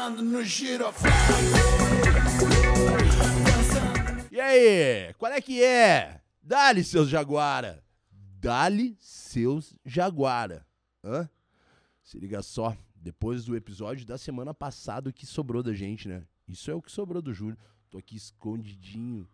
Dançando 0.00 0.22
no 0.22 0.42
giroflão. 0.42 1.12
E 4.32 4.40
aí, 4.40 5.12
qual 5.18 5.30
é 5.30 5.42
que 5.42 5.62
é? 5.62 6.22
Dali, 6.42 6.82
seus 6.82 7.06
jaguara. 7.06 7.84
Dali, 8.10 8.96
seus 8.98 9.76
jaguara. 9.84 10.66
Hã? 11.04 11.28
Se 12.02 12.18
liga 12.18 12.40
só, 12.40 12.74
depois 12.96 13.44
do 13.44 13.54
episódio 13.54 14.06
da 14.06 14.16
semana 14.16 14.54
passada, 14.54 15.10
o 15.10 15.12
que 15.12 15.26
sobrou 15.26 15.62
da 15.62 15.74
gente, 15.74 16.08
né? 16.08 16.26
Isso 16.48 16.70
é 16.70 16.74
o 16.74 16.80
que 16.80 16.90
sobrou 16.90 17.20
do 17.20 17.34
Júlio. 17.34 17.58
Tô 17.90 17.98
aqui 17.98 18.16
escondidinho 18.16 19.28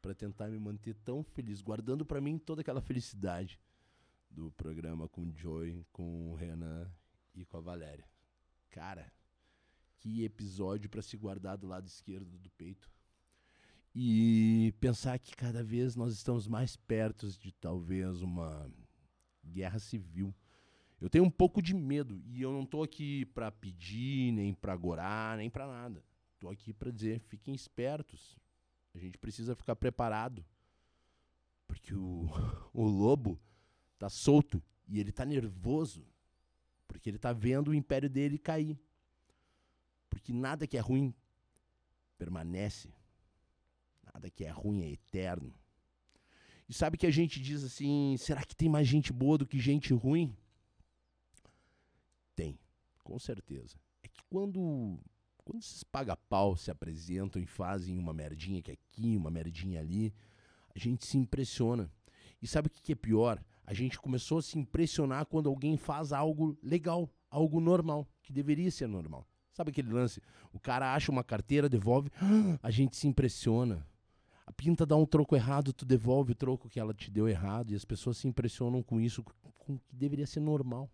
pra 0.00 0.14
tentar 0.14 0.48
me 0.48 0.58
manter 0.58 0.94
tão 1.04 1.22
feliz, 1.22 1.60
guardando 1.60 2.06
pra 2.06 2.18
mim 2.18 2.38
toda 2.38 2.62
aquela 2.62 2.80
felicidade 2.80 3.60
do 4.30 4.50
programa 4.52 5.06
com 5.06 5.20
o 5.20 5.32
Joey, 5.36 5.84
com 5.92 6.32
o 6.32 6.34
Renan 6.34 6.90
e 7.34 7.44
com 7.44 7.58
a 7.58 7.60
Valéria. 7.60 8.06
Cara, 8.70 9.12
que 9.98 10.24
episódio 10.24 10.88
pra 10.88 11.02
se 11.02 11.16
guardar 11.16 11.56
do 11.56 11.66
lado 11.66 11.86
esquerdo 11.86 12.38
do 12.38 12.50
peito 12.50 12.90
e 13.94 14.72
pensar 14.80 15.18
que 15.18 15.34
cada 15.34 15.62
vez 15.62 15.96
nós 15.96 16.14
estamos 16.14 16.46
mais 16.46 16.76
perto 16.76 17.26
de 17.26 17.52
talvez 17.52 18.22
uma 18.22 18.70
guerra 19.44 19.78
civil. 19.78 20.34
Eu 21.00 21.08
tenho 21.08 21.24
um 21.24 21.30
pouco 21.30 21.62
de 21.62 21.74
medo 21.74 22.22
e 22.26 22.42
eu 22.42 22.52
não 22.52 22.66
tô 22.66 22.82
aqui 22.82 23.24
pra 23.26 23.50
pedir, 23.50 24.32
nem 24.32 24.52
pra 24.52 24.72
agorar, 24.72 25.36
nem 25.36 25.48
pra 25.48 25.66
nada. 25.66 26.04
Tô 26.38 26.48
aqui 26.48 26.72
pra 26.72 26.90
dizer, 26.90 27.20
fiquem 27.20 27.54
espertos. 27.54 28.38
A 28.94 28.98
gente 28.98 29.18
precisa 29.18 29.56
ficar 29.56 29.76
preparado. 29.76 30.44
Porque 31.66 31.94
o, 31.94 32.28
o 32.72 32.84
lobo 32.84 33.38
tá 33.98 34.08
solto 34.08 34.62
e 34.86 35.00
ele 35.00 35.12
tá 35.12 35.24
nervoso. 35.24 36.06
Porque 36.86 37.10
ele 37.10 37.18
tá 37.18 37.32
vendo 37.32 37.68
o 37.68 37.74
império 37.74 38.08
dele 38.08 38.38
cair. 38.38 38.78
Porque 40.08 40.32
nada 40.32 40.66
que 40.66 40.76
é 40.76 40.80
ruim 40.80 41.14
permanece. 42.16 42.92
Nada 44.12 44.30
que 44.30 44.44
é 44.44 44.50
ruim 44.50 44.82
é 44.82 44.90
eterno. 44.90 45.54
E 46.68 46.74
sabe 46.74 46.98
que 46.98 47.06
a 47.06 47.10
gente 47.10 47.40
diz 47.40 47.64
assim: 47.64 48.16
será 48.18 48.44
que 48.44 48.54
tem 48.54 48.68
mais 48.68 48.86
gente 48.86 49.12
boa 49.12 49.38
do 49.38 49.46
que 49.46 49.58
gente 49.58 49.94
ruim? 49.94 50.36
Tem, 52.34 52.58
com 53.02 53.18
certeza. 53.18 53.76
É 54.02 54.08
que 54.08 54.22
quando, 54.28 54.98
quando 55.44 55.60
esses 55.60 55.82
paga-pau 55.82 56.56
se 56.56 56.70
apresentam 56.70 57.40
e 57.40 57.46
fazem 57.46 57.98
uma 57.98 58.12
merdinha 58.12 58.62
que 58.62 58.70
aqui, 58.70 59.16
uma 59.16 59.30
merdinha 59.30 59.80
ali, 59.80 60.12
a 60.74 60.78
gente 60.78 61.06
se 61.06 61.16
impressiona. 61.16 61.90
E 62.40 62.46
sabe 62.46 62.68
o 62.68 62.70
que 62.70 62.92
é 62.92 62.94
pior? 62.94 63.42
A 63.64 63.74
gente 63.74 63.98
começou 63.98 64.38
a 64.38 64.42
se 64.42 64.58
impressionar 64.58 65.26
quando 65.26 65.48
alguém 65.48 65.76
faz 65.76 66.12
algo 66.12 66.56
legal, 66.62 67.10
algo 67.30 67.60
normal, 67.60 68.06
que 68.22 68.32
deveria 68.32 68.70
ser 68.70 68.86
normal. 68.86 69.26
Sabe 69.58 69.72
aquele 69.72 69.92
lance? 69.92 70.22
O 70.52 70.60
cara 70.60 70.94
acha 70.94 71.10
uma 71.10 71.24
carteira, 71.24 71.68
devolve, 71.68 72.12
a 72.62 72.70
gente 72.70 72.96
se 72.96 73.08
impressiona. 73.08 73.84
A 74.46 74.52
pinta 74.52 74.86
dá 74.86 74.94
um 74.94 75.04
troco 75.04 75.34
errado, 75.34 75.72
tu 75.72 75.84
devolve 75.84 76.30
o 76.30 76.34
troco 76.36 76.68
que 76.68 76.78
ela 76.78 76.94
te 76.94 77.10
deu 77.10 77.28
errado 77.28 77.72
e 77.72 77.74
as 77.74 77.84
pessoas 77.84 78.18
se 78.18 78.28
impressionam 78.28 78.84
com 78.84 79.00
isso, 79.00 79.24
com 79.58 79.74
o 79.74 79.80
que 79.80 79.96
deveria 79.96 80.28
ser 80.28 80.38
normal. 80.38 80.88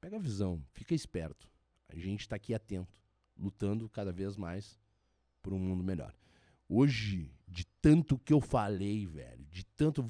Pega 0.00 0.16
a 0.16 0.18
visão, 0.18 0.64
fica 0.72 0.94
esperto. 0.94 1.46
A 1.86 1.96
gente 1.96 2.26
tá 2.26 2.36
aqui 2.36 2.54
atento, 2.54 2.98
lutando 3.38 3.86
cada 3.90 4.10
vez 4.10 4.34
mais 4.34 4.80
por 5.42 5.52
um 5.52 5.58
mundo 5.58 5.84
melhor. 5.84 6.14
Hoje, 6.66 7.30
de 7.46 7.66
tanto 7.82 8.16
que 8.16 8.32
eu 8.32 8.40
falei, 8.40 9.06
velho, 9.06 9.44
de 9.50 9.66
tanto. 9.76 10.02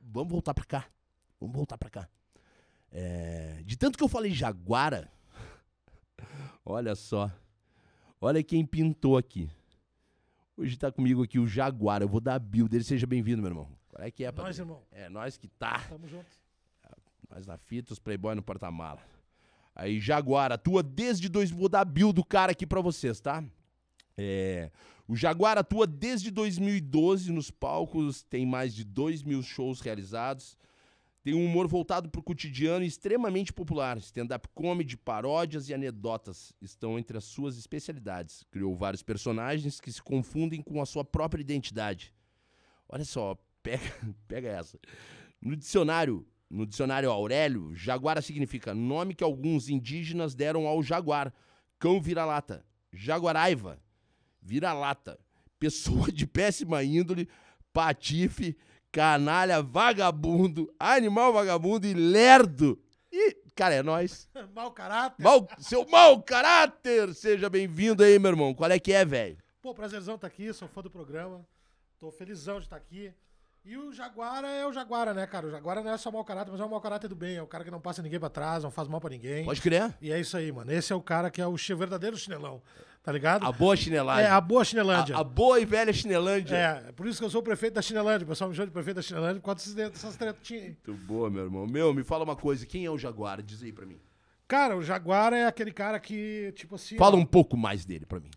Vamos 0.00 0.30
voltar 0.30 0.54
pra 0.54 0.64
cá. 0.64 0.88
Vamos 1.40 1.56
voltar 1.56 1.76
pra 1.76 1.90
cá. 1.90 2.08
É, 2.96 3.60
de 3.64 3.76
tanto 3.76 3.98
que 3.98 4.04
eu 4.04 4.08
falei 4.08 4.30
Jaguara, 4.30 5.10
olha 6.64 6.94
só. 6.94 7.28
Olha 8.20 8.40
quem 8.40 8.64
pintou 8.64 9.18
aqui. 9.18 9.50
Hoje 10.56 10.76
tá 10.76 10.92
comigo 10.92 11.24
aqui 11.24 11.40
o 11.40 11.46
Jaguar. 11.46 12.02
Eu 12.02 12.08
vou 12.08 12.20
dar 12.20 12.36
a 12.36 12.38
build 12.38 12.70
dele. 12.70 12.84
Seja 12.84 13.04
bem-vindo, 13.04 13.42
meu 13.42 13.50
irmão. 13.50 13.68
Qual 13.88 14.06
é 14.06 14.10
que 14.12 14.24
é, 14.24 14.30
Nós, 14.30 14.58
irmão. 14.60 14.80
É, 14.92 15.08
nós 15.08 15.36
que 15.36 15.48
tá. 15.48 15.80
Tamo 15.88 16.06
junto. 16.06 16.24
Nós 17.28 17.44
na 17.48 17.58
fita, 17.58 17.92
os 17.92 17.98
playboy 17.98 18.36
no 18.36 18.42
porta-mala. 18.42 19.02
Aí, 19.74 19.98
Jaguar, 19.98 20.52
atua 20.52 20.84
desde 20.84 21.28
dois... 21.28 21.50
Vou 21.50 21.68
dar 21.68 21.80
a 21.80 21.84
build 21.84 22.14
do 22.14 22.24
cara 22.24 22.52
aqui 22.52 22.64
pra 22.64 22.80
vocês, 22.80 23.20
tá? 23.20 23.42
É... 24.16 24.70
O 25.08 25.16
Jaguar 25.16 25.58
atua 25.58 25.84
desde 25.84 26.30
2012 26.30 27.32
nos 27.32 27.50
palcos, 27.50 28.22
tem 28.22 28.46
mais 28.46 28.72
de 28.72 28.84
2 28.84 29.24
mil 29.24 29.42
shows 29.42 29.80
realizados. 29.80 30.56
Tem 31.24 31.32
um 31.32 31.42
humor 31.42 31.66
voltado 31.66 32.10
pro 32.10 32.22
cotidiano 32.22 32.84
e 32.84 32.86
extremamente 32.86 33.50
popular. 33.50 33.96
Stand-up 33.96 34.46
comedy, 34.54 34.94
paródias 34.94 35.70
e 35.70 35.74
anedotas 35.74 36.52
estão 36.60 36.98
entre 36.98 37.16
as 37.16 37.24
suas 37.24 37.56
especialidades. 37.56 38.44
Criou 38.50 38.76
vários 38.76 39.02
personagens 39.02 39.80
que 39.80 39.90
se 39.90 40.02
confundem 40.02 40.60
com 40.60 40.82
a 40.82 40.84
sua 40.86 41.02
própria 41.02 41.40
identidade. 41.40 42.12
Olha 42.86 43.06
só, 43.06 43.38
pega, 43.62 43.82
pega 44.28 44.48
essa. 44.48 44.78
No 45.40 45.56
dicionário, 45.56 46.26
no 46.50 46.66
dicionário 46.66 47.10
Aurélio, 47.10 47.74
jaguara 47.74 48.20
significa 48.20 48.74
nome 48.74 49.14
que 49.14 49.24
alguns 49.24 49.70
indígenas 49.70 50.34
deram 50.34 50.66
ao 50.66 50.82
jaguar. 50.82 51.32
Cão 51.78 52.02
vira-lata, 52.02 52.62
jaguaraiva, 52.92 53.80
vira-lata, 54.42 55.18
pessoa 55.58 56.12
de 56.12 56.26
péssima 56.26 56.84
índole, 56.84 57.30
patife, 57.72 58.58
canalha, 58.94 59.60
vagabundo, 59.60 60.72
animal 60.78 61.32
vagabundo 61.32 61.84
e 61.84 61.92
lerdo. 61.92 62.80
E, 63.10 63.36
cara, 63.52 63.74
é 63.74 63.82
nóis. 63.82 64.28
Mau 64.54 64.70
caráter. 64.70 65.20
Mau, 65.20 65.48
seu 65.58 65.84
mau 65.88 66.22
caráter! 66.22 67.12
Seja 67.12 67.50
bem-vindo 67.50 68.04
aí, 68.04 68.16
meu 68.20 68.30
irmão. 68.30 68.54
Qual 68.54 68.70
é 68.70 68.78
que 68.78 68.92
é, 68.92 69.04
velho? 69.04 69.36
Pô, 69.60 69.74
prazerzão 69.74 70.16
tá 70.16 70.28
aqui, 70.28 70.52
sou 70.52 70.68
fã 70.68 70.80
do 70.80 70.90
programa. 70.90 71.44
Tô 71.98 72.12
felizão 72.12 72.60
de 72.60 72.66
estar 72.66 72.76
aqui. 72.76 73.12
E 73.64 73.76
o 73.76 73.92
Jaguara 73.92 74.46
é 74.46 74.64
o 74.64 74.72
Jaguara, 74.72 75.12
né, 75.12 75.26
cara? 75.26 75.48
O 75.48 75.50
Jaguara 75.50 75.82
não 75.82 75.90
é 75.90 75.96
só 75.96 76.12
mau 76.12 76.24
caráter, 76.24 76.52
mas 76.52 76.60
é 76.60 76.64
um 76.64 76.68
mau 76.68 76.80
caráter 76.80 77.08
do 77.08 77.16
bem. 77.16 77.36
É 77.36 77.42
o 77.42 77.48
cara 77.48 77.64
que 77.64 77.70
não 77.72 77.80
passa 77.80 78.00
ninguém 78.00 78.20
pra 78.20 78.28
trás, 78.30 78.62
não 78.62 78.70
faz 78.70 78.86
mal 78.86 79.00
pra 79.00 79.10
ninguém. 79.10 79.44
Pode 79.44 79.60
crer? 79.60 79.92
E 80.00 80.12
é 80.12 80.20
isso 80.20 80.36
aí, 80.36 80.52
mano. 80.52 80.70
Esse 80.70 80.92
é 80.92 80.96
o 80.96 81.02
cara 81.02 81.32
que 81.32 81.40
é 81.40 81.46
o 81.46 81.56
verdadeiro 81.56 82.16
chinelão. 82.16 82.62
Tá 83.04 83.12
ligado? 83.12 83.44
A 83.44 83.52
boa 83.52 83.76
chinelagem. 83.76 84.24
É, 84.24 84.30
a 84.30 84.40
boa 84.40 84.64
chinelândia. 84.64 85.14
A, 85.14 85.20
a 85.20 85.24
boa 85.24 85.60
e 85.60 85.66
velha 85.66 85.92
chinelândia. 85.92 86.56
É, 86.56 86.92
por 86.92 87.06
isso 87.06 87.18
que 87.18 87.24
eu 87.26 87.28
sou 87.28 87.42
o 87.42 87.44
prefeito 87.44 87.74
da 87.74 87.82
Chinelândia. 87.82 88.24
O 88.24 88.28
pessoal 88.28 88.48
me 88.48 88.56
chama 88.56 88.66
de 88.68 88.72
prefeito 88.72 88.96
da 88.96 89.02
Chinelândia 89.02 89.42
por 89.42 89.54
causa 89.54 89.74
dessas 89.74 90.16
tretinhas 90.16 90.62
aí. 90.62 90.76
Muito 90.86 91.04
boa, 91.04 91.28
meu 91.28 91.44
irmão. 91.44 91.66
Meu, 91.66 91.92
me 91.92 92.02
fala 92.02 92.24
uma 92.24 92.34
coisa. 92.34 92.64
Quem 92.64 92.86
é 92.86 92.90
o 92.90 92.96
Jaguar? 92.96 93.42
Diz 93.42 93.62
aí 93.62 93.72
pra 93.72 93.84
mim. 93.84 94.00
Cara, 94.48 94.74
o 94.74 94.82
Jaguara 94.82 95.36
é 95.36 95.46
aquele 95.46 95.70
cara 95.70 96.00
que, 96.00 96.50
tipo 96.56 96.76
assim. 96.76 96.96
Fala 96.96 97.14
um 97.16 97.26
pouco 97.26 97.58
mais 97.58 97.84
dele 97.84 98.06
pra 98.06 98.18
mim. 98.18 98.30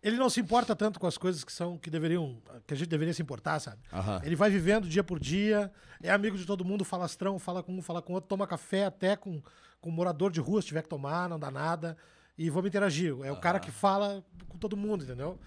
Ele 0.00 0.16
não 0.16 0.30
se 0.30 0.38
importa 0.38 0.76
tanto 0.76 1.00
com 1.00 1.08
as 1.08 1.18
coisas 1.18 1.42
que 1.42 1.50
são 1.52 1.76
que 1.76 1.90
deveriam. 1.90 2.40
que 2.68 2.74
a 2.74 2.76
gente 2.76 2.88
deveria 2.88 3.12
se 3.14 3.22
importar, 3.22 3.58
sabe? 3.58 3.78
Aham. 3.92 4.20
Ele 4.22 4.36
vai 4.36 4.48
vivendo 4.48 4.86
dia 4.86 5.02
por 5.02 5.18
dia, 5.18 5.72
é 6.00 6.12
amigo 6.12 6.36
de 6.36 6.46
todo 6.46 6.64
mundo, 6.64 6.84
falastrão, 6.84 7.36
fala 7.40 7.64
com 7.64 7.72
um, 7.72 7.82
fala 7.82 8.00
com 8.00 8.12
outro, 8.12 8.28
toma 8.28 8.46
café 8.46 8.84
até 8.84 9.16
com, 9.16 9.42
com 9.80 9.90
morador 9.90 10.30
de 10.30 10.40
rua 10.40 10.62
se 10.62 10.68
tiver 10.68 10.82
que 10.82 10.88
tomar, 10.88 11.28
não 11.28 11.38
dá 11.38 11.50
nada. 11.50 11.96
E 12.36 12.50
vamos 12.50 12.68
interagir. 12.68 13.14
É 13.22 13.30
o 13.32 13.36
cara 13.40 13.60
que 13.60 13.70
fala 13.70 14.24
com 14.48 14.58
todo 14.58 14.76
mundo, 14.76 15.04
entendeu? 15.04 15.38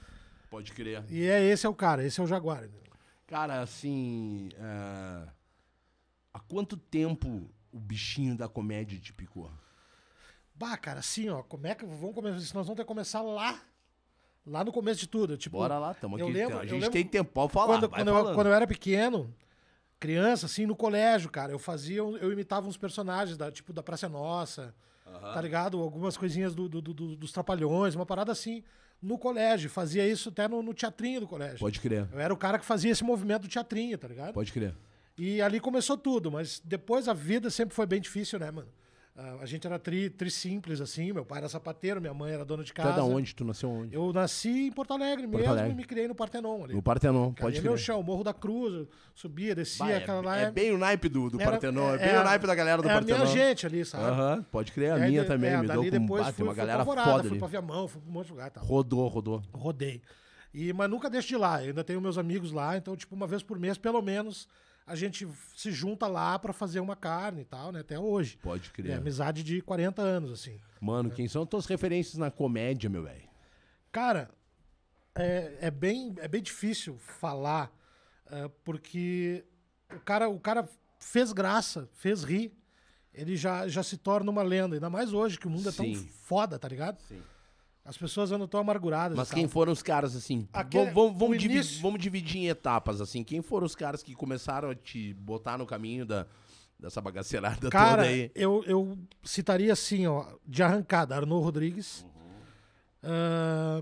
Pode 0.50 0.72
crer. 0.72 1.04
E 1.10 1.24
é 1.26 1.44
esse 1.44 1.66
é 1.66 1.70
o 1.70 1.74
cara, 1.76 2.04
esse 2.06 2.20
é 2.20 2.24
o 2.24 2.28
Jaguar. 2.28 2.60
entendeu? 2.64 2.82
Cara, 3.28 3.62
assim. 3.62 4.50
é, 4.58 5.28
Há 6.34 6.40
quanto 6.40 6.78
tempo 6.78 7.50
o 7.72 7.80
bichinho 7.80 8.38
da 8.38 8.48
comédia 8.48 8.98
te 9.00 9.12
picou? 9.12 9.52
Bah, 10.56 10.78
cara, 10.78 11.00
assim, 11.00 11.30
ó, 11.30 11.44
como 11.44 11.68
é 11.68 11.76
que 11.76 11.86
vamos 11.86 12.16
começar? 12.16 12.38
Nós 12.38 12.52
vamos 12.66 12.76
ter 12.76 12.84
que 12.84 12.88
começar 12.88 13.22
lá. 13.22 13.60
Lá 14.46 14.64
no 14.64 14.72
começo 14.72 15.00
de 15.02 15.08
tudo. 15.08 15.36
Tipo, 15.38 15.58
Bora 15.58 15.78
lá, 15.78 15.94
tamo 15.94 16.18
eu 16.18 16.26
aqui. 16.28 16.34
lembro- 16.34 16.58
a 16.60 16.64
gente 16.64 16.74
lembro 16.74 16.92
tem 16.92 17.06
tempo. 17.06 17.32
Pode 17.32 17.52
falar. 17.52 17.68
quando, 17.80 17.90
quando, 17.90 18.08
eu, 18.08 18.34
quando 18.34 18.48
eu 18.48 18.54
era 18.54 18.66
pequeno, 18.66 19.34
criança, 20.00 20.46
assim, 20.46 20.66
no 20.66 20.76
colégio, 20.76 21.30
cara, 21.30 21.52
eu 21.52 21.60
fazia, 21.60 21.98
eu 21.98 22.32
imitava 22.32 22.68
uns 22.68 22.78
personagens, 22.78 23.36
da, 23.38 23.52
tipo, 23.52 23.74
da 23.74 23.84
Praça 23.84 24.06
é 24.06 24.10
Nossa, 25.12 25.34
tá 25.34 25.42
ligado? 25.42 25.80
Algumas 25.80 26.16
coisinhas 26.18 26.54
do, 26.56 26.68
do- 26.70 26.82
do- 26.82 27.16
dos 27.16 27.32
Trapalhões, 27.32 27.96
uma 27.96 28.06
parada 28.06 28.32
assim, 28.32 28.64
no 29.02 29.18
colégio. 29.18 29.70
Fazia 29.70 30.08
isso 30.08 30.30
até 30.30 30.48
no, 30.48 30.62
no 30.62 30.74
teatrinho 30.74 31.22
do 31.22 31.28
colégio. 31.28 31.60
Pode 31.60 31.80
crer. 31.80 32.08
Eu 32.12 32.20
era 32.20 32.34
o 32.34 32.38
cara 32.38 32.58
que 32.60 32.66
fazia 32.66 32.92
esse 32.92 33.04
movimento 33.04 33.44
do 33.44 33.48
teatrinho, 33.48 33.98
tá 33.98 34.08
ligado? 34.08 34.34
Pode 34.34 34.52
crer. 34.52 34.74
E 35.18 35.42
ali 35.42 35.60
começou 35.60 35.98
tudo, 35.98 36.32
mas 36.32 36.62
depois 36.64 37.08
a 37.08 37.14
vida 37.14 37.50
sempre 37.50 37.74
foi 37.76 37.86
bem 37.86 38.00
difícil, 38.00 38.38
né, 38.40 38.52
mano? 38.52 38.68
Ah, 39.20 39.38
a 39.42 39.46
gente 39.48 39.66
era 39.66 39.80
tri, 39.80 40.12
tri 40.12 40.30
simples, 40.30 40.80
assim, 40.80 41.12
meu 41.12 41.26
pai 41.26 41.40
era 41.40 41.50
sapateiro, 41.50 42.00
minha 42.00 42.14
mãe 42.14 42.34
era 42.34 42.46
dona 42.46 42.64
de 42.64 42.72
Tu 42.72 42.80
é 42.80 42.84
casa. 42.84 42.98
da 42.98 43.04
onde? 43.04 43.34
Tu 43.34 43.44
nasceu 43.44 43.68
onde? 43.68 43.96
Eu 43.96 44.14
nasci 44.14 44.68
em 44.68 44.72
Porto 44.72 44.94
Alegre 44.94 45.26
mesmo 45.26 45.50
Alegre. 45.50 45.72
e 45.72 45.74
me 45.76 45.84
criei 45.84 46.08
no 46.08 46.14
Partenon 46.14 46.64
ali. 46.64 46.76
No 46.76 46.84
Partenon. 46.84 47.34
Cara, 47.34 47.48
Pode 47.48 47.58
é 47.58 47.62
meu 47.62 47.72
crer. 47.74 47.84
chão, 47.84 48.04
Morro 48.04 48.24
da 48.24 48.32
Cruz, 48.32 48.88
subia, 49.16 49.56
descia, 49.56 49.86
Bah, 49.86 49.92
é, 49.92 49.98
aquela 49.98 50.22
lá 50.22 50.38
é 50.38 50.52
bem 50.52 50.72
o 50.72 50.78
naipe 50.78 51.10
do, 51.10 51.32
do 51.32 51.42
era- 51.42 51.50
Partenon. 51.50 51.96
É, 51.96 51.98
bem 51.98 52.16
o 52.16 52.20
a- 52.20 52.24
naipe 52.26 52.46
da 52.46 52.54
galera 52.54 52.80
do 52.80 52.88
é 52.88 52.94
Partenon. 52.94 53.18
a 53.18 53.24
minha 53.26 53.34
gente 53.48 53.66
ali, 53.66 53.84
sabe? 53.84 54.04
Aham, 54.04 54.46
pode 54.52 54.72
crer. 54.72 54.92
A 54.92 54.96
aí, 54.98 55.10
minha 55.10 55.24
de- 55.24 55.28
também. 55.28 55.50
é, 55.50 55.58
me 55.62 55.68
deu 55.68 55.84
com 55.84 55.90
depois 55.90 56.22
bah, 56.22 56.26
fui, 56.28 56.34
tem 56.36 56.46
uma 56.46 56.52
fui 56.54 56.58
galera 56.58 56.80
Alvorada, 56.82 57.10
foda 57.10 57.24
fui 57.24 57.32
ali. 57.32 57.40
pra 57.40 57.48
Viamão, 57.48 57.88
fui 57.88 58.00
pra 58.02 58.10
um 58.12 58.14
monte 58.14 58.26
de 58.28 58.32
lugar, 58.34 58.52
tá? 58.52 58.62
Rodou, 58.62 59.08
rodou. 59.08 59.42
Rodei. 59.52 60.00
E, 60.54 60.72
mas 60.74 60.88
nunca 60.92 61.10
deixo 61.10 61.28
de 61.30 61.34
ir 61.34 61.38
lá, 61.38 61.64
eu 61.64 61.70
ainda 61.70 61.84
tenho 61.84 62.00
meus 62.00 62.20
amigos 62.20 62.52
lá, 62.52 62.78
então, 62.78 62.96
tipo, 62.96 63.16
uma 63.16 63.26
vez 63.26 63.42
por 63.42 63.58
mês, 63.58 63.80
pelo 63.80 64.02
menos, 64.02 64.48
a 64.88 64.96
gente 64.96 65.28
se 65.56 65.70
junta 65.72 66.08
lá 66.08 66.40
pra 66.40 66.54
fazer 66.54 66.80
uma 66.80 66.96
carne 66.96 67.42
e 67.42 67.46
tal, 67.46 67.72
né? 67.74 67.82
Até 67.82 68.00
hoje. 68.00 68.38
Pode 68.42 68.70
É 68.70 68.72
crer. 68.72 68.98
amizade 68.98 69.44
de 69.44 69.62
40 69.62 70.02
anos, 70.02 70.32
assim. 70.32 70.60
Mano, 70.80 71.12
quem 71.12 71.28
são 71.28 71.46
tuas 71.46 71.66
referências 71.66 72.16
na 72.18 72.32
comédia, 72.32 72.90
meu 72.90 73.04
velho? 73.04 73.28
Cara, 73.92 74.30
é, 75.14 75.58
é, 75.62 75.70
bem, 75.72 76.16
é 76.20 76.28
bem 76.28 76.42
difícil 76.42 76.98
falar, 76.98 77.72
é, 78.32 78.48
porque 78.64 79.44
o 79.94 80.00
cara, 80.00 80.30
o 80.30 80.40
cara 80.40 80.68
fez 81.00 81.34
graça, 81.34 81.90
fez 81.94 82.24
rir, 82.24 82.56
ele 83.14 83.36
já, 83.36 83.68
já 83.68 83.84
se 83.84 83.98
torna 83.98 84.32
uma 84.32 84.44
lenda. 84.44 84.76
Ainda 84.76 84.90
mais 84.90 85.12
hoje, 85.12 85.38
que 85.40 85.48
o 85.48 85.50
mundo 85.50 85.68
é 85.68 85.72
Sim. 85.72 85.94
tão 85.94 86.04
foda, 86.22 86.58
tá 86.58 86.68
ligado? 86.68 87.00
Sim. 87.02 87.22
As 87.88 87.98
pessoas 87.98 88.32
andam 88.34 88.48
tão 88.48 88.60
amarguradas. 88.60 89.18
Mas 89.18 89.32
quem 89.32 89.44
tal. 89.46 89.52
foram 89.52 89.72
os 89.72 89.82
caras, 89.82 90.14
assim? 90.14 90.46
Aquele- 90.52 90.92
vamos, 90.92 91.18
vamos, 91.18 91.38
divi- 91.38 91.54
início- 91.56 91.82
vamos 91.82 92.00
dividir 92.02 92.38
em 92.42 92.48
etapas, 92.50 93.00
assim. 93.00 93.24
Quem 93.24 93.42
foram 93.42 93.66
os 93.66 93.76
caras 93.76 94.04
que 94.04 94.14
começaram 94.14 94.70
a 94.70 94.76
te 94.76 95.14
botar 95.14 95.58
no 95.58 95.66
caminho 95.66 96.06
da, 96.06 96.28
dessa 96.78 97.00
bagaceirada 97.00 97.70
Cara, 97.70 98.04
toda 98.04 98.10
aí? 98.10 98.30
eu, 98.36 98.62
eu 98.68 98.98
citaria 99.24 99.72
assim, 99.72 100.06
ó, 100.06 100.26
de 100.46 100.62
arrancada, 100.62 101.16
Arnaud 101.16 101.42
Rodrigues. 101.44 102.06
Ah, 103.02 103.82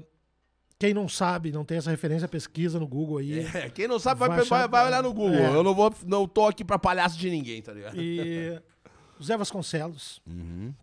quem 0.78 0.94
não 0.94 1.08
sabe, 1.08 1.51
não 1.51 1.66
tem 1.66 1.78
essa 1.78 1.90
referência, 1.90 2.28
pesquisa 2.28 2.80
no 2.80 2.88
Google 2.88 3.18
aí. 3.18 3.40
É, 3.56 3.69
quem 3.69 3.88
não 3.88 3.98
sabe 3.98 4.19
vai, 4.19 4.30
Vai 4.30 4.38
vai, 4.46 4.46
achar- 4.60 4.68
vai 4.69 4.86
olhar 4.86 5.01
no 5.01 5.13
Google. 5.13 5.40
É. 5.40 5.56
Eu 5.56 5.63
não 5.63 5.74
vou, 5.74 5.92
não 6.06 6.28
tô 6.28 6.46
aqui 6.46 6.63
pra 6.63 6.78
palhaço 6.78 7.18
de 7.18 7.30
ninguém, 7.30 7.62
tá 7.62 7.74
ligado? 7.74 8.00
E 8.00 8.62
Zé 9.24 9.36
Vasconcelos, 9.38 10.22
Uhum. 10.28 10.74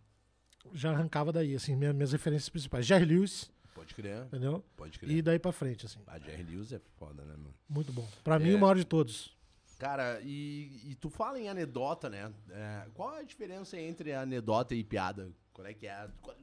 Já 0.72 0.90
arrancava 0.90 1.32
daí, 1.32 1.54
assim, 1.54 1.74
minha- 1.76 1.92
minhas 1.92 2.12
referências 2.12 2.48
principais. 2.48 2.86
Jerry 2.86 3.04
Lewis, 3.04 3.50
Pode 3.74 3.94
crer, 3.94 4.24
entendeu? 4.26 4.64
pode 4.76 4.98
crer. 4.98 5.10
E 5.10 5.22
daí 5.22 5.38
pra 5.38 5.52
frente, 5.52 5.86
assim. 5.86 6.00
A 6.06 6.19
Jerry 6.19 6.42
Lewis 6.44 6.72
é 6.72 6.80
foda, 6.98 7.22
né, 7.24 7.34
mano? 7.36 7.54
Muito 7.69 7.92
bom. 7.92 8.06
Pra 8.22 8.38
mim, 8.38 8.52
É. 8.52 8.54
o 8.54 8.60
maior 8.60 8.76
de 8.76 8.84
todos. 8.84 9.36
Cara, 9.78 10.20
e, 10.22 10.90
e 10.90 10.94
tu 10.94 11.10
fala 11.10 11.40
em 11.40 11.48
anedota, 11.48 12.08
né? 12.08 12.32
É, 12.50 12.86
qual 12.94 13.14
a 13.14 13.22
diferença 13.22 13.76
entre 13.80 14.12
anedota 14.12 14.74
e 14.74 14.84
piada? 14.84 15.30
Qual 15.52 15.66
é 15.66 15.74
que 15.74 15.86
é? 15.86 16.08
Qual- 16.20 16.36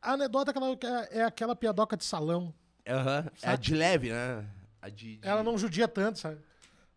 A 0.00 0.12
anedota 0.14 0.50
é 0.50 0.52
aquela, 0.52 1.04
é 1.12 1.22
aquela 1.24 1.54
piadoca 1.56 1.96
de 1.96 2.04
salão. 2.04 2.52
Aham, 2.88 3.30
É 3.40 3.50
a 3.50 3.54
de 3.56 3.72
leve, 3.74 4.10
né? 4.10 4.44
A 4.80 4.88
de, 4.88 5.18
de- 5.18 5.28
Ela 5.28 5.44
não 5.44 5.56
judia 5.56 5.86
tanto, 5.86 6.18
sabe? 6.18 6.40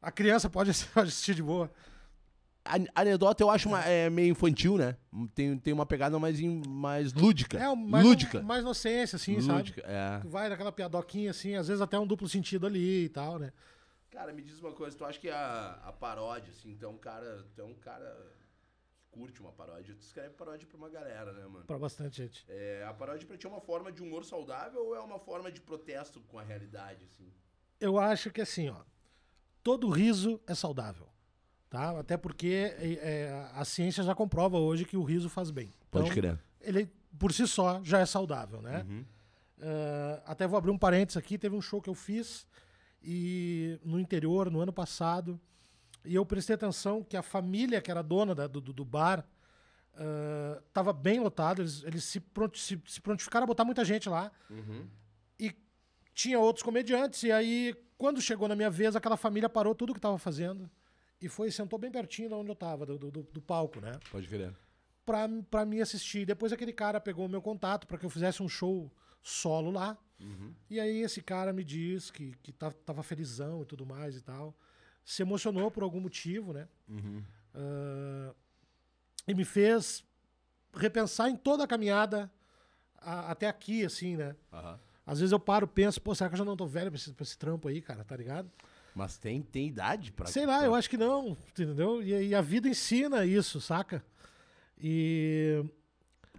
A 0.02 0.12
criança 0.12 0.50
pode 0.50 0.72
assistir 0.96 1.36
de 1.36 1.44
boa. 1.44 1.72
A 2.66 3.02
anedota 3.02 3.44
eu 3.44 3.50
acho 3.52 3.68
uma- 3.70 3.84
é 3.86 4.10
meio 4.10 4.32
infantil, 4.32 4.76
né? 4.78 4.98
Tem, 5.36 5.56
tem 5.60 5.72
uma 5.74 5.86
pegada 5.86 6.18
mais, 6.18 6.40
in- 6.40 6.64
mais 6.68 7.14
lúdica. 7.14 7.58
É, 7.60 7.70
um- 7.70 7.76
mais, 7.76 8.04
lúdica. 8.04 8.42
mais 8.42 8.62
inocência, 8.64 9.18
assim, 9.18 9.36
lúdica, 9.40 9.82
sabe? 9.82 9.94
é. 9.94 10.20
Tu 10.22 10.28
vai 10.30 10.50
naquela 10.50 10.72
piadoquinha, 10.72 11.30
assim, 11.30 11.54
às 11.56 11.68
vezes 11.68 11.80
até 11.82 11.98
um 12.00 12.08
duplo 12.08 12.28
sentido 12.28 12.66
ali 12.66 13.06
e 13.06 13.10
tal, 13.10 13.38
né? 13.38 13.54
Cara, 14.10 14.34
me 14.34 14.42
diz 14.42 14.60
uma 14.60 14.72
coisa, 14.72 14.98
tu 14.98 15.06
acha 15.06 15.20
que 15.20 15.30
a, 15.30 15.80
a 15.84 15.92
paródia, 15.94 16.50
assim, 16.50 16.76
tu 16.76 16.86
é 16.86 16.90
um 16.90 16.98
cara. 16.98 17.46
Um 17.60 17.76
cara 17.76 18.34
que 18.40 18.46
curte 19.12 19.40
uma 19.42 19.52
paródia, 19.52 19.94
tu 19.94 20.02
escreve 20.02 20.30
paródia 20.32 20.68
pra 20.68 20.78
uma 20.78 20.90
galera, 20.90 21.34
né, 21.34 21.46
mano? 21.46 21.66
Pra 21.66 21.78
bastante 21.78 22.18
gente. 22.18 22.44
É, 22.50 22.84
a 22.88 22.94
paródia 22.94 23.28
pra 23.28 23.38
ti 23.38 23.46
é 23.46 23.50
uma 23.50 23.62
forma 23.62 23.92
de 23.92 24.02
humor 24.02 24.26
saudável 24.26 24.84
ou 24.88 24.96
é 24.96 25.00
uma 25.02 25.20
forma 25.20 25.52
de 25.52 25.62
protesto 25.62 26.20
com 26.22 26.40
a 26.40 26.44
realidade, 26.44 27.04
assim? 27.06 27.32
Eu 27.80 28.00
acho 28.00 28.32
que 28.32 28.42
assim, 28.42 28.70
ó, 28.70 28.78
todo 29.62 29.88
riso 29.90 30.42
é 30.48 30.56
saudável, 30.56 31.08
tá? 31.76 32.00
Até 32.00 32.18
porque 32.18 32.74
é, 32.80 32.94
é, 33.02 33.50
a 33.54 33.66
ciência 33.66 34.04
já 34.04 34.16
comprova 34.16 34.58
hoje 34.58 34.86
que 34.86 34.96
o 34.98 35.04
riso 35.04 35.30
faz 35.30 35.52
bem. 35.52 35.74
Pode 35.92 36.06
Então, 36.06 36.16
crer. 36.16 36.40
Ele, 36.62 36.90
por 37.20 37.32
si 37.34 37.48
só, 37.48 37.82
já 37.84 38.00
é 38.00 38.06
saudável, 38.06 38.62
né? 38.62 38.86
Uhum. 38.88 39.06
Ah, 39.62 40.22
até 40.26 40.48
vou 40.48 40.58
abrir 40.58 40.72
um 40.72 40.78
parênteses 40.78 41.18
aqui, 41.18 41.38
teve 41.38 41.56
um 41.56 41.62
show 41.62 41.82
que 41.82 41.90
eu 41.90 41.94
fiz 41.96 42.46
e 43.04 43.80
no 43.84 44.00
interior, 44.00 44.50
no 44.52 44.60
ano 44.62 44.74
passado, 44.74 45.40
e 46.04 46.14
eu 46.16 46.26
prestei 46.26 46.56
atenção 46.56 47.04
que 47.04 47.16
a 47.18 47.22
família 47.22 47.82
que 47.82 47.90
era 47.92 48.02
dona 48.02 48.34
da- 48.36 48.48
do, 48.48 48.60
do- 48.62 48.86
bar 48.86 49.26
estava 50.68 50.92
bem 50.92 51.20
lotado, 51.20 51.62
eles, 51.62 51.84
eles 51.84 52.04
se, 52.04 52.20
pronti- 52.20 52.60
se, 52.60 52.82
se 52.86 53.00
prontificaram 53.02 53.46
a 53.46 53.48
botar 53.48 53.64
muita 53.64 53.86
gente 53.86 54.10
lá, 54.10 54.32
Uhum. 54.50 54.88
e 55.40 55.54
tinha 56.14 56.38
outros 56.40 56.64
comediantes, 56.64 57.24
e 57.24 57.32
aí, 57.32 57.74
quando 57.98 58.22
chegou 58.22 58.48
na 58.48 58.56
minha 58.56 58.70
vez, 58.70 58.96
aquela 58.96 59.16
família 59.18 59.48
parou 59.48 59.74
tudo 59.74 59.94
que 59.94 60.00
estava 60.00 60.18
fazendo 60.18 60.70
e 61.22 61.30
foi 61.30 61.50
sentou 61.52 61.80
bem 61.80 61.92
pertinho 61.92 62.30
de 62.30 62.36
onde 62.36 62.50
eu 62.50 62.54
estava, 62.54 62.86
do, 62.86 62.98
do, 62.98 63.10
do 63.24 63.42
palco, 63.42 63.80
né? 63.80 63.92
Pode 64.12 64.28
crer. 64.28 64.54
Pra, 65.06 65.28
pra 65.50 65.66
me 65.66 65.82
assistir. 65.82 66.26
Depois 66.26 66.52
aquele 66.52 66.74
cara 66.74 67.00
pegou 67.00 67.26
o 67.26 67.30
meu 67.30 67.42
contato 67.42 67.86
para 67.88 67.98
que 67.98 68.06
eu 68.06 68.10
fizesse 68.10 68.42
um 68.42 68.50
show 68.50 68.92
solo 69.22 69.72
lá. 69.72 69.98
Uhum. 70.20 70.54
E 70.70 70.80
aí 70.80 71.02
esse 71.02 71.22
cara 71.22 71.52
me 71.54 71.64
diz 71.64 72.10
que, 72.10 72.34
que 72.42 72.52
tava 72.52 73.04
felizão 73.04 73.62
e 73.62 73.66
tudo 73.66 73.86
mais 73.86 74.16
e 74.18 74.22
tal. 74.22 74.56
Se 75.04 75.22
emocionou 75.22 75.70
por 75.70 75.84
algum 75.84 76.00
motivo, 76.00 76.54
né? 76.54 76.68
Uhum. 76.90 77.22
Ah, 77.54 78.34
e 79.28 79.34
me 79.34 79.46
fez 79.46 80.04
repensar 80.74 81.30
em 81.30 81.36
toda 81.36 81.64
a 81.64 81.68
caminhada 81.68 82.32
a- 82.98 83.32
até 83.32 83.48
aqui, 83.48 83.86
assim, 83.86 84.16
né? 84.18 84.36
Aham. 84.52 84.80
Às 85.06 85.20
vezes 85.20 85.32
eu 85.32 85.40
paro, 85.40 85.68
penso, 85.68 86.02
pô, 86.02 86.16
será 86.16 86.30
que 86.30 86.34
eu 86.34 86.40
já 86.40 86.46
não 86.46 86.58
tô 86.58 86.66
velho 86.66 86.90
pra 86.90 86.98
esse, 87.00 87.14
pra 87.14 87.24
esse 87.24 87.38
trampo 87.38 87.68
aí, 87.68 87.80
cara, 87.80 88.04
tá 88.04 88.16
ligado? 88.18 88.52
Mas 88.96 89.18
tem, 89.18 89.42
tem 89.42 89.68
idade 89.68 90.12
pra. 90.14 90.26
Sei 90.26 90.46
lá, 90.46 90.64
eu 90.64 90.74
acho 90.74 90.90
que 90.90 90.98
não, 90.98 91.36
entendeu? 91.50 92.02
E, 92.02 92.30
e 92.30 92.36
a 92.36 92.42
vida 92.42 92.70
ensina 92.70 93.26
isso, 93.26 93.60
saca? 93.60 94.02
E 94.82 95.64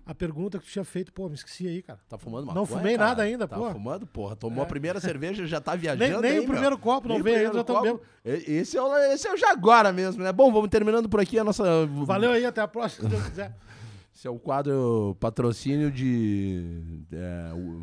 a 0.04 0.14
pergunta 0.14 0.58
que 0.58 0.64
tu 0.64 0.70
tinha 0.70 0.84
feito, 0.84 1.12
pô, 1.12 1.28
me 1.28 1.34
esqueci 1.34 1.66
aí, 1.66 1.82
cara. 1.82 1.98
Tá 2.08 2.16
fumando 2.16 2.46
Não 2.46 2.54
maconha, 2.62 2.66
fumei 2.78 2.96
cara? 2.96 3.08
nada 3.08 3.22
ainda, 3.24 3.46
tá 3.48 3.56
pô. 3.56 3.70
fumando, 3.72 4.06
porra. 4.06 4.36
Tomou 4.36 4.62
a 4.62 4.66
É. 4.66 4.68
primeira 4.68 5.00
cerveja, 5.00 5.46
já 5.46 5.60
tá 5.60 5.72
Nem, 5.76 5.80
viajando 5.80 6.22
nem 6.22 6.30
aí, 6.30 6.38
o 6.38 6.42
meu. 6.42 6.50
primeiro 6.52 6.78
copo, 6.78 7.08
não 7.08 7.16
Nem 7.16 7.24
veio 7.24 7.36
ainda, 7.48 7.58
já 7.58 7.64
tô. 7.64 8.00
E- 8.24 8.52
Esse 8.52 8.76
é, 8.78 8.82
o, 8.82 8.96
esse 9.12 9.26
é 9.28 9.34
o 9.34 9.36
Jaguara 9.36 9.92
mesmo, 9.92 10.22
né? 10.22 10.32
Bom, 10.32 10.52
vamos 10.52 10.70
terminando 10.70 11.08
por 11.08 11.20
aqui 11.20 11.38
a 11.38 11.44
nossa... 11.44 11.86
Valeu 11.86 12.30
aí, 12.30 12.44
até 12.46 12.60
a 12.60 12.68
próxima, 12.68 13.08
se 13.08 13.14
Deus 13.16 13.28
quiser. 13.28 13.54
Esse 14.16 14.26
é 14.26 14.30
o 14.30 14.38
quadro 14.38 15.14
patrocínio 15.20 15.90
de... 15.90 17.04
é, 17.12 17.52
o- 17.52 17.82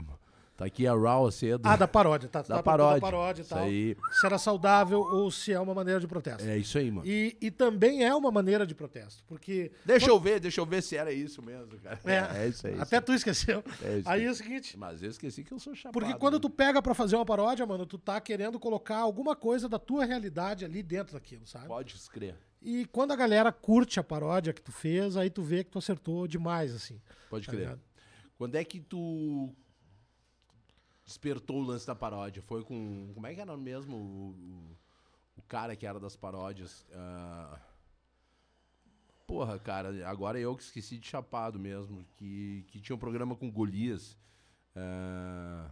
tá 0.55 0.65
aqui 0.65 0.85
a 0.87 0.93
Raw 0.93 1.29
cedo. 1.31 1.61
Ah, 1.65 1.75
da 1.75 1.87
paródia, 1.87 2.29
tá? 2.29 2.41
da 2.41 2.55
tá 2.57 2.63
paródia. 2.63 3.01
Da 3.01 3.07
paródia 3.07 3.41
e 3.41 3.43
Isso 3.43 3.49
tal. 3.55 3.63
aí. 3.63 3.97
Se 4.11 4.25
era 4.25 4.37
saudável 4.37 4.99
ou 5.01 5.29
se 5.31 5.51
é 5.51 5.59
uma 5.59 5.73
maneira 5.73 5.99
de 5.99 6.07
protesto. 6.07 6.43
É 6.47 6.57
isso 6.57 6.77
aí, 6.77 6.91
mano. 6.91 7.07
E, 7.07 7.35
e 7.41 7.49
também 7.51 8.03
é 8.05 8.13
uma 8.13 8.31
maneira 8.31 8.65
de 8.65 8.75
protesto, 8.75 9.23
porque 9.27 9.71
Deixa 9.85 10.09
eu 10.09 10.19
ver, 10.19 10.39
deixa 10.39 10.61
eu 10.61 10.65
ver 10.65 10.81
se 10.83 10.95
era 10.95 11.11
isso 11.11 11.41
mesmo, 11.41 11.67
cara. 11.79 11.99
É, 12.05 12.45
É, 12.45 12.47
isso 12.47 12.67
aí. 12.67 12.79
até 12.79 13.01
tu 13.01 13.13
esqueceu. 13.13 13.63
É 13.83 13.97
isso 13.99 14.09
aí 14.09 14.21
aí. 14.21 14.25
é 14.27 14.29
o 14.31 14.35
seguinte, 14.35 14.77
Mas 14.77 15.01
eu 15.03 15.09
esqueci 15.09 15.43
que 15.43 15.51
eu 15.53 15.59
sou 15.59 15.73
chapado. 15.75 15.93
porque 15.93 16.13
quando 16.19 16.35
né? 16.35 16.39
tu 16.39 16.49
pega 16.49 16.81
pra 16.81 16.93
fazer 16.93 17.15
uma 17.15 17.25
paródia, 17.25 17.65
mano, 17.65 17.85
tu 17.85 17.97
tá 17.97 18.21
querendo 18.21 18.59
colocar 18.59 18.97
alguma 18.97 19.35
coisa 19.35 19.67
da 19.67 19.79
tua 19.79 20.05
realidade 20.05 20.63
ali 20.65 20.81
dentro 20.83 21.13
daquilo, 21.13 21.45
sabe? 21.45 21.67
Pode 21.67 21.95
escrever. 21.95 22.35
E 22.61 22.85
quando 22.85 23.11
a 23.11 23.15
galera 23.15 23.51
curte 23.51 23.99
a 23.99 24.03
paródia 24.03 24.53
que 24.53 24.61
tu 24.61 24.71
fez, 24.71 25.17
aí 25.17 25.29
tu 25.29 25.41
vê 25.43 25.63
que 25.65 25.69
tu 25.71 25.79
acertou 25.79 26.25
demais, 26.27 26.73
assim. 26.73 27.01
Pode 27.29 27.45
Tá 27.45 27.51
crer. 27.51 27.63
ligado? 27.63 27.81
Quando 28.37 28.55
é 28.55 28.63
que 28.63 28.79
tu 28.79 29.53
despertou 31.05 31.57
o 31.57 31.63
lance 31.65 31.85
da 31.87 31.95
paródia? 31.95 32.41
Foi 32.41 32.63
com. 32.63 33.11
Como 33.13 33.27
é 33.27 33.33
que 33.33 33.41
era 33.41 33.55
mesmo 33.57 33.95
o, 33.97 34.29
o- 34.31 34.77
o 35.37 35.41
cara 35.43 35.75
que 35.75 35.85
era 35.85 35.99
das 35.99 36.15
paródias? 36.15 36.85
Ah, 36.93 37.59
Porra, 39.25 39.57
cara, 39.57 40.07
agora 40.07 40.37
eu 40.39 40.55
que 40.55 40.61
esqueci 40.63 40.97
de 40.97 41.07
Chapado 41.07 41.57
mesmo, 41.57 42.05
que, 42.17 42.65
que 42.67 42.79
tinha 42.81 42.95
um 42.95 42.99
programa 42.99 43.35
com 43.35 43.49
Golias. 43.49 44.17
Ah, 44.75 45.69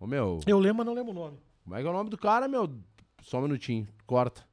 Ô 0.00 0.06
meu, 0.06 0.40
Eu 0.46 0.58
lembro, 0.58 0.78
mas 0.78 0.86
não 0.86 0.94
lembro 0.94 1.12
o 1.12 1.14
nome. 1.14 1.38
como 1.64 1.76
é 1.76 1.80
que 1.82 1.86
é 1.86 1.90
o 1.90 1.92
nome 1.92 2.10
do 2.10 2.18
cara, 2.18 2.48
meu? 2.48 2.68
Só 3.22 3.38
um 3.38 3.42
minutinho, 3.42 3.86
corta. 4.06 4.46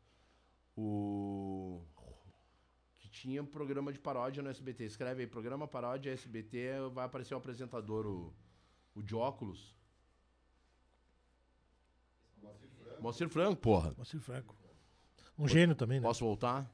O. 0.75 1.81
Que 2.99 3.09
tinha 3.09 3.41
um 3.41 3.45
programa 3.45 3.91
de 3.93 3.99
paródia 3.99 4.41
no 4.43 4.49
SBT. 4.49 4.85
Escreve 4.85 5.21
aí, 5.23 5.27
programa 5.27 5.67
paródia 5.67 6.11
SBT, 6.11 6.89
vai 6.93 7.05
aparecer 7.05 7.33
o 7.33 7.37
apresentador, 7.37 8.05
o, 8.05 8.33
o 8.95 9.01
de 9.01 9.15
óculos. 9.15 9.73
Moacir 13.03 13.27
Franco, 13.29 13.57
porra. 13.57 13.93
Moacir 13.97 14.19
Franco. 14.21 14.55
Um 15.37 15.47
gênio 15.47 15.75
também, 15.75 15.99
né? 15.99 16.07
Posso 16.07 16.23
voltar? 16.23 16.71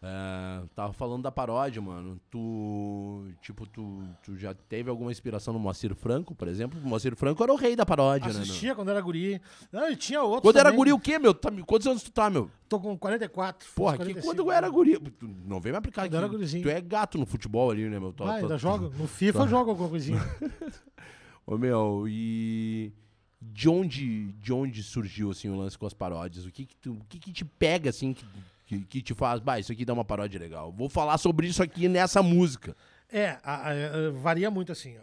É, 0.00 0.62
tava 0.76 0.92
falando 0.92 1.22
da 1.24 1.32
paródia, 1.32 1.82
mano. 1.82 2.20
Tu, 2.30 3.32
tipo, 3.42 3.66
tu, 3.66 4.00
tu 4.22 4.36
já 4.36 4.54
teve 4.54 4.88
alguma 4.88 5.10
inspiração 5.10 5.52
no 5.52 5.58
Moacir 5.58 5.92
Franco, 5.96 6.34
por 6.36 6.46
exemplo? 6.46 6.78
O 6.80 6.86
Moacir 6.86 7.16
Franco 7.16 7.42
era 7.42 7.52
o 7.52 7.56
rei 7.56 7.74
da 7.74 7.84
paródia, 7.84 8.28
né? 8.28 8.34
meu? 8.34 8.42
Assistia 8.42 8.74
quando 8.76 8.90
era 8.90 9.00
guri. 9.00 9.40
Não, 9.72 9.90
e 9.90 9.96
tinha 9.96 10.22
outros 10.22 10.42
Quando 10.42 10.56
era 10.56 10.66
também. 10.68 10.76
guri 10.78 10.92
o 10.92 11.00
quê, 11.00 11.18
meu? 11.18 11.34
Tá- 11.34 11.50
quantos 11.66 11.86
anos 11.88 12.02
tu 12.04 12.12
tá, 12.12 12.30
meu? 12.30 12.48
Tô 12.68 12.78
com 12.78 12.96
44. 12.96 13.66
fiz 13.66 13.74
Porra, 13.74 13.92
que 13.94 14.04
45. 14.04 14.26
quando 14.26 14.38
eu 14.38 14.52
era 14.52 14.68
guri. 14.68 15.00
Tu 15.00 15.26
não 15.26 15.60
vem 15.60 15.72
me 15.72 15.78
aplicar 15.78 16.02
Quando 16.02 16.14
aqui. 16.14 16.16
era 16.24 16.28
gurizinho. 16.28 16.62
Tu 16.62 16.68
é 16.68 16.80
gato 16.80 17.18
no 17.18 17.26
futebol 17.26 17.70
ali, 17.70 17.88
né, 17.88 17.98
meu? 17.98 18.12
Tu- 18.12 18.22
Ah, 18.22 18.26
tu- 18.26 18.32
ainda 18.44 18.56
jogo. 18.58 18.92
No 18.96 19.06
FIFA 19.08 19.38
eu 19.40 19.48
jogo 19.48 19.70
alguma 19.70 19.88
coisinha. 19.88 20.20
Ô, 21.44 21.56
meu, 21.58 22.04
e. 22.06 22.92
De 23.40 23.68
onde, 23.68 24.32
de 24.32 24.52
onde 24.52 24.82
surgiu, 24.82 25.30
assim, 25.30 25.48
o 25.48 25.56
lance 25.56 25.78
com 25.78 25.86
as 25.86 25.94
paródias? 25.94 26.44
O 26.44 26.50
que 26.50 26.66
que, 26.66 26.76
tu, 26.76 26.92
o 26.94 27.04
que, 27.08 27.18
que 27.20 27.32
te 27.32 27.44
pega, 27.44 27.90
assim, 27.90 28.12
que, 28.12 28.26
que, 28.66 28.84
que 28.84 29.02
te 29.02 29.14
faz. 29.14 29.40
Bah, 29.40 29.58
isso 29.60 29.70
aqui 29.70 29.84
dá 29.84 29.92
uma 29.92 30.04
paródia 30.04 30.40
legal. 30.40 30.72
Vou 30.72 30.88
falar 30.88 31.18
sobre 31.18 31.46
isso 31.46 31.62
aqui 31.62 31.88
nessa 31.88 32.20
música. 32.22 32.76
É, 33.10 33.38
a- 33.42 33.70
a- 33.70 34.10
varia 34.20 34.50
muito 34.50 34.72
assim. 34.72 34.96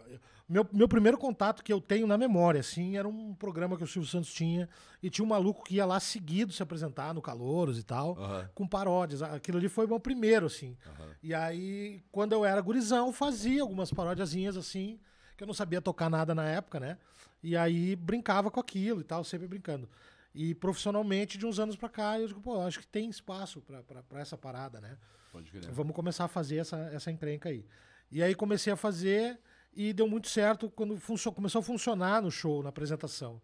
Meu, 0.48 0.64
meu 0.72 0.86
primeiro 0.86 1.18
contato 1.18 1.64
que 1.64 1.72
eu 1.72 1.80
tenho 1.80 2.06
na 2.06 2.16
memória, 2.16 2.60
assim, 2.60 2.96
era 2.96 3.08
um 3.08 3.34
programa 3.34 3.76
que 3.76 3.82
o 3.82 3.86
Silvio 3.86 4.08
Santos 4.08 4.32
tinha 4.32 4.68
e 5.02 5.10
tinha 5.10 5.24
um 5.24 5.28
maluco 5.28 5.64
que 5.64 5.74
ia 5.76 5.84
lá 5.86 5.98
seguido 5.98 6.52
se 6.52 6.62
apresentar 6.62 7.12
no 7.12 7.20
Calouros 7.20 7.78
e 7.80 7.82
tal, 7.82 8.16
Aham. 8.16 8.48
com 8.54 8.64
paródias. 8.68 9.22
Aquilo 9.22 9.58
ali 9.58 9.68
foi 9.68 9.86
o 9.86 9.88
meu 9.88 9.98
primeiro, 9.98 10.46
assim. 10.46 10.76
E 11.20 11.34
aí, 11.34 12.00
quando 12.12 12.32
eu 12.32 12.44
era 12.44 12.60
gurizão, 12.60 13.12
fazia 13.12 13.60
algumas 13.62 13.90
paródiazinhas, 13.90 14.56
assim, 14.56 15.00
que 15.36 15.42
eu 15.42 15.46
não 15.48 15.54
sabia 15.54 15.80
tocar 15.82 16.08
nada 16.08 16.32
na 16.32 16.44
época, 16.44 16.78
né? 16.78 16.96
E 17.46 17.56
aí 17.56 17.94
brincava 17.94 18.50
com 18.50 18.58
aquilo 18.58 19.00
e 19.00 19.04
tal, 19.04 19.22
sempre 19.22 19.46
brincando. 19.46 19.88
E 20.34 20.52
profissionalmente, 20.52 21.38
de 21.38 21.46
uns 21.46 21.60
anos 21.60 21.76
pra 21.76 21.88
cá, 21.88 22.18
eu 22.18 22.26
digo, 22.26 22.40
pô, 22.40 22.60
acho 22.60 22.80
que 22.80 22.86
tem 22.88 23.08
espaço 23.08 23.60
pra, 23.60 23.84
pra, 23.84 24.02
pra 24.02 24.20
essa 24.20 24.36
parada, 24.36 24.80
né? 24.80 24.98
Pode 25.30 25.52
crer. 25.52 25.70
Vamos 25.70 25.94
começar 25.94 26.24
a 26.24 26.28
fazer 26.28 26.56
essa, 26.56 26.76
essa 26.92 27.08
encrenca 27.08 27.48
aí. 27.48 27.64
E 28.10 28.20
aí 28.20 28.34
comecei 28.34 28.72
a 28.72 28.76
fazer 28.76 29.38
e 29.72 29.92
deu 29.92 30.08
muito 30.08 30.28
certo 30.28 30.68
quando 30.68 31.00
começou 31.32 31.60
a 31.60 31.62
funcionar 31.62 32.20
no 32.20 32.32
show, 32.32 32.64
na 32.64 32.70
apresentação. 32.70 33.40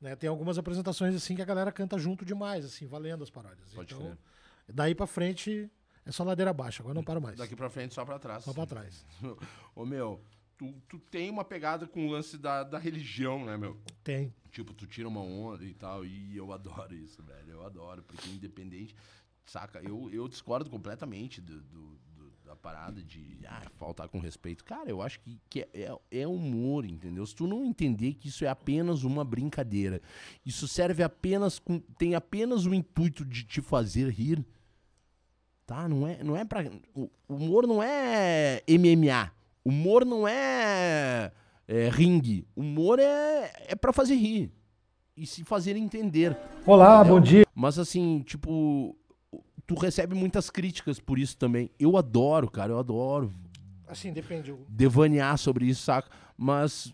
Né? 0.00 0.16
Tem 0.16 0.28
algumas 0.28 0.58
apresentações 0.58 1.14
assim 1.14 1.36
que 1.36 1.42
a 1.42 1.44
galera 1.44 1.70
canta 1.70 1.96
junto 1.96 2.24
demais, 2.24 2.64
assim, 2.64 2.88
valendo 2.88 3.22
as 3.22 3.30
paródias. 3.30 3.72
Pode 3.72 3.94
então, 3.94 4.04
crer. 4.04 4.18
daí 4.66 4.96
pra 4.96 5.06
frente 5.06 5.70
é 6.04 6.10
só 6.10 6.24
ladeira 6.24 6.50
abaixo, 6.50 6.82
agora 6.82 6.94
não 6.94 7.04
paro 7.04 7.20
mais. 7.20 7.38
Daqui 7.38 7.54
pra 7.54 7.70
frente, 7.70 7.94
só 7.94 8.04
pra 8.04 8.18
trás. 8.18 8.42
Só 8.42 8.52
pra 8.52 8.66
trás. 8.66 9.06
Ô, 9.76 9.86
meu, 9.86 10.20
tu, 10.58 10.74
tu 10.88 10.98
tem 10.98 11.30
uma 11.30 11.44
pegada 11.44 11.86
com 11.86 12.06
o 12.06 12.10
lance 12.10 12.36
da, 12.38 12.62
da 12.64 12.78
religião, 12.78 13.44
né, 13.44 13.56
meu? 13.56 13.76
Tem. 14.02 14.32
Tipo, 14.50 14.72
tu 14.72 14.86
tira 14.86 15.08
uma 15.08 15.20
onda 15.20 15.64
e 15.64 15.74
tal, 15.74 16.04
e 16.04 16.36
eu 16.36 16.52
adoro 16.52 16.94
isso, 16.94 17.22
velho. 17.22 17.50
Eu 17.50 17.66
adoro, 17.66 18.02
porque 18.02 18.28
independente, 18.30 18.94
saca? 19.44 19.80
Eu, 19.82 20.08
eu 20.12 20.28
discordo 20.28 20.70
completamente 20.70 21.40
do, 21.40 21.60
do- 21.62 21.98
do- 22.14 22.30
da 22.44 22.54
parada 22.54 23.02
de 23.02 23.38
ah, 23.48 23.62
faltar 23.76 24.08
com 24.08 24.18
respeito. 24.20 24.64
Cara, 24.64 24.88
eu 24.90 25.00
acho 25.02 25.18
que, 25.20 25.40
que 25.48 25.60
é, 25.62 25.68
é, 25.72 26.20
é 26.20 26.26
humor, 26.28 26.84
entendeu? 26.84 27.26
Se 27.26 27.34
tu 27.34 27.46
não 27.46 27.64
entender 27.64 28.14
que 28.14 28.28
isso 28.28 28.44
é 28.44 28.48
apenas 28.48 29.02
uma 29.02 29.24
brincadeira, 29.24 30.00
isso 30.46 30.68
serve 30.68 31.02
apenas 31.02 31.58
com. 31.58 31.80
tem 31.98 32.14
apenas 32.14 32.64
o 32.66 32.74
intuito 32.74 33.24
de 33.24 33.42
te 33.44 33.60
fazer 33.62 34.08
rir. 34.10 34.44
Tá? 35.66 35.88
Não 35.88 36.06
é, 36.06 36.22
não 36.22 36.36
é 36.36 36.44
pra. 36.44 36.62
O 36.94 37.10
o 37.26 37.34
humor 37.36 37.66
não 37.66 37.82
é 37.82 38.62
MMA. 38.68 39.32
Humor 39.64 40.04
não 40.04 40.28
é, 40.28 41.32
é 41.66 41.88
ringue. 41.88 42.46
Humor 42.54 42.98
é, 42.98 43.50
é 43.68 43.74
pra 43.74 43.92
fazer 43.92 44.14
rir. 44.14 44.52
E 45.16 45.26
se 45.26 45.44
fazer 45.44 45.76
entender. 45.76 46.36
Olá, 46.66 46.96
Entendeu? 47.00 47.14
bom 47.14 47.20
dia. 47.20 47.46
Mas 47.54 47.78
assim, 47.78 48.20
tipo, 48.26 48.96
tu 49.66 49.74
recebe 49.74 50.14
muitas 50.14 50.50
críticas 50.50 50.98
por 50.98 51.18
isso 51.18 51.36
também. 51.36 51.70
Eu 51.78 51.96
adoro, 51.96 52.50
cara, 52.50 52.72
eu 52.72 52.78
adoro 52.78 53.32
Assim, 53.86 54.12
depende. 54.12 54.54
devanear 54.68 55.38
sobre 55.38 55.66
isso, 55.66 55.82
saca? 55.82 56.10
Mas 56.36 56.92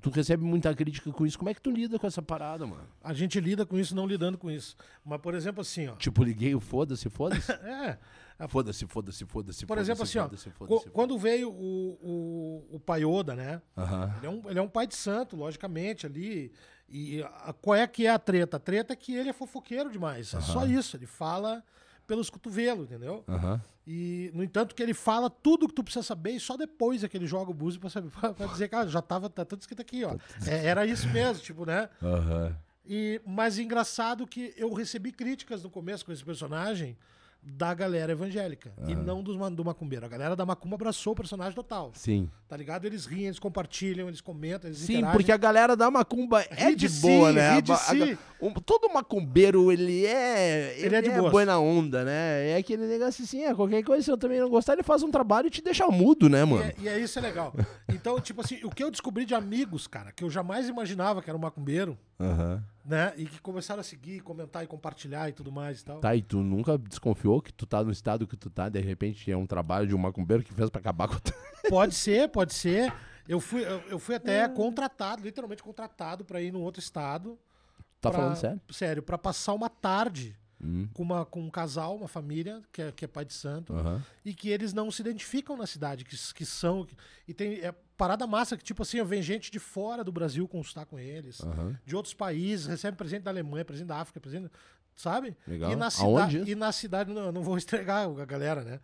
tu 0.00 0.08
recebe 0.10 0.44
muita 0.44 0.72
crítica 0.74 1.10
com 1.10 1.26
isso. 1.26 1.36
Como 1.36 1.50
é 1.50 1.54
que 1.54 1.60
tu 1.60 1.70
lida 1.70 1.98
com 1.98 2.06
essa 2.06 2.22
parada, 2.22 2.64
mano? 2.64 2.84
A 3.02 3.12
gente 3.12 3.40
lida 3.40 3.66
com 3.66 3.76
isso 3.76 3.94
não 3.94 4.06
lidando 4.06 4.38
com 4.38 4.48
isso. 4.50 4.76
Mas, 5.04 5.20
por 5.20 5.34
exemplo, 5.34 5.60
assim, 5.60 5.88
ó. 5.88 5.96
Tipo, 5.96 6.22
liguei 6.22 6.54
o 6.54 6.60
foda-se, 6.60 7.10
foda-se. 7.10 7.50
É, 7.66 7.98
Foda-se, 8.46 8.86
foda-se, 8.86 9.24
foda-se. 9.26 9.66
por 9.66 9.78
exemplo, 9.78 10.06
foda-se, 10.06 10.18
assim, 10.18 10.24
ó. 10.24 10.28
foda-se, 10.28 10.50
co- 10.50 10.66
foda-se, 10.66 10.90
Quando 10.90 11.18
veio 11.18 11.50
o, 11.50 11.98
o, 12.70 12.76
o 12.76 12.80
Paioda, 12.80 13.34
né? 13.34 13.60
Aham. 13.76 14.14
Ele 14.18 14.26
é, 14.26 14.30
um, 14.30 14.42
ele 14.50 14.58
é 14.58 14.62
um 14.62 14.68
pai 14.68 14.86
de 14.86 14.94
santo, 14.94 15.34
logicamente, 15.34 16.06
ali. 16.06 16.52
E 16.88 17.22
a- 17.22 17.52
qual 17.60 17.74
é 17.76 17.86
que 17.86 18.06
é 18.06 18.10
a 18.10 18.18
treta? 18.18 18.56
A 18.56 18.60
treta 18.60 18.92
é 18.92 18.96
que 18.96 19.12
ele 19.14 19.28
é 19.28 19.32
fofoqueiro 19.32 19.90
demais. 19.90 20.32
É 20.34 20.40
só 20.40 20.64
isso. 20.66 20.96
Ele 20.96 21.06
fala 21.06 21.64
pelos 22.06 22.30
cotovelos, 22.30 22.84
entendeu? 22.86 23.24
E, 23.86 24.30
no 24.34 24.44
entanto, 24.44 24.74
que 24.74 24.82
ele 24.82 24.94
fala 24.94 25.28
tudo 25.30 25.66
que 25.66 25.74
tu 25.74 25.82
precisa 25.82 26.02
saber 26.02 26.32
e 26.32 26.40
só 26.40 26.56
depois 26.56 27.02
é 27.02 27.08
que 27.08 27.16
ele 27.16 27.26
joga 27.26 27.50
o 27.50 27.54
búzio 27.54 27.80
pra, 27.80 27.88
saber, 27.90 28.10
pra, 28.20 28.32
pra 28.34 28.46
dizer, 28.46 28.68
cara, 28.68 28.86
já 28.88 29.00
tava, 29.02 29.28
tá 29.28 29.44
tudo 29.44 29.60
escrito 29.62 29.80
aqui, 29.82 30.04
ó. 30.04 30.14
É, 30.46 30.66
era 30.66 30.86
isso 30.86 31.08
mesmo, 31.08 31.42
tipo, 31.42 31.64
né? 31.66 31.88
E, 32.86 33.20
mas 33.26 33.58
engraçado 33.58 34.26
que 34.26 34.54
eu 34.56 34.72
recebi 34.72 35.10
críticas 35.12 35.62
no 35.62 35.70
começo 35.70 36.04
com 36.06 36.12
esse 36.12 36.24
personagem 36.24 36.96
da 37.42 37.72
galera 37.72 38.12
evangélica 38.12 38.72
e 38.86 38.94
não 38.94 39.22
dos, 39.22 39.36
do 39.52 39.64
macumbeiro. 39.64 40.04
A 40.04 40.08
galera 40.08 40.36
da 40.36 40.44
macumba 40.44 40.74
abraçou 40.74 41.12
o 41.12 41.16
personagem 41.16 41.54
total. 41.54 41.92
Sim. 41.94 42.28
Tá 42.46 42.56
ligado? 42.56 42.84
Eles 42.84 43.06
riem, 43.06 43.26
eles 43.26 43.38
compartilham, 43.38 44.06
eles 44.08 44.20
comentam, 44.20 44.68
eles 44.68 44.78
Sim, 44.80 44.94
interagem. 44.98 45.12
porque 45.12 45.32
a 45.32 45.36
galera 45.36 45.74
da 45.76 45.90
macumba 45.90 46.42
é 46.50 46.70
de, 46.70 46.88
de 46.88 47.00
boa, 47.00 47.30
si, 47.30 47.34
né? 47.36 47.60
de 47.60 47.72
A- 47.72 47.74
a- 47.74 47.78
si. 47.78 48.18
um- 48.42 48.52
todo 48.52 48.92
macumbeiro, 48.92 49.72
ele 49.72 50.04
é. 50.04 50.74
Ele 50.78 50.94
é 50.96 51.00
de 51.02 51.10
boas. 51.10 51.30
boa 51.32 51.44
na 51.46 51.58
onda, 51.58 52.04
né? 52.04 52.50
É 52.50 52.56
aquele 52.56 52.86
negócio 52.86 53.24
assim, 53.24 53.42
é, 53.44 53.54
qualquer 53.54 53.82
coisa, 53.82 54.02
se 54.02 54.10
eu 54.10 54.18
também 54.18 54.40
não 54.40 54.50
gostar, 54.50 54.74
ele 54.74 54.82
faz 54.82 55.02
um 55.02 55.10
trabalho 55.10 55.46
e 55.46 55.50
te 55.50 55.62
deixa 55.62 55.86
mudo, 55.88 56.28
né, 56.28 56.42
E 56.42 56.44
mano? 56.44 56.62
é, 56.64 56.74
e 56.78 56.88
é 56.88 56.98
isso 56.98 57.18
é 57.18 57.22
legal. 57.22 57.54
Então, 57.90 58.20
tipo 58.20 58.42
assim, 58.42 58.60
o 58.62 58.70
que 58.70 58.84
eu 58.84 58.90
descobri 58.90 59.24
de 59.24 59.34
amigos, 59.34 59.86
cara, 59.86 60.12
que 60.12 60.22
eu 60.22 60.30
jamais 60.30 60.68
imaginava 60.68 61.20
que 61.22 61.28
era 61.30 61.36
um 61.36 61.40
macumbeiro, 61.40 61.98
Aham. 62.20 62.62
Né? 62.88 63.12
E 63.16 63.26
que 63.26 63.40
começaram 63.40 63.80
a 63.80 63.84
seguir, 63.84 64.20
comentar 64.20 64.64
e 64.64 64.66
compartilhar 64.66 65.28
e 65.28 65.32
tudo 65.32 65.52
mais 65.52 65.80
e 65.80 65.84
tal. 65.84 66.00
Tá, 66.00 66.16
e 66.16 66.22
tu 66.22 66.38
nunca 66.38 66.78
desconfiou 66.78 67.40
que 67.42 67.52
tu 67.52 67.66
tá 67.66 67.84
no 67.84 67.90
estado 67.92 68.26
que 68.26 68.36
tu 68.36 68.48
tá, 68.48 68.68
de 68.68 68.80
repente 68.80 69.30
é 69.30 69.36
um 69.36 69.46
trabalho 69.46 69.86
de 69.86 69.94
um 69.94 69.98
macumbeiro 69.98 70.42
que 70.42 70.52
fez 70.54 70.70
pra 70.70 70.80
acabar 70.80 71.06
com 71.08 71.18
tu. 71.18 71.32
Pode 71.68 71.94
ser, 71.94 72.28
pode 72.30 72.54
ser. 72.54 72.90
Eu 73.28 73.40
fui, 73.40 73.62
eu, 73.62 73.78
eu 73.90 73.98
fui 73.98 74.14
até 74.14 74.46
Hum. 74.48 74.54
contratado, 74.54 75.22
literalmente 75.22 75.62
contratado 75.62 76.24
pra 76.24 76.40
ir 76.40 76.50
num 76.50 76.62
outro 76.62 76.80
estado. 76.80 77.38
Tá 78.00 78.10
pra- 78.10 78.20
falando 78.20 78.36
sério? 78.36 78.60
Sério, 78.70 79.02
pra 79.02 79.18
passar 79.18 79.52
uma 79.52 79.68
tarde 79.68 80.34
Hum. 80.60 80.88
com, 80.94 81.02
uma, 81.02 81.24
com 81.26 81.40
um 81.42 81.50
casal, 81.50 81.94
uma 81.94 82.08
família, 82.08 82.62
que 82.72 82.80
é, 82.82 82.90
que 82.90 83.04
é 83.04 83.08
pai 83.08 83.24
de 83.24 83.32
santo, 83.34 83.72
Aham. 83.74 84.02
e 84.24 84.32
que 84.34 84.48
eles 84.48 84.72
não 84.72 84.90
se 84.90 85.02
identificam 85.02 85.56
na 85.56 85.66
cidade, 85.66 86.04
que, 86.04 86.16
que 86.34 86.46
são. 86.46 86.84
que- 86.86 86.96
e 87.28 87.34
tem 87.34 87.54
é, 87.60 87.74
parada 87.98 88.26
massa 88.26 88.56
que, 88.56 88.62
tipo 88.62 88.82
assim, 88.82 89.02
vem 89.02 89.20
gente 89.20 89.50
de 89.50 89.58
fora 89.58 90.04
do 90.04 90.12
Brasil 90.12 90.46
consultar 90.46 90.86
com 90.86 90.98
eles, 90.98 91.40
Aham. 91.42 91.76
de 91.84 91.96
outros 91.96 92.14
países, 92.14 92.66
recebe 92.66 92.96
presente 92.96 93.22
da 93.24 93.30
Alemanha, 93.30 93.64
presente 93.64 93.88
da 93.88 93.96
África, 93.96 94.20
presente. 94.20 94.50
Sabe? 94.94 95.36
Legal. 95.46 95.72
E 95.72 95.76
na, 95.76 95.88
Aonde 96.00 96.50
e 96.50 96.54
na 96.54 96.72
cidade, 96.72 97.12
não, 97.12 97.30
não 97.30 97.42
vou 97.42 97.58
estregar 97.58 98.08
a 98.08 98.24
galera, 98.24 98.62
né? 98.62 98.80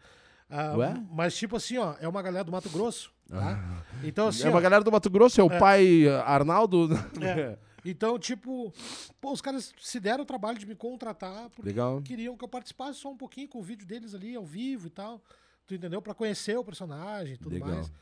Ah, 0.50 0.76
Ué? 0.76 1.02
Mas, 1.11 1.35
tipo 1.37 1.56
assim, 1.56 1.78
ó, 1.78 1.94
é 1.99 2.06
uma 2.06 2.21
galera 2.21 2.44
do 2.44 2.52
Mato 2.52 2.68
Grosso, 2.68 3.11
tá? 3.28 3.83
Então, 4.02 4.28
assim, 4.28 4.47
é 4.47 4.50
uma 4.50 4.59
ó, 4.59 4.61
galera 4.61 4.85
do 4.85 4.92
Mato 4.92 5.09
Grosso, 5.09 5.40
é 5.40 5.44
o 5.44 5.49
pai 5.49 6.06
uh, 6.06 6.21
Arnaldo. 6.26 6.88
É. 7.23 7.56
Então, 7.87 8.18
tipo, 8.18 8.73
pô, 9.21 9.30
os 9.33 9.42
caras 9.42 9.75
se 9.78 10.00
deram 10.00 10.23
o 10.23 10.26
trabalho 10.26 10.59
de 10.59 10.64
me 10.64 10.75
contratar 10.75 11.50
porque 11.50 11.68
Legal. 11.68 12.00
queriam 12.00 12.35
que 12.35 12.42
eu 12.42 12.49
participasse 12.49 12.99
só 12.99 13.11
um 13.11 13.16
pouquinho 13.16 13.47
com 13.47 13.59
o 13.59 13.62
vídeo 13.62 13.87
deles 13.87 14.14
ali 14.14 14.35
ao 14.35 14.44
vivo 14.44 14.87
e 14.87 14.90
tal. 14.90 15.21
Tu 15.66 15.75
entendeu? 15.75 16.00
Pra 16.00 16.14
conhecer 16.14 16.56
o 16.56 16.64
personagem 16.64 17.35
e 17.35 17.37
tudo 17.37 17.52
Legal. 17.52 17.68
mais. 17.68 17.92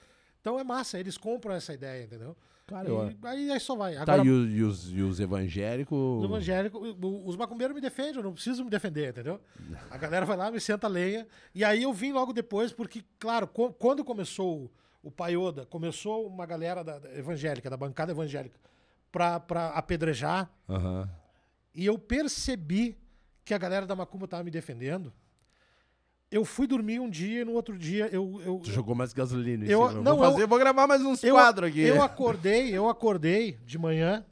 Então 0.43 0.59
é 0.59 0.65
massa, 0.65 0.99
eles 0.99 1.17
compram 1.17 1.55
essa 1.55 1.73
ideia, 1.73 2.03
entendeu? 2.03 2.37
Cara, 2.67 2.89
E 2.89 3.27
aí, 3.27 3.51
aí 3.53 3.61
só 3.61 3.77
vai. 3.77 3.95
Tá, 3.95 4.03
Agora, 4.03 4.25
e 4.25 4.31
os, 4.31 4.53
e 4.53 4.63
os, 4.63 4.93
e 4.93 5.01
os 5.01 5.21
evangélicos. 5.21 6.19
os 6.19 6.25
evangélicos, 6.25 6.97
os 7.25 7.37
macumbeiros 7.37 7.75
me 7.75 7.81
defendem, 7.81 8.17
eu 8.17 8.23
não 8.25 8.33
preciso 8.33 8.65
me 8.65 8.71
defender, 8.71 9.11
entendeu? 9.11 9.41
A 9.89 9.97
galera 9.97 10.27
vai 10.27 10.37
lá, 10.37 10.51
me 10.51 10.61
senta 10.61 10.87
a 10.89 10.91
lenha. 10.91 11.27
E 11.55 11.65
aí 11.65 11.85
eu 11.85 11.93
vim 11.93 12.13
logo 12.13 12.33
depois, 12.33 12.73
porque, 12.73 13.05
claro, 13.21 13.47
quando 13.47 14.05
começou 14.05 14.71
o, 15.03 15.11
Paioda, 15.13 15.65
começou 15.67 16.27
uma 16.27 16.45
galera 16.47 16.83
da, 16.83 16.99
da 16.99 17.17
evangélica, 17.17 17.71
da 17.71 17.77
bancada 17.77 18.11
evangélica, 18.13 18.59
pra, 19.13 19.39
pra 19.39 19.69
apedrejar. 19.71 20.51
Aham. 20.69 21.09
e 21.75 21.87
eu 21.87 21.97
percebi 21.99 22.97
que 23.45 23.55
a 23.55 23.59
galera 23.59 23.87
da 23.87 23.95
Macumba 23.95 24.27
tava 24.27 24.43
me 24.45 24.51
defendendo. 24.51 25.13
Eu 26.33 26.45
fui 26.47 26.67
dormir 26.67 26.99
um 26.99 27.11
dia 27.11 27.43
e 27.43 27.45
no 27.45 27.53
outro 27.53 27.77
dia 27.77 28.09
eu. 28.11 28.41
eu 28.45 28.59
Tu 28.65 28.71
jogou 28.73 28.95
mais 28.95 29.13
gasolina 29.13 29.67
Eu- 29.67 29.89
cima. 29.91 30.01
não, 30.01 30.17
vou, 30.17 30.25
fazer, 30.31 30.43
eu- 30.45 30.49
vou 30.49 30.59
gravar 30.59 30.87
mais 30.87 31.03
uns 31.03 31.23
eu, 31.23 31.35
quadros 31.35 31.69
aqui. 31.69 31.81
eu 31.81 32.01
acordei, 32.03 32.71
eu 32.75 32.89
acordei 32.89 33.53
de 33.67 33.79
manhã 33.79 34.25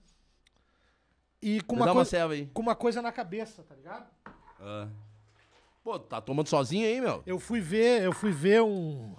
e 1.42 1.60
com 1.60 1.76
Me 1.76 1.82
uma, 1.82 1.86
uma 1.92 1.94
coisa, 1.94 2.26
aí. 2.26 2.46
com 2.54 2.62
uma 2.62 2.74
coisa 2.74 3.02
na 3.02 3.12
cabeça, 3.12 3.62
tá 3.62 3.74
ligado? 3.74 4.06
Ah. 4.58 4.88
Pô, 5.84 5.98
tá 5.98 6.20
tomando 6.20 6.48
sozinho 6.48 6.86
aí, 6.86 7.00
meu? 7.00 7.22
Eu 7.26 7.38
fui 7.38 7.60
ver, 7.60 8.02
eu 8.02 8.12
fui 8.12 8.30
ver 8.32 8.62
um, 8.62 9.14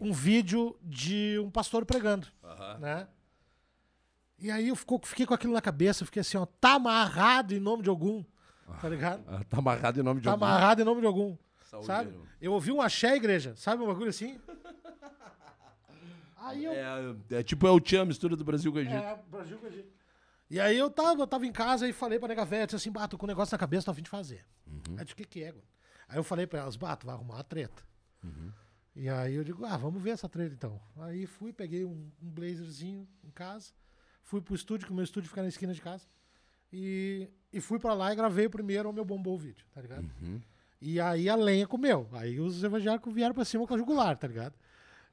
um 0.00 0.12
vídeo 0.12 0.76
de 0.82 1.38
um 1.40 1.50
pastor 1.50 1.84
pregando, 1.84 2.26
né? 2.80 3.06
E 4.38 4.50
aí 4.50 4.68
eu 4.68 4.76
ficou- 4.76 5.00
fiquei 5.04 5.24
com 5.24 5.34
aquilo 5.34 5.52
na 5.52 5.60
cabeça, 5.62 6.02
eu 6.02 6.06
fiquei 6.06 6.20
assim, 6.20 6.36
ó, 6.36 6.46
tá 6.46 6.74
amarrado 6.74 7.54
em 7.54 7.58
nome 7.60 7.82
de 7.82 7.88
algum, 7.88 8.22
tá 8.80 8.88
ligado? 8.88 9.22
Ah, 9.26 9.42
tá 9.48 9.58
amarrado 9.58 9.98
em 9.98 10.02
nome 10.02 10.20
de 10.20 10.24
Tá 10.24 10.32
algum. 10.32 10.44
amarrado 10.44 10.82
em 10.82 10.84
nome 10.84 11.00
de 11.00 11.06
algum. 11.06 11.36
Saúde, 11.66 11.86
Sabe? 11.86 12.10
meu. 12.10 12.26
Eu 12.40 12.52
ouvi 12.52 12.70
um 12.72 12.80
axé 12.80 13.16
igreja, 13.16 13.54
sabe 13.56 13.82
um 13.82 13.86
bagulho 13.86 14.10
assim? 14.10 14.40
Aí 16.36 16.64
eu. 16.64 16.72
É, 16.72 17.38
é 17.38 17.42
tipo 17.42 17.66
é 17.66 17.70
o 17.70 17.80
Tchan, 17.80 18.04
mistura 18.04 18.36
do 18.36 18.44
Brasil 18.44 18.70
com 18.70 18.78
o 18.78 18.80
Egito. 18.80 18.94
É, 18.96 19.20
Brasil 19.28 19.58
com 19.58 19.66
Egito. 19.66 19.92
E 20.48 20.60
aí 20.60 20.78
eu 20.78 20.88
tava, 20.88 21.20
eu 21.22 21.26
tava 21.26 21.44
em 21.44 21.52
casa 21.52 21.88
e 21.88 21.92
falei 21.92 22.20
pra 22.20 22.28
nega 22.28 22.44
velha, 22.44 22.66
disse 22.66 22.76
assim, 22.76 22.90
bato, 22.92 23.18
com 23.18 23.26
um 23.26 23.28
negócio 23.28 23.52
na 23.52 23.58
cabeça, 23.58 23.86
tô 23.86 23.90
a 23.90 23.94
fim 23.94 24.02
de 24.02 24.10
fazer. 24.10 24.44
Aí 24.90 24.98
eu 24.98 25.04
disse, 25.04 25.14
o 25.14 25.16
que 25.16 25.24
que 25.24 25.42
é, 25.42 25.50
Gu?" 25.50 25.60
Aí 26.08 26.16
eu 26.16 26.22
falei 26.22 26.46
pra 26.46 26.60
elas, 26.60 26.76
bato, 26.76 27.04
vai 27.04 27.16
arrumar 27.16 27.34
uma 27.34 27.44
treta. 27.44 27.82
E 28.94 29.08
aí 29.08 29.34
eu 29.34 29.42
digo, 29.42 29.64
ah, 29.64 29.76
vamos 29.76 30.00
ver 30.00 30.10
essa 30.10 30.28
treta 30.28 30.54
então. 30.54 30.80
Aí 30.98 31.26
fui, 31.26 31.52
peguei 31.52 31.84
um, 31.84 32.10
um 32.22 32.30
blazerzinho 32.30 33.08
em 33.24 33.30
casa, 33.30 33.72
fui 34.22 34.40
pro 34.40 34.54
estúdio, 34.54 34.86
que 34.86 34.92
o 34.92 34.94
meu 34.94 35.04
estúdio 35.04 35.28
fica 35.28 35.42
na 35.42 35.48
esquina 35.48 35.74
de 35.74 35.82
casa, 35.82 36.06
e, 36.72 37.28
e 37.52 37.60
fui 37.60 37.78
pra 37.80 37.92
lá 37.92 38.12
e 38.12 38.16
gravei 38.16 38.46
o 38.46 38.50
primeiro, 38.50 38.88
o 38.88 38.92
meu 38.92 39.04
bombou 39.04 39.34
o 39.34 39.38
vídeo, 39.38 39.66
tá 39.74 39.80
ligado? 39.80 40.08
E 40.86 41.00
aí 41.00 41.28
a 41.28 41.34
lenha 41.34 41.66
comeu. 41.66 42.06
Aí 42.12 42.38
os 42.38 42.62
evangélicos 42.62 43.12
vieram 43.12 43.34
pra 43.34 43.44
cima 43.44 43.66
com 43.66 43.74
a 43.74 43.76
jugular, 43.76 44.16
tá 44.16 44.28
ligado? 44.28 44.54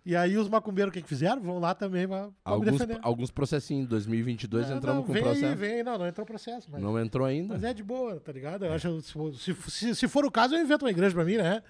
E 0.06 0.16
aí 0.16 0.38
os 0.38 0.48
macumbeiros, 0.48 0.92
o 0.92 0.94
que, 0.94 1.02
que 1.02 1.08
fizeram? 1.10 1.42
Vão 1.42 1.58
lá 1.58 1.74
também 1.74 2.08
pra, 2.08 2.28
pra 2.28 2.32
Alguns, 2.46 2.72
defender. 2.74 3.00
alguns 3.02 3.32
processinhos. 3.32 3.88
2022 3.90 4.70
Não, 4.70 4.78
entramos 4.78 5.00
não, 5.00 5.08
com 5.08 5.14
vem 5.14 5.24
processo. 5.24 5.46
Aí, 5.48 5.56
vem, 5.56 5.82
não, 5.84 5.98
não 5.98 6.06
entrou 6.06 6.28
processo, 6.28 6.70
mas, 6.72 6.80
Não 6.80 7.00
entrou 7.00 7.26
ainda? 7.26 7.56
mas 7.56 7.64
é 7.64 7.74
de 7.74 7.82
boa, 7.82 8.20
tá 8.20 8.32
ligado? 8.32 8.66
Eu 8.66 8.74
acho, 8.74 9.02
se, 9.02 9.56
se, 9.68 9.96
se 9.96 10.08
for 10.08 10.26
o 10.26 10.30
caso, 10.32 10.54
eu 10.54 10.62
invento 10.62 10.86
uma 10.86 10.92
igreja 10.92 11.16
pra 11.16 11.26
mim, 11.26 11.38
né? 11.38 11.64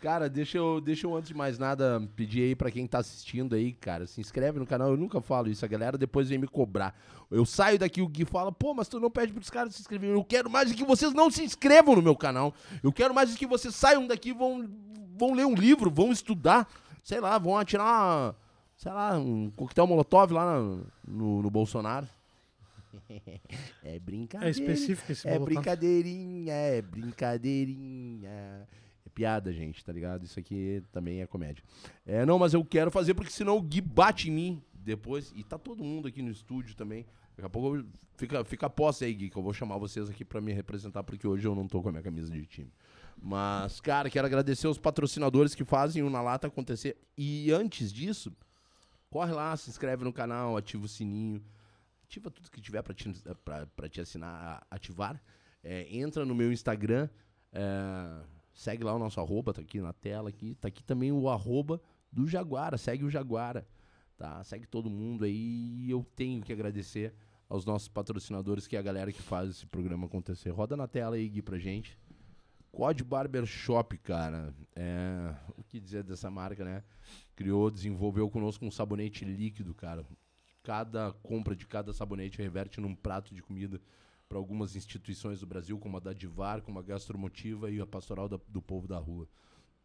Cara, 0.00 0.28
deixa 0.28 0.58
eu, 0.58 0.80
deixa 0.80 1.06
eu 1.06 1.14
antes 1.14 1.28
de 1.28 1.34
mais 1.34 1.56
nada 1.56 2.02
pedir 2.16 2.42
aí 2.42 2.56
pra 2.56 2.68
quem 2.70 2.84
tá 2.86 2.98
assistindo 2.98 3.54
aí, 3.54 3.72
cara, 3.72 4.06
se 4.08 4.20
inscreve 4.20 4.58
no 4.58 4.66
canal. 4.66 4.90
Eu 4.90 4.96
nunca 4.96 5.20
falo 5.20 5.48
isso, 5.48 5.64
a 5.64 5.68
galera 5.68 5.96
depois 5.96 6.28
vem 6.28 6.38
me 6.38 6.48
cobrar. 6.48 6.98
Eu 7.30 7.46
saio 7.46 7.78
daqui, 7.78 8.02
o 8.02 8.08
Gui 8.08 8.24
fala, 8.24 8.50
pô, 8.50 8.74
mas 8.74 8.88
tu 8.88 8.98
não 8.98 9.08
pede 9.10 9.32
pros 9.32 9.48
caras 9.48 9.74
se 9.76 9.80
inscreverem. 9.80 10.16
Eu 10.16 10.24
quero 10.24 10.50
mais 10.50 10.72
é 10.72 10.74
que 10.74 10.84
vocês 10.84 11.12
não 11.12 11.30
se 11.30 11.44
inscrevam 11.44 11.94
no 11.94 12.02
meu 12.02 12.16
canal. 12.16 12.52
Eu 12.82 12.92
quero 12.92 13.14
mais 13.14 13.32
é 13.32 13.38
que 13.38 13.46
vocês 13.46 13.74
saiam 13.76 14.04
daqui 14.08 14.30
e 14.30 14.32
vão, 14.32 14.68
vão 15.16 15.32
ler 15.34 15.46
um 15.46 15.54
livro, 15.54 15.88
vão 15.88 16.10
estudar, 16.10 16.68
sei 17.04 17.20
lá, 17.20 17.38
vão 17.38 17.56
atirar, 17.56 18.34
sei 18.76 18.90
lá, 18.90 19.16
um 19.16 19.48
coquetel 19.52 19.86
molotov 19.86 20.32
lá 20.32 20.58
no, 20.60 20.84
no, 21.06 21.42
no 21.42 21.50
Bolsonaro. 21.50 22.08
É 23.84 23.98
brincadeira. 23.98 24.48
É 24.48 24.50
específico 24.50 25.12
esse 25.12 25.26
É 25.26 25.32
molotov. 25.32 25.54
brincadeirinha, 25.54 26.52
é 26.52 26.82
brincadeirinha. 26.82 28.68
Piada, 29.14 29.52
gente, 29.52 29.84
tá 29.84 29.92
ligado? 29.92 30.24
Isso 30.24 30.38
aqui 30.38 30.82
também 30.90 31.20
é 31.20 31.26
comédia. 31.26 31.62
É, 32.06 32.24
não, 32.24 32.38
mas 32.38 32.54
eu 32.54 32.64
quero 32.64 32.90
fazer 32.90 33.14
porque 33.14 33.30
senão 33.30 33.56
o 33.56 33.62
Gui 33.62 33.80
bate 33.80 34.30
em 34.30 34.32
mim 34.32 34.62
depois. 34.74 35.32
E 35.36 35.44
tá 35.44 35.58
todo 35.58 35.84
mundo 35.84 36.08
aqui 36.08 36.22
no 36.22 36.30
estúdio 36.30 36.74
também. 36.74 37.06
Daqui 37.36 37.46
a 37.46 37.50
pouco 37.50 37.84
fica, 38.16 38.44
fica 38.44 38.66
a 38.66 38.70
posse 38.70 39.04
aí, 39.04 39.14
Gui, 39.14 39.30
que 39.30 39.36
eu 39.36 39.42
vou 39.42 39.52
chamar 39.52 39.78
vocês 39.78 40.08
aqui 40.08 40.24
pra 40.24 40.40
me 40.40 40.52
representar, 40.52 41.02
porque 41.02 41.26
hoje 41.26 41.46
eu 41.46 41.54
não 41.54 41.66
tô 41.66 41.82
com 41.82 41.88
a 41.88 41.92
minha 41.92 42.02
camisa 42.02 42.30
de 42.32 42.46
time. 42.46 42.72
Mas, 43.20 43.80
cara, 43.80 44.10
quero 44.10 44.26
agradecer 44.26 44.66
os 44.66 44.78
patrocinadores 44.78 45.54
que 45.54 45.64
fazem 45.64 46.02
o 46.02 46.10
Na 46.10 46.20
Lata 46.20 46.46
acontecer. 46.46 46.96
E 47.16 47.52
antes 47.52 47.92
disso, 47.92 48.34
corre 49.10 49.32
lá, 49.32 49.56
se 49.56 49.70
inscreve 49.70 50.04
no 50.04 50.12
canal, 50.12 50.56
ativa 50.56 50.84
o 50.84 50.88
sininho. 50.88 51.42
Ativa 52.04 52.30
tudo 52.30 52.50
que 52.50 52.60
tiver 52.60 52.82
pra 52.82 52.92
te, 52.92 53.10
pra, 53.44 53.66
pra 53.66 53.88
te 53.88 54.00
assinar, 54.00 54.66
ativar. 54.70 55.22
É, 55.62 55.86
entra 55.96 56.24
no 56.24 56.34
meu 56.34 56.52
Instagram, 56.52 57.08
é, 57.52 58.22
segue 58.52 58.84
lá 58.84 58.94
o 58.94 58.98
nosso 58.98 59.20
arroba, 59.20 59.52
tá 59.52 59.60
aqui 59.60 59.80
na 59.80 59.92
tela 59.92 60.28
aqui. 60.28 60.54
Tá 60.54 60.68
aqui 60.68 60.82
também 60.82 61.12
o 61.12 61.28
arroba 61.28 61.80
do 62.10 62.26
Jaguara, 62.26 62.76
segue 62.76 63.04
o 63.04 63.10
Jaguara, 63.10 63.66
tá? 64.16 64.42
Segue 64.44 64.66
todo 64.66 64.90
mundo 64.90 65.24
aí 65.24 65.90
eu 65.90 66.04
tenho 66.14 66.42
que 66.42 66.52
agradecer 66.52 67.14
aos 67.48 67.66
nossos 67.66 67.88
patrocinadores, 67.88 68.66
que 68.66 68.76
é 68.76 68.78
a 68.78 68.82
galera 68.82 69.12
que 69.12 69.20
faz 69.20 69.50
esse 69.50 69.66
programa 69.66 70.06
acontecer. 70.06 70.50
Roda 70.50 70.76
na 70.76 70.88
tela 70.88 71.16
aí, 71.16 71.28
Gui, 71.28 71.42
pra 71.42 71.58
gente. 71.58 71.98
Quad 72.70 73.02
Barbershop, 73.02 73.98
cara. 73.98 74.54
É, 74.74 75.34
o 75.58 75.62
que 75.62 75.78
dizer 75.78 76.02
dessa 76.02 76.30
marca, 76.30 76.64
né? 76.64 76.82
Criou, 77.36 77.70
desenvolveu 77.70 78.30
conosco 78.30 78.64
um 78.64 78.70
sabonete 78.70 79.26
líquido, 79.26 79.74
cara. 79.74 80.02
Cada 80.62 81.12
compra 81.22 81.54
de 81.54 81.66
cada 81.66 81.92
sabonete 81.92 82.38
reverte 82.38 82.80
num 82.80 82.94
prato 82.94 83.34
de 83.34 83.42
comida 83.42 83.78
para 84.32 84.38
algumas 84.38 84.74
instituições 84.74 85.40
do 85.40 85.46
Brasil, 85.46 85.78
como 85.78 85.98
a 85.98 86.00
da 86.00 86.14
Divar, 86.14 86.62
como 86.62 86.78
a 86.78 86.82
Gastromotiva 86.82 87.70
e 87.70 87.78
a 87.82 87.86
Pastoral 87.86 88.30
da- 88.30 88.40
do 88.48 88.62
Povo 88.62 88.88
da 88.88 88.96
Rua. 88.98 89.28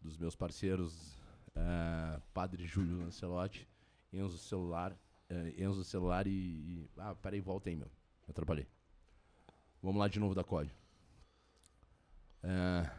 Dos 0.01 0.18
meus 0.18 0.38
parceiros, 0.38 1.18
é, 1.54 2.22
Padre 2.34 2.66
Júlio 2.66 2.98
Lancelotti, 2.98 3.68
Enzo 4.13 4.38
Celular, 4.38 4.98
é, 5.30 5.54
Enzo 5.62 5.84
Celular 5.84 6.25
e, 6.27 6.30
e- 6.32 6.89
Ah, 6.98 7.13
peraí, 7.13 7.42
volta 7.42 7.70
aí, 7.70 7.75
meu. 7.75 7.88
Eu 8.25 8.32
atrapalhei. 8.32 8.66
Vamos 9.84 10.00
lá 10.00 10.08
de 10.08 10.18
novo 10.18 10.34
da 10.34 10.46
COD. 10.46 10.72
É, 12.42 12.89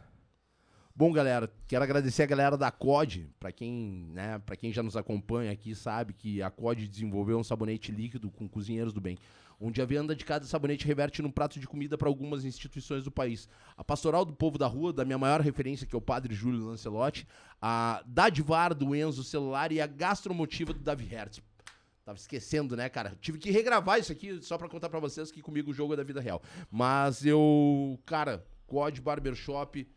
Bom, 0.99 1.13
galera, 1.13 1.49
quero 1.65 1.81
agradecer 1.81 2.23
a 2.23 2.25
galera 2.25 2.57
da 2.57 2.69
COD, 2.69 3.29
para 3.39 3.53
quem, 3.53 4.11
né, 4.11 4.37
para 4.39 4.57
quem 4.57 4.73
já 4.73 4.83
nos 4.83 4.97
acompanha 4.97 5.49
aqui 5.49 5.73
sabe 5.73 6.11
que 6.11 6.41
a 6.41 6.51
COD 6.51 6.89
desenvolveu 6.89 7.39
um 7.39 7.43
sabonete 7.43 7.89
líquido 7.89 8.29
com 8.29 8.49
cozinheiros 8.49 8.91
do 8.91 8.99
bem, 8.99 9.17
onde 9.61 9.81
a 9.81 9.85
venda 9.85 10.13
de 10.13 10.25
cada 10.25 10.45
sabonete 10.45 10.85
reverte 10.85 11.21
num 11.21 11.31
prato 11.31 11.57
de 11.57 11.65
comida 11.65 11.97
para 11.97 12.09
algumas 12.09 12.43
instituições 12.43 13.05
do 13.05 13.11
país. 13.11 13.47
A 13.77 13.81
Pastoral 13.81 14.25
do 14.25 14.33
Povo 14.33 14.57
da 14.57 14.67
Rua, 14.67 14.91
da 14.91 15.05
minha 15.05 15.17
maior 15.17 15.39
referência, 15.39 15.87
que 15.87 15.95
é 15.95 15.97
o 15.97 16.01
Padre 16.01 16.35
Júlio 16.35 16.65
Lancelotti, 16.65 17.25
a 17.61 18.03
Dadivar 18.05 18.75
do 18.75 18.93
Enzo 18.93 19.23
Celular 19.23 19.71
e 19.71 19.79
a 19.79 19.87
Gastromotiva 19.87 20.73
do 20.73 20.81
Davi 20.81 21.05
Hertz. 21.05 21.41
Tava 22.03 22.17
esquecendo, 22.17 22.75
né, 22.75 22.89
cara? 22.89 23.17
Tive 23.21 23.37
que 23.37 23.51
regravar 23.51 24.01
isso 24.01 24.11
aqui 24.11 24.41
só 24.41 24.57
pra 24.57 24.67
contar 24.67 24.89
pra 24.89 24.99
vocês 24.99 25.31
que 25.31 25.41
comigo 25.41 25.71
o 25.71 25.73
jogo 25.73 25.93
é 25.93 25.95
da 25.95 26.03
vida 26.03 26.19
real. 26.19 26.43
Mas 26.69 27.25
eu, 27.25 27.97
cara, 28.05 28.45
COD 28.67 28.99
Barbershop, 28.99 29.87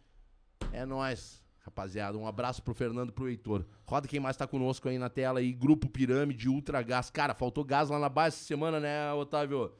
é 0.73 0.85
nóis, 0.85 1.43
rapaziada. 1.61 2.19
Um 2.19 2.27
abraço 2.27 2.63
pro 2.63 2.75
Fernando 2.75 3.11
e 3.11 3.13
pro 3.13 3.29
Heitor. 3.29 3.65
Roda 3.85 4.07
quem 4.07 4.21
mais 4.21 4.37
tá 4.37 4.47
conosco 4.47 4.89
aí 4.89 4.99
na 4.99 5.09
tela 5.09 5.41
aí. 5.41 5.53
Grupo 5.53 5.89
Pirâmide, 5.89 6.49
Ultra 6.49 6.83
Gás. 6.83 7.11
Cara, 7.11 7.35
faltou 7.35 7.65
gás 7.65 7.89
lá 7.89 7.99
na 7.99 8.09
base 8.09 8.37
essa 8.37 8.45
semana, 8.45 8.79
né, 8.79 9.13
Otávio? 9.13 9.73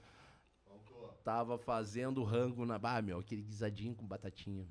Tava 1.25 1.57
fazendo 1.59 2.25
rango 2.25 2.67
na. 2.67 2.81
Ah, 2.83 3.03
meu, 3.03 3.19
aquele 3.19 3.43
guisadinho 3.43 3.95
com 3.95 4.07
batatinha. 4.07 4.67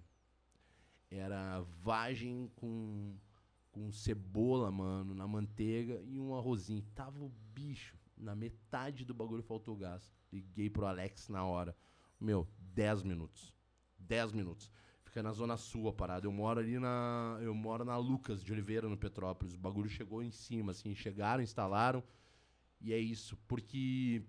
Era 1.10 1.62
vagem 1.82 2.52
com, 2.56 3.15
com 3.71 3.91
cebola, 3.91 4.71
mano, 4.71 5.13
na 5.13 5.28
manteiga 5.28 6.02
e 6.06 6.19
um 6.19 6.36
arrozinho. 6.36 6.84
Tava 6.93 7.24
o 7.24 7.32
bicho. 7.54 7.97
Na 8.17 8.36
metade 8.36 9.06
do 9.06 9.13
bagulho 9.13 9.41
faltou 9.41 9.76
gás. 9.76 10.12
Liguei 10.32 10.69
pro 10.69 10.86
Alex 10.86 11.28
na 11.30 11.43
hora. 11.43 11.76
Meu, 12.19 12.47
10 12.60 13.04
minutos. 13.04 13.54
10 13.97 14.32
minutos. 14.34 14.71
Fica 15.12 15.21
na 15.21 15.34
zona 15.34 15.58
sul 15.58 15.89
a 15.89 15.91
parada. 15.91 16.26
Eu 16.26 16.32
moro 16.32 16.62
ali 16.62 16.80
na. 16.80 17.38
Eu 17.41 17.54
moro 17.54 17.84
na 17.84 17.97
Lucas 17.97 18.41
de 18.41 18.50
Oliveira, 18.54 18.88
no 18.88 18.95
Petrópolis. 18.95 19.54
O 19.54 19.58
bagulho 19.58 19.89
chegou 19.89 20.24
em 20.24 20.32
cima, 20.32 20.71
assim. 20.71 20.95
Chegaram, 20.95 21.43
instalaram. 21.43 22.02
E 22.80 22.93
é 22.93 22.97
isso. 22.97 23.38
Porque 23.45 24.24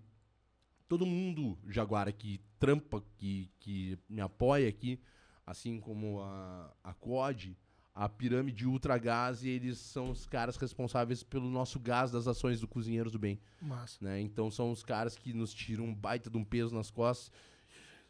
todo 0.89 1.07
mundo, 1.07 1.57
Jaguara, 1.69 2.11
que 2.11 2.41
trampa, 2.59 3.01
que, 3.17 3.49
que 3.61 3.97
me 4.09 4.21
apoia 4.21 4.69
aqui, 4.69 5.01
assim 5.47 5.79
como 5.79 6.21
a, 6.21 6.75
a 6.83 6.93
COD, 6.95 7.57
a 7.95 8.09
Pirâmide 8.09 8.67
Ultra 8.67 8.99
Gás, 8.99 9.45
e 9.45 9.51
eles 9.51 9.79
são 9.79 10.11
os 10.11 10.27
caras 10.27 10.57
responsáveis 10.57 11.23
pelo 11.23 11.49
nosso 11.49 11.79
gás 11.79 12.11
das 12.11 12.27
ações 12.27 12.61
do 12.61 12.67
Cozinheiros 12.67 13.13
do 13.13 13.21
Bem 13.21 13.39
Massa. 13.61 14.05
né? 14.05 14.21
Então 14.21 14.51
são 14.51 14.73
os 14.73 14.83
caras 14.83 15.15
que 15.15 15.33
nos 15.33 15.55
tiram 15.55 15.85
um 15.85 15.95
baita 15.95 16.29
de 16.29 16.37
um 16.37 16.45
peso 16.45 16.75
nas 16.75 16.91
costas. 16.91 17.31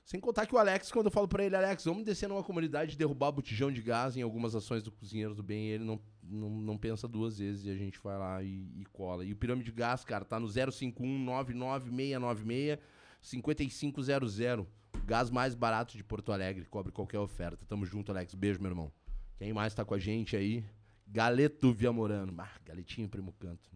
Sem 0.04 0.20
contar 0.20 0.46
que 0.46 0.54
o 0.54 0.58
Alex, 0.58 0.90
quando 0.90 1.06
eu 1.06 1.12
falo 1.12 1.28
pra 1.28 1.44
ele, 1.44 1.54
Alex, 1.54 1.84
vamos 1.84 2.04
descer 2.04 2.28
numa 2.28 2.42
comunidade 2.42 2.94
e 2.94 2.98
derrubar 2.98 3.30
botijão 3.30 3.70
de 3.70 3.80
gás 3.80 4.16
em 4.16 4.22
algumas 4.22 4.54
ações 4.54 4.82
do 4.82 4.90
Cozinheiros 4.90 5.36
do 5.36 5.42
Bem, 5.42 5.68
ele 5.68 5.84
não, 5.84 6.00
não, 6.22 6.50
não 6.50 6.76
pensa 6.76 7.06
duas 7.06 7.38
vezes 7.38 7.64
e 7.64 7.70
a 7.70 7.76
gente 7.76 8.00
vai 8.02 8.18
lá 8.18 8.42
e, 8.42 8.68
e 8.80 8.84
cola. 8.92 9.24
E 9.24 9.32
o 9.32 9.36
Pirâmide 9.36 9.70
de 9.70 9.76
Gás, 9.76 10.04
cara, 10.04 10.24
tá 10.24 10.40
no 10.40 10.48
051 10.48 11.06
99696 11.24 12.78
5500. 13.22 14.66
Gás 15.04 15.30
mais 15.30 15.54
barato 15.54 15.96
de 15.96 16.04
Porto 16.04 16.32
Alegre, 16.32 16.64
cobre 16.66 16.92
qualquer 16.92 17.18
oferta. 17.18 17.64
Tamo 17.66 17.86
junto, 17.86 18.10
Alex. 18.10 18.34
Beijo, 18.34 18.60
meu 18.60 18.70
irmão. 18.70 18.92
Quem 19.38 19.52
mais 19.52 19.72
tá 19.74 19.84
com 19.84 19.94
a 19.94 19.98
gente 19.98 20.36
aí? 20.36 20.64
Galeto 21.06 21.72
Viamorano. 21.72 22.34
Ah, 22.38 22.50
galetinho 22.64 23.08
primo 23.08 23.32
canto. 23.32 23.70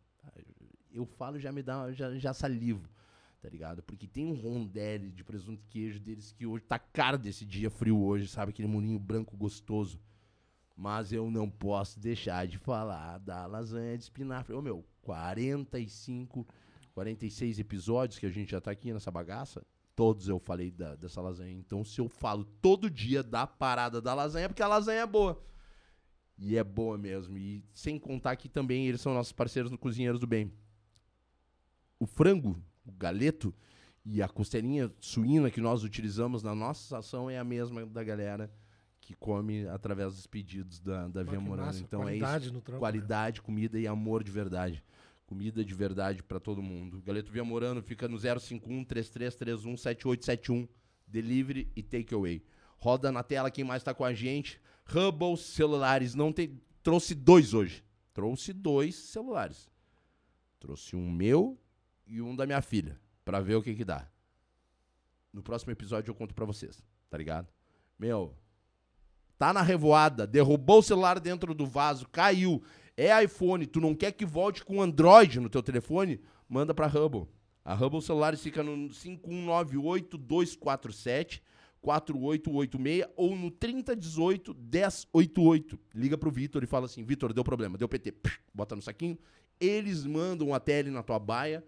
Eu 0.93 1.05
falo 1.05 1.39
já 1.39 1.53
me 1.53 1.63
dá, 1.63 1.93
já, 1.93 2.17
já 2.17 2.33
salivo, 2.33 2.89
tá 3.47 3.51
ligado? 3.51 3.81
Porque 3.81 4.09
tem 4.09 4.27
um 4.27 4.35
rondelli 4.35 5.13
de 5.13 5.23
presunto 5.23 5.63
e 5.63 5.69
queijo 5.69 6.01
deles 6.01 6.33
que 6.33 6.45
hoje 6.45 6.65
tá 6.65 6.81
caro 6.81 7.17
desse 7.17 7.45
dia 7.45 7.71
frio 7.71 7.97
hoje, 8.03 8.27
sabe? 8.27 8.51
Aquele 8.51 8.67
molinho 8.67 8.99
branco 8.99 9.37
gostoso. 9.37 10.01
Mas 10.77 11.13
eu 11.13 11.31
não 11.31 11.49
posso 11.49 12.01
deixar 12.01 12.45
de 12.49 12.59
falar 12.59 13.19
da 13.19 13.47
lasanha 13.47 13.97
de 13.97 14.03
espinafre. 14.03 14.53
Ô, 14.53 14.61
meu, 14.61 14.85
45, 15.01 16.45
46 16.93 17.61
episódios 17.61 18.19
que 18.19 18.27
a 18.27 18.31
gente 18.31 18.51
já 18.51 18.61
tá 18.61 18.73
aqui 18.73 18.93
nessa 18.93 19.13
bagaça. 19.13 19.65
Todos 19.95 20.29
eu 20.29 20.41
falei 20.41 20.73
da- 20.73 20.97
dessa 20.97 21.21
lasanha. 21.21 21.53
Então, 21.53 21.85
se 21.85 22.01
eu 22.01 22.09
falo 22.09 22.45
todo 22.61 22.91
dia 22.91 23.23
da 23.23 23.47
parada 23.47 24.03
da 24.03 24.13
lasanha, 24.13 24.47
é 24.47 24.49
porque 24.49 24.63
a 24.63 24.67
lasanha 24.67 25.03
é 25.03 25.07
boa. 25.07 25.41
E 26.37 26.57
é 26.57 26.65
boa 26.65 26.99
mesmo. 26.99 27.39
E 27.39 27.65
sem 27.73 27.97
contar 27.97 28.35
que 28.35 28.49
também 28.49 28.89
eles 28.89 29.01
são 29.01 29.15
nossos 29.15 29.33
parceiros 29.33 29.71
no 29.71 29.79
Cozinheiros 29.79 30.19
do 30.19 30.27
Bem. 30.27 30.53
O 32.01 32.07
frango, 32.07 32.61
o 32.87 32.93
galeto 32.93 33.53
e 34.05 34.23
a 34.23 34.29
costelinha 34.29 34.91
suína 35.01 35.51
que 35.51 35.61
nós 35.61 35.83
utilizamos 35.83 36.43
na 36.43 36.55
nossa 36.55 36.99
ação 36.99 37.29
é 37.29 37.39
a 37.39 37.45
mesma 37.45 37.85
da 37.85 38.05
galera 38.05 38.51
que 39.01 39.15
come 39.15 39.67
através 39.69 40.15
dos 40.15 40.27
pedidos 40.27 40.81
da, 40.81 41.07
da 41.09 41.23
Via 41.23 41.41
massa, 41.41 41.81
Então 41.81 42.09
é 42.09 42.17
isso. 42.17 42.21
qualidade 42.21 42.51
trampo, 42.51 42.73
né? 42.73 42.79
Qualidade, 42.79 43.43
comida 43.43 43.79
e 43.79 43.87
amor 43.87 44.23
de 44.25 44.31
verdade. 44.31 44.83
Comida 45.27 45.65
de 45.65 45.75
verdade 45.75 46.23
pra 46.23 46.39
todo 46.39 46.63
mundo. 46.63 47.03
Galeto 47.05 47.31
Via 47.33 47.45
Morano 47.45 47.83
fica 47.83 48.07
no 48.09 48.17
051 48.19 48.85
3331 48.85 49.77
7871. 49.77 50.69
Delivery 51.07 51.69
e 51.75 51.83
takeaway. 51.83 52.43
Roda 52.79 53.11
na 53.13 53.23
tela 53.23 53.51
quem 53.51 53.65
mais 53.65 53.83
tá 53.83 53.93
com 53.95 54.05
a 54.05 54.13
gente. 54.13 54.61
Hubble 54.89 55.37
celulares. 55.37 56.15
Não 56.15 56.33
tem. 56.33 56.61
Trouxe 56.83 57.15
dois 57.15 57.55
hoje. 57.55 57.85
Trouxe 58.13 58.53
dois 58.53 58.95
celulares. 58.95 59.69
Trouxe 60.61 60.97
um 60.97 61.11
meu 61.11 61.59
e 62.07 62.23
um 62.23 62.35
da 62.35 62.47
minha 62.47 62.63
filha. 62.63 62.99
Pra 63.25 63.41
ver 63.41 63.57
o 63.57 63.63
que 63.63 63.75
que 63.75 63.85
dá. 63.85 64.09
No 65.33 65.43
próximo 65.43 65.73
episódio 65.73 66.11
eu 66.11 66.15
conto 66.15 66.35
pra 66.35 66.45
vocês. 66.45 66.83
Tá 67.11 67.19
ligado? 67.19 67.49
Meu, 67.99 68.37
tá 69.39 69.53
na 69.53 69.63
revoada, 69.63 70.27
derrubou 70.27 70.79
o 70.79 70.83
celular 70.83 71.19
dentro 71.19 71.55
do 71.55 71.67
vaso, 71.67 72.09
caiu. 72.09 72.63
É 72.97 73.23
iPhone, 73.23 73.67
tu 73.67 73.81
não 73.81 73.95
quer 73.95 74.13
que 74.13 74.25
volte 74.25 74.65
com 74.65 74.81
Android 74.81 75.41
no 75.41 75.51
teu 75.51 75.63
telefone? 75.63 76.21
Manda 76.49 76.73
pra 76.73 76.87
Hubble. 76.87 77.27
A 77.65 77.75
Hubble 77.75 78.01
Celulares 78.01 78.41
fica 78.41 78.63
no 78.63 78.89
5198-247 78.91 81.43
4886 81.81 83.07
ou 83.17 83.35
no 83.37 83.51
3018 83.51 84.55
1088. 84.55 85.79
Liga 85.95 86.17
pro 86.17 86.31
Vitor 86.31 86.63
e 86.63 86.67
fala 86.67 86.87
assim: 86.87 87.05
Vitor, 87.05 87.33
deu 87.33 87.43
problema, 87.45 87.77
deu 87.77 87.89
PT. 87.89 88.15
Bota 88.55 88.77
no 88.77 88.83
saquinho. 88.83 89.19
Eles 89.61 90.07
mandam 90.07 90.55
a 90.55 90.61
tele 90.61 90.91
na 90.91 91.03
tua 91.03 91.19
baia. 91.19 91.65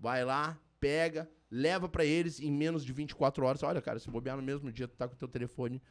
Vai 0.00 0.24
lá, 0.24 0.58
pega, 0.80 1.30
leva 1.50 1.86
para 1.88 2.04
eles 2.04 2.40
em 2.40 2.50
menos 2.50 2.84
de 2.84 2.92
24 2.92 3.44
horas. 3.44 3.62
Olha, 3.62 3.82
cara, 3.82 3.98
se 3.98 4.10
bobear 4.10 4.36
no 4.36 4.42
mesmo 4.42 4.72
dia, 4.72 4.88
tu 4.88 4.96
tá 4.96 5.06
com 5.06 5.14
o 5.14 5.18
teu 5.18 5.28
telefone 5.28 5.82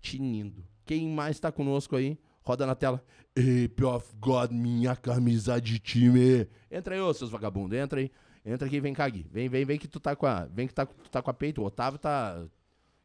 tinindo. 0.00 0.64
Quem 0.84 1.08
mais 1.08 1.38
tá 1.38 1.52
conosco 1.52 1.94
aí? 1.94 2.18
Roda 2.42 2.66
na 2.66 2.74
tela. 2.74 3.02
Ape 3.38 3.84
of 3.84 4.12
God, 4.18 4.50
minha 4.50 4.96
camisa 4.96 5.60
de 5.60 5.78
time. 5.78 6.48
Entra 6.68 6.96
aí, 6.96 7.00
ô, 7.00 7.14
seus 7.14 7.30
vagabundos, 7.30 7.78
entra 7.78 8.00
aí. 8.00 8.10
Entra 8.44 8.66
aqui, 8.66 8.80
vem 8.80 8.92
cá, 8.92 9.08
Gui. 9.08 9.24
Vem, 9.30 9.48
vem, 9.48 9.64
vem 9.64 9.78
que 9.78 9.86
tu 9.86 10.00
tá 10.00 10.16
com 10.16 10.26
a. 10.26 10.46
Vem 10.46 10.66
que 10.66 10.74
tá, 10.74 10.84
tu 10.84 11.08
tá 11.08 11.22
com 11.22 11.30
a 11.30 11.34
peito. 11.34 11.62
O 11.62 11.64
Otávio 11.64 12.00
tá. 12.00 12.44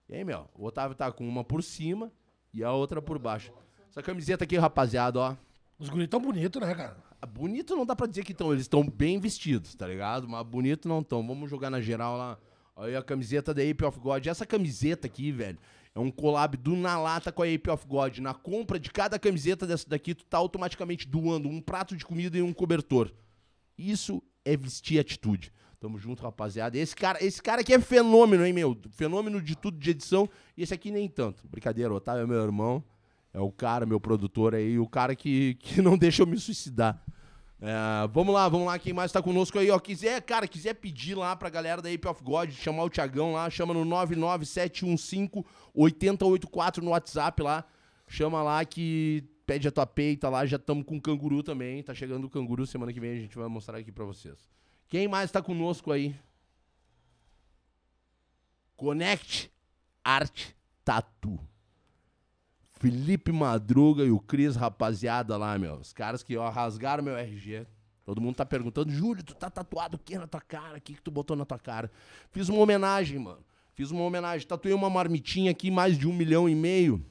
E 0.10 0.16
aí, 0.16 0.26
meu? 0.26 0.50
O 0.56 0.66
Otávio 0.66 0.98
tá 0.98 1.12
com 1.12 1.28
uma 1.28 1.44
por 1.44 1.62
cima 1.62 2.12
e 2.52 2.64
a 2.64 2.72
outra 2.72 3.00
por 3.00 3.20
baixo. 3.20 3.54
Essa 3.88 4.02
camiseta 4.02 4.44
aqui, 4.44 4.58
rapaziada, 4.58 5.20
ó. 5.20 5.36
Os 5.80 5.90
guris 5.90 6.08
tão 6.08 6.20
bonitos, 6.20 6.60
né, 6.60 6.74
cara? 6.74 6.98
Bonito 7.28 7.76
não 7.76 7.86
dá 7.86 7.96
pra 7.96 8.08
dizer 8.08 8.24
que 8.24 8.32
estão. 8.32 8.52
Eles 8.52 8.64
estão 8.64 8.88
bem 8.88 9.20
vestidos, 9.20 9.76
tá 9.76 9.88
ligado? 9.88 10.28
Mas 10.28 10.46
bonito 10.46 10.88
não 10.88 11.02
estão. 11.02 11.26
Vamos 11.26 11.50
jogar 11.50 11.70
na 11.70 11.80
geral 11.80 12.18
lá. 12.18 12.38
Aí 12.76 12.96
a 12.96 13.04
camiseta 13.04 13.54
da 13.54 13.62
Ape 13.62 13.86
of 13.86 14.00
God. 14.00 14.26
Essa 14.26 14.46
camiseta 14.46 15.08
aqui, 15.08 15.32
velho, 15.32 15.58
é 15.94 16.00
um 16.00 16.12
collab 16.12 16.58
do 16.58 16.76
Na 16.76 17.00
Lata 17.00 17.32
com 17.32 17.44
a 17.44 17.46
Ape 17.46 17.70
of 17.70 17.86
God. 17.88 18.18
Na 18.20 18.34
compra 18.34 18.80
de 18.80 18.92
cada 18.92 19.20
camiseta 19.20 19.66
dessa 19.68 19.88
daqui, 19.88 20.16
tu 20.16 20.26
tá 20.26 20.38
automaticamente 20.38 21.08
doando 21.08 21.48
um 21.50 21.62
prato 21.62 21.96
de 21.96 22.06
comida 22.06 22.38
e 22.38 22.42
um 22.42 22.54
cobertor. 22.54 23.12
Isso 23.78 24.22
é 24.46 24.56
vestir 24.58 25.00
atitude. 25.00 25.52
Tamo 25.80 26.00
junto, 26.00 26.24
rapaziada. 26.24 26.76
Esse 26.76 26.96
cara, 26.96 27.24
esse 27.24 27.42
cara 27.42 27.62
aqui 27.62 27.72
é 27.72 27.80
fenômeno, 27.80 28.44
hein, 28.44 28.54
meu? 28.54 28.76
Fenômeno 28.92 29.40
de 29.40 29.56
tudo 29.56 29.78
de 29.78 29.92
edição. 29.92 30.28
E 30.56 30.64
esse 30.64 30.74
aqui 30.74 30.90
nem 30.90 31.08
tanto. 31.08 31.48
Brincadeira, 31.48 31.94
Otávio 31.94 32.24
é 32.24 32.28
meu 32.28 32.44
irmão. 32.44 32.84
É 33.38 33.40
o 33.40 33.52
cara, 33.52 33.86
meu 33.86 34.00
produtor 34.00 34.56
aí, 34.56 34.80
o 34.80 34.88
cara 34.88 35.16
que, 35.16 35.54
que 35.60 35.80
não 35.80 35.96
deixa 36.02 36.24
eu 36.24 36.28
me 36.28 36.40
suicidar. 36.40 37.00
É, 37.62 38.08
vamos 38.12 38.34
lá, 38.34 38.50
vamos 38.50 38.66
lá, 38.66 38.80
quem 38.80 38.94
mais 38.94 39.12
tá 39.12 39.22
conosco 39.22 39.60
aí, 39.60 39.70
ó. 39.70 39.78
Quiser, 39.78 40.20
cara, 40.24 40.48
quiser 40.48 40.74
pedir 40.74 41.14
lá 41.14 41.36
pra 41.36 41.48
galera 41.48 41.80
da 41.80 41.88
Ape 41.88 42.08
of 42.08 42.24
God, 42.24 42.50
chamar 42.50 42.86
o 42.86 42.90
Tiagão 42.90 43.34
lá, 43.34 43.48
chama 43.52 43.76
no 43.76 43.86
99715-8084 43.86 46.78
no 46.78 46.90
WhatsApp 46.90 47.44
lá. 47.44 47.64
Chama 48.08 48.42
lá 48.42 48.66
que 48.66 49.24
pede 49.46 49.68
a 49.68 49.72
tua 49.72 49.86
peita 49.86 50.30
lá, 50.30 50.44
já 50.44 50.58
estamos 50.58 50.84
com 50.84 50.98
o 50.98 51.02
canguru 51.02 51.44
também. 51.44 51.84
Tá 51.84 51.94
chegando 51.94 52.26
o 52.26 52.30
canguru, 52.32 52.66
semana 52.66 52.92
que 52.92 53.00
vem 53.00 53.12
a 53.12 53.22
gente 53.22 53.38
vai 53.38 53.48
mostrar 53.48 53.78
aqui 53.78 53.92
pra 53.92 54.04
vocês. 54.04 54.50
Quem 54.88 55.08
mais 55.08 55.30
tá 55.30 55.44
conosco 55.44 55.92
aí? 55.92 56.16
Connect 58.76 59.52
Art 60.04 60.54
Tattoo. 60.84 61.40
Felipe 62.80 63.32
Madruga 63.32 64.04
e 64.04 64.12
o 64.12 64.20
Cris, 64.20 64.56
rapaziada 64.56 65.36
lá, 65.36 65.58
meu. 65.58 65.76
Os 65.76 65.94
caras 65.94 66.22
que 66.22 66.38
ó, 66.38 66.50
rasgaram 66.50 67.04
meu 67.04 67.18
RG. 67.18 67.66
Todo 68.06 68.22
mundo 68.22 68.36
tá 68.36 68.46
perguntando, 68.46 68.92
Júlio, 68.92 69.24
tu 69.24 69.36
tá 69.36 69.50
tatuado 69.50 69.98
o 69.98 70.00
que 70.00 70.18
na 70.18 70.28
tua 70.28 70.40
cara? 70.40 70.78
O 70.78 70.82
que, 70.82 70.94
que 70.94 71.02
tu 71.02 71.12
botou 71.12 71.36
na 71.36 71.44
tua 71.44 71.60
cara? 71.60 71.92
Fiz 72.32 72.48
uma 72.48 72.60
homenagem, 72.60 73.20
mano. 73.20 73.44
Fiz 73.74 73.92
uma 73.92 74.04
homenagem. 74.04 74.48
Tatuei 74.48 74.74
uma 74.74 74.90
marmitinha 74.90 75.52
aqui, 75.52 75.70
mais 75.70 75.98
de 75.98 76.08
um 76.08 76.14
milhão 76.14 76.48
e 76.48 76.56
meio. 76.56 77.04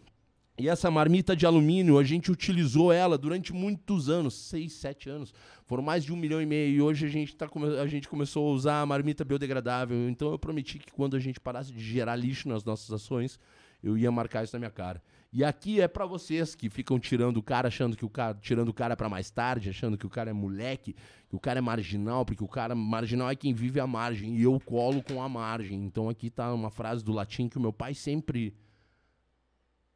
E 0.58 0.68
essa 0.68 0.90
marmita 0.90 1.36
de 1.36 1.44
alumínio, 1.44 1.98
a 1.98 2.04
gente 2.04 2.32
utilizou 2.32 2.90
ela 2.90 3.18
durante 3.18 3.52
muitos 3.52 4.08
anos, 4.08 4.34
seis, 4.34 4.72
sete 4.72 5.10
anos. 5.10 5.34
Foram 5.66 5.82
mais 5.82 6.02
de 6.02 6.12
um 6.14 6.16
milhão 6.16 6.40
e 6.40 6.46
meio. 6.46 6.76
E 6.76 6.80
hoje 6.80 7.04
a 7.04 7.08
gente, 7.10 7.36
tá, 7.36 7.46
a 7.82 7.86
gente 7.86 8.08
começou 8.08 8.48
a 8.48 8.52
usar 8.52 8.80
a 8.80 8.86
marmita 8.86 9.22
biodegradável. 9.22 10.08
Então 10.08 10.30
eu 10.30 10.38
prometi 10.38 10.78
que 10.78 10.90
quando 10.92 11.14
a 11.14 11.20
gente 11.20 11.38
parasse 11.38 11.72
de 11.72 11.84
gerar 11.84 12.16
lixo 12.16 12.48
nas 12.48 12.64
nossas 12.64 12.90
ações, 12.90 13.38
eu 13.82 13.98
ia 13.98 14.10
marcar 14.10 14.44
isso 14.44 14.54
na 14.54 14.60
minha 14.60 14.70
cara. 14.70 15.02
E 15.36 15.44
aqui 15.44 15.82
é 15.82 15.86
para 15.86 16.06
vocês 16.06 16.54
que 16.54 16.70
ficam 16.70 16.98
tirando 16.98 17.36
o 17.36 17.42
cara, 17.42 17.68
achando 17.68 17.94
que 17.94 18.06
o 18.06 18.08
cara, 18.08 18.38
tirando 18.40 18.70
o 18.70 18.72
cara 18.72 18.96
para 18.96 19.06
mais 19.06 19.30
tarde, 19.30 19.68
achando 19.68 19.98
que 19.98 20.06
o 20.06 20.08
cara 20.08 20.30
é 20.30 20.32
moleque, 20.32 20.96
que 21.28 21.36
o 21.36 21.38
cara 21.38 21.58
é 21.58 21.60
marginal, 21.60 22.24
porque 22.24 22.42
o 22.42 22.48
cara 22.48 22.74
marginal 22.74 23.28
é 23.28 23.36
quem 23.36 23.52
vive 23.52 23.78
à 23.78 23.86
margem 23.86 24.34
e 24.38 24.44
eu 24.44 24.58
colo 24.58 25.02
com 25.02 25.20
a 25.22 25.28
margem. 25.28 25.84
Então 25.84 26.08
aqui 26.08 26.30
tá 26.30 26.54
uma 26.54 26.70
frase 26.70 27.04
do 27.04 27.12
latim 27.12 27.50
que 27.50 27.58
o 27.58 27.60
meu 27.60 27.70
pai 27.70 27.92
sempre 27.92 28.56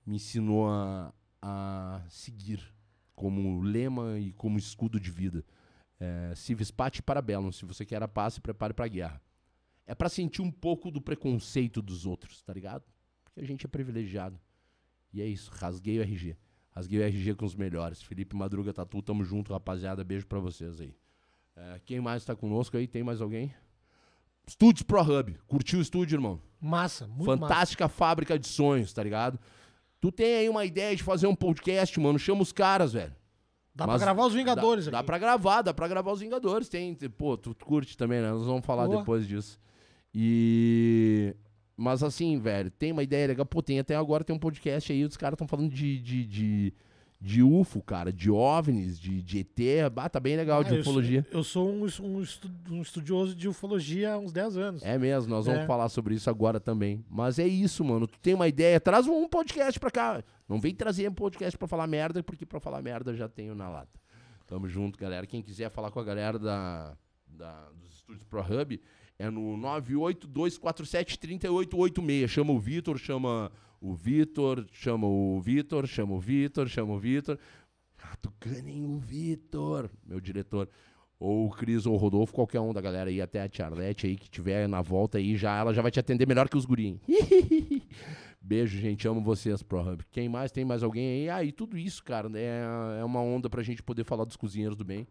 me 0.05 0.17
ensinou 0.17 0.69
a, 0.69 1.11
a 1.41 2.03
seguir 2.11 2.63
como 3.15 3.63
lema 3.63 4.19
e 4.19 4.33
como 4.33 4.59
escudo 4.59 5.01
de 5.01 5.11
vida. 5.11 5.43
É, 5.99 6.35
civis 6.37 6.71
pati 6.71 7.03
para 7.03 7.23
bellum, 7.23 7.51
se 7.51 7.65
você 7.65 7.87
quer 7.87 8.03
a 8.03 8.09
paz, 8.09 8.35
se 8.35 8.43
prepare 8.43 8.75
para 8.75 8.85
a 8.85 8.89
guerra. 8.89 9.23
É 9.87 9.95
para 9.95 10.11
sentir 10.11 10.43
um 10.43 10.53
pouco 10.53 10.91
do 10.91 11.01
preconceito 11.01 11.81
dos 11.81 12.05
outros, 12.05 12.43
tá 12.43 12.53
ligado? 12.53 12.85
Porque 13.25 13.41
a 13.41 13.47
gente 13.47 13.65
é 13.65 13.69
privilegiado. 13.71 14.39
E 15.13 15.21
é 15.21 15.27
isso, 15.27 15.51
rasguei 15.53 15.99
o 15.99 16.03
RG. 16.03 16.37
Rasguei 16.71 17.01
o 17.01 17.03
RG 17.03 17.35
com 17.35 17.45
os 17.45 17.55
melhores. 17.55 18.01
Felipe 18.01 18.37
Madruga 18.37 18.73
Tatu, 18.73 19.03
tamo 19.03 19.25
junto, 19.25 19.53
rapaziada. 19.53 20.05
Beijo 20.05 20.27
pra 20.27 20.39
vocês 20.39 20.81
aí. 20.81 20.95
É, 21.57 21.81
quem 21.85 22.01
mais 22.01 22.25
tá 22.25 22.35
conosco 22.35 22.77
aí? 22.77 22.87
Tem 22.87 23.03
mais 23.03 23.21
alguém? 23.21 23.53
Studios 24.49 24.83
Pro 24.83 25.01
Hub. 25.03 25.37
Curtiu 25.47 25.79
o 25.79 25.83
estúdio, 25.83 26.17
irmão? 26.17 26.41
Massa, 26.61 27.07
muito 27.07 27.25
Fantástica 27.25 27.85
massa. 27.85 27.95
fábrica 27.95 28.39
de 28.39 28.47
sonhos, 28.47 28.93
tá 28.93 29.03
ligado? 29.03 29.39
Tu 30.01 30.11
tem 30.11 30.37
aí 30.37 30.49
uma 30.49 30.65
ideia 30.65 30.97
de 30.97 31.03
fazer 31.03 31.27
um 31.27 31.35
podcast, 31.35 31.99
mano? 32.01 32.19
Chama 32.19 32.43
os 32.43 32.53
caras, 32.53 32.93
velho. 32.93 33.15
Dá 33.75 33.87
Mas 33.87 33.97
pra 33.97 34.07
gravar 34.07 34.27
os 34.27 34.35
Vingadores 34.35 34.85
dá, 34.87 34.91
aqui. 34.91 34.97
Dá 34.99 35.05
pra 35.05 35.19
gravar, 35.19 35.63
dá 35.63 35.75
pra 35.75 35.89
gravar 35.89 36.13
os 36.13 36.21
Vingadores. 36.21 36.69
Tem, 36.69 36.95
pô, 36.95 37.37
tu 37.37 37.55
curte 37.55 37.97
também, 37.97 38.21
né? 38.21 38.31
Nós 38.31 38.47
vamos 38.47 38.65
falar 38.65 38.87
Boa. 38.87 38.99
depois 38.99 39.27
disso. 39.27 39.61
E 40.15 41.35
mas 41.81 42.03
assim, 42.03 42.39
velho, 42.39 42.71
tem 42.71 42.93
uma 42.93 43.03
ideia 43.03 43.29
legal. 43.29 43.47
Pô, 43.47 43.63
tem 43.63 43.81
até 43.81 43.97
agora 43.97 44.23
tem 44.23 44.37
um 44.37 44.39
podcast 44.39 44.93
aí, 44.93 45.03
os 45.03 45.17
caras 45.17 45.33
estão 45.33 45.49
falando 45.49 45.71
de, 45.71 45.99
de, 45.99 46.27
de, 46.27 46.75
de, 47.19 47.43
UFO, 47.43 47.81
cara, 47.81 48.13
de 48.13 48.31
OVNIs, 48.31 49.01
de, 49.01 49.23
de 49.23 49.39
ET. 49.39 49.91
Ah, 49.97 50.07
tá 50.07 50.21
bem 50.21 50.37
legal, 50.37 50.61
ah, 50.61 50.63
de 50.63 50.81
ufologia. 50.81 51.27
Eu 51.33 51.43
sou, 51.43 51.73
eu 51.79 51.89
sou 51.89 52.05
um, 52.05 52.23
um, 52.71 52.83
estudioso 52.83 53.35
de 53.35 53.49
ufologia 53.49 54.13
há 54.13 54.19
uns 54.19 54.31
10 54.31 54.59
anos. 54.59 54.83
É 54.83 54.99
mesmo, 54.99 55.31
nós 55.31 55.47
vamos 55.47 55.63
é. 55.63 55.67
falar 55.67 55.89
sobre 55.89 56.15
isso 56.15 56.29
agora 56.29 56.61
também. 56.61 57.03
Mas 57.09 57.39
é 57.39 57.47
isso, 57.47 57.83
mano. 57.83 58.07
Tu 58.07 58.19
tem 58.21 58.35
uma 58.35 58.47
ideia, 58.47 58.79
traz 58.79 59.07
um 59.07 59.27
podcast 59.27 59.81
pra 59.81 59.91
cá. 59.91 60.23
Não 60.47 60.61
vem 60.61 60.75
trazer 60.75 61.09
um 61.09 61.15
podcast 61.15 61.57
pra 61.57 61.67
falar 61.67 61.87
merda, 61.87 62.23
porque 62.23 62.45
pra 62.45 62.61
falar 62.61 62.83
merda 62.83 63.15
já 63.17 63.27
tenho 63.27 63.55
na 63.55 63.71
lata. 63.71 63.99
Tamo 64.47 64.69
junto, 64.69 64.99
galera. 64.99 65.27
Quem 65.27 65.41
quiser 65.41 65.71
falar 65.71 65.91
com 65.91 65.99
a 65.99 66.05
galera 66.05 66.39
da, 66.39 66.95
da 67.27 67.71
dos 67.71 67.95
estúdios 67.95 68.25
Pro 68.25 68.43
Hub, 68.43 68.79
é 69.21 69.31
no 69.31 69.57
982473886. 69.59 72.27
Chama 72.27 72.53
o 72.53 72.59
Vitor, 72.59 72.99
chama 72.99 73.53
o 73.79 73.95
Vitor, 73.95 74.67
chama 74.73 75.07
o 75.07 75.39
Vitor, 75.43 75.87
chama 75.87 76.15
o 76.15 76.19
Vitor, 76.19 76.67
chama 76.69 76.95
o 76.95 76.99
Vitor. 76.99 77.39
Ah, 78.03 78.17
Tucanem 78.17 78.83
o 78.83 78.97
Vitor, 78.97 79.91
meu 80.07 80.19
diretor. 80.21 80.71
Ou 81.19 81.49
o 81.49 81.51
Cris 81.51 81.85
ou 81.85 81.93
o 81.93 81.99
Rodolfo, 81.99 82.33
qualquer 82.33 82.61
um 82.61 82.73
da 82.73 82.81
galera 82.81 83.11
aí, 83.11 83.21
até 83.21 83.43
a 83.43 83.51
Charlete 83.53 84.07
aí 84.07 84.17
que 84.17 84.31
tiver 84.31 84.67
na 84.67 84.81
volta 84.81 85.19
aí, 85.19 85.37
já, 85.37 85.59
ela 85.59 85.75
já 85.75 85.83
vai 85.83 85.91
te 85.91 86.01
atender 86.01 86.27
melhor 86.27 86.49
que 86.49 86.57
os 86.57 86.65
gurinhos. 86.65 86.99
Beijo, 88.41 88.79
gente. 88.79 89.07
Amo 89.07 89.21
vocês, 89.21 89.63
ProHub. 89.63 90.03
Quem 90.11 90.31
mais? 90.31 90.51
Tem 90.51 90.65
mais 90.65 90.83
alguém 90.83 91.07
aí? 91.07 91.29
Ah, 91.29 91.45
e 91.45 91.53
tudo 91.53 91.77
isso, 91.77 92.03
cara, 92.03 92.31
é, 92.35 92.63
é 93.01 93.05
uma 93.05 93.21
onda 93.21 93.51
pra 93.51 93.63
gente 93.63 93.83
poder 93.83 94.05
falar 94.05 94.25
dos 94.25 94.37
cozinheiros 94.37 94.79
do 94.79 94.85
bem. 94.85 95.07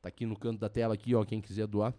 Tá 0.00 0.08
aqui 0.08 0.24
no 0.24 0.34
canto 0.34 0.60
da 0.60 0.70
tela 0.70 0.94
aqui, 0.94 1.14
ó, 1.14 1.22
quem 1.26 1.42
quiser 1.42 1.66
doar 1.66 1.94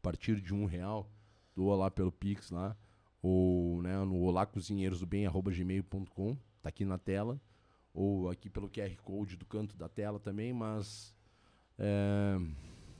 partir 0.00 0.40
de 0.40 0.54
um 0.54 0.64
real, 0.64 1.06
doa 1.54 1.76
lá 1.76 1.90
pelo 1.90 2.10
Pix 2.10 2.50
lá, 2.50 2.74
ou 3.22 3.82
né, 3.82 3.98
no 4.04 4.22
olacozinheirosdobem.gmail.com, 4.22 6.36
tá 6.62 6.68
aqui 6.68 6.84
na 6.84 6.98
tela, 6.98 7.40
ou 7.92 8.30
aqui 8.30 8.48
pelo 8.48 8.68
QR 8.68 8.94
Code 9.02 9.36
do 9.36 9.44
canto 9.44 9.76
da 9.76 9.88
tela 9.88 10.18
também, 10.18 10.52
mas 10.52 11.14
é, 11.78 12.38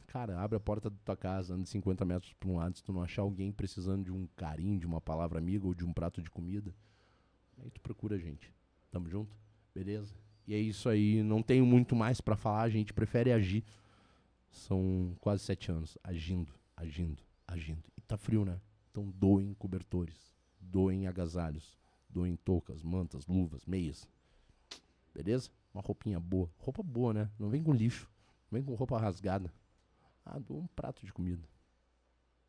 cara, 0.06 0.38
abre 0.40 0.56
a 0.56 0.60
porta 0.60 0.90
da 0.90 0.96
tua 1.04 1.16
casa, 1.16 1.54
anda 1.54 1.64
50 1.64 2.04
metros 2.04 2.32
para 2.34 2.48
um 2.48 2.56
lado, 2.56 2.76
se 2.76 2.82
tu 2.82 2.92
não 2.92 3.02
achar 3.02 3.22
alguém 3.22 3.50
precisando 3.50 4.04
de 4.04 4.12
um 4.12 4.26
carinho, 4.36 4.78
de 4.78 4.86
uma 4.86 5.00
palavra 5.00 5.38
amiga 5.38 5.66
ou 5.66 5.74
de 5.74 5.84
um 5.84 5.92
prato 5.92 6.20
de 6.20 6.30
comida, 6.30 6.74
aí 7.58 7.70
tu 7.70 7.80
procura 7.80 8.16
a 8.16 8.18
gente. 8.18 8.52
Tamo 8.90 9.08
junto? 9.08 9.34
Beleza? 9.74 10.14
E 10.46 10.54
é 10.54 10.58
isso 10.58 10.88
aí, 10.88 11.22
não 11.22 11.42
tenho 11.42 11.64
muito 11.64 11.94
mais 11.94 12.20
para 12.20 12.36
falar, 12.36 12.62
a 12.62 12.68
gente 12.68 12.92
prefere 12.92 13.32
agir. 13.32 13.64
São 14.50 15.16
quase 15.20 15.44
sete 15.44 15.70
anos 15.70 15.96
agindo 16.02 16.52
agindo, 16.80 17.22
agindo. 17.46 17.84
E 17.96 18.00
tá 18.00 18.16
frio, 18.16 18.44
né? 18.44 18.60
Então 18.90 19.08
doem 19.10 19.54
cobertores, 19.54 20.32
doem 20.58 21.06
agasalhos, 21.06 21.78
doem 22.08 22.36
toucas, 22.36 22.82
mantas, 22.82 23.26
luvas, 23.26 23.64
meias. 23.66 24.08
Beleza? 25.14 25.50
Uma 25.72 25.82
roupinha 25.82 26.18
boa. 26.18 26.50
Roupa 26.56 26.82
boa, 26.82 27.12
né? 27.12 27.30
Não 27.38 27.50
vem 27.50 27.62
com 27.62 27.72
lixo. 27.72 28.10
Não 28.50 28.56
vem 28.56 28.64
com 28.64 28.74
roupa 28.74 28.98
rasgada. 28.98 29.52
Ah, 30.24 30.38
dou 30.38 30.58
um 30.58 30.66
prato 30.68 31.04
de 31.04 31.12
comida. 31.12 31.42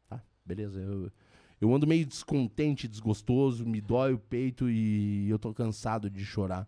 Tá? 0.07 0.23
Beleza. 0.45 0.79
Eu, 0.79 1.11
eu 1.59 1.73
ando 1.73 1.85
meio 1.85 2.05
descontente, 2.05 2.87
desgostoso, 2.87 3.65
me 3.65 3.81
dói 3.81 4.13
o 4.13 4.19
peito 4.19 4.69
e 4.69 5.29
eu 5.29 5.37
tô 5.37 5.53
cansado 5.53 6.09
de 6.09 6.23
chorar 6.23 6.67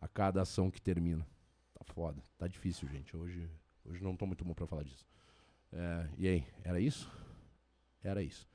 a 0.00 0.08
cada 0.08 0.42
ação 0.42 0.70
que 0.70 0.82
termina. 0.82 1.26
Tá 1.72 1.84
foda. 1.84 2.22
Tá 2.36 2.46
difícil, 2.46 2.88
gente. 2.88 3.16
Hoje, 3.16 3.48
hoje 3.84 4.02
não 4.02 4.16
tô 4.16 4.26
muito 4.26 4.44
bom 4.44 4.52
pra 4.52 4.66
falar 4.66 4.82
disso. 4.82 5.06
É, 5.74 6.06
e 6.16 6.28
aí, 6.28 6.44
era 6.62 6.80
isso? 6.80 7.10
Era 8.02 8.22
isso. 8.22 8.46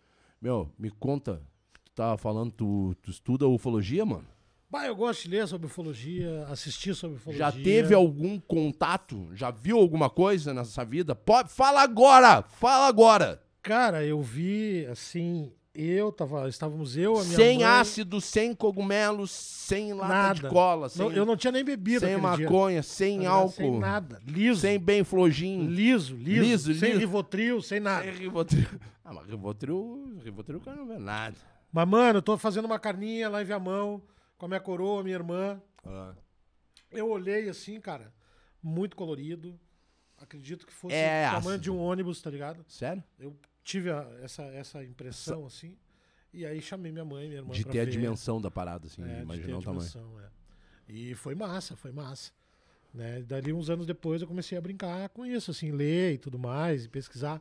Meu, 0.42 0.72
me 0.80 0.90
conta. 0.90 1.42
Tu 1.84 1.92
tava 1.94 2.18
falando, 2.18 2.52
tu, 2.52 2.96
tu 3.02 3.12
estuda 3.12 3.48
ufologia, 3.48 4.06
mano? 4.06 4.28
Bah, 4.70 4.86
eu 4.86 4.96
gosto 4.96 5.24
de 5.24 5.30
ler 5.30 5.48
sobre 5.48 5.66
ufologia, 5.66 6.46
assistir 6.48 6.94
sobre 6.96 7.18
ufologia. 7.18 7.46
Já 7.46 7.52
teve 7.52 7.94
algum 7.94 8.40
contato? 8.40 9.30
Já 9.34 9.50
viu 9.50 9.78
alguma 9.78 10.10
coisa 10.10 10.54
nessa 10.54 10.86
vida? 10.86 11.16
Pode, 11.16 11.50
fala 11.50 11.82
agora! 11.82 12.44
Fala 12.44 12.88
agora! 12.88 13.42
Cara, 13.62 14.06
eu 14.06 14.22
vi, 14.22 14.86
assim, 14.86 15.52
eu 15.74 16.12
tava, 16.12 16.48
estávamos 16.50 16.98
eu, 16.98 17.18
a 17.18 17.24
minha 17.24 17.36
sem 17.36 17.56
mãe... 17.60 17.64
ácido, 17.66 18.20
sem 18.20 18.54
cogumelos, 18.56 19.32
sem 19.32 19.94
lata 19.94 20.14
Nada. 20.14 20.34
de 20.42 20.50
cola, 20.50 20.90
sem, 20.90 21.06
Não, 21.06 21.12
eu 21.12 21.26
não 21.26 21.38
tinha 21.38 21.52
nem 21.52 21.64
bebido 21.64 22.00
sem 22.02 22.16
aquele 22.16 22.36
dia. 22.38 22.46
maconha, 22.46 22.84
sem 22.84 23.26
álcool, 23.26 23.52
Sem 23.52 23.80
nada. 23.80 24.22
Liso. 24.26 24.62
sem 24.62 24.80
bem 24.80 25.04
flojinho, 25.04 25.70
Liso, 25.70 26.16
liso. 26.16 26.42
Liso, 26.42 26.74
sem 26.76 26.90
liso. 26.90 27.00
Rivotril, 27.00 27.62
sem 27.62 27.80
nada. 27.80 28.04
sem 28.04 28.14
Rivotril. 28.14 28.68
Ah, 29.06 29.14
mas 29.14 29.28
Rivotril, 29.30 30.20
Rivotril 30.24 30.58
o 30.60 30.62
cara 30.62 30.78
não 30.78 30.88
vê 30.88 30.98
nada. 30.98 31.36
Mas, 31.72 31.88
mano, 31.88 32.18
eu 32.18 32.22
tô 32.22 32.38
fazendo 32.38 32.66
uma 32.66 32.80
carninha 32.80 33.30
lá 33.30 33.42
em 33.42 33.46
Viamão, 33.46 34.02
com 34.38 34.46
a 34.46 34.50
minha 34.50 34.60
coroa, 34.60 35.04
minha 35.04 35.16
irmã. 35.16 35.62
Ah. 35.86 36.14
Eu 36.92 37.10
olhei 37.10 37.48
assim, 37.48 37.80
cara, 37.80 38.12
muito 38.62 38.96
colorido. 38.96 39.60
Acredito 40.18 40.66
que 40.68 40.74
fosse 40.74 40.96
É 40.96 41.26
o 41.28 41.32
tamanho 41.36 41.50
ácido. 41.52 41.64
de 41.64 41.72
um 41.72 41.78
ônibus, 41.80 42.22
tá 42.22 42.30
ligado? 42.30 42.66
Sério? 42.68 43.04
Eu 43.20 43.36
tive 43.70 43.92
a- 43.92 44.08
essa, 44.22 44.44
essa 44.46 44.84
impressão, 44.84 45.46
assim. 45.46 45.78
E 46.34 46.44
aí 46.46 46.60
chamei 46.62 46.92
minha 46.92 47.06
mãe 47.06 47.26
e 47.26 47.28
minha 47.30 47.40
irmã 47.42 47.54
De 47.54 47.64
ter 47.64 47.82
a 47.82 47.86
ver. 47.86 47.92
dimensão 47.92 48.42
da 48.42 48.50
parada, 48.50 48.88
assim, 48.88 49.04
É, 49.04 49.22
imaginar 49.22 49.56
a 49.56 49.60
o 49.60 49.62
tamanho. 49.64 49.80
dimensão, 49.90 50.20
é. 50.20 50.30
E 50.88 51.14
foi 51.16 51.36
massa, 51.36 51.76
foi 51.76 51.92
massa. 51.92 52.32
Né? 52.94 53.22
Dali 53.22 53.54
uns 53.54 53.70
anos 53.70 53.86
depois 53.86 54.22
eu 54.24 54.28
comecei 54.28 54.58
a 54.58 54.62
brincar 54.62 55.08
com 55.10 55.24
isso, 55.26 55.52
assim, 55.52 55.72
ler 55.72 56.14
e 56.14 56.18
tudo 56.18 56.40
mais, 56.40 56.86
e 56.86 56.90
pesquisar. 56.90 57.40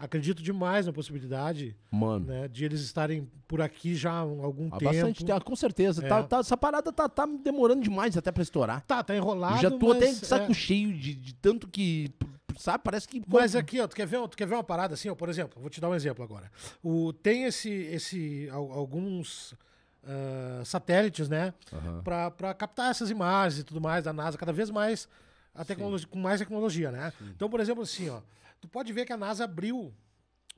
Acredito 0.00 0.42
demais 0.42 0.86
na 0.86 0.92
possibilidade 0.92 1.76
Mano, 1.90 2.24
né, 2.26 2.48
de 2.48 2.64
eles 2.64 2.80
estarem 2.80 3.30
por 3.46 3.60
aqui 3.60 3.94
já 3.94 4.10
há 4.10 4.18
algum 4.20 4.68
há 4.68 4.78
tempo. 4.78 4.84
bastante 4.92 5.24
tempo, 5.24 5.44
com 5.44 5.54
certeza. 5.54 6.04
É. 6.04 6.08
Tá, 6.08 6.22
tá- 6.22 6.38
essa 6.38 6.56
parada 6.56 6.90
tá, 6.90 7.06
tá 7.08 7.26
demorando 7.26 7.82
demais 7.82 8.16
até 8.16 8.32
pra 8.32 8.42
estourar. 8.42 8.80
Tá, 8.86 9.02
tá 9.04 9.14
enrolado. 9.14 9.56
Eu 9.56 9.70
já 9.70 9.70
tô 9.70 9.92
até 9.92 10.06
de 10.06 10.14
saco 10.26 10.52
é. 10.52 10.54
cheio 10.54 10.92
de, 10.92 11.14
de 11.14 11.34
tanto 11.34 11.68
que, 11.68 12.10
sabe, 12.56 12.82
parece 12.82 13.06
que... 13.06 13.22
Mas 13.28 13.54
aqui, 13.54 13.78
ó, 13.78 13.86
tu 13.86 13.94
quer 13.94 14.06
ver, 14.06 14.26
tu 14.28 14.36
quer 14.36 14.46
ver 14.46 14.54
uma 14.54 14.64
parada 14.64 14.94
assim, 14.94 15.10
ó, 15.10 15.14
por 15.14 15.28
exemplo, 15.28 15.60
vou 15.60 15.68
te 15.68 15.80
dar 15.80 15.90
um 15.90 15.94
exemplo 15.94 16.24
agora. 16.24 16.50
O, 16.82 17.12
tem 17.12 17.44
esse, 17.44 17.68
esse, 17.70 18.48
al- 18.50 18.72
alguns 18.72 19.54
ah, 20.02 20.62
satélites, 20.64 21.28
né, 21.28 21.52
Aham. 21.72 22.00
pra 22.02 22.30
pra 22.30 22.54
captar 22.54 22.90
essas 22.90 23.10
imagens 23.10 23.60
e 23.60 23.64
tudo 23.64 23.80
mais 23.82 24.02
da 24.04 24.12
NASA, 24.14 24.38
cada 24.38 24.52
vez 24.52 24.70
mais 24.70 25.06
a 25.54 25.62
tecnologia, 25.62 26.08
com 26.08 26.18
mais 26.18 26.40
tecnologia, 26.40 26.90
né? 26.90 27.12
Então, 27.36 27.50
por 27.50 27.60
exemplo, 27.60 27.82
assim, 27.82 28.08
ó, 28.08 28.20
tu 28.60 28.68
pode 28.68 28.92
ver 28.92 29.04
que 29.06 29.12
a 29.12 29.16
NASA 29.16 29.44
abriu 29.44 29.92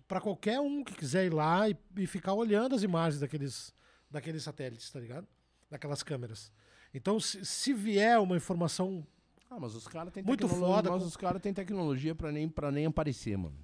pra 0.09 0.21
qualquer 0.21 0.61
um 0.61 0.83
que 0.85 0.95
quiser 0.95 1.27
ir 1.27 1.33
lá 1.33 1.69
e, 1.69 1.77
e 1.97 2.07
ficar 2.07 2.35
olhando 2.35 2.75
as 2.75 2.83
imagens 2.83 3.21
daqueles, 3.21 3.73
daqueles 4.11 4.43
satélites, 4.43 4.91
tá 4.91 5.01
ligado? 5.01 5.27
Daquelas 5.71 6.03
câmeras. 6.03 6.53
Então, 6.93 7.19
se, 7.19 7.45
se 7.45 7.73
vier 7.73 8.21
uma 8.21 8.37
informação 8.37 9.07
Ah, 9.51 9.59
mas 9.59 9.75
os 9.75 9.89
caras 9.89 10.13
têm 10.13 10.23
Muito 10.23 10.47
foda 10.47 10.91
Mas 10.91 11.01
com- 11.03 11.09
os 11.09 11.17
caras 11.17 11.41
têm 11.41 11.55
tecnologia 11.55 12.15
pra 12.15 12.31
nem, 12.31 12.49
pra 12.49 12.71
nem 12.71 12.85
aparecer, 12.87 13.37
mano. 13.39 13.57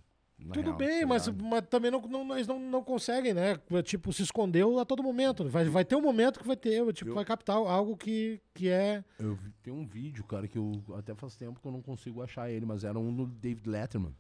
Tudo 0.53 0.61
real, 0.67 0.77
bem, 0.77 1.01
tá 1.01 1.07
mas, 1.09 1.27
mas 1.29 1.67
também 1.69 1.91
não, 1.91 2.01
não, 2.01 2.35
eles 2.37 2.47
não, 2.47 2.61
não 2.61 2.83
conseguem, 2.85 3.35
né? 3.35 3.57
Tipo, 3.83 4.13
se 4.13 4.23
escondeu 4.23 4.79
a 4.79 4.85
todo 4.85 5.03
momento. 5.03 5.49
Vai, 5.49 5.65
vai 5.65 5.85
ter 5.85 5.97
um 5.97 6.01
momento 6.01 6.39
que 6.39 6.47
vai 6.47 6.57
ter, 6.57 6.91
tipo, 6.93 7.11
Eu- 7.11 7.15
vai 7.17 7.25
captar 7.25 7.57
algo 7.57 7.97
que, 7.97 8.41
que 8.55 8.69
é. 8.69 9.05
Eu 9.19 9.37
tem 9.65 9.73
um 9.75 9.85
vídeo, 9.85 10.23
cara, 10.25 10.47
que 10.47 10.57
eu 10.57 10.81
até 10.97 11.13
faz 11.13 11.35
tempo 11.35 11.61
que 11.61 11.67
eu 11.67 11.73
não 11.73 11.83
consigo 11.83 12.23
achar 12.23 12.49
ele, 12.49 12.65
mas 12.65 12.85
era 12.85 12.97
um 12.97 13.13
do 13.13 13.27
David 13.27 13.69
Letterman. 13.69 14.15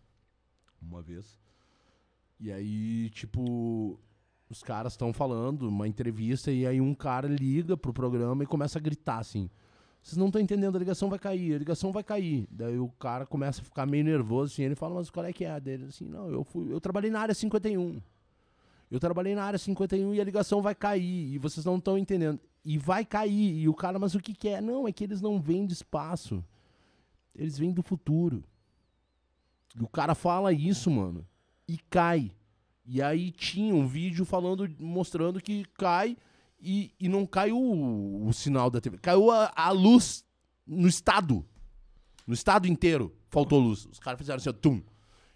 Uma 0.80 1.02
vez. 1.02 1.38
E 2.40 2.52
aí, 2.52 3.10
tipo, 3.10 3.98
os 4.48 4.62
caras 4.62 4.92
estão 4.92 5.12
falando, 5.12 5.68
uma 5.68 5.88
entrevista, 5.88 6.50
e 6.50 6.66
aí 6.66 6.80
um 6.80 6.94
cara 6.94 7.28
liga 7.28 7.76
pro 7.76 7.92
programa 7.92 8.44
e 8.44 8.46
começa 8.46 8.78
a 8.78 8.82
gritar 8.82 9.18
assim. 9.18 9.50
Vocês 10.00 10.16
não 10.16 10.26
estão 10.26 10.40
entendendo, 10.40 10.76
a 10.76 10.78
ligação 10.78 11.10
vai 11.10 11.18
cair, 11.18 11.54
a 11.54 11.58
ligação 11.58 11.92
vai 11.92 12.04
cair. 12.04 12.46
Daí 12.50 12.78
o 12.78 12.88
cara 12.88 13.26
começa 13.26 13.60
a 13.60 13.64
ficar 13.64 13.84
meio 13.84 14.04
nervoso, 14.04 14.52
assim, 14.52 14.62
ele 14.62 14.74
fala, 14.74 14.94
mas 14.94 15.10
qual 15.10 15.26
é 15.26 15.32
que 15.32 15.44
é 15.44 15.60
dele? 15.60 15.86
Assim, 15.86 16.06
não, 16.06 16.30
eu 16.30 16.44
fui, 16.44 16.72
eu 16.72 16.80
trabalhei 16.80 17.10
na 17.10 17.20
área 17.20 17.34
51. 17.34 18.00
Eu 18.90 18.98
trabalhei 18.98 19.34
na 19.34 19.44
área 19.44 19.58
51 19.58 20.14
e 20.14 20.20
a 20.20 20.24
ligação 20.24 20.62
vai 20.62 20.74
cair. 20.74 21.34
E 21.34 21.38
vocês 21.38 21.64
não 21.66 21.76
estão 21.76 21.98
entendendo. 21.98 22.40
E 22.64 22.78
vai 22.78 23.04
cair. 23.04 23.58
E 23.58 23.68
o 23.68 23.74
cara, 23.74 23.98
mas 23.98 24.14
o 24.14 24.20
que, 24.20 24.32
que 24.34 24.48
é? 24.48 24.60
Não, 24.60 24.88
é 24.88 24.92
que 24.92 25.04
eles 25.04 25.20
não 25.20 25.40
vêm 25.40 25.66
de 25.66 25.74
espaço. 25.74 26.42
Eles 27.34 27.58
vêm 27.58 27.70
do 27.70 27.82
futuro. 27.82 28.42
E 29.74 29.82
o 29.82 29.88
cara 29.88 30.14
fala 30.14 30.52
isso, 30.52 30.90
mano. 30.90 31.26
E 31.66 31.78
cai. 31.90 32.32
E 32.84 33.02
aí 33.02 33.30
tinha 33.30 33.74
um 33.74 33.86
vídeo 33.86 34.24
falando, 34.24 34.68
mostrando 34.78 35.40
que 35.40 35.64
cai 35.76 36.16
e, 36.60 36.92
e 36.98 37.08
não 37.08 37.26
cai 37.26 37.52
o, 37.52 38.26
o 38.26 38.32
sinal 38.32 38.70
da 38.70 38.80
TV. 38.80 38.98
Caiu 38.98 39.30
a, 39.30 39.52
a 39.54 39.70
luz 39.70 40.24
no 40.66 40.88
estado. 40.88 41.44
No 42.26 42.34
estado 42.34 42.66
inteiro. 42.66 43.14
Faltou 43.30 43.60
luz. 43.60 43.86
Os 43.86 43.98
caras 43.98 44.18
fizeram 44.18 44.38
assim, 44.38 44.48
ó, 44.48 44.52
tum. 44.52 44.82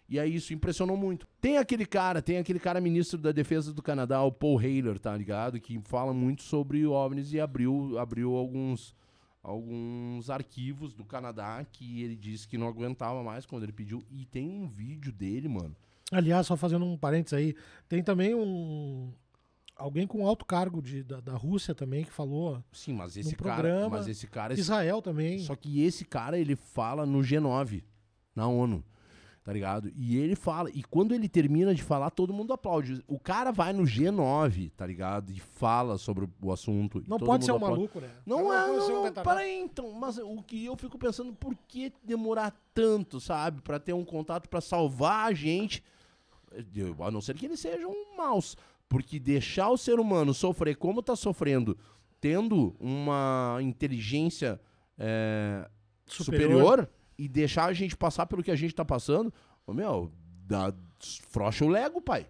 E 0.09 0.19
aí 0.19 0.35
isso 0.35 0.53
impressionou 0.53 0.97
muito. 0.97 1.27
Tem 1.41 1.57
aquele 1.57 1.87
cara, 1.87 2.21
tem 2.21 2.37
aquele 2.37 2.59
cara 2.59 2.81
ministro 2.81 3.19
da 3.19 3.33
defesa 3.33 3.73
do 3.73 3.83
Canadá, 3.83 4.23
o 4.23 4.31
Paul 4.31 4.59
Haler, 4.59 4.99
tá 4.99 5.17
ligado? 5.17 5.59
Que 5.59 5.81
fala 5.85 6.13
muito 6.13 6.43
sobre 6.43 6.87
OVNIs 6.87 7.33
e 7.33 7.41
abriu, 7.41 7.99
abriu 7.99 8.35
alguns, 8.35 8.95
alguns 9.43 10.31
arquivos 10.31 10.95
do 10.95 11.05
Canadá 11.05 11.65
que 11.71 12.03
ele 12.03 12.17
disse 12.17 12.47
que 12.47 12.57
não 12.57 12.69
aguentava 12.69 13.23
mais 13.23 13.45
quando 13.45 13.65
ele 13.65 13.73
pediu. 13.73 14.05
E 14.11 14.25
tem 14.25 14.49
um 14.49 14.69
vídeo 14.69 15.13
dele, 15.13 15.49
mano. 15.49 15.75
Aliás, 16.11 16.47
só 16.47 16.57
fazendo 16.57 16.85
um 16.85 16.97
parênteses 16.97 17.33
aí, 17.33 17.57
tem 17.89 18.03
também 18.03 18.35
um. 18.35 19.13
Alguém 19.75 20.07
com 20.07 20.27
alto 20.27 20.45
cargo 20.45 20.83
de, 20.83 21.03
da, 21.03 21.21
da 21.21 21.33
Rússia 21.33 21.75
também 21.75 22.05
que 22.05 22.13
falou. 22.13 22.63
Sim, 22.71 22.93
mas 22.93 23.17
esse 23.17 23.35
cara, 23.35 23.55
programa, 23.55 23.97
mas 23.97 24.07
esse 24.07 24.27
cara, 24.27 24.53
esse 24.53 24.61
Israel 24.61 25.01
também. 25.01 25.41
Só 25.41 25.57
que 25.57 25.83
esse 25.83 26.05
cara, 26.05 26.39
ele 26.39 26.55
fala 26.55 27.07
no 27.07 27.21
G9, 27.21 27.83
na 28.37 28.47
ONU, 28.47 28.85
tá 29.45 29.53
ligado? 29.53 29.91
E 29.97 30.17
ele 30.17 30.37
fala, 30.37 30.71
e 30.73 30.83
quando 30.85 31.15
ele 31.15 31.29
termina 31.29 31.75
de 31.75 31.83
falar, 31.83 32.11
todo 32.11 32.33
mundo 32.33 32.53
aplaude. 32.53 33.03
O 33.09 33.19
cara 33.19 33.51
vai 33.51 33.73
no 33.73 33.83
G9, 33.83 34.71
tá 34.77 34.87
ligado? 34.87 35.33
E 35.33 35.41
fala 35.41 35.99
sobre 35.99 36.29
o 36.41 36.53
assunto. 36.53 37.03
Não 37.09 37.19
pode 37.19 37.45
ser 37.45 37.51
um 37.53 37.57
aplaude. 37.57 37.77
maluco, 37.77 38.01
né? 38.01 38.11
Não 38.25 38.45
Não 38.45 38.53
é, 38.55 38.67
pode 38.69 38.85
ser 38.87 38.93
um 38.93 38.95
não, 38.97 39.03
retardado. 39.05 39.37
peraí, 39.37 39.59
então, 39.61 39.93
mas 39.93 40.19
o 40.19 40.43
que 40.43 40.65
eu 40.65 40.77
fico 40.77 40.97
pensando, 40.97 41.33
por 41.33 41.57
que 41.67 41.93
demorar 42.05 42.55
tanto, 42.73 43.19
sabe? 43.21 43.61
Pra 43.63 43.81
ter 43.81 43.93
um 43.93 44.05
contato 44.05 44.49
pra 44.49 44.61
salvar 44.61 45.27
a 45.29 45.35
gente, 45.35 45.83
Eu- 46.75 47.03
a 47.03 47.11
não 47.11 47.21
ser 47.23 47.35
que 47.35 47.47
eles 47.47 47.59
sejam 47.61 47.93
maus. 48.17 48.57
Porque 48.89 49.19
deixar 49.19 49.71
o 49.71 49.77
ser 49.79 49.99
humano 49.99 50.35
sofrer 50.35 50.77
como 50.77 51.03
tá 51.03 51.17
sofrendo, 51.17 51.79
tendo 52.21 52.77
uma 52.79 53.57
inteligência 53.63 54.61
é, 54.99 55.67
superior. 56.07 56.51
Superior. 56.51 56.91
E 57.25 57.29
deixar 57.29 57.67
a 57.67 57.73
gente 57.73 57.97
passar 57.97 58.27
pelo 58.27 58.43
que 58.43 58.51
a 58.51 58.57
gente 58.57 58.75
tá 58.75 58.85
passando, 58.85 59.33
ô 59.67 59.73
meu, 59.73 60.11
dá, 60.47 60.73
frocha 61.29 61.65
o 61.65 61.69
lego, 61.69 62.01
pai. 62.01 62.27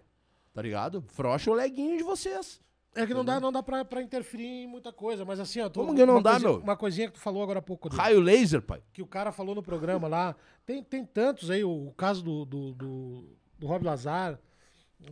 Tá 0.53 0.61
ligado? 0.61 1.03
Frocha 1.07 1.49
o 1.49 1.53
leguinho 1.53 1.97
de 1.97 2.03
vocês. 2.03 2.61
É 2.95 3.07
que 3.07 3.13
não 3.13 3.25
dá, 3.25 3.39
não 3.39 3.51
dá 3.51 3.63
pra, 3.63 3.83
pra 3.83 4.03
interferir 4.03 4.45
em 4.45 4.67
muita 4.67 4.93
coisa, 4.93 5.25
mas 5.25 5.39
assim, 5.39 5.59
ó. 5.61 5.67
tu- 5.67 5.79
Como 5.79 5.95
que 5.95 6.05
não 6.05 6.21
dá, 6.21 6.31
coisinha- 6.33 6.51
meu? 6.51 6.59
Uma 6.61 6.77
coisinha 6.77 7.07
que 7.07 7.13
tu 7.13 7.19
falou 7.19 7.41
agora 7.41 7.57
há 7.57 7.61
pouco. 7.61 7.85
Rodrigo, 7.87 8.03
Raio 8.03 8.19
laser, 8.19 8.61
pai. 8.61 8.83
que 8.93 9.01
o 9.01 9.07
cara 9.07 9.31
falou 9.31 9.55
no 9.55 9.63
programa 9.63 10.07
lá. 10.07 10.35
Tem, 10.63 10.83
tem 10.83 11.03
tantos 11.03 11.49
aí, 11.49 11.63
o, 11.63 11.87
o 11.87 11.93
caso 11.93 12.21
do, 12.23 12.45
do, 12.45 12.71
do, 12.73 13.37
do 13.57 13.65
Rob 13.67 13.83
Lazar, 13.83 14.39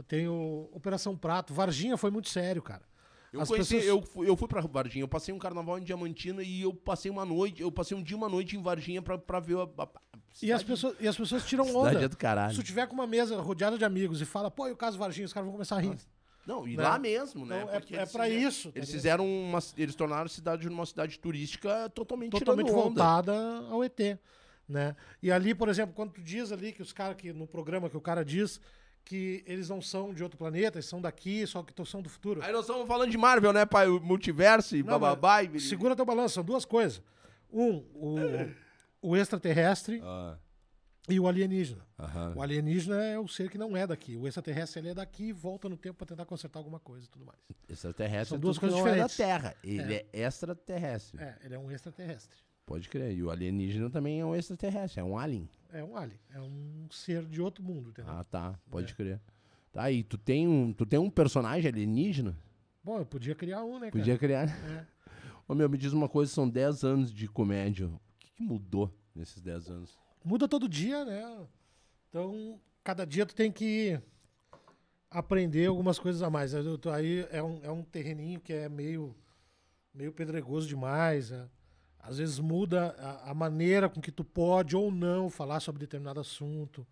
tem 0.07 0.27
o 0.27 0.69
Operação 0.73 1.17
Prato. 1.17 1.55
Varginha 1.55 1.97
foi 1.97 2.11
muito 2.11 2.29
sério, 2.29 2.61
cara. 2.61 2.83
Eu, 3.33 3.45
conheci, 3.45 3.75
pessoas- 3.75 3.85
eu, 3.85 4.01
fui, 4.01 4.29
eu 4.29 4.35
fui 4.35 4.47
pra 4.47 4.59
Varginha, 4.61 5.03
eu 5.03 5.07
passei 5.07 5.33
um 5.33 5.39
carnaval 5.39 5.79
em 5.79 5.83
Diamantina 5.83 6.43
e 6.43 6.61
eu 6.63 6.73
passei 6.73 7.09
uma 7.09 7.23
noite, 7.25 7.61
eu 7.61 7.71
passei 7.71 7.95
um 7.95 8.03
dia 8.03 8.15
e 8.15 8.17
uma 8.17 8.27
noite 8.27 8.57
em 8.57 8.61
Varginha 8.61 9.01
pra, 9.01 9.17
pra 9.17 9.39
ver 9.39 9.57
a, 9.57 9.63
a, 9.63 9.83
a 9.83 9.89
E 10.41 10.51
as, 10.51 10.61
pessoas, 10.63 10.95
e 10.99 11.07
as 11.07 11.15
pessoas 11.15 11.45
tiram 11.45 11.63
cidade 11.65 11.95
onda. 11.95 12.05
é 12.05 12.07
do 12.09 12.17
caralho. 12.17 12.53
Se 12.53 12.59
tu 12.59 12.65
tiver 12.65 12.87
com 12.87 12.93
uma 12.93 13.07
mesa 13.07 13.39
rodeada 13.39 13.77
de 13.77 13.85
amigos 13.85 14.19
e 14.21 14.25
fala, 14.25 14.51
pô, 14.51 14.67
e 14.67 14.71
o 14.71 14.75
caso 14.75 14.97
Varginha, 14.97 15.25
os 15.25 15.31
caras 15.31 15.45
vão 15.45 15.53
começar 15.53 15.77
a 15.77 15.79
rir. 15.79 15.95
Não, 16.45 16.67
e 16.67 16.75
né? 16.75 16.83
lá 16.83 16.97
mesmo, 16.97 17.45
né? 17.45 17.61
Então, 17.61 17.75
é- 17.75 17.79
Porque 17.79 17.95
é 17.95 18.29
isso, 18.29 18.71
tá 18.71 18.79
Eles 18.79 18.91
fizeram 18.91 19.25
uma. 19.25 19.59
Eles 19.77 19.93
tornaram 19.95 20.25
a 20.25 20.29
cidade 20.29 20.67
uma 20.67 20.85
cidade 20.85 21.19
turística 21.19 21.89
totalmente, 21.91 22.31
totalmente 22.31 22.71
voltada 22.71 23.33
ao 23.69 23.83
ET, 23.83 24.17
né? 24.67 24.95
E 25.21 25.31
ali, 25.31 25.53
por 25.53 25.69
exemplo, 25.69 25.93
quando 25.93 26.13
tu 26.13 26.21
diz 26.21 26.51
ali 26.51 26.71
que 26.73 26.81
os 26.81 26.91
caras 26.91 27.15
que 27.15 27.31
no 27.31 27.45
programa 27.45 27.89
que 27.89 27.97
o 27.97 28.01
cara 28.01 28.25
diz 28.25 28.59
que 29.03 29.43
eles 29.45 29.67
não 29.69 29.81
são 29.81 30.13
de 30.13 30.23
outro 30.23 30.37
planeta, 30.37 30.77
eles 30.77 30.85
são 30.85 31.01
daqui, 31.01 31.45
só 31.47 31.63
que 31.63 31.73
são 31.85 32.01
do 32.01 32.09
futuro. 32.09 32.41
Aí 32.43 32.51
nós 32.51 32.61
estamos 32.61 32.87
falando 32.87 33.09
de 33.11 33.17
Marvel, 33.17 33.51
né, 33.51 33.65
pai? 33.65 33.87
O 33.87 33.99
multiverso 33.99 34.75
e 34.75 34.83
bababá. 34.83 35.43
e... 35.43 35.59
Segura 35.59 35.95
teu 35.95 36.05
balanço, 36.05 36.35
são 36.35 36.43
duas 36.43 36.65
coisas. 36.65 37.01
Um, 37.51 37.77
o, 37.93 38.15
o 39.01 39.17
extraterrestre 39.17 39.99
Ah, 40.03 40.37
e 41.09 41.19
o 41.19 41.27
alienígena. 41.27 41.85
aham. 41.99 42.33
O 42.35 42.41
alienígena 42.41 43.03
é 43.03 43.19
o 43.19 43.27
ser 43.27 43.49
que 43.49 43.57
não 43.57 43.75
é 43.75 43.85
daqui. 43.85 44.15
O 44.15 44.27
extraterrestre 44.27 44.79
ele 44.79 44.89
é 44.89 44.93
daqui 44.93 45.25
e 45.25 45.33
volta 45.33 45.67
no 45.67 45.75
tempo 45.75 45.97
pra 45.97 46.07
tentar 46.07 46.25
consertar 46.25 46.59
alguma 46.59 46.79
coisa 46.79 47.05
e 47.05 47.09
tudo 47.09 47.25
mais. 47.25 47.39
Extraterrestre 47.67 48.29
São 48.29 48.37
é 48.37 48.39
duas 48.39 48.57
que 48.57 48.61
coisas 48.61 48.79
não 48.79 48.87
é 48.87 48.95
da 48.97 49.07
diferentes. 49.07 49.17
Terra. 49.17 49.55
Ele 49.63 49.93
é, 49.95 50.05
extraterrestre. 50.13 51.19
É, 51.21 51.37
ele 51.43 51.55
é 51.55 51.59
um 51.59 51.69
extraterrestre. 51.71 52.37
Pode 52.65 52.87
crer. 52.89 53.11
E 53.15 53.23
o 53.23 53.29
alienígena 53.29 53.89
também 53.89 54.19
é 54.21 54.25
um 54.25 54.35
extraterrestre, 54.35 54.99
é 54.99 55.03
um 55.03 55.17
alien. 55.17 55.49
É 55.73 55.83
um 55.83 55.95
alien. 55.95 56.19
É 56.33 56.39
um 56.39 56.87
ser 56.91 57.25
de 57.25 57.41
outro 57.41 57.63
mundo, 57.63 57.89
entendeu? 57.89 58.11
Ah, 58.13 58.23
tá. 58.23 58.59
Pode 58.69 58.91
É. 58.91 58.95
crer. 58.95 59.21
Tá 59.71 59.83
aí, 59.83 60.03
tu 60.03 60.17
tem 60.17 60.47
um, 60.47 60.73
tu 60.73 60.85
tem 60.85 60.99
um 60.99 61.09
personagem 61.09 61.69
alienígena? 61.69 62.37
Bom, 62.83 62.97
eu 62.99 63.05
podia 63.05 63.33
criar 63.35 63.63
um, 63.63 63.73
né, 63.79 63.89
cara? 63.89 63.91
Podia 63.91 64.17
criar. 64.17 64.47
É. 64.49 64.85
Ô 65.47 65.55
meu, 65.55 65.69
me 65.69 65.77
diz 65.77 65.93
uma 65.93 66.09
coisa, 66.09 66.31
são 66.31 66.47
10 66.49 66.83
anos 66.83 67.13
de 67.13 67.27
comédia. 67.27 67.87
O 67.87 67.99
que, 68.19 68.31
que 68.31 68.43
mudou 68.43 68.93
nesses 69.15 69.41
10 69.41 69.69
anos? 69.69 69.99
Muda 70.23 70.47
todo 70.47 70.67
dia, 70.67 71.03
né? 71.05 71.45
Então, 72.09 72.59
cada 72.83 73.05
dia 73.05 73.25
tu 73.25 73.33
tem 73.33 73.51
que 73.51 73.99
aprender 75.09 75.67
algumas 75.67 75.97
coisas 75.99 76.21
a 76.21 76.29
mais. 76.29 76.53
Aí 76.55 77.25
é 77.31 77.41
um, 77.41 77.59
é 77.63 77.71
um 77.71 77.83
terreninho 77.83 78.39
que 78.39 78.53
é 78.53 78.67
meio, 78.69 79.15
meio 79.93 80.11
pedregoso 80.11 80.67
demais. 80.67 81.31
é. 81.31 81.47
Às 82.03 82.17
vezes 82.17 82.39
muda 82.39 82.95
a, 82.97 83.31
a 83.31 83.33
maneira 83.33 83.87
com 83.87 84.01
que 84.01 84.11
tu 84.11 84.23
pode 84.23 84.75
ou 84.75 84.91
não 84.91 85.29
falar 85.29 85.59
sobre 85.59 85.79
determinado 85.79 86.19
assunto. 86.19 86.85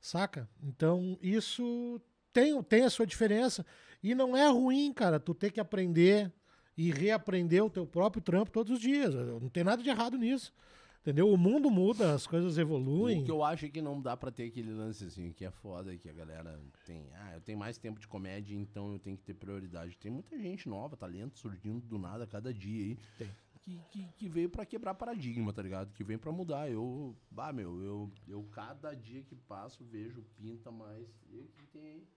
Saca? 0.00 0.48
Então, 0.62 1.18
isso 1.20 2.00
tem, 2.32 2.62
tem 2.62 2.84
a 2.84 2.90
sua 2.90 3.06
diferença. 3.06 3.64
E 4.02 4.14
não 4.14 4.36
é 4.36 4.48
ruim, 4.48 4.92
cara, 4.92 5.18
tu 5.18 5.34
ter 5.34 5.50
que 5.50 5.60
aprender 5.60 6.32
e 6.76 6.92
reaprender 6.92 7.64
o 7.64 7.70
teu 7.70 7.86
próprio 7.86 8.22
trampo 8.22 8.50
todos 8.50 8.74
os 8.74 8.80
dias. 8.80 9.14
Não 9.14 9.48
tem 9.48 9.64
nada 9.64 9.82
de 9.82 9.88
errado 9.88 10.16
nisso. 10.16 10.52
Entendeu? 11.00 11.32
O 11.32 11.38
mundo 11.38 11.70
muda, 11.70 12.14
as 12.14 12.26
coisas 12.26 12.58
evoluem. 12.58 13.22
O 13.22 13.24
que 13.24 13.30
eu 13.30 13.42
acho 13.44 13.64
é 13.64 13.68
que 13.68 13.80
não 13.80 14.02
dá 14.02 14.16
pra 14.16 14.32
ter 14.32 14.48
aquele 14.48 14.72
lance 14.72 15.04
assim, 15.04 15.32
que 15.32 15.44
é 15.44 15.50
foda, 15.52 15.96
que 15.96 16.08
a 16.08 16.12
galera 16.12 16.60
tem. 16.84 17.06
Ah, 17.14 17.34
eu 17.34 17.40
tenho 17.40 17.56
mais 17.56 17.78
tempo 17.78 18.00
de 18.00 18.08
comédia, 18.08 18.56
então 18.56 18.92
eu 18.92 18.98
tenho 18.98 19.16
que 19.16 19.22
ter 19.22 19.34
prioridade. 19.34 19.96
Tem 19.96 20.10
muita 20.10 20.36
gente 20.36 20.68
nova, 20.68 20.96
talento 20.96 21.38
surgindo 21.38 21.86
do 21.86 21.96
nada 21.96 22.24
a 22.24 22.26
cada 22.26 22.52
dia 22.52 22.86
aí. 22.86 22.98
Tem. 23.16 23.30
Que, 23.66 23.80
que, 23.90 24.08
que 24.16 24.28
veio 24.28 24.48
pra 24.48 24.64
quebrar 24.64 24.94
paradigma, 24.94 25.52
tá 25.52 25.60
ligado? 25.60 25.92
Que 25.92 26.04
vem 26.04 26.16
pra 26.16 26.30
mudar. 26.30 26.70
Eu, 26.70 27.16
bah, 27.28 27.52
meu, 27.52 27.82
eu, 27.82 28.12
eu 28.28 28.44
cada 28.44 28.94
dia 28.94 29.24
que 29.24 29.34
passo 29.34 29.84
vejo 29.84 30.22
pinta 30.36 30.70
mais. 30.70 31.08
E 31.28 31.40
o 31.40 31.48
que 31.48 31.66
tem 31.66 31.82
aí? 31.84 32.08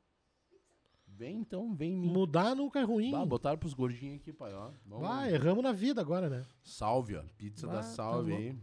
Vem 1.07 1.39
então, 1.39 1.73
vem 1.73 1.93
em 1.93 1.97
mim. 1.97 2.07
Mudar 2.07 2.55
nunca 2.55 2.79
é 2.79 2.83
ruim. 2.83 3.09
Bah, 3.09 3.25
botaram 3.25 3.57
pros 3.57 3.73
gordinhos 3.73 4.17
aqui, 4.17 4.31
pai, 4.31 4.53
ó. 4.53 4.71
Vamos 4.85 5.07
Vai, 5.07 5.33
erramos 5.33 5.63
na 5.63 5.71
vida 5.71 5.99
agora, 5.99 6.29
né? 6.29 6.45
Salve, 6.63 7.15
ó. 7.15 7.23
Pizza 7.35 7.65
Ah, 7.67 7.71
da 7.71 7.77
tá 7.77 7.83
Salve 7.83 8.29
louco. 8.29 8.43
aí. 8.45 8.59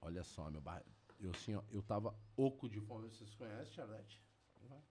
Olha 0.00 0.24
só, 0.24 0.50
meu 0.50 0.60
bairro. 0.60 0.84
Eu 1.20 1.30
assim, 1.30 1.54
ó, 1.54 1.62
eu 1.70 1.82
tava 1.82 2.12
oco 2.36 2.68
de 2.68 2.80
fome. 2.80 3.08
Vocês 3.10 3.32
conhecem, 3.36 3.72
Charlotte? 3.74 4.20
Vai. 4.68 4.82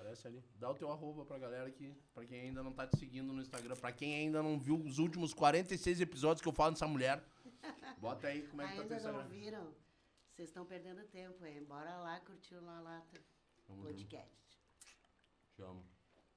Aparece 0.00 0.26
ali. 0.26 0.42
Dá 0.58 0.70
o 0.70 0.74
teu 0.74 0.90
arroba 0.90 1.26
pra 1.26 1.38
galera 1.38 1.68
aqui. 1.68 1.94
Pra 2.14 2.24
quem 2.24 2.40
ainda 2.40 2.62
não 2.62 2.72
tá 2.72 2.86
te 2.86 2.98
seguindo 2.98 3.34
no 3.34 3.42
Instagram. 3.42 3.76
Pra 3.76 3.92
quem 3.92 4.14
ainda 4.14 4.42
não 4.42 4.58
viu 4.58 4.76
os 4.82 4.98
últimos 4.98 5.34
46 5.34 6.00
episódios 6.00 6.40
que 6.40 6.48
eu 6.48 6.52
falo 6.54 6.72
dessa 6.72 6.88
mulher. 6.88 7.22
Bota 7.98 8.28
aí 8.28 8.46
como 8.48 8.62
é 8.62 8.68
que 8.68 8.76
tá 8.76 8.84
teu 8.84 8.96
Ainda 8.96 9.12
não 9.12 9.28
viram? 9.28 9.74
Vocês 10.32 10.48
estão 10.48 10.64
perdendo 10.64 11.04
tempo, 11.08 11.44
hein? 11.44 11.62
Bora 11.64 11.98
lá 11.98 12.18
curtir 12.20 12.54
o 12.54 12.64
Lalata 12.64 13.20
Tamo 13.66 13.82
junto. 13.82 13.88
Podcast. 13.88 14.58
Te 15.54 15.62
amo. 15.62 15.84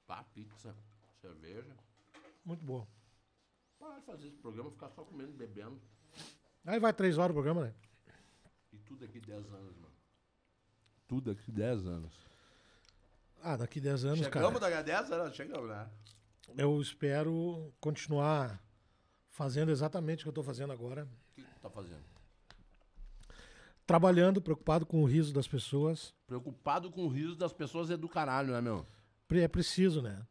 Pá, 0.06 0.22
pizza, 0.34 0.76
cerveja. 1.22 1.74
Muito 2.44 2.62
boa. 2.62 2.86
Para 3.78 3.98
de 3.98 4.04
fazer 4.04 4.28
esse 4.28 4.36
programa, 4.36 4.70
ficar 4.70 4.90
só 4.90 5.04
comendo 5.04 5.32
e 5.32 5.36
bebendo. 5.36 5.80
Aí 6.66 6.78
vai 6.78 6.92
três 6.92 7.16
horas 7.16 7.30
o 7.30 7.34
programa, 7.34 7.64
né? 7.64 7.74
E 8.72 8.78
tudo 8.78 9.06
aqui 9.06 9.20
10 9.20 9.52
anos, 9.54 9.76
mano. 9.76 9.94
Tudo 11.06 11.30
aqui 11.30 11.50
10 11.50 11.86
anos. 11.86 12.33
Ah, 13.46 13.58
daqui 13.58 13.78
10 13.78 14.06
anos, 14.06 14.18
Chegamos 14.20 14.58
cara. 14.58 14.82
da 14.82 15.02
H10? 15.02 15.08
Não, 15.10 15.30
chegamos, 15.34 15.68
né? 15.68 15.90
Eu 16.56 16.80
espero 16.80 17.74
continuar 17.78 18.58
fazendo 19.28 19.70
exatamente 19.70 20.20
o 20.20 20.24
que 20.24 20.28
eu 20.30 20.32
tô 20.32 20.42
fazendo 20.42 20.72
agora. 20.72 21.04
O 21.04 21.34
que 21.34 21.42
que 21.42 21.50
tu 21.50 21.60
tá 21.60 21.68
fazendo? 21.68 22.02
Trabalhando, 23.86 24.40
preocupado 24.40 24.86
com 24.86 25.02
o 25.02 25.04
riso 25.04 25.34
das 25.34 25.46
pessoas. 25.46 26.14
Preocupado 26.26 26.90
com 26.90 27.04
o 27.04 27.08
riso 27.08 27.36
das 27.36 27.52
pessoas 27.52 27.90
é 27.90 27.98
do 27.98 28.08
caralho, 28.08 28.54
né, 28.54 28.62
meu? 28.62 28.86
É 29.30 29.46
preciso, 29.46 30.00
né? 30.00 30.26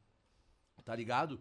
Tá 0.83 0.95
ligado? 0.95 1.39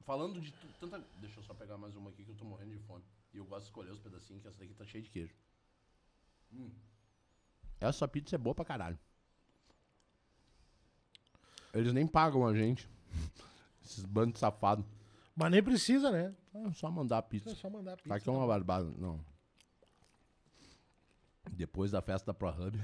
Falando 0.00 0.40
de 0.40 0.52
tanta. 0.80 0.98
Deixa 1.20 1.38
eu 1.38 1.44
só 1.44 1.54
pegar 1.54 1.78
mais 1.78 1.94
uma 1.94 2.10
aqui 2.10 2.24
que 2.24 2.30
eu 2.32 2.34
tô 2.34 2.44
morrendo 2.44 2.72
de 2.72 2.80
fome. 2.80 3.04
E 3.32 3.36
eu 3.36 3.44
gosto 3.44 3.60
de 3.60 3.68
escolher 3.68 3.92
os 3.92 4.00
pedacinhos, 4.00 4.42
que 4.42 4.48
essa 4.48 4.58
daqui 4.58 4.74
tá 4.74 4.84
cheia 4.84 5.02
de 5.04 5.10
queijo. 5.10 5.34
Hum. 6.52 6.72
Essa 7.80 8.08
pizza 8.08 8.34
é 8.34 8.38
boa 8.38 8.52
pra 8.54 8.64
caralho. 8.64 8.98
Eles 11.74 11.92
nem 11.92 12.06
pagam 12.06 12.46
a 12.46 12.54
gente. 12.54 12.88
Esses 13.84 14.04
bandos 14.04 14.40
safados. 14.40 14.84
Mas 15.36 15.50
nem 15.50 15.62
precisa, 15.62 16.10
né? 16.10 16.32
É 16.54 16.72
só 16.72 16.90
mandar 16.90 17.18
a 17.18 17.22
pizza. 17.22 17.50
É 17.50 17.54
só 17.54 17.68
mandar 17.68 17.94
a 17.94 17.96
Tá 17.96 18.02
pizza. 18.02 18.14
aqui 18.14 18.28
é 18.28 18.32
uma 18.32 18.46
barbada. 18.46 18.88
Não. 18.96 19.20
Depois 21.50 21.90
da 21.90 22.00
festa 22.00 22.26
da 22.26 22.34
ProHub. 22.34 22.78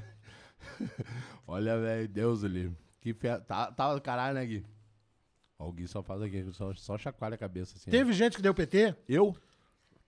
Olha, 1.46 1.78
velho, 1.78 2.08
Deus 2.08 2.44
ali. 2.44 2.72
Que 3.00 3.14
festa. 3.14 3.44
Tá, 3.44 3.72
tá 3.72 3.94
do 3.94 4.00
caralho, 4.00 4.34
né, 4.34 4.44
Gui? 4.44 4.66
Ó, 5.58 5.68
o 5.68 5.72
Gui 5.72 5.86
só 5.86 6.02
faz 6.02 6.20
aqui, 6.22 6.44
só, 6.52 6.74
só 6.74 6.98
chacoalha 6.98 7.34
a 7.36 7.38
cabeça 7.38 7.76
assim. 7.76 7.90
Teve 7.90 8.12
gente 8.12 8.36
que 8.36 8.42
deu 8.42 8.54
PT? 8.54 8.94
Eu? 9.08 9.34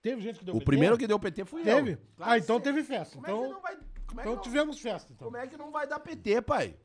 Teve 0.03 0.21
gente 0.21 0.41
que 0.41 0.45
deu 0.45 0.55
O 0.55 0.59
PT? 0.59 0.65
primeiro 0.67 0.99
que 0.99 1.07
deu 1.07 1.19
PT 1.19 1.45
fui 1.45 1.61
eu. 1.61 1.65
Teve? 1.65 1.97
Claro 2.17 2.33
ah, 2.33 2.39
então 2.39 2.57
sim. 2.57 2.63
teve 2.63 2.83
festa. 2.83 3.15
Como 3.15 3.27
é 3.27 3.31
Então, 3.31 3.51
não 3.53 3.61
vai. 3.61 3.75
É, 3.75 3.79
então 4.21 4.35
não, 4.35 4.43
tivemos 4.43 4.79
festa. 4.81 5.13
Então. 5.13 5.27
como 5.27 5.37
é 5.37 5.47
que 5.47 5.57
não 5.57 5.71
vai 5.71 5.87
dar 5.87 6.01
PT, 6.01 6.43
pai? 6.43 6.77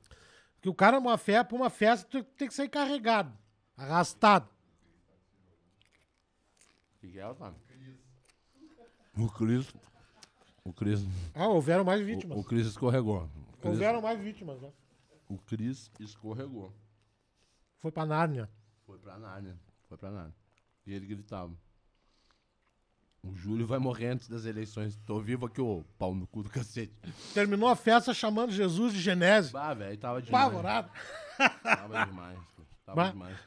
Porque 0.57 0.69
o 0.69 0.73
cara, 0.73 0.97
uma 0.99 1.17
festa, 1.17 1.45
pra 1.45 1.55
uma 1.55 1.69
festa, 1.69 2.07
tu 2.09 2.23
tem 2.23 2.47
que 2.47 2.53
sair 2.53 2.69
carregado. 2.69 3.31
Arrastado. 3.77 4.49
O 6.95 6.99
que, 6.99 7.11
que 7.11 7.19
é, 7.19 7.27
Otávio? 7.27 7.59
O 9.17 9.29
Cris. 9.31 9.73
O 10.63 10.73
Cris. 10.73 10.99
Ah, 11.33 11.47
houveram 11.47 11.83
mais 11.83 12.05
vítimas. 12.05 12.37
O, 12.37 12.41
o 12.41 12.43
Cris 12.43 12.67
escorregou. 12.67 13.23
O 13.23 13.57
Cris, 13.57 13.73
Houveram 13.73 14.01
mais 14.01 14.19
vítimas, 14.19 14.61
né? 14.61 14.71
o 15.29 15.37
Cris 15.37 15.91
escorregou. 15.99 16.73
Foi 17.79 17.91
pra 17.91 18.05
Nárnia. 18.05 18.49
Foi 18.85 18.97
pra 18.97 19.17
Nárnia. 19.17 19.57
Foi 19.87 19.97
pra 19.97 20.11
Nárnia. 20.11 20.35
E 20.85 20.93
ele 20.93 21.05
gritava. 21.05 21.53
O 23.31 23.35
Júlio 23.35 23.65
vai 23.67 23.79
morrer 23.79 24.07
antes 24.07 24.27
das 24.27 24.45
eleições. 24.45 24.97
Tô 25.05 25.19
vivo 25.19 25.45
aqui, 25.45 25.59
ô 25.61 25.83
pau 25.97 26.13
no 26.15 26.25
cu 26.27 26.43
do 26.43 26.49
cacete. 26.49 26.93
Terminou 27.33 27.67
a 27.69 27.75
festa 27.75 28.13
chamando 28.13 28.51
Jesus 28.51 28.93
de 28.93 29.01
Genésio. 29.01 29.51
Bah, 29.53 29.73
velho, 29.73 29.97
tava 29.97 30.21
demais. 30.21 30.43
Apavorado. 30.45 30.91
Tava 31.63 32.05
demais. 32.05 32.39
Tava 32.85 32.95
Bah. 33.03 33.11
demais. 33.11 33.37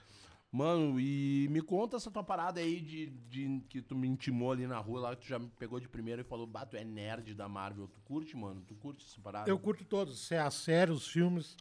Mano, 0.52 0.98
e 0.98 1.46
me 1.48 1.62
conta 1.62 1.96
essa 1.96 2.10
tua 2.10 2.24
parada 2.24 2.58
aí 2.60 2.80
de, 2.80 3.06
de 3.28 3.60
que 3.68 3.80
tu 3.80 3.94
me 3.94 4.08
intimou 4.08 4.50
ali 4.50 4.66
na 4.66 4.78
rua 4.78 5.00
lá, 5.00 5.14
que 5.16 5.22
tu 5.22 5.28
já 5.28 5.38
me 5.38 5.48
pegou 5.58 5.78
de 5.78 5.88
primeira 5.88 6.22
e 6.22 6.24
falou, 6.24 6.44
bah, 6.44 6.66
tu 6.66 6.76
é 6.76 6.84
nerd 6.84 7.34
da 7.34 7.48
Marvel. 7.48 7.86
Tu 7.86 8.00
curte, 8.00 8.36
mano? 8.36 8.60
Tu 8.66 8.74
curte 8.74 9.04
essa 9.06 9.20
parada? 9.20 9.48
Eu 9.48 9.58
curto 9.58 9.84
todos. 9.84 10.26
Se 10.26 10.34
é 10.34 10.40
a 10.40 10.50
série, 10.50 10.90
os 10.90 11.06
filmes. 11.06 11.56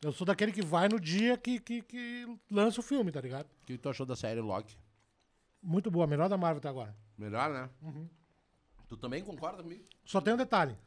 Eu 0.00 0.12
sou 0.12 0.24
daquele 0.24 0.52
que 0.52 0.62
vai 0.64 0.88
no 0.88 1.00
dia 1.00 1.36
que, 1.36 1.58
que, 1.58 1.82
que 1.82 2.38
lança 2.48 2.78
o 2.78 2.82
filme, 2.84 3.10
tá 3.10 3.20
ligado? 3.20 3.46
O 3.62 3.66
que 3.66 3.76
tu 3.76 3.88
achou 3.88 4.06
da 4.06 4.14
série 4.14 4.40
Loki? 4.40 4.76
Muito 5.60 5.90
boa, 5.90 6.06
melhor 6.06 6.28
da 6.28 6.36
Marvel 6.36 6.58
até 6.58 6.68
agora. 6.68 6.94
Melhor, 7.18 7.50
né? 7.50 7.68
Uhum. 7.82 8.08
Tu 8.88 8.96
também 8.96 9.22
concorda 9.24 9.62
comigo? 9.62 9.84
Só 10.04 10.20
tem 10.20 10.32
um 10.32 10.36
detalhe. 10.38 10.78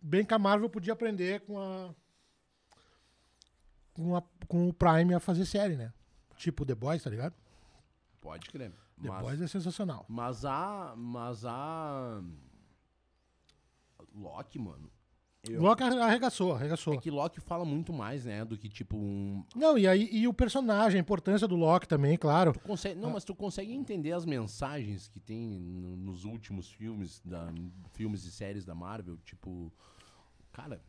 Bem 0.00 0.24
que 0.24 0.34
a 0.34 0.38
Marvel 0.38 0.68
podia 0.70 0.92
aprender 0.92 1.40
com 1.40 1.58
a. 1.58 1.94
Com, 3.94 4.14
a, 4.16 4.22
com 4.46 4.68
o 4.68 4.72
Prime 4.72 5.14
a 5.14 5.18
fazer 5.18 5.44
série, 5.46 5.74
né? 5.76 5.92
Tipo 6.36 6.64
The 6.64 6.74
Boys, 6.74 7.02
tá 7.02 7.10
ligado? 7.10 7.34
Pode 8.20 8.48
crer. 8.50 8.70
The 9.02 9.08
Mas, 9.08 9.20
Boys 9.22 9.40
é 9.40 9.46
sensacional. 9.48 10.04
mas 10.08 10.44
a. 10.44 10.94
Mas 10.96 11.44
a. 11.44 12.22
Loki, 14.14 14.58
mano. 14.58 14.90
Eu, 15.52 15.62
Loki 15.62 15.82
arregaçou, 15.82 16.52
arregaçou. 16.54 16.94
É 16.94 16.98
que 16.98 17.10
Loki 17.10 17.40
fala 17.40 17.64
muito 17.64 17.92
mais, 17.92 18.24
né? 18.24 18.44
Do 18.44 18.56
que 18.56 18.68
tipo 18.68 18.96
um. 18.96 19.44
Não, 19.54 19.76
e 19.78 19.86
aí 19.86 20.08
e 20.12 20.26
o 20.28 20.34
personagem, 20.34 20.98
a 20.98 21.00
importância 21.02 21.46
do 21.48 21.56
Loki 21.56 21.86
também, 21.88 22.16
claro. 22.16 22.52
Tu 22.52 22.60
consegue, 22.60 23.00
não, 23.00 23.10
mas 23.10 23.24
tu 23.24 23.34
consegue 23.34 23.72
entender 23.72 24.12
as 24.12 24.24
mensagens 24.24 25.08
que 25.08 25.18
tem 25.20 25.46
no- 25.60 25.96
nos 25.96 26.24
últimos 26.24 26.70
filmes, 26.70 27.20
da, 27.24 27.52
filmes 27.92 28.24
e 28.24 28.30
séries 28.32 28.64
da 28.64 28.74
Marvel, 28.74 29.16
tipo, 29.24 29.72
cara, 30.52 30.80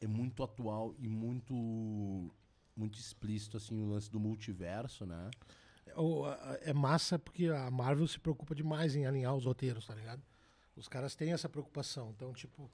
é 0.00 0.06
muito 0.06 0.42
atual 0.42 0.94
e 0.98 1.08
muito 1.08 2.32
muito 2.76 2.96
explícito 2.96 3.56
assim 3.56 3.80
o 3.82 3.86
lance 3.88 4.08
do 4.10 4.20
multiverso, 4.20 5.04
né? 5.04 5.30
A- 5.96 6.58
É 6.62 6.72
massa 6.72 7.18
porque 7.18 7.46
a 7.46 7.68
Marvel 7.70 8.06
se 8.06 8.20
preocupa 8.20 8.54
demais 8.54 8.94
em 8.94 9.04
alinhar 9.04 9.34
os 9.34 9.44
roteiros, 9.46 9.86
tá 9.86 9.94
ligado? 9.94 10.22
Os 10.76 10.86
caras 10.86 11.16
têm 11.16 11.32
essa 11.32 11.48
preocupação. 11.48 12.12
Então, 12.14 12.32
tipo, 12.32 12.70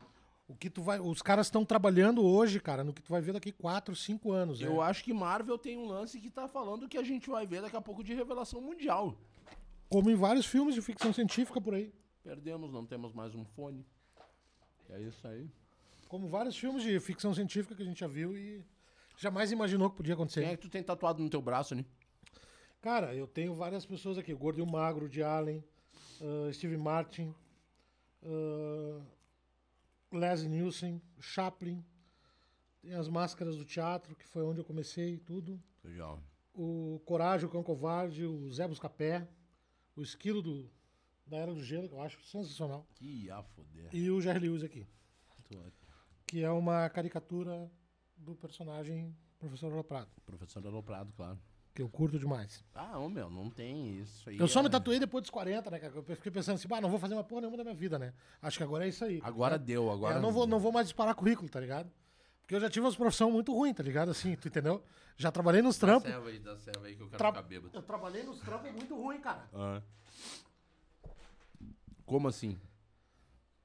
o 0.47 0.55
que 0.55 0.69
tu 0.69 0.83
vai. 0.83 1.01
Os 1.01 1.23
caras 1.23 1.47
estão 1.47 1.65
trabalhando 1.65 2.23
hoje, 2.25 2.61
cara, 2.61 2.85
no 2.85 2.93
que 2.93 3.03
tu 3.03 3.11
vai 3.11 3.21
ver 3.21 3.33
daqui 3.33 3.53
4, 3.53 3.95
5 3.95 4.33
anos. 4.33 4.61
Eu 4.61 4.77
né? 4.77 4.83
acho 4.83 5.03
que 5.05 5.13
Marvel 5.13 5.59
tem 5.59 5.77
um 5.77 5.87
lance 5.87 6.21
que 6.21 6.31
tá 6.31 6.47
falando 6.47 6.89
que 6.89 6.99
a 6.99 7.03
gente 7.03 7.29
vai 7.31 7.47
ver 7.47 7.63
daqui 7.63 7.77
a 7.77 7.81
pouco 7.81 8.03
de 8.03 8.15
revelação 8.15 8.61
mundial. 8.61 9.17
Como 9.89 10.11
em 10.11 10.15
vários 10.15 10.47
filmes 10.47 10.75
de 10.75 10.83
ficção 10.83 11.13
científica 11.13 11.61
por 11.61 11.75
aí. 11.75 11.93
Perdemos, 12.23 12.73
não 12.73 12.85
temos 12.85 13.13
mais 13.13 13.35
um 13.35 13.45
fone. 13.45 13.85
É 14.91 15.01
isso 15.01 15.27
aí. 15.27 15.49
Como 16.09 16.29
vários 16.29 16.57
filmes 16.57 16.83
de 16.83 16.99
ficção 17.01 17.35
científica 17.35 17.75
que 17.75 17.83
a 17.83 17.87
gente 17.87 18.01
já 18.01 18.07
viu 18.07 18.37
e 18.37 18.65
jamais 19.17 19.51
imaginou 19.53 19.91
que 19.91 19.97
podia 19.97 20.15
acontecer. 20.15 20.41
Quem 20.41 20.51
é 20.51 20.57
que 20.57 20.63
tu 20.63 20.69
tem 20.69 20.83
tatuado 20.83 21.23
no 21.23 21.31
teu 21.31 21.41
braço, 21.41 21.75
né? 21.75 21.85
Cara, 22.81 23.15
eu 23.15 23.27
tenho 23.27 23.55
várias 23.55 23.87
pessoas 23.87 24.19
aqui. 24.19 24.33
O 24.33 24.39
Gordo 24.39 24.59
e 24.59 24.63
o 24.63 24.67
Magro, 24.67 25.09
de 25.09 25.23
Allen, 25.23 25.65
ah, 26.21 26.53
Steve 26.53 26.77
Martin, 26.77 27.35
uh, 28.23 29.03
Leslie 30.19 30.49
Nielsen, 30.49 31.01
Chaplin. 31.21 31.85
Tem 32.81 32.95
as 32.95 33.09
máscaras 33.09 33.57
do 33.57 33.65
teatro, 33.65 34.15
que 34.15 34.27
foi 34.27 34.43
onde 34.45 34.61
eu 34.61 34.65
comecei 34.65 35.19
tudo. 35.19 35.63
Legal. 35.83 36.23
O 36.53 37.01
Coragem, 37.05 37.47
o 37.47 37.51
Cão 37.51 37.63
Covarde, 37.63 38.25
o 38.25 38.51
Zé 38.53 38.69
Buscapé, 38.69 39.27
o 39.97 40.03
Esquilo 40.03 40.41
do, 40.43 40.71
da 41.27 41.39
Era 41.39 41.53
do 41.55 41.63
Gelo, 41.63 41.89
que 41.89 41.95
eu 41.95 42.01
acho 42.03 42.23
sensacional. 42.25 42.87
Que 42.95 43.25
ia 43.25 43.43
foder. 43.43 43.89
E 43.93 44.11
o 44.11 44.21
Jerry 44.21 44.41
Lewis 44.41 44.63
aqui, 44.63 44.87
Tô- 45.49 45.73
que 46.27 46.43
é 46.43 46.51
uma 46.51 46.89
caricatura 46.91 47.71
do 48.17 48.35
personagem 48.37 49.17
Professor 49.39 49.73
Aloprado, 49.73 50.11
Professor 50.25 50.65
Aloprado, 50.67 51.13
claro. 51.15 51.39
Que 51.75 51.83
eu 51.83 51.89
curto 51.89 52.19
demais. 52.19 52.65
Ah, 52.75 52.99
ô 52.99 53.09
meu, 53.09 53.29
não 53.29 53.51
tem 53.51 53.99
isso 53.99 54.31
aí. 54.31 54.39
Eu 54.39 54.47
só 54.47 54.61
é- 54.61 54.63
me 54.63 54.71
tatuei 54.71 54.99
depois 55.01 55.23
dos 55.23 55.31
40, 55.31 55.71
né, 55.71 55.79
cara? 55.81 55.93
Eu 55.95 56.03
fiquei 56.17 56.31
pensando 56.31 56.55
assim, 56.55 56.69
bah, 56.69 56.81
não 56.81 56.89
vou 56.89 56.99
fazer 57.01 57.15
uma 57.15 57.25
porra 57.25 57.41
nenhuma 57.43 57.57
da 57.57 57.65
minha 57.65 57.75
vida, 57.75 57.99
né? 57.99 58.15
Acho 58.41 58.59
que 58.59 58.63
agora 58.65 58.85
é 58.87 58.89
isso 58.89 59.05
aí. 59.05 59.21
tá 59.21 59.27
Agora 59.27 59.55
ligado? 59.55 59.67
deu, 59.67 59.91
agora. 59.91 60.15
É, 60.15 60.19
eu 60.19 60.23
não 60.23 60.31
vou, 60.33 60.47
não 60.47 60.61
vou 60.61 60.71
mais 60.71 60.87
disparar 60.87 61.15
currículo, 61.15 61.49
tá 61.49 61.59
ligado? 61.59 61.91
Porque 62.43 62.55
eu 62.55 62.61
já 62.61 62.71
tive 62.71 62.85
umas 62.87 62.95
profissões 62.95 63.33
muito 63.33 63.53
ruins, 63.53 63.75
tá 63.75 63.83
ligado? 63.83 64.11
Assim, 64.11 64.37
tu 64.37 64.47
entendeu? 64.49 64.85
Já 65.17 65.33
trabalhei 65.33 65.63
nos 65.63 65.77
Dá 65.79 65.87
trampos. 65.89 66.11
serva 66.11 66.29
aí, 66.29 66.39
dá 66.39 66.57
serva 66.59 66.87
aí 66.87 66.95
que 66.95 67.03
eu 67.03 67.07
quero 67.09 67.19
Tra- 67.19 67.29
ficar 67.33 67.43
bêbado. 67.43 67.77
Eu 67.77 67.83
trabalhei 67.83 68.23
nos 68.23 68.39
trampos 68.41 68.71
muito 68.73 68.95
ruim, 68.95 69.21
cara. 69.21 69.49
Ah. 69.53 69.83
Como 72.07 72.29
assim? 72.29 72.59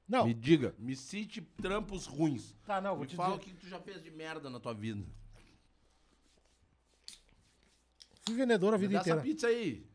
Não, 0.08 0.24
Me 0.26 0.34
diga, 0.34 0.74
me 0.78 0.96
cite 0.96 1.40
trampos 1.62 2.06
ruins. 2.06 2.56
tá, 2.66 2.80
não, 2.80 2.92
vou 2.96 3.02
Me 3.02 3.06
te 3.06 3.14
fala 3.16 3.36
o 3.36 3.38
dizer. 3.38 3.52
que 3.52 3.56
tu 3.60 3.68
já 3.68 3.78
fez 3.78 4.02
de 4.02 4.10
merda 4.10 4.50
na 4.50 4.58
tua 4.58 4.72
vida. 4.74 5.04
Fui 8.30 8.38
vendedor 8.38 8.74
a 8.74 8.76
vida 8.76 8.94
dá 8.94 9.00
inteira. 9.00 9.18
essa 9.18 9.28
pizza 9.28 9.46
aí. 9.48 9.86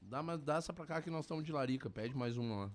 Dá, 0.00 0.22
dá 0.36 0.56
essa 0.56 0.72
pra 0.72 0.84
cá 0.86 1.00
que 1.00 1.10
nós 1.10 1.24
estamos 1.24 1.44
de 1.44 1.52
larica. 1.52 1.88
Pede 1.88 2.14
mais 2.16 2.36
uma 2.36 2.66
lá. 2.66 2.70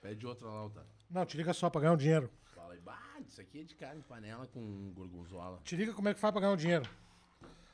Pede 0.00 0.26
outra 0.26 0.48
lá, 0.48 0.66
Otário. 0.66 0.88
Não, 1.10 1.24
te 1.24 1.36
liga 1.36 1.52
só 1.52 1.70
pra 1.70 1.80
ganhar 1.80 1.92
um 1.92 1.96
dinheiro. 1.96 2.30
Fala 2.54 2.74
aí. 2.74 2.80
Bah, 2.80 3.20
isso 3.26 3.40
aqui 3.40 3.60
é 3.60 3.64
de 3.64 3.74
carne 3.74 4.02
panela 4.02 4.46
com 4.46 4.92
gorgonzola. 4.92 5.60
Te 5.62 5.76
liga 5.76 5.92
como 5.92 6.08
é 6.08 6.14
que 6.14 6.20
faz 6.20 6.32
pra 6.32 6.40
ganhar 6.40 6.52
um 6.52 6.56
dinheiro. 6.56 6.88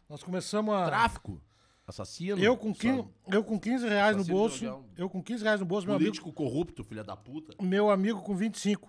Nós 0.08 0.22
começamos 0.22 0.74
a. 0.74 0.86
Tráfico. 0.86 1.40
Assassino. 1.86 2.42
Eu 2.42 2.56
com, 2.56 2.72
15, 2.72 3.06
eu 3.28 3.44
com 3.44 3.60
15 3.60 3.86
reais 3.86 4.16
no 4.16 4.22
Assassino 4.22 4.24
de 4.24 4.32
bolso. 4.32 4.84
Eu 4.96 5.10
com 5.10 5.22
15 5.22 5.44
reais 5.44 5.60
no 5.60 5.66
bolso, 5.66 5.86
meu 5.86 5.96
amigo, 5.96 6.10
Político 6.10 6.32
corrupto, 6.32 6.82
filha 6.82 7.04
da 7.04 7.14
puta. 7.14 7.54
meu 7.62 7.90
amigo 7.90 8.22
com 8.22 8.34
25. 8.34 8.88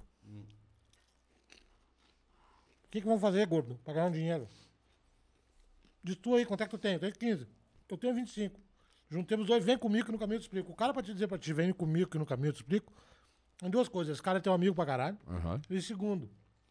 O 2.84 2.89
que, 2.89 3.01
que 3.01 3.07
vão 3.07 3.20
fazer, 3.20 3.45
gordo, 3.47 3.78
pra 3.84 3.93
ganhar 3.93 4.07
um 4.07 4.11
dinheiro? 4.11 4.47
Diz 6.06 6.16
tu 6.18 6.36
aí, 6.36 6.45
quanto 6.45 6.62
é 6.62 6.66
que 6.66 6.70
tu 6.72 6.78
tem? 6.78 6.93
Eu 6.93 6.99
tenho 6.99 7.14
15. 7.14 7.47
Eu 7.89 7.97
tenho 7.97 8.14
25. 8.14 8.60
Juntemos 9.10 9.47
dois, 9.47 9.66
vem 9.66 9.76
comigo 9.76 10.06
que 10.06 10.12
no 10.12 10.20
caminho 10.20 10.36
eu 10.38 10.39
te 10.41 10.43
explico. 10.43 10.72
O 10.72 10.76
cara 10.76 10.93
pra 10.93 11.01
te 11.01 11.12
dizer 11.12 11.28
pra 11.28 11.38
ti, 11.39 11.51
vem 11.51 11.74
comigo 11.74 12.12
que 12.12 12.20
no 12.20 12.26
caminho 12.28 12.49
eu 12.49 12.53
te 12.53 12.58
explico. 12.58 12.93
Tem 13.58 13.72
duas 13.72 13.88
coisas. 13.88 14.14
Esse 14.14 14.22
cara 14.22 14.38
é 14.38 14.41
teu 14.41 14.53
amigo 14.53 14.76
pra 14.76 14.86
caralho. 14.86 15.18
Aham. 15.28 15.60
E 15.68 15.82
segundo, 15.82 16.30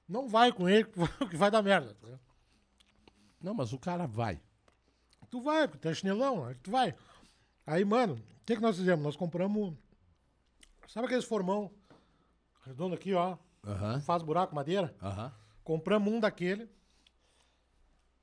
não 0.09 0.29
vai 0.29 0.53
com 0.53 0.69
ele 0.69 0.85
que 1.31 1.37
vai 1.37 1.51
dar 1.51 1.63
merda. 1.63 1.95
tá? 2.01 2.17
Não, 3.43 3.55
mas 3.55 3.73
o 3.73 3.79
cara 3.79 4.07
vai. 4.07 4.41
Tu 5.31 5.41
vai, 5.43 5.67
porque 5.67 5.81
tu 5.83 5.89
é 5.89 5.95
chinelão, 5.95 6.45
aí 6.47 6.55
tu 6.63 6.71
vai. 6.71 6.95
Aí, 7.67 7.85
mano, 7.85 8.15
o 8.15 8.45
que, 8.47 8.55
que 8.55 8.63
nós 8.63 8.77
fizemos? 8.77 9.05
Nós 9.05 9.17
compramos. 9.17 9.75
Sabe 10.87 11.07
aqueles 11.07 11.25
formão 11.25 11.73
redondo 12.65 12.95
aqui, 12.95 13.13
ó? 13.15 13.37
Aham. 13.67 14.01
Faz 14.01 14.23
buraco, 14.23 14.55
madeira? 14.55 14.95
Aham. 15.03 15.33
Compramos 15.65 16.13
um 16.13 16.21
daquele. 16.21 16.69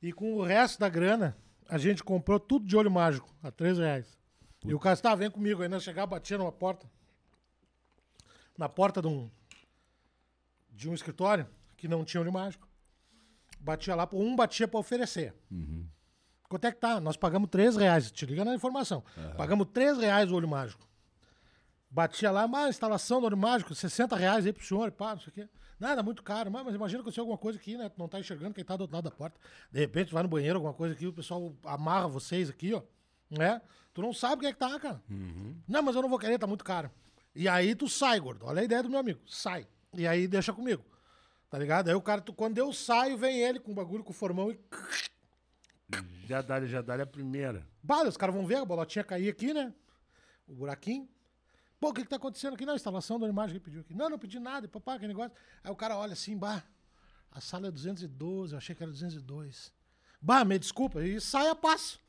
E 0.01 0.11
com 0.11 0.33
o 0.33 0.43
resto 0.43 0.79
da 0.79 0.89
grana, 0.89 1.37
a 1.69 1.77
gente 1.77 2.03
comprou 2.03 2.39
tudo 2.39 2.65
de 2.65 2.75
olho 2.75 2.89
mágico, 2.89 3.29
a 3.41 3.51
3 3.51 3.77
reais. 3.77 4.17
E 4.65 4.73
o 4.73 4.79
tá, 4.79 5.15
vem 5.15 5.29
comigo. 5.29 5.67
Nós 5.67 5.83
chegava, 5.83 6.07
batia 6.07 6.37
numa 6.37 6.51
porta. 6.51 6.89
Na 8.57 8.67
porta 8.69 9.01
de 9.01 9.07
um, 9.07 9.29
de 10.71 10.89
um 10.89 10.93
escritório 10.93 11.47
que 11.77 11.87
não 11.87 12.03
tinha 12.05 12.21
olho 12.21 12.31
mágico. 12.31 12.67
Batia 13.59 13.95
lá, 13.95 14.07
um 14.13 14.35
batia 14.35 14.67
pra 14.67 14.79
oferecer. 14.79 15.33
Quanto 16.49 16.65
é 16.65 16.71
que 16.71 16.79
tá? 16.79 16.99
Nós 16.99 17.15
pagamos 17.15 17.49
3 17.49 17.77
reais. 17.77 18.11
Te 18.11 18.25
liga 18.25 18.43
na 18.43 18.53
informação. 18.53 19.03
Pagamos 19.37 19.67
3 19.71 19.99
reais 19.99 20.31
o 20.31 20.35
olho 20.35 20.47
mágico. 20.47 20.87
Batia 21.93 22.31
lá, 22.31 22.47
mas 22.47 22.69
instalação 22.69 23.19
do 23.19 23.25
olho 23.25 23.35
mágico, 23.35 23.75
60 23.75 24.15
reais 24.15 24.45
aí 24.45 24.53
pro 24.53 24.65
senhor, 24.65 24.89
pá, 24.91 25.13
não 25.13 25.21
sei 25.21 25.29
o 25.29 25.33
quê. 25.33 25.49
Nada, 25.77 26.01
muito 26.01 26.23
caro. 26.23 26.49
Mas, 26.49 26.63
mas 26.63 26.73
imagina 26.73 26.99
que 26.99 27.01
aconteceu 27.01 27.23
alguma 27.23 27.37
coisa 27.37 27.59
aqui, 27.59 27.75
né? 27.75 27.89
Tu 27.89 27.99
não 27.99 28.07
tá 28.07 28.17
enxergando 28.17 28.53
quem 28.53 28.63
tá 28.63 28.77
do 28.77 28.81
outro 28.81 28.95
lado 28.95 29.03
da 29.03 29.11
porta. 29.11 29.37
De 29.69 29.79
repente 29.79 30.13
vai 30.13 30.23
no 30.23 30.29
banheiro, 30.29 30.57
alguma 30.57 30.73
coisa 30.73 30.95
aqui, 30.95 31.05
o 31.05 31.11
pessoal 31.11 31.53
amarra 31.65 32.07
vocês 32.07 32.49
aqui, 32.49 32.73
ó. 32.73 32.81
Né? 33.29 33.61
Tu 33.93 34.01
não 34.01 34.13
sabe 34.13 34.41
quem 34.41 34.49
é 34.49 34.53
que 34.53 34.59
tá, 34.59 34.79
cara. 34.79 35.03
Não, 35.67 35.81
mas 35.81 35.95
eu 35.95 36.01
não 36.01 36.09
vou 36.09 36.17
querer, 36.17 36.39
tá 36.39 36.47
muito 36.47 36.63
caro. 36.63 36.89
E 37.35 37.47
aí 37.49 37.75
tu 37.75 37.89
sai, 37.89 38.19
gordo. 38.19 38.45
Olha 38.45 38.61
a 38.61 38.63
ideia 38.63 38.81
do 38.81 38.89
meu 38.89 38.99
amigo. 38.99 39.19
Sai. 39.27 39.67
E 39.93 40.07
aí 40.07 40.27
deixa 40.27 40.53
comigo. 40.53 40.85
Tá 41.49 41.57
ligado? 41.57 41.89
Aí 41.89 41.95
o 41.95 42.01
cara, 42.01 42.21
tu, 42.21 42.31
quando 42.31 42.57
eu 42.57 42.71
saio, 42.71 43.17
vem 43.17 43.41
ele 43.41 43.59
com 43.59 43.71
o 43.71 43.75
bagulho, 43.75 44.03
com 44.03 44.11
o 44.11 44.13
formão 44.13 44.49
e. 44.51 44.59
Já 46.25 46.41
dá, 46.41 46.65
já 46.65 46.81
dá 46.81 47.01
a 47.01 47.05
primeira. 47.05 47.67
Bala, 47.83 48.07
os 48.07 48.15
caras 48.15 48.33
vão 48.33 48.45
ver, 48.45 48.55
a 48.55 48.65
bolotinha 48.65 49.03
cair 49.03 49.27
aqui, 49.27 49.53
né? 49.53 49.73
O 50.47 50.53
buraquinho. 50.53 51.09
Pô, 51.81 51.89
o 51.89 51.93
que 51.93 52.03
que 52.03 52.09
tá 52.09 52.17
acontecendo 52.17 52.53
aqui? 52.53 52.63
Não, 52.63 52.75
instalação 52.75 53.19
da 53.19 53.27
imagem 53.27 53.55
que 53.57 53.65
pediu 53.65 53.81
aqui. 53.81 53.95
Não, 53.95 54.07
não 54.07 54.19
pedi 54.19 54.39
nada, 54.39 54.67
papai, 54.67 54.99
que 54.99 55.07
negócio. 55.07 55.31
Aí 55.63 55.71
o 55.71 55.75
cara 55.75 55.97
olha 55.97 56.13
assim, 56.13 56.37
bah, 56.37 56.61
a 57.31 57.41
sala 57.41 57.69
é 57.69 57.71
212, 57.71 58.53
eu 58.53 58.57
achei 58.59 58.75
que 58.75 58.83
era 58.83 58.91
202. 58.91 59.73
Bah, 60.21 60.45
me 60.45 60.59
desculpa, 60.59 61.03
e 61.03 61.19
sai 61.19 61.47
a 61.49 61.55
passo. 61.55 61.99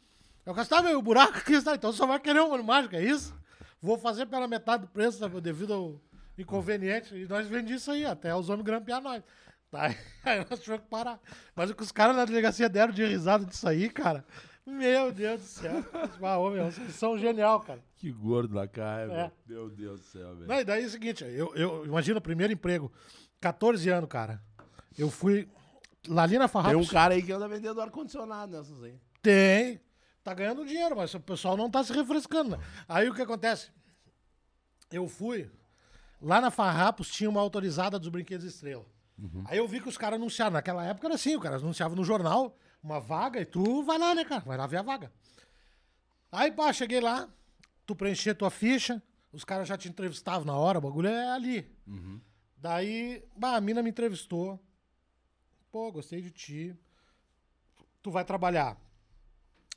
Cara, 0.44 0.66
tá, 0.66 0.82
meu, 0.82 0.98
o 0.98 1.02
buraco 1.02 1.38
aqui 1.38 1.54
então 1.54 1.90
só 1.90 2.06
vai 2.06 2.20
querer 2.20 2.42
um 2.42 2.50
olho 2.50 2.62
mágico, 2.62 2.96
é 2.96 3.02
isso? 3.02 3.34
Vou 3.80 3.96
fazer 3.96 4.26
pela 4.26 4.46
metade 4.46 4.82
do 4.82 4.88
preço, 4.88 5.18
sabe, 5.18 5.40
devido 5.40 5.72
ao 5.72 6.00
inconveniente. 6.36 7.14
E 7.14 7.26
nós 7.26 7.46
vendíamos 7.46 7.80
isso 7.80 7.90
aí, 7.92 8.04
até 8.04 8.34
os 8.34 8.50
homens 8.50 8.66
grampear 8.66 9.00
nós. 9.00 9.22
Tá? 9.70 9.86
Aí 10.22 10.46
nós 10.50 10.60
tivemos 10.60 10.84
que 10.84 10.90
parar. 10.90 11.18
Mas 11.56 11.70
o 11.70 11.74
que 11.74 11.82
os 11.82 11.90
caras 11.90 12.14
na 12.14 12.26
delegacia 12.26 12.68
deram 12.68 12.92
de 12.92 13.06
risada 13.06 13.46
disso 13.46 13.66
aí, 13.66 13.88
cara. 13.88 14.22
Meu 14.64 15.10
Deus 15.12 15.40
do 15.40 15.46
céu. 15.46 15.84
Ah, 16.22 16.38
ô, 16.38 16.50
meu, 16.50 16.70
vocês 16.70 16.94
são 16.94 17.18
genial, 17.18 17.60
cara. 17.60 17.82
Que 17.96 18.10
gordo 18.12 18.54
da 18.54 18.68
cara, 18.68 19.02
É. 19.02 19.06
velho. 19.16 19.32
Meu 19.46 19.68
Deus 19.70 20.00
do 20.00 20.06
céu, 20.06 20.34
velho. 20.36 20.46
Não, 20.46 20.60
e 20.60 20.64
daí 20.64 20.84
é 20.84 20.86
o 20.86 20.90
seguinte, 20.90 21.24
eu, 21.24 21.54
eu 21.56 21.84
imagino 21.84 22.18
o 22.18 22.22
primeiro 22.22 22.52
emprego, 22.52 22.92
14 23.40 23.88
anos, 23.90 24.08
cara. 24.08 24.40
Eu 24.96 25.10
fui 25.10 25.48
lá 26.06 26.22
ali 26.22 26.38
na 26.38 26.46
Tem 26.46 26.52
Farrapos. 26.52 26.86
um 26.88 26.90
cara 26.90 27.14
aí 27.14 27.22
que 27.22 27.32
anda 27.32 27.48
vendendo 27.48 27.80
ar-condicionado 27.80 28.56
nessas 28.56 28.82
aí. 28.84 28.96
Tem. 29.20 29.80
Tá 30.22 30.32
ganhando 30.32 30.64
dinheiro, 30.64 30.96
mas 30.96 31.12
o 31.14 31.20
pessoal 31.20 31.56
não 31.56 31.68
tá 31.68 31.82
se 31.82 31.92
refrescando, 31.92 32.50
né? 32.56 32.58
Aí 32.88 33.08
o 33.08 33.14
que 33.14 33.22
acontece? 33.22 33.70
Eu 34.92 35.08
fui. 35.08 35.50
Lá 36.20 36.40
na 36.40 36.50
Farrapos 36.52 37.08
tinha 37.10 37.28
uma 37.28 37.40
autorizada 37.40 37.98
dos 37.98 38.08
brinquedos 38.08 38.46
estrela. 38.46 38.86
Aí 39.46 39.58
eu 39.58 39.66
vi 39.66 39.80
que 39.80 39.88
os 39.88 39.98
caras 39.98 40.18
anunciaram. 40.20 40.52
Naquela 40.52 40.84
época 40.84 41.08
era 41.08 41.14
assim, 41.16 41.34
o 41.34 41.40
cara 41.40 41.56
anunciava 41.56 41.96
no 41.96 42.04
jornal 42.04 42.56
uma 42.82 42.98
vaga 43.00 43.40
e 43.40 43.44
tu 43.44 43.82
vai 43.82 43.98
lá, 43.98 44.14
né, 44.14 44.24
cara? 44.24 44.40
Vai 44.40 44.56
lá 44.56 44.66
ver 44.66 44.78
a 44.78 44.82
vaga. 44.82 45.12
Aí, 46.30 46.50
pá, 46.50 46.72
cheguei 46.72 47.00
lá, 47.00 47.28
tu 47.86 47.94
preencher 47.94 48.34
tua 48.34 48.50
ficha, 48.50 49.02
os 49.32 49.44
caras 49.44 49.68
já 49.68 49.76
te 49.76 49.88
entrevistavam 49.88 50.44
na 50.44 50.56
hora, 50.56 50.78
o 50.78 50.80
bagulho 50.80 51.08
é 51.08 51.30
ali. 51.30 51.70
Daí, 52.56 53.24
bah, 53.36 53.56
a 53.56 53.60
mina 53.60 53.82
me 53.82 53.90
entrevistou. 53.90 54.58
Pô, 55.70 55.90
gostei 55.92 56.20
de 56.20 56.30
ti. 56.30 56.76
Tu 58.02 58.10
vai 58.10 58.24
trabalhar 58.24 58.76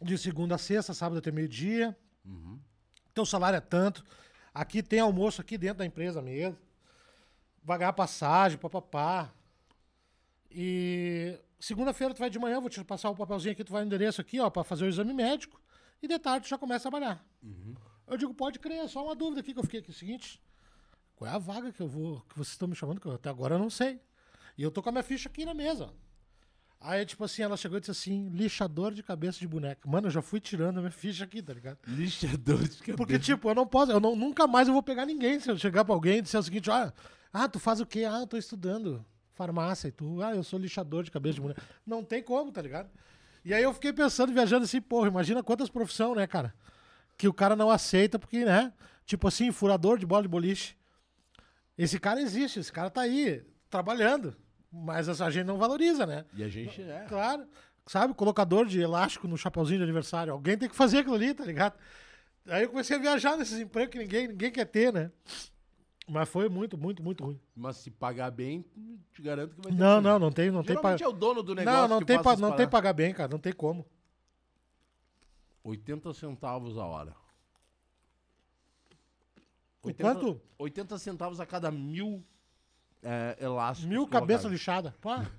de 0.02 0.18
segunda 0.18 0.56
a 0.56 0.58
sexta, 0.58 0.94
sábado 0.94 1.20
até 1.20 1.32
meio-dia. 1.32 1.98
Teu 3.14 3.26
salário 3.26 3.58
é 3.58 3.62
tanto. 3.62 4.04
Aqui 4.54 4.82
tem 4.84 5.00
almoço 5.00 5.42
aqui 5.42 5.58
dentro 5.58 5.80
da 5.80 5.86
empresa 5.86 6.22
mesmo. 6.22 6.58
Vai 7.64 7.78
ganhar 7.78 7.94
passagem, 7.94 8.58
papapá. 8.58 9.34
E 10.50 11.40
segunda-feira 11.60 12.14
tu 12.14 12.20
vai 12.20 12.30
de 12.30 12.40
manhã, 12.40 12.60
vou 12.60 12.70
te 12.70 12.84
passar 12.84 13.10
o 13.10 13.16
papelzinho 13.16 13.54
aqui, 13.54 13.64
tu 13.64 13.72
vai 13.72 13.82
no 13.82 13.88
endereço 13.88 14.22
aqui, 14.22 14.40
ó, 14.40 14.50
pra 14.50 14.64
fazer 14.64 14.86
o 14.86 14.88
exame 14.88 15.14
médico. 15.14 15.62
E 16.02 16.08
de 16.08 16.20
tarde 16.20 16.48
tu 16.48 16.50
já 16.50 16.58
começa 16.58 16.88
a 16.88 16.92
trabalhar. 16.92 17.26
Eu 18.08 18.18
digo, 18.18 18.34
pode 18.34 18.60
crer, 18.60 18.88
só 18.88 19.04
uma 19.04 19.16
dúvida 19.16 19.42
aqui 19.42 19.54
que 19.54 19.60
eu 19.60 19.64
fiquei 19.64 19.80
aqui. 19.80 19.92
Seguinte, 19.92 20.42
qual 21.16 21.32
é 21.32 21.34
a 21.34 21.38
vaga 21.38 21.72
que 21.72 21.82
eu 21.82 21.88
vou, 21.88 22.22
que 22.30 22.38
vocês 22.38 22.54
estão 22.54 22.68
me 22.68 22.76
chamando, 22.76 23.00
que 23.00 23.08
eu, 23.08 23.14
até 23.14 23.30
agora 23.30 23.56
eu 23.56 23.60
não 23.60 23.70
sei. 23.70 24.00
E 24.58 24.64
eu 24.64 24.72
tô 24.72 24.82
com 24.84 24.90
a 24.90 24.92
minha 24.92 25.04
ficha 25.04 25.28
aqui 25.28 25.46
na 25.46 25.54
mesa. 25.54 25.92
Aí, 26.80 27.04
tipo 27.06 27.24
assim, 27.24 27.42
ela 27.42 27.58
chegou 27.58 27.78
e 27.78 27.80
disse 27.80 27.92
assim, 27.92 28.30
lixador 28.30 28.94
de 28.94 29.02
cabeça 29.02 29.40
de 29.40 29.48
boneca. 29.48 29.90
Mano, 29.90 30.08
eu 30.08 30.12
já 30.12 30.22
fui 30.22 30.40
tirando 30.40 30.78
a 30.78 30.82
minha 30.82 30.92
ficha 30.92 31.24
aqui, 31.24 31.42
tá 31.42 31.54
ligado? 31.54 31.80
Lixador 31.88 32.60
de 32.60 32.78
cabeça. 32.78 32.98
Porque, 32.98 33.18
tipo, 33.18 33.50
eu 33.50 33.56
não 33.56 33.66
posso, 33.66 33.92
eu 33.92 34.00
não, 34.00 34.16
nunca 34.16 34.46
mais 34.46 34.68
eu 34.68 34.74
vou 34.74 34.84
pegar 34.84 35.06
ninguém. 35.06 35.40
Se 35.40 35.50
eu 35.50 35.58
chegar 35.58 35.84
pra 35.84 35.96
alguém 35.96 36.20
e 36.20 36.22
disser 36.22 36.40
o 36.40 36.44
seguinte, 36.44 36.70
ah, 36.70 36.94
ah, 37.34 37.50
tu 37.50 37.60
faz 37.60 37.82
o 37.82 37.86
quê? 37.86 38.06
Ah, 38.06 38.20
eu 38.20 38.28
tô 38.28 38.38
estudando 38.38 39.04
farmácia. 39.36 39.88
E 39.88 39.92
tu, 39.92 40.22
ah, 40.22 40.36
eu 40.36 40.44
sou 40.44 40.58
lixador 40.58 41.04
de 41.04 41.12
cabeça 41.12 41.36
de 41.36 41.42
boneca. 41.42 41.62
Não 41.86 42.04
tem 42.04 42.24
como, 42.24 42.52
tá 42.52 42.62
ligado? 42.62 42.90
E 43.44 43.54
aí 43.54 43.62
eu 43.62 43.74
fiquei 43.74 43.94
pensando, 43.94 44.34
viajando 44.34 44.64
assim, 44.64 44.82
porra, 44.82 45.08
imagina 45.08 45.44
quantas 45.44 45.70
profissões, 45.70 46.16
né, 46.16 46.26
cara? 46.26 46.54
Que 47.18 47.28
o 47.28 47.34
cara 47.34 47.56
não 47.56 47.70
aceita, 47.70 48.18
porque, 48.18 48.44
né? 48.44 48.74
Tipo 49.06 49.28
assim, 49.28 49.52
furador 49.52 50.00
de 50.00 50.06
bola 50.06 50.24
de 50.24 50.28
boliche. 50.28 50.76
Esse 51.78 52.00
cara 52.00 52.20
existe, 52.22 52.60
esse 52.60 52.72
cara 52.72 52.90
tá 52.90 53.02
aí, 53.02 53.44
trabalhando. 53.70 54.36
Mas 54.72 55.22
a 55.22 55.30
gente 55.30 55.46
não 55.46 55.58
valoriza, 55.58 56.06
né? 56.06 56.26
E 56.34 56.44
a 56.44 56.50
gente 56.50 56.82
é. 56.82 57.06
Claro. 57.08 57.48
sabe? 57.86 58.14
Colocador 58.14 58.66
de 58.66 58.82
elástico 58.82 59.28
no 59.28 59.38
chapeuzinho 59.38 59.78
de 59.78 59.84
aniversário. 59.84 60.34
Alguém 60.34 60.58
tem 60.58 60.68
que 60.68 60.76
fazer 60.76 61.00
aquilo 61.00 61.16
ali, 61.16 61.34
tá 61.34 61.46
ligado? 61.46 61.76
Aí 62.48 62.64
eu 62.64 62.70
comecei 62.70 62.98
a 62.98 63.00
viajar 63.00 63.38
nesses 63.38 63.60
empregos 63.60 63.92
que 63.92 64.00
ninguém, 64.00 64.28
ninguém 64.28 64.52
quer 64.52 64.66
ter, 64.66 64.92
né? 64.92 65.12
Mas 66.08 66.30
foi 66.30 66.48
muito, 66.48 66.78
muito, 66.78 67.02
muito 67.02 67.24
ruim. 67.24 67.40
Mas 67.56 67.78
se 67.78 67.90
pagar 67.90 68.30
bem, 68.30 68.64
te 69.12 69.22
garanto 69.24 69.56
que 69.56 69.62
vai 69.62 69.72
ter. 69.72 69.78
Não, 69.78 70.00
não, 70.00 70.20
não 70.20 70.32
tem, 70.32 70.52
não 70.52 70.64
tem 70.64 70.76
Geralmente 70.76 71.04
é 71.04 71.08
o 71.08 71.12
dono 71.12 71.42
do 71.42 71.56
negócio 71.56 71.80
Não, 71.82 71.88
não 71.88 72.00
que 72.00 72.06
tem, 72.06 72.22
faz 72.22 72.40
pa- 72.40 72.48
não 72.48 72.56
tem 72.56 72.70
pagar 72.70 72.94
bem, 72.94 73.12
cara. 73.14 73.32
Não 73.32 73.40
tem 73.40 73.54
como. 73.54 73.86
80 75.64 76.14
centavos 76.14 76.78
a 76.78 76.86
hora. 76.86 77.16
O 79.82 79.92
quanto? 79.94 80.40
80 80.60 80.98
centavos 81.00 81.40
a 81.40 81.46
cada 81.46 81.72
mil 81.72 82.24
é, 83.02 83.38
elásticos. 83.40 83.90
Mil 83.90 84.08
colocados. 84.08 84.46
lixadas. 84.46 84.94
Pá. 84.98 85.26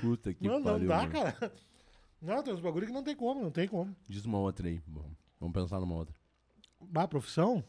Puta 0.00 0.34
que 0.34 0.46
Não, 0.46 0.58
não 0.60 0.72
pariu. 0.72 0.88
dá, 0.88 1.02
meu. 1.06 1.10
cara. 1.10 1.52
Não, 2.20 2.42
tem 2.42 2.52
uns 2.52 2.60
bagulho 2.60 2.86
que 2.86 2.92
não 2.92 3.02
tem 3.02 3.16
como, 3.16 3.40
não 3.40 3.50
tem 3.50 3.66
como. 3.66 3.96
Diz 4.08 4.24
uma 4.26 4.38
outra 4.38 4.68
aí. 4.68 4.82
Bom, 4.86 5.10
vamos 5.38 5.54
pensar 5.54 5.80
numa 5.80 5.94
outra. 5.94 6.14
Bah, 6.80 7.06
profissão? 7.08 7.62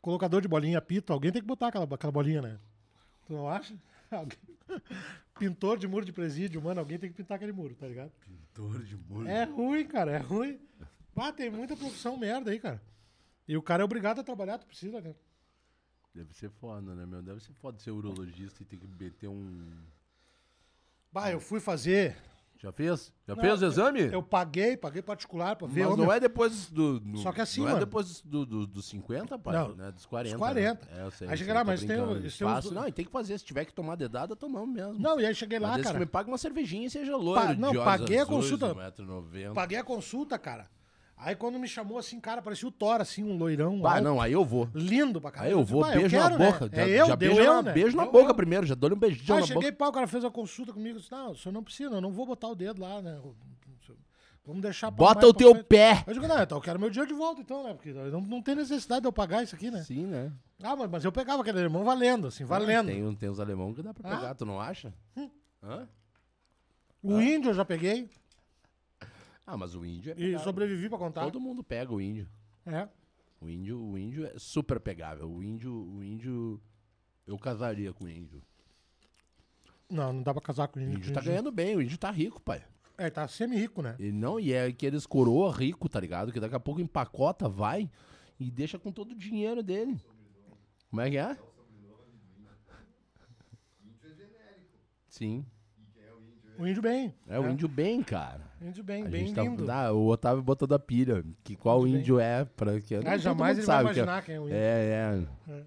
Colocador 0.00 0.40
de 0.40 0.48
bolinha, 0.48 0.78
apito. 0.78 1.12
Alguém 1.12 1.30
tem 1.32 1.40
que 1.42 1.46
botar 1.48 1.68
aquela, 1.68 1.84
aquela 1.84 2.12
bolinha, 2.12 2.40
né? 2.42 2.58
Tu 3.26 3.32
não 3.32 3.48
acha? 3.48 3.74
Alguém- 4.10 4.38
Pintor 5.38 5.78
de 5.78 5.88
muro 5.88 6.04
de 6.04 6.12
presídio, 6.12 6.60
mano. 6.62 6.80
Alguém 6.80 6.98
tem 6.98 7.10
que 7.10 7.16
pintar 7.16 7.36
aquele 7.36 7.52
muro, 7.52 7.74
tá 7.74 7.86
ligado? 7.86 8.10
Pintor 8.20 8.82
de 8.84 8.96
molho. 8.96 9.28
É 9.28 9.44
ruim, 9.44 9.86
cara, 9.86 10.12
é 10.12 10.18
ruim. 10.18 10.60
Bah, 11.14 11.32
tem 11.32 11.50
muita 11.50 11.76
profissão 11.76 12.16
merda 12.16 12.50
aí, 12.50 12.58
cara. 12.60 12.80
E 13.48 13.56
o 13.56 13.62
cara 13.62 13.82
é 13.82 13.84
obrigado 13.84 14.20
a 14.20 14.24
trabalhar, 14.24 14.58
tu 14.58 14.66
precisa, 14.66 15.00
né? 15.00 15.14
Deve 16.14 16.34
ser 16.34 16.50
foda, 16.50 16.94
né, 16.94 17.06
meu? 17.06 17.22
Deve 17.22 17.40
ser 17.40 17.52
foda 17.54 17.78
ser 17.78 17.90
urologista 17.90 18.62
e 18.62 18.66
ter 18.66 18.76
que 18.76 18.86
meter 18.86 19.28
um. 19.28 19.70
Bah, 21.12 21.30
eu 21.30 21.40
fui 21.40 21.58
fazer. 21.60 22.16
Já 22.62 22.70
fez? 22.70 23.10
Já 23.26 23.34
Não, 23.34 23.42
fez 23.42 23.62
o 23.62 23.64
exame? 23.66 24.00
Eu 24.12 24.22
paguei, 24.22 24.76
paguei 24.76 25.00
particular 25.00 25.56
pra 25.56 25.66
ver. 25.66 25.86
Mas 25.86 25.96
não 25.96 26.04
meu, 26.04 26.12
é 26.12 26.20
depois 26.20 26.68
do. 26.70 27.00
no- 27.02 27.16
Só 27.16 27.32
que 27.32 27.40
assim, 27.40 27.62
Não 27.62 27.68
é 27.68 27.72
mano. 27.72 27.86
depois 27.86 28.20
do, 28.20 28.44
do- 28.44 28.66
dos 28.66 28.84
50, 28.86 29.38
pai? 29.38 29.56
Não, 29.56 29.74
né? 29.74 29.90
Dos 29.90 30.04
40. 30.04 30.36
dos 30.36 30.38
40. 30.38 30.84
Né? 30.86 30.92
É, 31.00 31.06
eu 31.06 31.10
sei. 31.10 31.26
Aí 31.26 31.32
eu 31.32 31.36
chega 31.38 31.50
sei, 31.52 31.54
lá, 31.54 31.64
mas 31.64 31.80
tem 31.80 31.88
tem 31.88 32.30
Fácil. 32.30 32.72
Não, 32.72 32.86
e 32.86 32.92
tem 32.92 33.04
que 33.06 33.10
fazer. 33.10 33.38
Se 33.38 33.46
tiver 33.46 33.64
que 33.64 33.72
tomar 33.72 33.94
dedada, 33.94 34.36
tomamos 34.36 34.74
mesmo. 34.74 34.98
Não, 34.98 35.18
e 35.18 35.24
aí 35.24 35.34
cheguei 35.34 35.58
lá, 35.58 35.80
cara. 35.80 35.98
me 35.98 36.04
paga 36.04 36.28
uma 36.30 36.36
cervejinha 36.36 36.86
e 36.86 36.90
seja 36.90 37.16
loiro. 37.16 37.40
Pa- 37.40 37.54
não, 37.54 37.72
paguei 37.72 38.18
a 38.18 38.26
consulta. 38.26 38.74
1,90m. 38.74 39.54
Paguei 39.54 39.78
a 39.78 39.84
consulta, 39.84 40.38
cara. 40.38 40.68
Aí 41.22 41.36
quando 41.36 41.58
me 41.58 41.68
chamou 41.68 41.98
assim, 41.98 42.18
cara, 42.18 42.40
parecia 42.40 42.66
o 42.66 42.72
Thor, 42.72 43.00
assim, 43.00 43.22
um 43.22 43.36
loirão. 43.36 43.86
Alto, 43.86 44.02
não, 44.02 44.20
aí 44.20 44.32
eu 44.32 44.42
vou. 44.44 44.68
Lindo 44.74 45.20
pra 45.20 45.30
caralho. 45.30 45.54
Aí 45.54 45.60
eu 45.60 45.64
vou, 45.64 45.82
disse, 45.82 45.92
"Bah, 45.94 46.00
beijo 46.00 46.16
quero, 46.16 46.38
na 46.38 46.50
boca. 46.50 46.64
Né? 46.64 46.70
Já, 46.76 46.82
É 46.82 47.00
eu, 47.02 47.06
já 47.08 47.16
beijo, 47.16 47.40
eu, 47.40 47.54
na, 47.54 47.62
né? 47.62 47.72
beijo 47.72 47.96
na 47.96 48.02
Deu 48.04 48.12
boca 48.12 48.30
eu. 48.30 48.34
primeiro, 48.34 48.66
já 48.66 48.74
dou-lhe 48.74 48.94
um 48.94 48.98
beijinho 48.98 49.34
Aí 49.34 49.40
na 49.40 49.46
cheguei, 49.46 49.70
boca. 49.70 49.76
pá, 49.84 49.88
o 49.88 49.92
cara 49.92 50.06
fez 50.06 50.24
a 50.24 50.30
consulta 50.30 50.72
comigo. 50.72 50.96
Eu 50.96 51.00
disse, 51.00 51.12
não, 51.12 51.32
o 51.32 51.36
senhor 51.36 51.52
não 51.52 51.62
precisa, 51.62 51.94
eu 51.94 52.00
não 52.00 52.10
vou 52.10 52.24
botar 52.24 52.48
o 52.48 52.54
dedo 52.54 52.80
lá, 52.80 53.02
né? 53.02 53.20
Vamos 54.46 54.62
deixar 54.62 54.90
Bota 54.90 55.26
o 55.26 55.34
teu 55.34 55.50
frente. 55.52 55.66
pé. 55.66 56.02
Eu 56.06 56.14
digo, 56.14 56.26
não, 56.26 56.42
então 56.42 56.56
eu 56.56 56.62
quero 56.62 56.80
meu 56.80 56.88
dinheiro 56.88 57.12
de 57.12 57.16
volta, 57.16 57.42
então, 57.42 57.62
né? 57.62 57.74
Porque 57.74 57.92
não, 57.92 58.20
não 58.22 58.42
tem 58.42 58.54
necessidade 58.54 59.02
de 59.02 59.06
eu 59.06 59.12
pagar 59.12 59.42
isso 59.44 59.54
aqui, 59.54 59.70
né? 59.70 59.82
Sim, 59.82 60.06
né? 60.06 60.32
Ah, 60.62 60.74
mas, 60.74 60.90
mas 60.90 61.04
eu 61.04 61.12
pegava 61.12 61.42
aquele 61.42 61.60
irmão 61.60 61.84
valendo, 61.84 62.26
assim, 62.28 62.44
valendo. 62.44 62.86
Tem, 62.86 63.04
um- 63.06 63.14
tem 63.14 63.28
uns 63.28 63.38
alemão 63.38 63.74
que 63.74 63.82
dá 63.82 63.92
pra 63.92 64.10
Ah. 64.10 64.16
pegar, 64.16 64.34
tu 64.34 64.46
não 64.46 64.58
acha? 64.58 64.92
Hã? 65.62 65.86
O 67.02 67.20
índio 67.20 67.50
eu 67.50 67.54
já 67.54 67.64
peguei 67.64 68.08
Ah, 69.52 69.56
mas 69.56 69.74
o 69.74 69.84
índio 69.84 70.10
é 70.10 70.14
e 70.14 70.16
pegável. 70.16 70.44
sobrevivi 70.44 70.88
pra 70.88 70.96
contar. 70.98 71.22
Todo 71.24 71.40
mundo 71.40 71.64
pega 71.64 71.92
o 71.92 72.00
índio. 72.00 72.28
É. 72.64 72.88
O 73.40 73.48
índio, 73.50 73.80
o 73.82 73.98
índio 73.98 74.24
é 74.26 74.38
super 74.38 74.78
pegável. 74.78 75.28
O 75.28 75.42
índio, 75.42 75.72
o 75.74 76.04
índio, 76.04 76.60
eu 77.26 77.36
casaria 77.36 77.92
com 77.92 78.04
o 78.04 78.08
índio. 78.08 78.40
Não, 79.90 80.12
não 80.12 80.22
dá 80.22 80.32
pra 80.32 80.40
casar 80.40 80.68
com 80.68 80.78
o 80.78 80.82
O 80.82 80.86
índio. 80.86 80.98
índio 80.98 81.12
tá 81.12 81.20
ganhando 81.20 81.50
bem, 81.50 81.74
o 81.74 81.82
índio 81.82 81.98
tá 81.98 82.12
rico, 82.12 82.40
pai. 82.40 82.64
É, 82.96 83.10
tá 83.10 83.26
semi-rico, 83.26 83.82
né? 83.82 83.96
Ele 83.98 84.12
não, 84.12 84.38
e 84.38 84.52
é 84.52 84.66
aqueles 84.66 85.04
coroa 85.04 85.50
rico, 85.52 85.88
tá 85.88 85.98
ligado? 85.98 86.30
Que 86.30 86.38
daqui 86.38 86.54
a 86.54 86.60
pouco 86.60 86.80
empacota, 86.80 87.48
vai 87.48 87.90
e 88.38 88.50
deixa 88.52 88.78
com 88.78 88.92
todo 88.92 89.12
o 89.12 89.16
dinheiro 89.18 89.64
dele. 89.64 90.00
Como 90.90 91.00
é 91.02 91.10
que 91.10 91.16
é? 91.18 91.36
Sim. 95.08 95.44
O 96.60 96.66
índio 96.66 96.82
bem. 96.82 97.14
É 97.28 97.40
o 97.40 97.48
índio 97.48 97.66
bem, 97.66 98.02
cara. 98.02 98.40
Índio 98.60 98.84
bem, 98.84 99.04
A 99.04 99.08
bem 99.08 99.26
gente 99.26 99.34
tá, 99.34 99.42
lindo. 99.42 99.70
Ah, 99.70 99.90
o 99.92 100.06
Otávio 100.08 100.42
botou 100.42 100.68
da 100.68 100.78
pilha. 100.78 101.24
Que 101.42 101.56
qual 101.56 101.86
Índio 101.86 101.98
índio 102.00 102.20
é 102.20 102.44
pra 102.44 102.78
que 102.80 102.94
Ah, 102.96 103.16
jamais 103.16 103.56
ele 103.56 103.66
vai 103.66 103.76
sabe 103.76 103.94
que 103.94 104.00
é- 104.00 104.02
imaginar 104.02 104.22
quem 104.22 104.34
é 104.34 104.40
o 104.40 104.42
índio. 104.44 104.54
É, 104.56 105.26
é. 105.48 105.62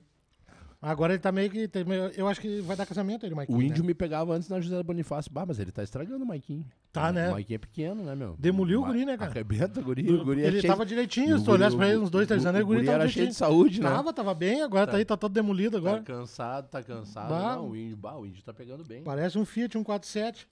Agora 0.85 1.13
ele 1.13 1.21
tá 1.21 1.31
meio 1.31 1.49
que. 1.49 1.69
Eu 2.17 2.27
acho 2.27 2.41
que 2.41 2.59
vai 2.59 2.75
dar 2.75 2.85
casamento 2.85 3.25
ele, 3.25 3.33
Maikinho. 3.33 3.57
O 3.57 3.61
índio 3.63 3.81
né? 3.83 3.87
me 3.87 3.93
pegava 3.93 4.33
antes 4.35 4.49
na 4.49 4.59
José 4.59 4.83
Bonifácio. 4.83 5.31
Bah, 5.31 5.45
mas 5.47 5.57
ele 5.57 5.71
tá 5.71 5.81
estragando 5.81 6.25
o 6.25 6.27
Maiquinho. 6.27 6.65
Tá, 6.91 7.09
né? 7.09 7.29
O 7.29 7.31
Maiquinho 7.31 7.55
é 7.55 7.59
pequeno, 7.59 8.03
né, 8.03 8.13
meu? 8.13 8.35
Demoliu 8.37 8.81
o 8.81 8.85
guri, 8.85 9.05
né, 9.05 9.17
cara? 9.17 9.31
Arrebenta 9.31 9.79
o 9.79 9.83
guri. 9.83 10.11
O 10.13 10.25
guri 10.25 10.43
é 10.43 10.47
ele 10.47 10.59
cheio 10.59 10.73
tava 10.73 10.85
direitinho, 10.85 11.39
se 11.39 11.45
tu 11.45 11.51
olhasse 11.51 11.77
pra 11.77 11.87
ele 11.87 11.99
uns 11.99 12.09
dois, 12.09 12.27
três 12.27 12.45
anos, 12.45 12.61
o 12.61 12.65
guri 12.65 12.79
guri 12.79 12.85
tava 12.87 13.03
era 13.03 13.09
cheio 13.09 13.27
de 13.29 13.33
saúde, 13.33 13.79
né? 13.81 13.89
Tava, 13.89 14.11
tava 14.11 14.33
bem, 14.33 14.61
agora 14.61 14.85
tá 14.85 14.97
aí, 14.97 15.05
tá 15.05 15.15
todo 15.15 15.31
demolido 15.31 15.71
Tá 15.81 15.87
agora. 15.87 16.03
cansado, 16.03 16.67
tá 16.67 16.83
cansado. 16.83 17.29
Bah. 17.29 17.55
Não, 17.55 17.69
o 17.69 17.77
índio, 17.77 17.95
bah, 17.95 18.17
o 18.17 18.25
índio 18.25 18.43
tá 18.43 18.53
pegando 18.53 18.83
bem. 18.83 19.03
Parece 19.03 19.39
um 19.39 19.45
Fiat 19.45 19.71
147. 19.71 20.45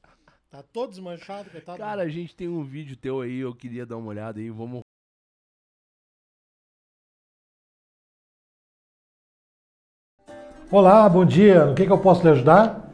Tá 0.52 0.62
todo 0.74 0.90
desmanchado, 0.90 1.50
coitado. 1.50 1.78
Cara, 1.78 2.02
a 2.02 2.10
gente 2.10 2.36
tem 2.36 2.50
um 2.50 2.62
vídeo 2.62 2.98
teu 2.98 3.22
aí, 3.22 3.40
eu 3.40 3.56
queria 3.56 3.86
dar 3.86 3.96
uma 3.96 4.10
olhada 4.10 4.38
aí. 4.38 4.50
Vamos 4.50 4.82
Olá, 10.70 11.08
bom 11.08 11.24
dia. 11.24 11.68
No 11.68 11.74
que, 11.74 11.86
que 11.86 11.92
eu 11.92 11.98
posso 11.98 12.24
lhe 12.24 12.32
ajudar? 12.32 12.92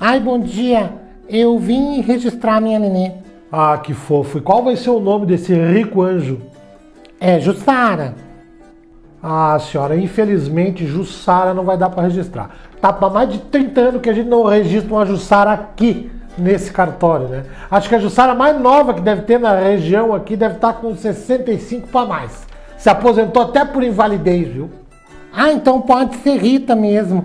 Ai, 0.00 0.18
bom 0.18 0.40
dia. 0.40 0.92
Eu 1.28 1.60
vim 1.60 2.00
registrar 2.00 2.60
minha 2.60 2.80
nenê. 2.80 3.12
Ah, 3.52 3.78
que 3.78 3.94
fofo. 3.94 4.38
E 4.38 4.40
qual 4.40 4.64
vai 4.64 4.74
ser 4.74 4.90
o 4.90 4.98
nome 4.98 5.26
desse 5.26 5.54
rico 5.54 6.02
anjo? 6.02 6.42
É 7.20 7.38
Jussara. 7.38 8.16
Ah, 9.22 9.56
senhora, 9.60 9.96
infelizmente 9.96 10.84
Jussara 10.88 11.54
não 11.54 11.64
vai 11.64 11.78
dar 11.78 11.90
para 11.90 12.02
registrar. 12.02 12.52
Tá 12.80 12.92
para 12.92 13.10
mais 13.10 13.32
de 13.32 13.38
30 13.38 13.80
anos 13.80 14.02
que 14.02 14.10
a 14.10 14.12
gente 14.12 14.28
não 14.28 14.42
registra 14.42 14.92
uma 14.92 15.06
Jussara 15.06 15.52
aqui 15.52 16.10
nesse 16.36 16.72
cartório, 16.72 17.28
né? 17.28 17.44
Acho 17.70 17.88
que 17.88 17.94
a 17.94 17.98
Jussara 17.98 18.34
mais 18.34 18.58
nova 18.60 18.94
que 18.94 19.00
deve 19.00 19.22
ter 19.22 19.38
na 19.38 19.54
região 19.54 20.14
aqui 20.14 20.36
deve 20.36 20.56
estar 20.56 20.74
com 20.74 20.94
65 20.94 21.88
para 21.88 22.06
mais. 22.06 22.46
Se 22.78 22.88
aposentou 22.88 23.42
até 23.42 23.64
por 23.64 23.82
invalidez, 23.82 24.48
viu? 24.48 24.70
Ah, 25.32 25.52
então 25.52 25.80
pode 25.80 26.16
ser 26.16 26.36
Rita 26.38 26.74
mesmo. 26.74 27.24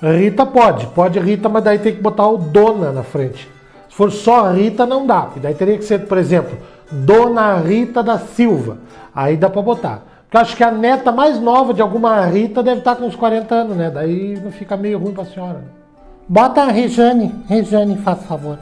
Rita 0.00 0.46
pode, 0.46 0.86
pode 0.88 1.18
Rita, 1.18 1.48
mas 1.48 1.64
daí 1.64 1.78
tem 1.78 1.94
que 1.94 2.00
botar 2.00 2.26
o 2.26 2.38
Dona 2.38 2.92
na 2.92 3.02
frente. 3.02 3.48
Se 3.88 3.96
for 3.96 4.10
só 4.10 4.50
Rita, 4.50 4.86
não 4.86 5.06
dá. 5.06 5.22
porque 5.22 5.40
Daí 5.40 5.54
teria 5.54 5.76
que 5.76 5.84
ser, 5.84 6.06
por 6.06 6.16
exemplo, 6.16 6.56
Dona 6.90 7.56
Rita 7.56 8.02
da 8.02 8.18
Silva. 8.18 8.78
Aí 9.14 9.36
dá 9.36 9.50
pra 9.50 9.60
botar. 9.60 10.04
Porque 10.22 10.38
acho 10.38 10.56
que 10.56 10.62
a 10.62 10.70
neta 10.70 11.10
mais 11.10 11.40
nova 11.40 11.74
de 11.74 11.82
alguma 11.82 12.24
Rita 12.26 12.62
deve 12.62 12.78
estar 12.78 12.94
com 12.94 13.04
uns 13.04 13.16
40 13.16 13.54
anos, 13.54 13.76
né? 13.76 13.90
Daí 13.90 14.40
fica 14.52 14.76
meio 14.76 14.98
ruim 14.98 15.12
pra 15.12 15.24
senhora. 15.24 15.79
Bota 16.30 16.62
a 16.62 16.70
Rejane. 16.70 17.34
Rejane, 17.48 17.96
faz 17.96 18.22
favor. 18.22 18.56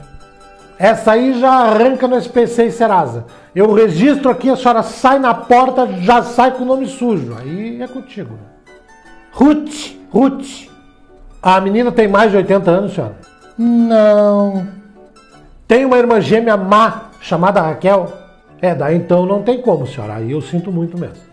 Essa 0.79 1.11
aí 1.11 1.39
já 1.39 1.51
arranca 1.51 2.07
no 2.07 2.17
SPC 2.17 2.65
e 2.65 2.71
Serasa. 2.71 3.25
Eu 3.53 3.71
registro 3.73 4.31
aqui, 4.31 4.49
a 4.49 4.55
senhora 4.55 4.81
sai 4.81 5.19
na 5.19 5.35
porta, 5.35 5.85
já 6.01 6.23
sai 6.23 6.49
com 6.49 6.63
o 6.63 6.65
nome 6.65 6.87
sujo. 6.87 7.37
Aí 7.39 7.79
é 7.79 7.87
contigo. 7.87 8.39
Ruth. 9.31 9.91
Ruth. 10.11 10.67
A 11.43 11.61
menina 11.61 11.91
tem 11.91 12.07
mais 12.07 12.31
de 12.31 12.37
80 12.37 12.71
anos, 12.71 12.93
senhora. 12.95 13.17
Não. 13.55 14.67
Tem 15.67 15.85
uma 15.85 15.99
irmã 15.99 16.19
gêmea 16.19 16.57
má 16.57 17.11
chamada 17.21 17.61
Raquel? 17.61 18.11
É, 18.59 18.73
daí 18.73 18.97
então 18.97 19.27
não 19.27 19.43
tem 19.43 19.61
como, 19.61 19.85
senhora. 19.85 20.15
Aí 20.15 20.31
eu 20.31 20.41
sinto 20.41 20.71
muito 20.71 20.97
mesmo. 20.97 21.23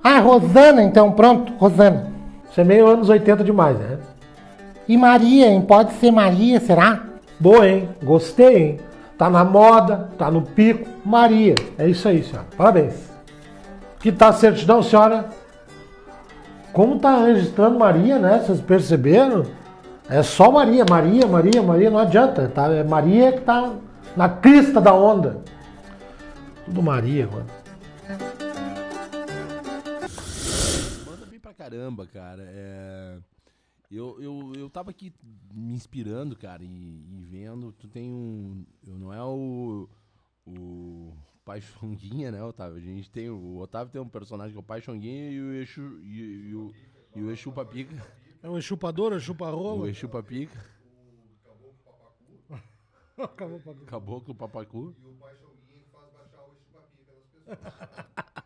Ah, 0.00 0.20
Rosana, 0.20 0.80
então 0.80 1.10
pronto. 1.10 1.52
Rosana. 1.54 2.12
Você 2.48 2.60
é 2.60 2.64
meio 2.64 2.86
anos 2.86 3.08
80 3.08 3.42
demais, 3.42 3.76
né? 3.76 3.98
E 4.92 4.96
Maria, 4.98 5.46
hein? 5.48 5.62
Pode 5.62 5.94
ser 5.94 6.10
Maria, 6.10 6.60
será? 6.60 7.04
Boa, 7.40 7.66
hein? 7.66 7.88
Gostei, 8.02 8.56
hein? 8.56 8.80
Tá 9.16 9.30
na 9.30 9.42
moda, 9.42 10.10
tá 10.18 10.30
no 10.30 10.42
pico. 10.42 10.86
Maria. 11.02 11.54
É 11.78 11.88
isso 11.88 12.06
aí, 12.06 12.22
senhora. 12.22 12.46
Parabéns. 12.58 13.10
Que 14.00 14.12
tá 14.12 14.28
a 14.28 14.32
certidão, 14.34 14.82
senhora? 14.82 15.30
Como 16.74 16.98
tá 16.98 17.24
registrando 17.24 17.78
Maria, 17.78 18.18
né? 18.18 18.40
Vocês 18.44 18.60
perceberam? 18.60 19.46
É 20.10 20.22
só 20.22 20.52
Maria, 20.52 20.84
Maria, 20.86 21.26
Maria, 21.26 21.62
Maria, 21.62 21.90
não 21.90 21.98
adianta. 21.98 22.46
Tá? 22.54 22.66
É 22.70 22.84
Maria 22.84 23.32
que 23.32 23.40
tá 23.40 23.72
na 24.14 24.28
crista 24.28 24.78
da 24.78 24.92
onda. 24.92 25.38
Tudo 26.66 26.82
Maria, 26.82 27.26
mano. 27.32 27.46
Manda 31.06 31.26
bem 31.30 31.40
pra 31.40 31.54
caramba, 31.54 32.06
cara. 32.12 32.42
É, 32.42 33.14
Eu, 33.94 34.20
eu, 34.22 34.52
eu 34.56 34.70
tava 34.70 34.90
aqui 34.90 35.12
me 35.52 35.74
inspirando, 35.74 36.34
cara, 36.34 36.64
e, 36.64 36.66
e 36.66 37.22
vendo. 37.24 37.72
Tu 37.72 37.86
tem 37.88 38.10
um. 38.12 38.64
eu- 38.86 38.98
Não 38.98 39.12
é 39.12 39.22
o. 39.22 39.88
O. 40.46 41.12
Pai 41.44 41.60
Xonguinha, 41.60 42.30
né, 42.30 42.42
Otávio? 42.42 42.76
A 42.76 42.80
gente 42.80 43.10
tem. 43.10 43.28
O 43.28 43.58
Otávio 43.58 43.92
tem 43.92 44.00
um 44.00 44.08
personagem 44.08 44.52
que 44.52 44.56
é 44.58 44.60
o 44.60 44.62
Pai 44.64 44.80
Xonguinha 44.80 45.30
e 45.30 45.40
o 45.40 45.52
Exu. 45.54 46.00
E, 46.02 46.48
e 46.50 46.54
o, 46.54 46.72
e 47.16 47.22
o 47.22 47.30
Exu 47.30 47.52
Papica. 47.52 47.94
É 48.42 48.48
o 48.48 48.60
chupador, 48.60 49.12
é 49.12 49.16
o 49.16 49.18
O 49.18 49.20
chupa-rola. 49.20 49.88
Exu 49.90 50.08
Papica. 50.08 50.58
Caboclo. 53.36 53.84
Caboclo 53.86 54.34
papacu. 54.34 54.94
Tá 54.94 56.40
louco. 56.40 56.62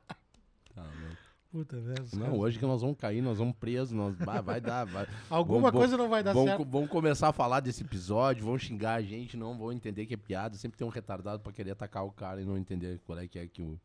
Puta 1.56 1.76
merda. 1.78 2.04
Não, 2.18 2.38
hoje 2.38 2.58
que 2.58 2.66
nós 2.66 2.82
vamos 2.82 2.98
cair, 2.98 3.22
nós 3.22 3.38
vamos 3.38 3.56
presos, 3.56 3.92
nós... 3.92 4.14
vai, 4.14 4.42
vai 4.42 4.60
dar. 4.60 4.84
Vai. 4.84 5.08
Alguma 5.30 5.72
coisa 5.72 5.96
não 5.96 6.06
vai 6.06 6.22
dar 6.22 6.34
certo. 6.34 6.66
Vamos 6.66 6.90
começar 6.90 7.28
a 7.28 7.32
falar 7.32 7.60
desse 7.60 7.82
episódio, 7.82 8.44
vão 8.44 8.58
xingar 8.58 8.96
a 8.96 9.00
gente, 9.00 9.38
não 9.38 9.56
vão 9.56 9.72
entender 9.72 10.04
que 10.04 10.12
é 10.12 10.18
piada. 10.18 10.54
Sempre 10.58 10.76
tem 10.76 10.86
um 10.86 10.90
retardado 10.90 11.42
pra 11.42 11.50
querer 11.54 11.70
atacar 11.70 12.04
o 12.04 12.12
cara 12.12 12.42
e 12.42 12.44
não 12.44 12.58
entender 12.58 13.00
qual 13.06 13.18
é 13.18 13.26
que 13.26 13.38
é 13.38 13.46
que 13.48 13.62
o. 13.62 13.80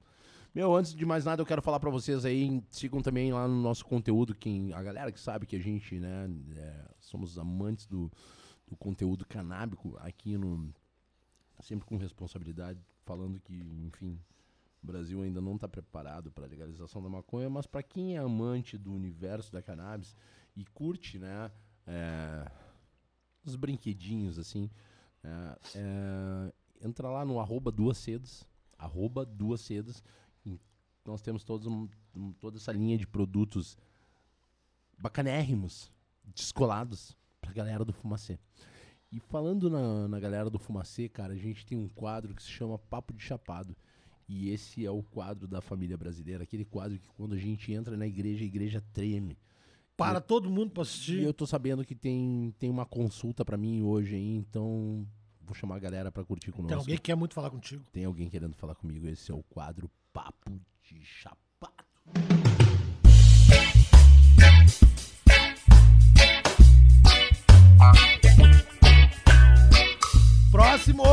Meu, 0.54 0.76
antes 0.76 0.94
de 0.94 1.06
mais 1.06 1.24
nada, 1.24 1.42
eu 1.42 1.46
quero 1.46 1.62
falar 1.62 1.80
pra 1.80 1.90
vocês 1.90 2.26
aí, 2.26 2.62
sigam 2.70 3.02
também 3.02 3.32
lá 3.32 3.48
no 3.48 3.62
nosso 3.62 3.86
conteúdo, 3.86 4.36
quem, 4.36 4.74
a 4.74 4.84
galera 4.84 5.10
que 5.10 5.20
sabe 5.20 5.46
que 5.46 5.56
a 5.56 5.60
gente, 5.60 5.98
né, 5.98 6.30
é, 6.58 6.74
somos 7.00 7.40
amantes 7.40 7.88
do, 7.88 8.12
do 8.68 8.76
conteúdo 8.76 9.26
canábico 9.26 9.98
aqui 10.02 10.38
no. 10.38 10.74
Sempre 11.62 11.86
com 11.86 11.96
responsabilidade, 11.96 12.82
falando 13.06 13.40
que, 13.40 13.54
enfim, 13.86 14.20
o 14.82 14.86
Brasil 14.88 15.22
ainda 15.22 15.40
não 15.42 15.56
está 15.56 15.68
preparado 15.68 16.32
para 16.32 16.46
a 16.46 16.48
legalização 16.50 17.02
da 17.04 17.10
maconha, 17.10 17.50
mas 17.50 17.66
para 17.68 17.84
quem 17.84 18.16
é 18.16 18.20
amante 18.20 18.78
do 18.78 18.92
universo 18.92 19.52
da 19.52 19.62
cannabis 19.62 20.16
e 20.56 20.66
curte, 20.66 21.20
né, 21.20 21.52
é, 21.86 22.52
os 23.46 23.56
brinquedinhos 23.56 24.40
assim, 24.40 24.70
é, 25.24 25.60
é, 25.76 26.54
entra 26.88 27.10
lá 27.10 27.24
no 27.24 27.40
arroba 27.40 27.72
duas 27.72 27.98
sedas, 27.98 28.48
arroba 28.78 29.26
duas 29.26 29.62
sedas. 29.62 30.04
nós 31.04 31.20
temos 31.22 31.44
todos 31.44 31.66
um- 31.66 31.90
um- 32.16 32.32
toda 32.34 32.58
essa 32.58 32.72
linha 32.72 32.96
de 32.96 33.08
produtos 33.08 33.76
bacanérrimos, 34.98 35.92
descolados 36.24 37.18
pra 37.40 37.52
galera 37.52 37.84
do 37.84 37.92
Fumacê. 37.92 38.38
E 39.12 39.20
falando 39.20 39.70
na, 39.70 40.08
na 40.08 40.20
galera 40.20 40.48
do 40.50 40.60
Fumacê, 40.60 41.10
cara, 41.10 41.34
a 41.34 41.38
gente 41.38 41.66
tem 41.66 41.78
um 41.78 41.90
quadro 41.90 42.36
que 42.36 42.44
se 42.44 42.50
chama 42.50 42.78
Papo 42.78 43.14
de 43.14 43.24
Chapado. 43.24 43.76
E 44.34 44.50
esse 44.50 44.86
é 44.86 44.90
o 44.90 45.04
quadro 45.04 45.46
da 45.46 45.60
família 45.60 45.98
brasileira, 45.98 46.44
aquele 46.44 46.64
quadro 46.64 46.98
que 46.98 47.10
quando 47.18 47.34
a 47.34 47.38
gente 47.38 47.70
entra 47.74 47.98
na 47.98 48.08
igreja, 48.08 48.42
a 48.46 48.48
igreja 48.48 48.82
treme. 48.94 49.38
Para 49.98 50.22
todo 50.22 50.50
mundo 50.50 50.72
pra 50.72 50.84
E 50.84 50.84
assistir. 50.84 51.22
eu 51.22 51.34
tô 51.34 51.46
sabendo 51.46 51.84
que 51.84 51.94
tem, 51.94 52.56
tem 52.58 52.70
uma 52.70 52.86
consulta 52.86 53.44
pra 53.44 53.58
mim 53.58 53.84
hoje 53.84 54.16
aí, 54.16 54.38
então 54.38 55.06
vou 55.42 55.54
chamar 55.54 55.76
a 55.76 55.80
galera 55.80 56.10
pra 56.14 56.24
curtir 56.24 56.50
conosco. 56.54 56.70
Tem 56.70 56.78
alguém 56.78 56.96
que 56.96 57.02
quer 57.02 57.16
muito 57.16 57.34
falar 57.34 57.50
contigo. 57.50 57.84
Tem 57.92 58.06
alguém 58.06 58.30
querendo 58.30 58.56
falar 58.56 58.74
comigo, 58.76 59.06
esse 59.06 59.30
é 59.30 59.36
o 59.36 59.44
quadro 59.44 59.92
Papo 60.14 60.62
de 60.82 61.04
Chapado. 61.04 61.84
Próximo! 70.52 71.04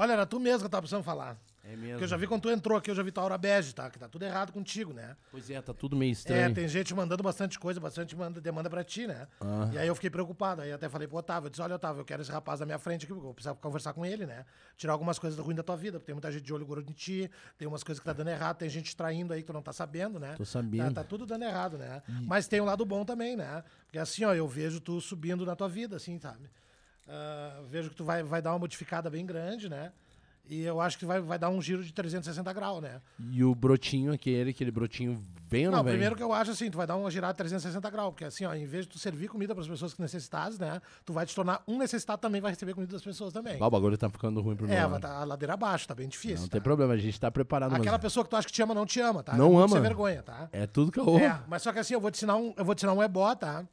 Olha, 0.00 0.14
era 0.14 0.24
tu 0.24 0.40
mesmo 0.40 0.60
que 0.60 0.64
eu 0.64 0.70
tava 0.70 0.80
precisando 0.80 1.04
falar. 1.04 1.36
É 1.62 1.76
mesmo? 1.76 1.90
Porque 1.90 2.04
eu 2.04 2.08
já 2.08 2.16
vi 2.16 2.26
quando 2.26 2.40
tu 2.40 2.50
entrou 2.50 2.78
aqui, 2.78 2.90
eu 2.90 2.94
já 2.94 3.02
vi 3.02 3.12
tua 3.12 3.22
aura 3.22 3.36
bege, 3.36 3.74
tá? 3.74 3.90
Que 3.90 3.98
tá 3.98 4.08
tudo 4.08 4.24
errado 4.24 4.50
contigo, 4.50 4.94
né? 4.94 5.14
Pois 5.30 5.50
é, 5.50 5.60
tá 5.60 5.74
tudo 5.74 5.94
meio 5.94 6.08
É, 6.08 6.12
estranho. 6.12 6.54
tem 6.54 6.66
gente 6.66 6.94
mandando 6.94 7.22
bastante 7.22 7.58
coisa, 7.58 7.78
bastante 7.78 8.16
manda, 8.16 8.40
demanda 8.40 8.70
pra 8.70 8.82
ti, 8.82 9.06
né? 9.06 9.28
Ah. 9.38 9.68
E 9.70 9.76
aí 9.76 9.86
eu 9.86 9.94
fiquei 9.94 10.08
preocupado. 10.08 10.62
Aí 10.62 10.72
até 10.72 10.88
falei 10.88 11.06
pro 11.06 11.18
Otávio, 11.18 11.48
eu 11.48 11.50
disse, 11.50 11.60
olha, 11.60 11.74
Otávio, 11.74 12.00
eu 12.00 12.04
quero 12.06 12.22
esse 12.22 12.32
rapaz 12.32 12.60
da 12.60 12.64
minha 12.64 12.78
frente 12.78 13.04
aqui, 13.04 13.12
porque 13.12 13.28
eu 13.28 13.34
preciso 13.34 13.54
conversar 13.56 13.92
com 13.92 14.06
ele, 14.06 14.24
né? 14.24 14.46
Tirar 14.74 14.94
algumas 14.94 15.18
coisas 15.18 15.38
ruins 15.38 15.56
da 15.58 15.62
tua 15.62 15.76
vida, 15.76 15.98
porque 15.98 16.06
tem 16.06 16.14
muita 16.14 16.32
gente 16.32 16.44
de 16.44 16.54
olho 16.54 16.64
gordo 16.64 16.88
em 16.90 16.94
ti, 16.94 17.30
tem 17.58 17.68
umas 17.68 17.84
coisas 17.84 18.00
que 18.00 18.06
tá 18.06 18.14
dando 18.14 18.30
errado, 18.30 18.56
tem 18.56 18.70
gente 18.70 18.96
traindo 18.96 19.34
aí 19.34 19.42
que 19.42 19.46
tu 19.48 19.52
não 19.52 19.60
tá 19.62 19.74
sabendo, 19.74 20.18
né? 20.18 20.32
Tô 20.38 20.46
sabendo. 20.46 20.94
Tá, 20.94 21.02
tá 21.02 21.04
tudo 21.04 21.26
dando 21.26 21.44
errado, 21.44 21.76
né? 21.76 22.02
Mas 22.26 22.48
tem 22.48 22.58
um 22.58 22.64
lado 22.64 22.86
bom 22.86 23.04
também, 23.04 23.36
né? 23.36 23.62
Porque 23.84 23.98
assim, 23.98 24.24
ó, 24.24 24.32
eu 24.32 24.48
vejo 24.48 24.80
tu 24.80 24.98
subindo 24.98 25.44
na 25.44 25.54
tua 25.54 25.68
vida, 25.68 25.96
assim, 25.96 26.18
sabe? 26.18 26.48
Ah, 27.12 27.60
vejo 27.68 27.90
que 27.90 27.96
tu 27.96 28.04
vai, 28.04 28.22
vai 28.22 28.40
dar 28.40 28.52
uma 28.52 28.60
modificada 28.60 29.10
bem 29.10 29.26
grande, 29.26 29.68
né? 29.68 29.92
E 30.48 30.62
eu 30.62 30.80
acho 30.80 30.98
que 30.98 31.04
vai, 31.04 31.20
vai 31.20 31.38
dar 31.38 31.48
um 31.48 31.62
giro 31.62 31.82
de 31.82 31.92
360 31.92 32.52
graus, 32.52 32.82
né? 32.82 33.00
E 33.30 33.44
o 33.44 33.54
brotinho 33.54 34.12
aquele, 34.12 34.50
aquele 34.50 34.70
brotinho 34.72 35.24
vem 35.46 35.66
ou 35.66 35.70
não, 35.70 35.78
Não, 35.78 35.84
vem? 35.84 35.92
primeiro 35.92 36.16
que 36.16 36.22
eu 36.22 36.32
acho 36.32 36.50
assim, 36.50 36.68
tu 36.68 36.76
vai 36.76 36.88
dar 36.88 36.96
uma 36.96 37.08
girada 37.08 37.34
360 37.34 37.88
graus, 37.88 38.10
porque 38.10 38.24
assim, 38.24 38.44
ó, 38.44 38.54
em 38.54 38.66
vez 38.66 38.84
de 38.84 38.90
tu 38.90 38.98
servir 38.98 39.28
comida 39.28 39.54
para 39.54 39.62
as 39.62 39.68
pessoas 39.68 39.94
que 39.94 40.02
necessitadas, 40.02 40.58
né, 40.58 40.82
tu 41.04 41.12
vai 41.12 41.24
te 41.24 41.34
tornar 41.36 41.62
um 41.68 41.78
necessitado 41.78 42.20
também, 42.20 42.40
vai 42.40 42.50
receber 42.50 42.74
comida 42.74 42.92
das 42.92 43.02
pessoas 43.02 43.32
também. 43.32 43.58
Ah, 43.60 43.66
o 43.66 43.70
bagulho 43.70 43.96
tá 43.96 44.08
ficando 44.08 44.40
ruim 44.40 44.56
pro 44.56 44.66
meu 44.66 44.76
É, 44.76 44.86
vai 44.86 44.98
tá 44.98 45.20
a 45.20 45.24
ladeira 45.24 45.54
abaixo, 45.54 45.86
tá 45.86 45.94
bem 45.94 46.08
difícil. 46.08 46.40
Não 46.40 46.48
tá? 46.48 46.52
tem 46.52 46.60
problema, 46.60 46.94
a 46.94 46.98
gente 46.98 47.20
tá 47.20 47.30
preparado. 47.30 47.72
Aquela 47.74 47.92
mas 47.92 48.02
pessoa 48.02 48.24
que 48.24 48.30
tu 48.30 48.36
acha 48.36 48.46
que 48.48 48.52
te 48.52 48.62
ama 48.62 48.74
não 48.74 48.86
te 48.86 49.00
ama, 49.00 49.22
tá? 49.22 49.36
Não 49.36 49.46
é 49.46 49.48
muito 49.50 49.64
ama. 49.64 49.74
Sem 49.74 49.82
vergonha, 49.82 50.22
tá? 50.22 50.48
É 50.52 50.66
tudo 50.66 50.90
caô. 50.90 51.18
É, 51.18 51.42
mas 51.46 51.62
só 51.62 51.72
que 51.72 51.78
assim, 51.78 51.94
eu 51.94 52.00
vou 52.00 52.10
te 52.10 52.16
ensinar 52.16 52.34
um, 52.36 52.52
eu 52.56 52.64
vou 52.64 52.74
te 52.74 52.78
ensinar 52.78 52.92
um 52.94 53.02
ebó, 53.02 53.32
tá? 53.36 53.64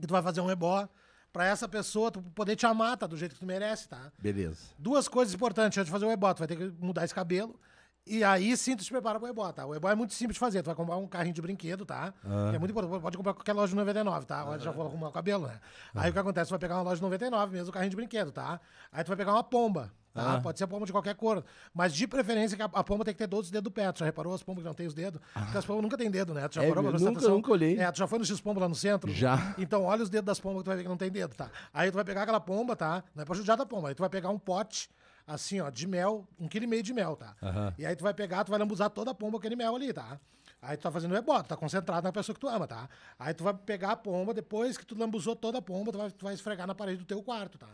Que 0.00 0.06
tu 0.06 0.12
vai 0.12 0.22
fazer 0.22 0.40
um 0.40 0.50
ebó 0.50 0.88
pra 1.36 1.44
essa 1.44 1.68
pessoa 1.68 2.10
tu 2.10 2.22
poder 2.22 2.56
te 2.56 2.64
amar, 2.64 2.96
tá? 2.96 3.06
Do 3.06 3.14
jeito 3.14 3.34
que 3.34 3.40
tu 3.40 3.46
merece, 3.46 3.86
tá? 3.86 4.10
Beleza. 4.18 4.56
Duas 4.78 5.06
coisas 5.06 5.34
importantes 5.34 5.76
antes 5.76 5.84
de 5.84 5.92
fazer 5.92 6.06
o 6.06 6.10
ebó. 6.10 6.32
Tu 6.32 6.38
vai 6.38 6.48
ter 6.48 6.56
que 6.56 6.72
mudar 6.80 7.04
esse 7.04 7.14
cabelo. 7.14 7.60
E 8.06 8.24
aí 8.24 8.56
sim 8.56 8.74
tu 8.74 8.82
se 8.82 8.90
prepara 8.90 9.18
pro 9.18 9.28
ebó, 9.28 9.52
tá? 9.52 9.66
O 9.66 9.74
ebó 9.74 9.90
é 9.90 9.94
muito 9.94 10.14
simples 10.14 10.36
de 10.36 10.40
fazer. 10.40 10.62
Tu 10.62 10.66
vai 10.66 10.74
comprar 10.74 10.96
um 10.96 11.06
carrinho 11.06 11.34
de 11.34 11.42
brinquedo, 11.42 11.84
tá? 11.84 12.14
Que 12.22 12.56
é 12.56 12.58
muito 12.58 12.70
importante. 12.70 13.02
Pode 13.02 13.16
comprar 13.18 13.34
qualquer 13.34 13.52
loja 13.52 13.68
de 13.68 13.76
99, 13.76 14.24
tá? 14.24 14.40
Agora 14.40 14.58
já 14.58 14.70
vou 14.70 14.86
arrumar 14.86 15.08
o 15.08 15.12
cabelo, 15.12 15.46
né? 15.46 15.60
Aí 15.94 16.08
o 16.08 16.12
que 16.14 16.18
acontece? 16.18 16.48
Tu 16.48 16.50
vai 16.52 16.58
pegar 16.58 16.76
uma 16.76 16.82
loja 16.82 16.96
de 16.96 17.02
99 17.02 17.52
mesmo, 17.52 17.68
o 17.68 17.72
carrinho 17.72 17.90
de 17.90 17.96
brinquedo, 17.96 18.32
tá? 18.32 18.58
Aí 18.90 19.04
tu 19.04 19.08
vai 19.08 19.16
pegar 19.16 19.32
uma 19.32 19.44
pomba, 19.44 19.92
tá? 20.16 20.40
Pode 20.40 20.58
ser 20.58 20.66
pomba 20.66 20.86
de 20.86 20.92
qualquer 20.92 21.14
cor. 21.14 21.44
Mas 21.74 21.94
de 21.94 22.06
preferência 22.06 22.56
que 22.56 22.62
a, 22.62 22.66
a 22.66 22.82
pomba 22.82 23.04
tem 23.04 23.14
que 23.14 23.18
ter 23.18 23.28
todos 23.28 23.46
os 23.46 23.50
dedos 23.50 23.64
do 23.64 23.70
pé. 23.70 23.90
Tu 23.92 24.00
já 24.00 24.04
reparou 24.04 24.34
as 24.34 24.42
pombas 24.42 24.62
que 24.62 24.68
não 24.68 24.74
tem 24.74 24.86
os 24.86 24.94
dedos? 24.94 25.20
Porque 25.32 25.58
as 25.58 25.64
pombas 25.64 25.82
nunca 25.82 25.96
têm 25.96 26.10
dedo, 26.10 26.34
né? 26.34 26.48
Tu 26.48 26.56
já 26.56 26.64
É 26.64 26.68
parou 26.68 26.82
pra 26.84 26.92
Nunca- 26.98 27.10
atenção? 27.12 27.30
nunca 27.36 27.50
olhei. 27.52 27.78
É, 27.78 27.90
tu 27.92 27.98
já 27.98 28.06
foi 28.06 28.18
no 28.18 28.24
X-Pombo 28.24 28.58
lá 28.60 28.68
no 28.68 28.74
centro? 28.74 29.12
Já. 29.12 29.54
Então, 29.58 29.84
olha 29.84 30.02
os 30.02 30.10
dedos 30.10 30.26
das 30.26 30.40
pombas 30.40 30.58
que 30.58 30.64
tu 30.64 30.68
vai 30.68 30.76
ver 30.76 30.82
que 30.82 30.88
não 30.88 30.96
tem 30.96 31.10
dedo, 31.10 31.34
tá? 31.36 31.50
Aí 31.72 31.90
tu 31.90 31.94
vai 31.94 32.04
pegar 32.04 32.22
aquela 32.22 32.40
pomba, 32.40 32.74
tá? 32.74 33.04
Não 33.14 33.22
é 33.22 33.24
pra 33.24 33.34
judiar 33.36 33.56
da 33.56 33.66
pomba. 33.66 33.88
Aí 33.88 33.94
tu 33.94 34.00
vai 34.00 34.08
pegar 34.10 34.30
um 34.30 34.38
pote, 34.38 34.88
assim, 35.26 35.60
ó, 35.60 35.70
de 35.70 35.86
mel, 35.86 36.26
um 36.38 36.48
quilo 36.48 36.64
e 36.64 36.68
meio 36.68 36.82
de 36.82 36.92
mel, 36.92 37.14
tá? 37.16 37.34
Aham. 37.42 37.74
E 37.78 37.84
aí 37.86 37.94
tu 37.94 38.02
vai 38.02 38.14
pegar, 38.14 38.44
tu 38.44 38.50
vai 38.50 38.58
lambuzar 38.58 38.90
toda 38.90 39.10
a 39.10 39.14
pomba 39.14 39.38
aquele 39.38 39.56
mel 39.56 39.76
ali, 39.76 39.92
tá? 39.92 40.18
Aí 40.62 40.76
tu 40.76 40.82
tá 40.82 40.90
fazendo 40.90 41.14
ebó, 41.14 41.40
tu 41.42 41.48
tá 41.48 41.56
concentrado 41.56 42.04
na 42.04 42.12
pessoa 42.12 42.34
que 42.34 42.40
tu 42.40 42.48
ama, 42.48 42.66
tá? 42.66 42.88
Aí 43.18 43.34
tu 43.34 43.44
vai 43.44 43.52
pegar 43.54 43.90
a 43.90 43.96
pomba, 43.96 44.32
depois 44.32 44.76
que 44.76 44.86
tu 44.86 44.98
lambuzou 44.98 45.36
toda 45.36 45.58
a 45.58 45.62
pomba, 45.62 45.92
tu 45.92 45.98
vai, 45.98 46.10
tu 46.10 46.24
vai 46.24 46.34
esfregar 46.34 46.66
na 46.66 46.74
parede 46.74 46.98
do 46.98 47.04
teu 47.04 47.22
quarto, 47.22 47.58
tá? 47.58 47.68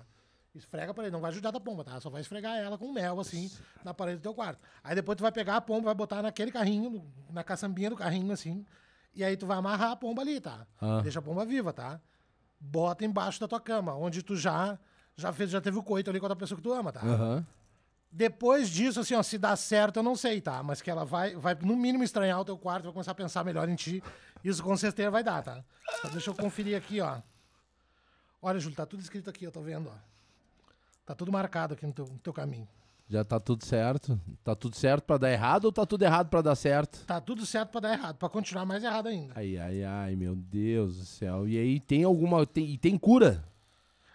Esfrega 0.55 0.91
a 0.91 0.95
parede, 0.95 1.13
não 1.13 1.21
vai 1.21 1.33
judiar 1.33 1.53
da 1.53 1.59
pomba, 1.59 1.83
tá? 1.83 1.99
Só 1.99 2.11
vai 2.11 2.21
esfregar 2.21 2.59
ela 2.59 2.77
com 2.77 2.93
mel, 2.93 3.19
assim, 3.19 3.51
na 3.83 3.95
parede 3.95 4.19
do 4.19 4.23
teu 4.23 4.35
quarto. 4.35 4.61
Aí 4.85 4.95
depois 4.95 5.17
tu 5.17 5.23
vai 5.23 5.33
pegar 5.33 5.57
a 5.57 5.61
pomba, 5.61 5.87
vai 5.87 5.95
botar 5.95 6.23
naquele 6.23 6.53
carrinho, 6.53 7.03
na 7.31 7.43
caçambinha 7.43 7.89
do 7.89 7.97
carrinho, 7.97 8.31
assim, 8.33 8.67
e 9.15 9.25
aí 9.25 9.35
tu 9.37 9.47
vai 9.47 9.57
amarrar 9.57 9.93
a 9.93 9.97
pomba 9.97 10.21
ali, 10.21 10.41
tá? 10.41 10.67
Ah. 10.81 11.01
Deixa 11.03 11.21
a 11.21 11.23
pomba 11.23 11.45
viva, 11.47 11.73
tá? 11.73 11.99
Bota 12.61 13.05
embaixo 13.05 13.41
da 13.41 13.49
tua 13.49 13.61
cama, 13.61 13.95
onde 13.95 14.23
tu 14.23 14.37
já 14.37 14.79
já 15.17 15.33
fez, 15.33 15.51
já 15.51 15.61
teve 15.61 15.79
o 15.79 15.83
coito 15.83 16.11
ali 16.11 16.19
com 16.19 16.27
a 16.27 16.29
outra 16.29 16.39
pessoa 16.39 16.57
que 16.57 16.63
tu 16.63 16.73
ama, 16.73 16.93
tá? 16.93 17.01
Aham. 17.01 17.47
Depois 18.11 18.69
disso, 18.69 19.01
assim, 19.01 19.15
ó, 19.15 19.23
se 19.23 19.39
dá 19.39 19.57
certo, 19.57 19.99
eu 19.99 20.03
não 20.03 20.15
sei, 20.15 20.39
tá? 20.41 20.63
Mas 20.63 20.83
que 20.83 20.91
ela 20.91 21.05
vai, 21.05 21.35
vai 21.35 21.55
no 21.55 21.75
mínimo 21.75 22.05
estranhar 22.05 22.39
o 22.41 22.45
teu 22.45 22.59
quarto, 22.59 22.85
vai 22.85 22.93
começar 22.93 23.13
a 23.13 23.15
pensar 23.15 23.43
melhor 23.43 23.69
em 23.71 23.75
ti. 23.75 24.03
Isso 24.45 24.63
com 24.63 24.77
certeza 24.77 25.11
vai 25.11 25.25
dar, 25.25 25.43
tá? 25.43 25.65
Deixa 26.13 26.29
eu 26.29 26.35
conferir 26.35 26.77
aqui, 26.77 27.01
ó. 27.01 27.21
Olha, 28.43 28.59
Júlio, 28.59 28.77
tá 28.77 28.85
tudo 28.85 29.01
escrito 29.01 29.31
aqui, 29.31 29.45
eu 29.45 29.53
tô 29.53 29.63
vendo, 29.63 29.89
ó. 29.89 30.12
Tá 31.05 31.15
tudo 31.15 31.33
marcado 31.33 31.75
aqui 31.75 31.87
no 31.87 31.93
teu, 31.93 32.07
no 32.07 32.19
teu 32.19 32.33
caminho. 32.33 32.69
Já 33.09 33.25
tá 33.25 33.39
tudo 33.39 33.65
certo? 33.65 34.19
Tá 34.43 34.55
tudo 34.55 34.75
certo 34.77 35.05
pra 35.05 35.19
dar 35.19 35.31
errado 35.31 35.67
ou 35.67 35.73
tá 35.73 35.85
tudo 35.85 36.03
errado 36.03 36.29
pra 36.29 36.41
dar 36.41 36.55
certo? 36.55 37.05
Tá 37.05 37.21
tudo 37.21 37.45
certo 37.45 37.71
pra 37.71 37.81
dar 37.81 37.93
errado, 37.93 38.17
pra 38.17 38.29
continuar 38.29 38.65
mais 38.65 38.83
errado 38.83 39.09
ainda. 39.09 39.35
Ai, 39.37 39.59
ai, 39.59 39.85
ai, 39.85 40.17
meu 40.17 40.35
Deus 40.35 40.97
do 40.97 41.05
céu. 41.05 41.47
E 41.47 41.59
aí, 41.59 41.81
tem 41.81 42.05
alguma. 42.05 42.47
Tem, 42.47 42.65
e 42.71 42.79
tem 42.79 42.97
cura? 42.97 43.45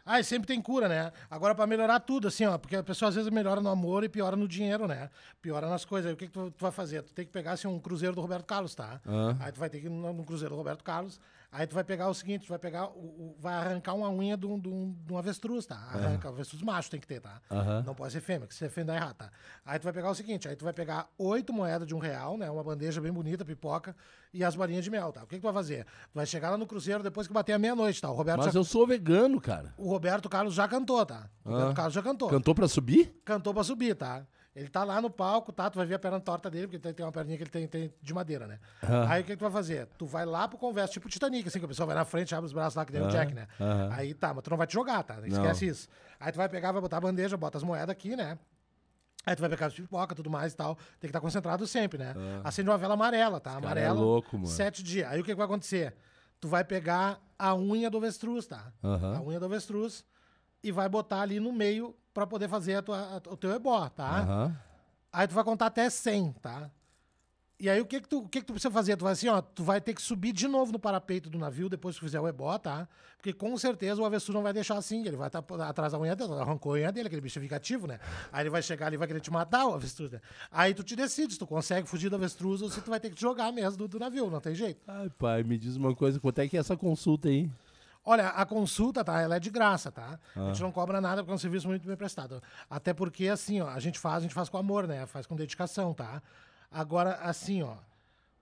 Ah, 0.03 0.21
e 0.21 0.23
sempre 0.23 0.47
tem 0.47 0.61
cura, 0.61 0.87
né? 0.87 1.11
Agora, 1.29 1.53
pra 1.53 1.67
melhorar 1.67 1.99
tudo, 1.99 2.29
assim, 2.29 2.45
ó, 2.45 2.57
porque 2.57 2.77
a 2.77 2.81
pessoa 2.81 3.09
às 3.09 3.15
vezes 3.15 3.29
melhora 3.29 3.59
no 3.59 3.67
amor 3.67 4.05
e 4.05 4.09
piora 4.09 4.37
no 4.37 4.47
dinheiro, 4.47 4.87
né? 4.87 5.09
Piora 5.41 5.69
nas 5.69 5.83
coisas. 5.83 6.07
Aí 6.07 6.13
o 6.13 6.17
que, 6.17 6.27
que 6.27 6.31
tu, 6.31 6.49
tu 6.49 6.61
vai 6.61 6.71
fazer? 6.71 7.03
Tu 7.03 7.13
tem 7.13 7.25
que 7.25 7.31
pegar, 7.31 7.51
assim, 7.51 7.67
um 7.67 7.77
cruzeiro 7.77 8.15
do 8.15 8.21
Roberto 8.21 8.45
Carlos, 8.45 8.73
tá? 8.73 9.01
Ah. 9.05 9.35
Aí 9.41 9.51
tu 9.51 9.59
vai 9.59 9.69
ter 9.69 9.81
que 9.81 9.87
ir 9.87 9.89
no, 9.89 10.13
no 10.13 10.23
cruzeiro 10.23 10.55
do 10.55 10.57
Roberto 10.57 10.81
Carlos. 10.81 11.19
Aí 11.49 11.65
tu 11.65 11.73
vai 11.75 11.83
pegar 11.83 12.09
o 12.09 12.13
seguinte, 12.13 12.45
tu 12.45 12.49
vai 12.49 12.59
pegar, 12.59 12.87
o, 12.89 12.99
o- 12.99 13.35
vai 13.39 13.53
arrancar 13.53 13.93
uma 13.93 14.09
unha 14.09 14.35
de 14.35 14.45
um, 14.45 14.59
de 14.59 14.67
um, 14.67 14.93
de 15.05 15.13
um 15.13 15.17
avestruz, 15.17 15.65
tá? 15.65 15.75
Arranca, 15.77 16.27
avestruz 16.27 16.61
macho 16.61 16.91
tem 16.91 16.99
que 16.99 17.07
ter, 17.07 17.21
tá? 17.21 17.41
Aham. 17.49 17.83
Não 17.85 17.95
pode 17.95 18.11
ser 18.11 18.19
fêmea, 18.19 18.45
que 18.47 18.53
se 18.53 18.65
é 18.65 18.69
fêmea 18.69 18.87
dá 18.93 18.95
errado, 18.97 19.15
tá? 19.15 19.31
Aí 19.65 19.79
tu 19.79 19.83
vai 19.85 19.93
pegar 19.93 20.09
o 20.09 20.15
seguinte, 20.15 20.47
aí 20.47 20.55
tu 20.57 20.65
vai 20.65 20.73
pegar 20.73 21.07
oito 21.17 21.53
moedas 21.53 21.87
de 21.87 21.95
um 21.95 21.99
real, 21.99 22.37
né? 22.37 22.51
Uma 22.51 22.63
bandeja 22.63 22.99
bem 22.99 23.13
bonita, 23.13 23.45
pipoca, 23.45 23.95
e 24.33 24.43
as 24.43 24.55
balinhas 24.57 24.83
de 24.83 24.91
mel, 24.91 25.11
tá? 25.13 25.23
O 25.23 25.27
que, 25.27 25.35
que 25.35 25.41
tu 25.41 25.45
vai 25.45 25.53
fazer? 25.53 25.85
Tu 25.85 26.15
vai 26.15 26.25
chegar 26.25 26.49
lá 26.49 26.57
no 26.57 26.67
cruzeiro 26.67 27.01
depois 27.01 27.27
que 27.27 27.33
bater 27.33 27.53
a 27.53 27.59
meia-noite, 27.59 28.01
tá? 28.01 28.11
O 28.11 28.13
Roberto 28.13 28.39
Mas 28.43 28.53
já 28.53 28.59
eu 28.59 28.63
sou 28.65 28.85
vegano, 28.85 29.39
cara. 29.39 29.73
o 29.77 29.89
Roberto 29.89 30.27
Carlos 30.29 30.53
já 30.53 30.67
cantou, 30.67 31.05
tá? 31.05 31.29
O 31.45 31.49
Roberto 31.51 31.71
Ah. 31.71 31.73
Carlos 31.75 31.93
já 31.93 32.03
cantou. 32.03 32.29
Cantou 32.29 32.53
pra 32.53 32.67
subir? 32.67 33.19
Cantou 33.23 33.53
pra 33.53 33.63
subir, 33.63 33.95
tá? 33.95 34.25
Ele 34.57 34.67
tá 34.69 34.83
lá 34.83 34.99
no 34.99 35.09
palco, 35.09 35.51
tá? 35.53 35.69
Tu 35.69 35.75
vai 35.75 35.85
ver 35.85 35.93
a 35.95 35.99
perna 35.99 36.19
torta 36.19 36.49
dele, 36.49 36.65
porque 36.65 36.79
tem, 36.79 36.91
tem 36.91 37.05
uma 37.05 37.11
perninha 37.11 37.37
que 37.37 37.43
ele 37.43 37.49
tem, 37.51 37.67
tem 37.67 37.93
de 38.01 38.13
madeira, 38.13 38.47
né? 38.47 38.59
Ah. 38.81 39.05
Aí 39.13 39.21
o 39.21 39.23
que, 39.23 39.31
que 39.33 39.37
tu 39.37 39.41
vai 39.43 39.51
fazer? 39.51 39.85
Tu 39.99 40.05
vai 40.07 40.25
lá 40.25 40.47
pro 40.47 40.57
converso, 40.57 40.93
tipo 40.93 41.07
Titanic, 41.07 41.47
assim, 41.47 41.59
que 41.59 41.65
a 41.65 41.67
pessoa 41.67 41.85
vai 41.85 41.95
na 41.95 42.03
frente, 42.03 42.33
abre 42.33 42.47
os 42.47 42.53
braços 42.53 42.75
lá, 42.75 42.83
que 42.83 42.91
nem 42.91 43.01
o 43.01 43.05
Ah. 43.05 43.09
Jack, 43.09 43.33
né? 43.35 43.47
Aham. 43.59 43.89
Aí 43.93 44.13
tá, 44.15 44.33
mas 44.33 44.43
tu 44.43 44.49
não 44.49 44.57
vai 44.57 44.65
te 44.65 44.73
jogar, 44.73 45.03
tá? 45.03 45.19
Esquece 45.27 45.67
isso. 45.67 45.87
Aí 46.19 46.31
tu 46.31 46.37
vai 46.37 46.49
pegar, 46.49 46.71
vai 46.71 46.81
botar 46.81 46.97
a 46.97 47.01
bandeja, 47.01 47.37
bota 47.37 47.57
as 47.59 47.63
moedas 47.63 47.89
aqui, 47.89 48.15
né? 48.15 48.37
Aí 49.25 49.35
tu 49.35 49.41
vai 49.41 49.49
pegar 49.49 49.67
as 49.67 49.73
pipoca, 49.73 50.15
tudo 50.15 50.29
mais 50.29 50.53
e 50.53 50.55
tal. 50.55 50.75
Tem 50.75 51.01
que 51.01 51.07
estar 51.07 51.19
concentrado 51.21 51.67
sempre, 51.67 51.99
né? 51.99 52.15
Acende 52.43 52.69
uma 52.69 52.77
vela 52.79 52.95
amarela, 52.95 53.39
tá? 53.39 53.51
é 53.51 53.55
Amarela. 53.57 53.99
louco, 53.99 54.37
mano. 54.37 54.47
Sete 54.47 54.81
dias. 54.81 55.07
Aí 55.11 55.19
o 55.19 55.23
que, 55.23 55.31
que 55.31 55.35
vai 55.37 55.45
acontecer? 55.45 55.93
tu 56.39 56.47
vai 56.47 56.63
pegar 56.63 57.19
a 57.37 57.55
unha 57.55 57.89
do 57.89 57.97
avestruz, 57.97 58.45
tá? 58.47 58.71
A 58.83 59.21
unha 59.21 59.39
do 59.39 59.45
avestruz 59.45 60.05
e 60.67 60.71
vai 60.71 60.87
botar 60.89 61.21
ali 61.21 61.39
no 61.39 61.51
meio 61.53 61.95
pra 62.13 62.25
poder 62.27 62.47
fazer 62.49 62.75
a 62.75 62.81
tua, 62.81 62.97
a- 62.99 63.31
o 63.31 63.37
teu 63.37 63.51
ebó, 63.51 63.87
tá? 63.89 64.21
Aham. 64.21 64.55
Aí 65.13 65.27
tu 65.27 65.33
vai 65.33 65.43
contar 65.43 65.67
até 65.67 65.89
100, 65.89 66.33
tá? 66.33 66.69
E 67.59 67.67
aí 67.71 67.81
o 67.81 67.87
que 67.87 67.99
que 67.99 68.07
tu, 68.07 68.19
o 68.19 68.29
que 68.29 68.39
que 68.41 68.45
tu 68.45 68.53
precisa 68.53 68.69
fazer? 68.71 68.95
Tu 68.97 69.03
vai 69.03 69.13
assim, 69.13 69.27
ó, 69.29 69.41
tu 69.41 69.63
vai 69.63 69.81
ter 69.81 69.95
que 69.95 70.01
subir 70.01 70.31
de 70.31 70.47
novo 70.47 70.71
no 70.71 70.77
parapeito 70.77 71.27
do 71.27 71.39
navio 71.39 71.67
depois 71.67 71.95
que 71.97 72.05
fizer 72.05 72.19
o 72.19 72.27
ebó, 72.27 72.55
tá? 72.59 72.87
Porque 73.17 73.33
com 73.33 73.57
certeza 73.57 73.99
o 73.99 74.05
avestruz 74.05 74.35
não 74.35 74.43
vai 74.43 74.53
deixar 74.53 74.77
assim, 74.77 75.03
ele 75.07 75.17
vai 75.17 75.25
estar 75.25 75.39
atrás 75.67 75.91
da 75.91 75.99
unha 75.99 76.15
dele, 76.15 76.33
arrancou 76.33 76.73
a 76.73 76.75
unha 76.75 76.91
dele, 76.91 77.07
aquele 77.07 77.21
bicho 77.21 77.39
é 77.39 77.41
vingativo, 77.41 77.87
né? 77.87 77.99
Aí 78.31 78.43
ele 78.43 78.51
vai 78.51 78.61
chegar 78.61 78.85
ali 78.85 78.93
e 78.95 78.97
vai 78.99 79.07
querer 79.07 79.21
te 79.21 79.31
matar, 79.31 79.65
o 79.65 79.73
avestruz, 79.73 80.11
né? 80.11 80.21
Aí 80.51 80.71
tu 80.75 80.83
te 80.83 80.95
decide 80.95 81.33
se 81.33 81.39
tu 81.39 81.47
consegue 81.47 81.87
fugir 81.87 82.09
do 82.09 82.15
avestruz 82.15 82.61
ou 82.61 82.69
se 82.69 82.79
tu 82.79 82.91
vai 82.91 82.99
ter 82.99 83.09
que 83.09 83.15
te 83.15 83.21
jogar 83.21 83.51
mesmo 83.51 83.75
do, 83.75 83.87
do 83.87 83.97
navio, 83.97 84.29
não 84.29 84.39
tem 84.39 84.53
jeito. 84.53 84.83
Ai, 84.87 85.09
pai, 85.17 85.41
me 85.41 85.57
diz 85.57 85.75
uma 85.77 85.95
coisa, 85.95 86.19
quanto 86.19 86.37
é 86.37 86.47
que 86.47 86.57
é 86.57 86.59
essa 86.59 86.77
consulta 86.77 87.27
aí? 87.27 87.49
Olha, 88.09 88.29
a 88.29 88.45
consulta, 88.45 89.03
tá? 89.03 89.19
Ela 89.19 89.35
é 89.35 89.39
de 89.39 89.49
graça, 89.49 89.91
tá? 89.91 90.17
A 90.33 90.47
gente 90.47 90.61
não 90.61 90.71
cobra 90.71 91.01
nada 91.01 91.21
porque 91.21 91.33
é 91.33 91.35
um 91.35 91.37
serviço 91.37 91.67
muito 91.67 91.85
bem 91.85 91.97
prestado. 91.97 92.41
Até 92.69 92.93
porque, 92.93 93.27
assim, 93.27 93.59
ó, 93.59 93.67
a 93.67 93.81
gente 93.81 93.99
faz, 93.99 94.19
a 94.19 94.21
gente 94.21 94.33
faz 94.33 94.47
com 94.47 94.57
amor, 94.57 94.87
né? 94.87 95.05
Faz 95.05 95.27
com 95.27 95.35
dedicação, 95.35 95.93
tá? 95.93 96.23
Agora, 96.71 97.15
assim, 97.15 97.63
ó, 97.63 97.75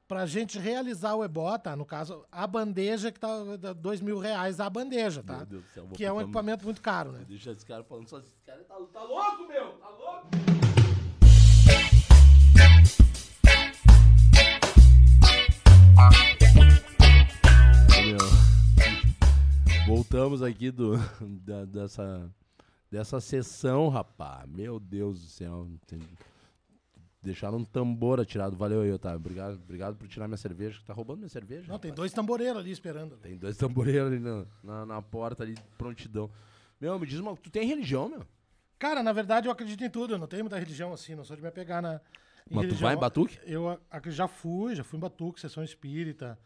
pra 0.07 0.27
gente 0.27 0.59
realizar 0.59 1.15
o 1.15 1.23
ebó, 1.23 1.57
tá? 1.57 1.75
No 1.75 1.83
caso, 1.83 2.23
a 2.31 2.45
bandeja 2.45 3.11
que 3.11 3.19
tá 3.19 3.27
dois 3.75 4.01
mil 4.01 4.19
reais 4.19 4.59
a 4.59 4.69
bandeja, 4.69 5.23
tá? 5.23 5.37
Meu 5.37 5.45
Deus 5.47 5.63
do 5.63 5.69
céu, 5.71 5.87
que 5.95 6.05
é 6.05 6.13
um 6.13 6.21
equipamento 6.21 6.63
muito 6.63 6.79
caro, 6.79 7.11
né? 7.11 7.25
Deixa 7.27 7.49
esse 7.49 7.65
cara 7.65 7.83
falando 7.83 8.07
só. 8.07 8.19
Esse 8.19 8.35
cara 8.45 8.63
tá, 8.65 8.75
tá 8.93 9.01
louco, 9.01 9.47
meu! 9.47 9.79
Tá 9.79 9.89
louco! 9.89 10.54
Voltamos 19.87 20.41
aqui 20.41 20.71
do, 20.71 20.93
da- 21.21 21.65
dessa, 21.65 22.31
dessa 22.89 23.19
sessão, 23.21 23.87
rapá. 23.89 24.45
Meu 24.47 24.79
Deus 24.79 25.21
do 25.21 25.27
céu. 25.27 25.67
Tem- 25.85 25.99
Deixaram 27.21 27.57
um 27.57 27.65
tambor 27.65 28.19
atirado. 28.19 28.55
Valeu 28.55 28.81
aí, 28.81 28.91
Otávio. 28.91 29.17
Obrigado, 29.17 29.55
obrigado 29.55 29.95
por 29.95 30.07
tirar 30.07 30.27
minha 30.27 30.37
cerveja. 30.37 30.79
Tá 30.85 30.93
roubando 30.93 31.17
minha 31.19 31.29
cerveja? 31.29 31.61
Não, 31.67 31.79
tem 31.79 31.89
rapaz? 31.89 31.95
dois 31.95 32.13
tamboreiros 32.13 32.57
ali 32.57 32.71
esperando. 32.71 33.17
Tem 33.17 33.35
dois 33.35 33.57
tamboreiros 33.57 34.11
ali 34.11 34.19
na, 34.19 34.45
na, 34.63 34.85
na 34.85 35.01
porta 35.01 35.43
ali, 35.43 35.55
prontidão. 35.77 36.29
Meu, 36.79 36.99
me 36.99 37.07
diz 37.07 37.19
uma. 37.19 37.35
Tu 37.35 37.49
tem 37.49 37.67
religião, 37.67 38.07
meu? 38.09 38.23
Cara, 38.77 39.01
na 39.01 39.11
verdade, 39.11 39.47
eu 39.47 39.51
acredito 39.51 39.83
em 39.83 39.89
tudo. 39.89 40.13
Eu 40.13 40.17
não 40.19 40.27
tenho 40.27 40.43
muita 40.43 40.59
religião 40.59 40.93
assim, 40.93 41.15
não 41.15 41.23
sou 41.23 41.35
de 41.35 41.41
me 41.41 41.47
apegar 41.47 41.81
na. 41.81 41.99
Mas 42.49 42.67
tu 42.69 42.75
vai 42.75 42.93
em 42.93 42.99
Batuque? 42.99 43.39
Eu 43.43 43.69
ac- 43.89 44.11
já 44.11 44.27
fui, 44.27 44.75
já 44.75 44.83
fui 44.83 44.97
em 44.97 45.01
Batuque, 45.01 45.39
sessão 45.41 45.63
espírita, 45.63 46.37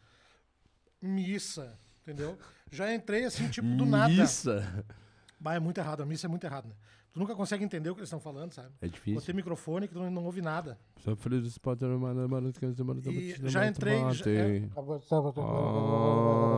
missa, 1.02 1.78
entendeu? 2.10 2.38
Já 2.70 2.94
entrei 2.94 3.24
assim, 3.24 3.48
tipo, 3.48 3.66
do 3.68 3.84
nada. 3.86 4.12
Missa. 4.12 4.84
Bah, 5.38 5.54
é 5.54 5.60
muito 5.60 5.78
errado, 5.78 6.02
a 6.02 6.06
missa 6.06 6.26
é 6.26 6.28
muito 6.28 6.44
errado, 6.44 6.68
né? 6.68 6.74
Tu 7.12 7.18
nunca 7.18 7.34
consegue 7.34 7.64
entender 7.64 7.90
o 7.90 7.94
que 7.94 8.00
eles 8.00 8.08
estão 8.08 8.20
falando, 8.20 8.52
sabe? 8.52 8.68
É 8.80 8.86
difícil. 8.86 9.14
Botei 9.20 9.34
microfone 9.34 9.88
que 9.88 9.94
tu 9.94 9.98
não, 9.98 10.10
não 10.10 10.24
ouve 10.24 10.40
nada. 10.40 10.78
Só 10.98 11.16
feliz 11.16 11.42
mano, 12.84 13.00
E 13.04 13.34
já 13.48 13.66
entrei. 13.66 13.98
Já, 14.12 14.30
é, 14.30 14.62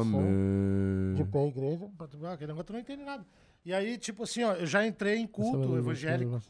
Amém. 0.00 1.14
De 1.14 1.24
pé, 1.24 1.46
igreja. 1.46 1.90
ah, 2.24 2.32
aquele 2.32 2.48
negócio 2.48 2.64
tu 2.64 2.72
não 2.74 2.80
entende 2.80 3.03
nada. 3.03 3.24
E 3.64 3.72
aí, 3.72 3.96
tipo 3.96 4.24
assim, 4.24 4.42
ó, 4.42 4.53
eu 4.53 4.66
já 4.66 4.86
entrei 4.86 5.16
em 5.18 5.26
culto 5.26 5.76
evangélico. 5.78 6.42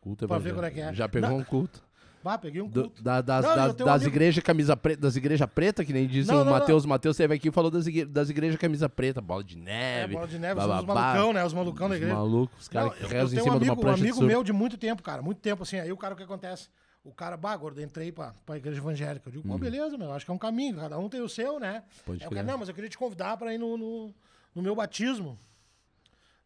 Culto 0.00 0.26
Pra 0.26 0.38
ver 0.38 0.50
evangélico. 0.50 0.60
qual 0.60 0.64
é 0.66 0.70
que 0.70 0.80
é. 0.80 0.94
Já 0.94 1.08
pegou 1.08 1.30
Não. 1.30 1.38
um 1.38 1.44
culto. 1.44 1.84
Bah, 2.24 2.38
peguei 2.38 2.62
um 2.62 2.68
Do- 2.68 2.84
culto. 2.84 3.02
da- 3.02 3.20
das 3.20 3.44
Não, 3.44 3.54
das, 3.84 4.02
um 4.02 4.06
igrejas 4.06 4.42
camisa 4.42 4.74
preta, 4.74 4.98
das 5.02 5.14
igrejas 5.14 5.46
preta, 5.54 5.84
que 5.84 5.92
nem 5.92 6.06
diz 6.06 6.26
Não, 6.26 6.40
o 6.40 6.44
Matheus. 6.46 6.86
Matheus 6.86 7.16
esteve 7.16 7.34
aqui 7.34 7.48
e 7.48 7.52
falou 7.52 7.70
das, 7.70 7.86
igre- 7.86 8.06
das 8.06 8.30
igrejas 8.30 8.58
camisa 8.58 8.88
preta, 8.88 9.20
bola 9.20 9.44
de 9.44 9.58
É, 9.58 9.60
neve. 9.60 10.14
bola 10.14 10.26
de 10.26 10.38
neve, 10.38 10.58
os 10.58 10.66
malucão, 10.66 11.32
né? 11.34 11.44
Os 11.44 11.52
malucão 11.52 11.86
da 11.86 11.94
Os 11.96 12.00
igreja. 12.00 12.16
malucos, 12.16 12.62
os 12.62 12.68
caras 12.68 12.94
que 12.94 13.02
rezam 13.04 13.38
em 13.38 13.42
cima 13.42 13.42
um 13.42 13.42
de 13.42 13.50
amigo, 13.50 13.64
uma 13.66 13.72
um 13.74 13.76
prancha 13.82 13.96
de 13.96 14.02
amigo 14.04 14.16
surf. 14.16 14.26
meu 14.26 14.42
de 14.42 14.52
muito 14.54 14.78
tempo, 14.78 15.02
cara. 15.02 15.20
Muito 15.20 15.42
tempo, 15.42 15.62
assim. 15.64 15.78
Aí 15.78 15.92
o 15.92 15.98
cara, 15.98 16.14
o 16.14 16.16
que 16.16 16.22
acontece? 16.22 16.70
O 17.04 17.12
cara, 17.12 17.36
bah, 17.36 17.54
gordo, 17.58 17.82
entrei 17.82 18.10
pra, 18.10 18.32
pra 18.46 18.56
igreja 18.56 18.78
evangélica. 18.78 19.28
Eu 19.28 19.32
digo, 19.32 19.46
pô, 19.46 19.58
beleza, 19.58 19.98
meu. 19.98 20.10
Acho 20.10 20.24
que 20.24 20.30
é 20.30 20.34
um 20.34 20.38
caminho. 20.38 20.76
Cada 20.78 20.98
um 20.98 21.10
tem 21.10 21.20
o 21.20 21.28
seu, 21.28 21.60
né? 21.60 21.82
Hum. 21.86 22.02
Pode 22.06 22.18
crer. 22.20 22.30
cara, 22.30 22.42
não, 22.42 22.56
mas 22.56 22.70
eu 22.70 22.74
queria 22.74 22.88
te 22.88 22.96
convidar 22.96 23.36
pra 23.36 23.52
ir 23.52 23.58
no, 23.58 23.76
no, 23.76 24.14
no 24.54 24.62
meu 24.62 24.74
batismo. 24.74 25.36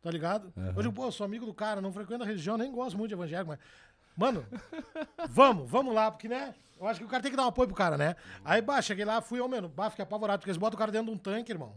Tá 0.02 0.10
ligado? 0.10 0.52
Eu 0.76 0.82
digo, 0.82 0.92
pô, 0.94 1.04
eu 1.06 1.12
sou 1.12 1.24
amigo 1.24 1.44
do 1.46 1.52
cara, 1.52 1.80
não 1.80 1.92
frequento 1.92 2.22
a 2.22 2.26
religião, 2.26 2.56
nem 2.56 2.70
gosto 2.72 2.96
muito 2.96 3.08
de 3.10 3.14
evangélico, 3.14 3.50
mas. 3.50 3.58
Mano, 4.18 4.44
vamos, 5.30 5.70
vamos 5.70 5.94
lá, 5.94 6.10
porque, 6.10 6.28
né? 6.28 6.52
Eu 6.80 6.88
acho 6.88 6.98
que 6.98 7.06
o 7.06 7.08
cara 7.08 7.22
tem 7.22 7.30
que 7.30 7.36
dar 7.36 7.44
um 7.44 7.48
apoio 7.48 7.68
pro 7.68 7.76
cara, 7.76 7.96
né? 7.96 8.16
Aí, 8.44 8.60
bah, 8.60 8.82
cheguei 8.82 9.04
lá, 9.04 9.20
fui, 9.20 9.40
ó, 9.40 9.46
mano, 9.46 9.68
bah, 9.68 9.90
fiquei 9.90 10.02
apavorado, 10.02 10.40
porque 10.40 10.50
eles 10.50 10.58
botam 10.58 10.74
o 10.74 10.78
cara 10.78 10.90
dentro 10.90 11.06
de 11.06 11.12
um 11.12 11.16
tanque, 11.16 11.52
irmão. 11.52 11.76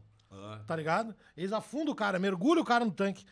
Tá 0.66 0.76
ligado? 0.76 1.16
Eles 1.38 1.54
afundam 1.54 1.94
o 1.94 1.96
cara, 1.96 2.18
mergulham 2.18 2.64
o 2.64 2.66
cara 2.66 2.84
no 2.84 2.92
tanque. 2.92 3.24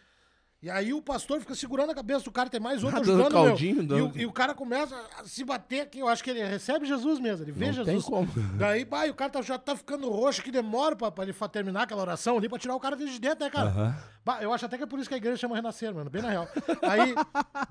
E 0.61 0.69
aí 0.69 0.93
o 0.93 1.01
pastor 1.01 1.39
fica 1.39 1.55
segurando 1.55 1.91
a 1.91 1.95
cabeça 1.95 2.25
do 2.25 2.31
cara, 2.33 2.49
tem 2.49 2.59
mais 2.59 2.83
outro 2.83 2.97
Ah, 2.99 3.01
dando 3.01 3.21
ajudando, 3.21 3.33
meu. 3.33 3.43
caldinho, 3.45 3.81
E, 3.81 3.85
dando- 3.85 4.13
o, 4.13 4.17
e 4.19 4.25
o 4.25 4.31
cara 4.33 4.53
começa 4.53 4.93
a 5.17 5.23
se 5.23 5.45
bater 5.45 5.79
aqui, 5.81 5.99
eu 5.99 6.07
acho 6.09 6.21
que 6.21 6.29
ele 6.31 6.43
recebe 6.43 6.85
Jesus 6.85 7.17
mesmo, 7.17 7.45
ele 7.45 7.53
vê 7.53 7.67
Não 7.67 7.73
Jesus. 7.73 7.87
tem 7.87 8.01
como. 8.11 8.27
Daí, 8.59 8.85
e 9.07 9.09
o 9.09 9.13
cara 9.13 9.31
tá- 9.31 9.41
já 9.41 9.57
tá 9.57 9.73
ficando 9.73 10.09
roxo, 10.09 10.43
que 10.43 10.51
demora 10.51 10.97
pra, 10.97 11.09
pra 11.09 11.23
ele 11.23 11.33
terminar 11.49 11.83
aquela 11.83 12.01
oração 12.01 12.37
ali, 12.37 12.49
pra 12.49 12.59
tirar 12.59 12.75
o 12.75 12.79
cara 12.79 12.97
de 12.97 13.19
dentro, 13.19 13.45
né, 13.45 13.49
cara? 13.49 13.95
Bah, 14.25 14.39
eu 14.41 14.51
acho 14.51 14.65
até 14.65 14.75
que 14.77 14.83
é 14.83 14.85
por 14.85 14.99
isso 14.99 15.07
que 15.07 15.15
a 15.15 15.17
igreja 15.17 15.37
chama 15.37 15.55
Renascer, 15.55 15.95
mano, 15.95 16.09
bem 16.09 16.21
na 16.21 16.29
real. 16.29 16.45
Aí, 16.81 17.15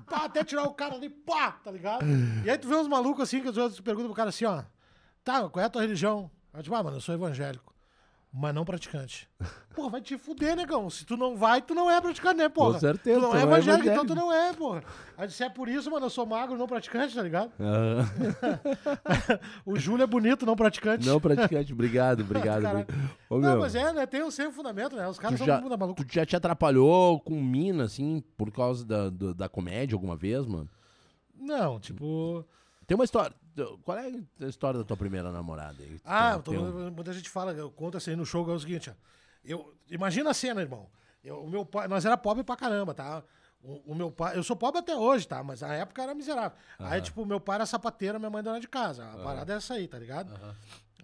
pá, 0.07 0.25
até 0.25 0.43
tirar 0.43 0.63
o 0.63 0.73
cara 0.73 0.95
ali, 0.95 1.09
pá, 1.11 1.51
tá 1.63 1.69
ligado? 1.69 2.03
E 2.43 2.49
aí 2.49 2.57
tu 2.57 2.67
vê 2.67 2.75
uns 2.75 2.87
malucos 2.87 3.21
assim, 3.21 3.39
que 3.39 3.49
os 3.49 3.57
outros 3.57 3.79
perguntam 3.81 4.07
pro 4.09 4.15
cara 4.15 4.29
assim, 4.29 4.45
ó, 4.45 4.63
tá, 5.23 5.47
qual 5.47 5.61
é 5.61 5.67
a 5.67 5.69
tua 5.69 5.83
religião? 5.83 6.29
Aí 6.51 6.63
tipo, 6.63 6.75
ah, 6.75 6.81
mano, 6.81 6.97
eu 6.97 7.01
sou 7.01 7.13
evangélico. 7.13 7.71
Mas 8.31 8.53
não 8.53 8.63
praticante. 8.63 9.27
Porra, 9.75 9.89
vai 9.89 10.01
te 10.01 10.17
fuder, 10.17 10.55
negão. 10.55 10.87
Se 10.89 11.03
tu 11.05 11.17
não 11.17 11.35
vai, 11.35 11.61
tu 11.63 11.73
não 11.73 11.89
é 11.89 11.99
praticante, 12.01 12.35
né, 12.37 12.49
porra? 12.49 12.73
Com 12.73 12.79
certeza, 12.79 13.19
Tu 13.19 13.21
não 13.23 13.29
tu 13.31 13.37
é 13.37 13.39
não 13.39 13.49
é 13.49 13.53
evangélico, 13.55 13.87
então 13.89 14.03
evangélico. 14.03 14.15
tu 14.15 14.15
não 14.15 14.33
é, 14.33 14.53
porra. 14.53 14.83
Aí 15.17 15.29
se 15.31 15.43
é 15.43 15.49
por 15.49 15.67
isso, 15.69 15.89
mano, 15.89 16.05
eu 16.05 16.09
sou 16.09 16.25
magro, 16.25 16.57
não 16.57 16.67
praticante, 16.67 17.15
tá 17.15 17.23
ligado? 17.23 17.51
Ah, 17.59 19.39
o 19.65 19.77
Júlio 19.79 20.03
é 20.03 20.07
bonito, 20.07 20.45
não 20.45 20.55
praticante. 20.55 21.07
não 21.07 21.19
praticante, 21.19 21.73
obrigado, 21.73 22.21
obrigado. 22.27 22.65
Obrigado. 22.65 22.93
Ô, 23.29 23.37
Não, 23.39 23.59
mas 23.59 23.73
é, 23.75 23.91
né? 23.93 24.05
Tem 24.05 24.21
o 24.21 24.31
seu 24.31 24.51
fundamento, 24.51 24.95
né? 24.95 25.07
Os 25.07 25.17
tu 25.17 25.21
caras 25.21 25.37
são 25.37 25.47
já, 25.47 25.61
muito 25.61 25.77
malucos. 25.77 26.05
tu 26.05 26.13
já 26.13 26.25
te 26.25 26.35
atrapalhou 26.35 27.19
com 27.21 27.41
mina, 27.41 27.85
assim, 27.85 28.21
por 28.37 28.51
causa 28.51 28.85
da, 28.85 29.09
do- 29.09 29.33
da 29.33 29.47
comédia 29.49 29.95
alguma 29.95 30.15
vez, 30.15 30.45
mano? 30.45 30.69
Não, 31.35 31.79
tipo. 31.79 32.45
Tem 32.85 32.95
uma 32.95 33.05
história. 33.05 33.33
Qual 33.83 33.97
é 33.97 34.11
a 34.41 34.45
história 34.47 34.79
da 34.79 34.85
tua 34.85 34.97
primeira 34.97 35.31
namorada 35.31 35.81
aí? 35.81 35.99
Ah, 36.05 36.39
Tem- 36.39 36.53
tem 36.55 36.59
um- 36.63 36.91
muita 36.91 37.13
gente 37.13 37.29
fala, 37.29 37.51
eu 37.53 37.69
conto 37.71 37.97
assim 37.97 38.15
no 38.15 38.25
show, 38.25 38.49
é 38.49 38.53
o 38.53 38.59
seguinte, 38.59 38.89
ó. 38.89 38.93
Eu, 39.43 39.73
imagina 39.89 40.29
a 40.29 40.33
cena, 40.33 40.61
irmão. 40.61 40.87
Eu, 41.23 41.43
o 41.43 41.49
meu 41.49 41.65
pai, 41.65 41.87
nós 41.87 42.05
era 42.05 42.17
pobre 42.17 42.43
pra 42.43 42.55
caramba, 42.55 42.93
tá? 42.93 43.23
O, 43.61 43.91
o 43.91 43.95
meu 43.95 44.09
pai, 44.11 44.37
eu 44.37 44.43
sou 44.43 44.55
pobre 44.55 44.79
até 44.79 44.95
hoje, 44.95 45.27
tá? 45.27 45.43
Mas 45.43 45.61
na 45.61 45.73
época 45.73 46.01
era 46.01 46.13
miserável. 46.15 46.57
Aí, 46.77 47.01
tipo, 47.01 47.25
meu 47.25 47.39
pai 47.41 47.55
era 47.55 47.65
sapateiro, 47.65 48.17
minha 48.19 48.29
mãe 48.29 48.41
dona 48.43 48.59
de 48.59 48.67
casa. 48.67 49.05
A 49.05 49.17
parada 49.17 49.53
é 49.53 49.57
essa 49.57 49.73
aí, 49.73 49.87
tá 49.87 49.97
ligado? 49.99 50.33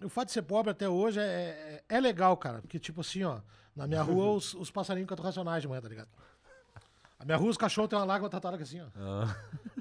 O 0.02 0.08
fato 0.08 0.26
de 0.28 0.32
ser 0.32 0.42
pobre 0.42 0.70
até 0.70 0.88
hoje 0.88 1.18
é, 1.20 1.82
é, 1.88 1.96
é 1.96 2.00
legal, 2.00 2.36
cara. 2.36 2.60
Porque, 2.60 2.78
tipo 2.78 3.00
assim, 3.02 3.24
ó, 3.24 3.40
na 3.74 3.86
minha 3.86 4.02
rua 4.02 4.30
os, 4.36 4.54
os 4.54 4.70
passarinhos 4.70 5.08
cantam 5.08 5.24
racionais 5.24 5.60
de 5.62 5.68
manhã, 5.68 5.80
tá 5.82 5.88
ligado? 5.88 6.08
A 7.18 7.24
minha 7.24 7.36
rua, 7.36 7.50
os 7.50 7.56
cachorros 7.56 7.88
têm 7.88 7.98
uma 7.98 8.04
lágrima 8.04 8.28
tatuada 8.30 8.56
aqui 8.56 8.64
assim, 8.64 8.80
ó. 8.80 8.86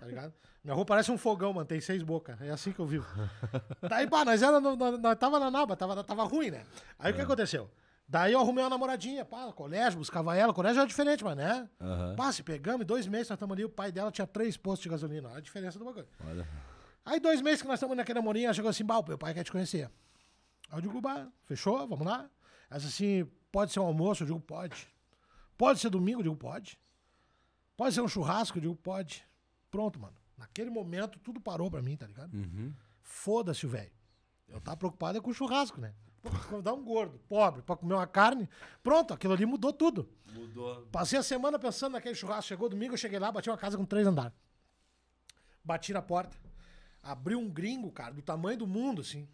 Tá 0.06 0.10
ligado? 0.10 0.34
Minha 0.64 0.74
rua 0.76 0.86
parece 0.86 1.12
um 1.12 1.18
fogão, 1.18 1.54
mano. 1.54 1.66
Tem 1.66 1.80
seis 1.82 2.02
bocas. 2.04 2.40
É 2.42 2.50
assim 2.50 2.72
que 2.72 2.80
eu 2.80 2.86
vivo. 2.86 3.06
Daí, 3.90 4.08
pá, 4.10 4.24
nós, 4.26 4.42
era 4.42 4.60
no- 4.60 4.76
nós, 4.76 5.00
nós 5.00 5.16
tava 5.18 5.40
na 5.40 5.50
naba, 5.52 5.76
tava, 5.76 6.04
tava 6.04 6.24
ruim, 6.24 6.52
né? 6.52 6.64
Aí 7.00 7.12
o 7.12 7.16
que 7.16 7.22
aconteceu? 7.22 7.70
Daí 8.08 8.34
eu 8.34 8.40
arrumei 8.40 8.64
uma 8.64 8.70
namoradinha, 8.70 9.26
pá, 9.26 9.52
colégio, 9.52 9.98
buscava 9.98 10.36
ela. 10.38 10.54
Colégio 10.54 10.80
era 10.80 10.88
diferente, 10.88 11.24
mas 11.24 11.36
né? 11.36 11.68
Aham. 11.82 12.16
Pá, 12.16 12.32
se 12.32 12.44
pegamos, 12.44 12.86
dois 12.86 13.08
meses 13.08 13.30
nós 13.30 13.36
estamos 13.36 13.54
ali, 13.54 13.66
o 13.66 13.70
pai 13.70 13.92
dela 13.92 14.12
tinha 14.12 14.28
três 14.28 14.56
postos 14.58 14.84
de 14.84 14.90
gasolina. 14.90 15.28
Olha 15.30 15.38
a 15.38 15.42
diferença 15.42 15.80
do 15.80 15.86
bagulho. 15.86 16.08
Olha. 16.28 16.48
Aí 17.04 17.20
dois 17.20 17.42
meses 17.42 17.62
que 17.62 17.68
nós 17.68 17.76
estamos 17.78 17.98
naquele 17.98 18.20
namorinho, 18.20 18.46
ela 18.46 18.54
chegou 18.54 18.70
assim, 18.70 18.84
bah, 18.86 19.00
o 19.00 19.08
meu 19.08 19.18
pai 19.18 19.34
quer 19.34 19.44
te 19.44 19.52
conhecer. 19.52 19.90
Aí 20.70 20.78
eu 20.78 20.82
digo, 20.82 21.00
bah, 21.02 21.28
fechou, 21.46 21.88
vamos 21.88 22.06
lá. 22.06 22.30
Ela 22.70 22.80
disse 22.80 22.88
assim, 23.24 23.32
pode 23.52 23.72
ser 23.72 23.80
um 23.80 23.86
almoço? 23.86 24.22
Eu 24.24 24.28
digo, 24.28 24.40
pode. 24.40 24.88
Pode 25.58 25.80
ser 25.80 25.90
domingo? 25.90 26.20
Eu 26.20 26.24
digo, 26.24 26.36
pode. 26.36 26.78
Pode 27.78 27.94
ser 27.94 28.02
um 28.02 28.08
churrasco? 28.08 28.58
Eu 28.58 28.62
digo, 28.62 28.76
pode. 28.76 29.24
Pronto, 29.76 30.00
mano. 30.00 30.16
Naquele 30.38 30.70
momento, 30.70 31.20
tudo 31.20 31.42
parou 31.42 31.70
pra 31.70 31.82
mim, 31.82 31.98
tá 31.98 32.08
ligado? 32.08 32.34
Uhum. 32.34 32.74
Foda-se 33.02 33.66
o 33.66 33.70
velho. 33.70 33.92
Eu 34.48 34.62
tava 34.62 34.78
preocupado 34.78 35.18
é 35.18 35.22
com 35.22 35.32
o 35.32 35.34
churrasco, 35.34 35.82
né? 35.82 35.94
Convidar 36.50 36.74
um 36.74 36.82
gordo, 36.82 37.20
pobre, 37.28 37.62
pra 37.62 37.76
comer 37.76 37.94
uma 37.96 38.08
carne. 38.08 38.50
Pronto, 38.82 39.14
aquilo 39.14 39.34
ali 39.34 39.46
mudou 39.46 39.74
tudo. 39.74 40.10
Mudou. 40.32 40.88
Passei 40.94 41.20
a 41.20 41.24
semana 41.24 41.60
pensando 41.60 41.92
naquele 41.92 42.16
churrasco. 42.16 42.48
Chegou 42.48 42.70
domingo, 42.70 42.94
eu 42.94 42.98
cheguei 42.98 43.20
lá, 43.20 43.32
bati 43.34 43.50
uma 43.50 43.58
casa 43.58 43.78
com 43.78 43.84
três 43.84 44.08
andares. 44.08 44.34
Bati 45.62 45.92
na 45.92 46.02
porta. 46.02 46.38
Abriu 47.04 47.38
um 47.38 47.50
gringo, 47.50 47.92
cara, 47.92 48.14
do 48.14 48.22
tamanho 48.22 48.58
do 48.58 48.66
mundo, 48.66 49.02
assim. 49.02 49.28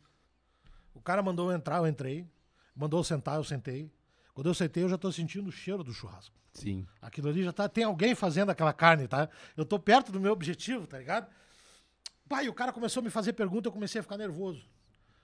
O 0.95 0.99
cara 0.99 1.21
mandou 1.21 1.51
eu 1.51 1.55
entrar, 1.55 1.77
eu 1.77 1.87
entrei. 1.87 2.27
Mandou 2.75 2.99
eu 2.99 3.03
sentar, 3.03 3.35
eu 3.35 3.43
sentei. 3.43 3.91
Quando 4.33 4.47
eu 4.47 4.53
sentei, 4.53 4.83
eu 4.83 4.89
já 4.89 4.97
tô 4.97 5.11
sentindo 5.11 5.49
o 5.49 5.51
cheiro 5.51 5.83
do 5.83 5.93
churrasco. 5.93 6.35
Sim. 6.53 6.85
Aquilo 7.01 7.29
ali 7.29 7.43
já 7.43 7.51
tá. 7.51 7.67
Tem 7.69 7.83
alguém 7.83 8.15
fazendo 8.15 8.49
aquela 8.49 8.73
carne, 8.73 9.07
tá? 9.07 9.29
Eu 9.55 9.65
tô 9.65 9.79
perto 9.79 10.11
do 10.11 10.19
meu 10.19 10.31
objetivo, 10.31 10.87
tá 10.87 10.97
ligado? 10.97 11.29
Pai, 12.27 12.47
o 12.47 12.53
cara 12.53 12.71
começou 12.71 13.01
a 13.01 13.03
me 13.03 13.09
fazer 13.09 13.33
pergunta, 13.33 13.67
eu 13.67 13.71
comecei 13.71 13.99
a 13.99 14.03
ficar 14.03 14.17
nervoso. 14.17 14.65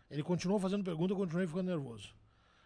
Ele 0.10 0.24
continuou 0.24 0.60
fazendo 0.60 0.84
pergunta, 0.84 1.14
eu 1.14 1.18
continuei 1.18 1.48
ficando 1.48 1.68
nervoso. 1.68 2.14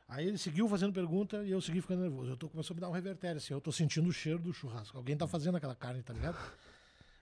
Aí 0.07 0.27
ele 0.27 0.37
seguiu 0.37 0.67
fazendo 0.67 0.93
pergunta 0.93 1.43
e 1.43 1.51
eu 1.51 1.61
segui 1.61 1.79
ficando 1.79 2.01
nervoso. 2.01 2.31
Eu 2.31 2.37
tô 2.37 2.49
começando 2.49 2.71
a 2.71 2.75
me 2.75 2.81
dar 2.81 2.89
um 2.89 2.91
revertério, 2.91 3.37
assim. 3.37 3.53
Eu 3.53 3.61
tô 3.61 3.71
sentindo 3.71 4.09
o 4.09 4.11
cheiro 4.11 4.39
do 4.39 4.53
churrasco. 4.53 4.97
Alguém 4.97 5.15
tá 5.15 5.27
fazendo 5.27 5.55
aquela 5.55 5.75
carne, 5.75 6.03
tá 6.03 6.13
ligado? 6.13 6.37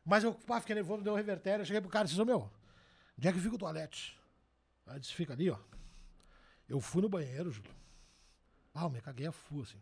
Mas 0.04 0.24
eu 0.24 0.34
pá, 0.34 0.60
fiquei 0.60 0.76
nervoso, 0.76 1.04
deu 1.04 1.14
um 1.14 1.16
revertério. 1.16 1.62
Eu 1.62 1.66
cheguei 1.66 1.82
pro 1.82 1.90
cara 1.90 2.06
e 2.06 2.10
disse, 2.10 2.20
ô 2.20 2.26
meu, 2.26 2.50
onde 3.18 3.28
é 3.28 3.32
que 3.32 3.40
fica 3.40 3.56
o 3.56 3.58
toalete? 3.60 4.18
Aí 4.88 5.00
disse, 5.00 5.14
fica 5.14 5.34
ali, 5.34 5.50
ó. 5.50 5.58
Eu 6.68 6.82
fui 6.82 7.02
no 7.02 7.10
banheiro, 7.10 7.52
Júlio. 7.52 7.72
Ah, 8.80 8.86
eu 8.86 8.90
me 8.90 9.02
caguei 9.02 9.28
a 9.28 9.32
full, 9.32 9.64
assim. 9.64 9.78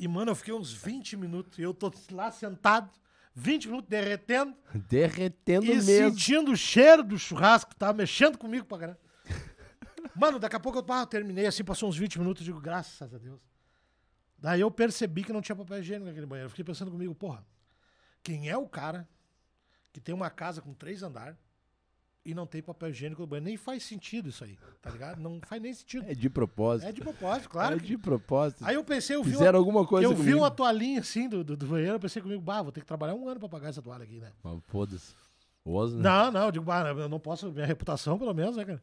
E, 0.00 0.08
mano, 0.08 0.30
eu 0.30 0.34
fiquei 0.34 0.54
uns 0.54 0.72
20 0.72 1.16
minutos 1.18 1.58
e 1.58 1.62
eu 1.62 1.74
tô 1.74 1.92
lá 2.10 2.30
sentado, 2.30 2.90
20 3.34 3.66
minutos 3.66 3.88
derretendo 3.90 4.56
Derretendo 4.74 5.66
e 5.66 5.68
mesmo. 5.68 5.86
sentindo 6.10 6.52
o 6.52 6.56
cheiro 6.56 7.02
do 7.02 7.18
churrasco 7.18 7.70
que 7.70 7.76
tava 7.76 7.92
mexendo 7.92 8.38
comigo 8.38 8.64
pra 8.64 8.78
caramba. 8.78 8.98
Mano, 10.16 10.38
daqui 10.38 10.56
a 10.56 10.60
pouco 10.60 10.78
eu, 10.78 10.84
ah, 10.88 11.00
eu 11.02 11.06
terminei 11.06 11.46
assim, 11.46 11.62
passou 11.62 11.88
uns 11.88 11.96
20 11.96 12.18
minutos, 12.18 12.40
eu 12.42 12.46
digo, 12.46 12.60
graças 12.60 13.12
a 13.12 13.18
Deus. 13.18 13.40
Daí 14.38 14.60
eu 14.60 14.70
percebi 14.70 15.24
que 15.24 15.32
não 15.32 15.42
tinha 15.42 15.56
papel 15.56 15.80
higiênico 15.80 16.06
naquele 16.06 16.26
banheiro. 16.26 16.46
Eu 16.46 16.50
fiquei 16.50 16.64
pensando 16.64 16.90
comigo, 16.90 17.14
porra, 17.14 17.44
quem 18.22 18.48
é 18.48 18.56
o 18.56 18.66
cara 18.66 19.06
que 19.92 20.00
tem 20.00 20.14
uma 20.14 20.30
casa 20.30 20.62
com 20.62 20.72
três 20.72 21.02
andares 21.02 21.36
e 22.24 22.34
não 22.34 22.46
tem 22.46 22.62
papel 22.62 22.90
higiênico 22.90 23.22
no 23.22 23.26
banheiro? 23.26 23.46
Nem 23.46 23.56
faz 23.56 23.82
sentido 23.82 24.28
isso 24.28 24.44
aí, 24.44 24.58
tá 24.80 24.90
ligado? 24.90 25.20
Não 25.20 25.40
faz 25.46 25.60
nem 25.60 25.72
sentido. 25.72 26.04
É 26.08 26.14
de 26.14 26.30
propósito. 26.30 26.88
É 26.88 26.92
de 26.92 27.00
propósito, 27.00 27.48
claro. 27.50 27.76
É 27.76 27.78
de 27.78 27.98
propósito. 27.98 28.64
Aí 28.64 28.74
eu 28.74 28.84
pensei, 28.84 29.16
eu 29.16 29.22
vi, 29.22 29.32
Fizeram 29.32 29.58
uma, 29.58 29.66
alguma 29.66 29.86
coisa 29.86 30.08
eu 30.08 30.14
vi 30.14 30.34
uma 30.34 30.50
toalhinha 30.50 31.00
assim 31.00 31.28
do, 31.28 31.42
do, 31.44 31.56
do 31.56 31.66
banheiro, 31.66 31.94
eu 31.94 32.00
pensei 32.00 32.22
comigo, 32.22 32.40
bah, 32.40 32.62
vou 32.62 32.72
ter 32.72 32.80
que 32.80 32.86
trabalhar 32.86 33.14
um 33.14 33.28
ano 33.28 33.40
pra 33.40 33.48
pagar 33.48 33.68
essa 33.68 33.82
toalha 33.82 34.04
aqui, 34.04 34.20
né? 34.20 34.32
Mas 34.42 34.60
Foda-se. 34.66 35.14
Né? 35.96 36.02
Não, 36.02 36.30
não, 36.30 36.44
eu 36.46 36.52
digo, 36.52 36.64
bah, 36.64 36.88
eu 36.88 37.08
não 37.08 37.18
posso, 37.18 37.50
minha 37.50 37.66
reputação 37.66 38.18
pelo 38.18 38.34
menos, 38.34 38.56
né, 38.56 38.64
cara? 38.64 38.82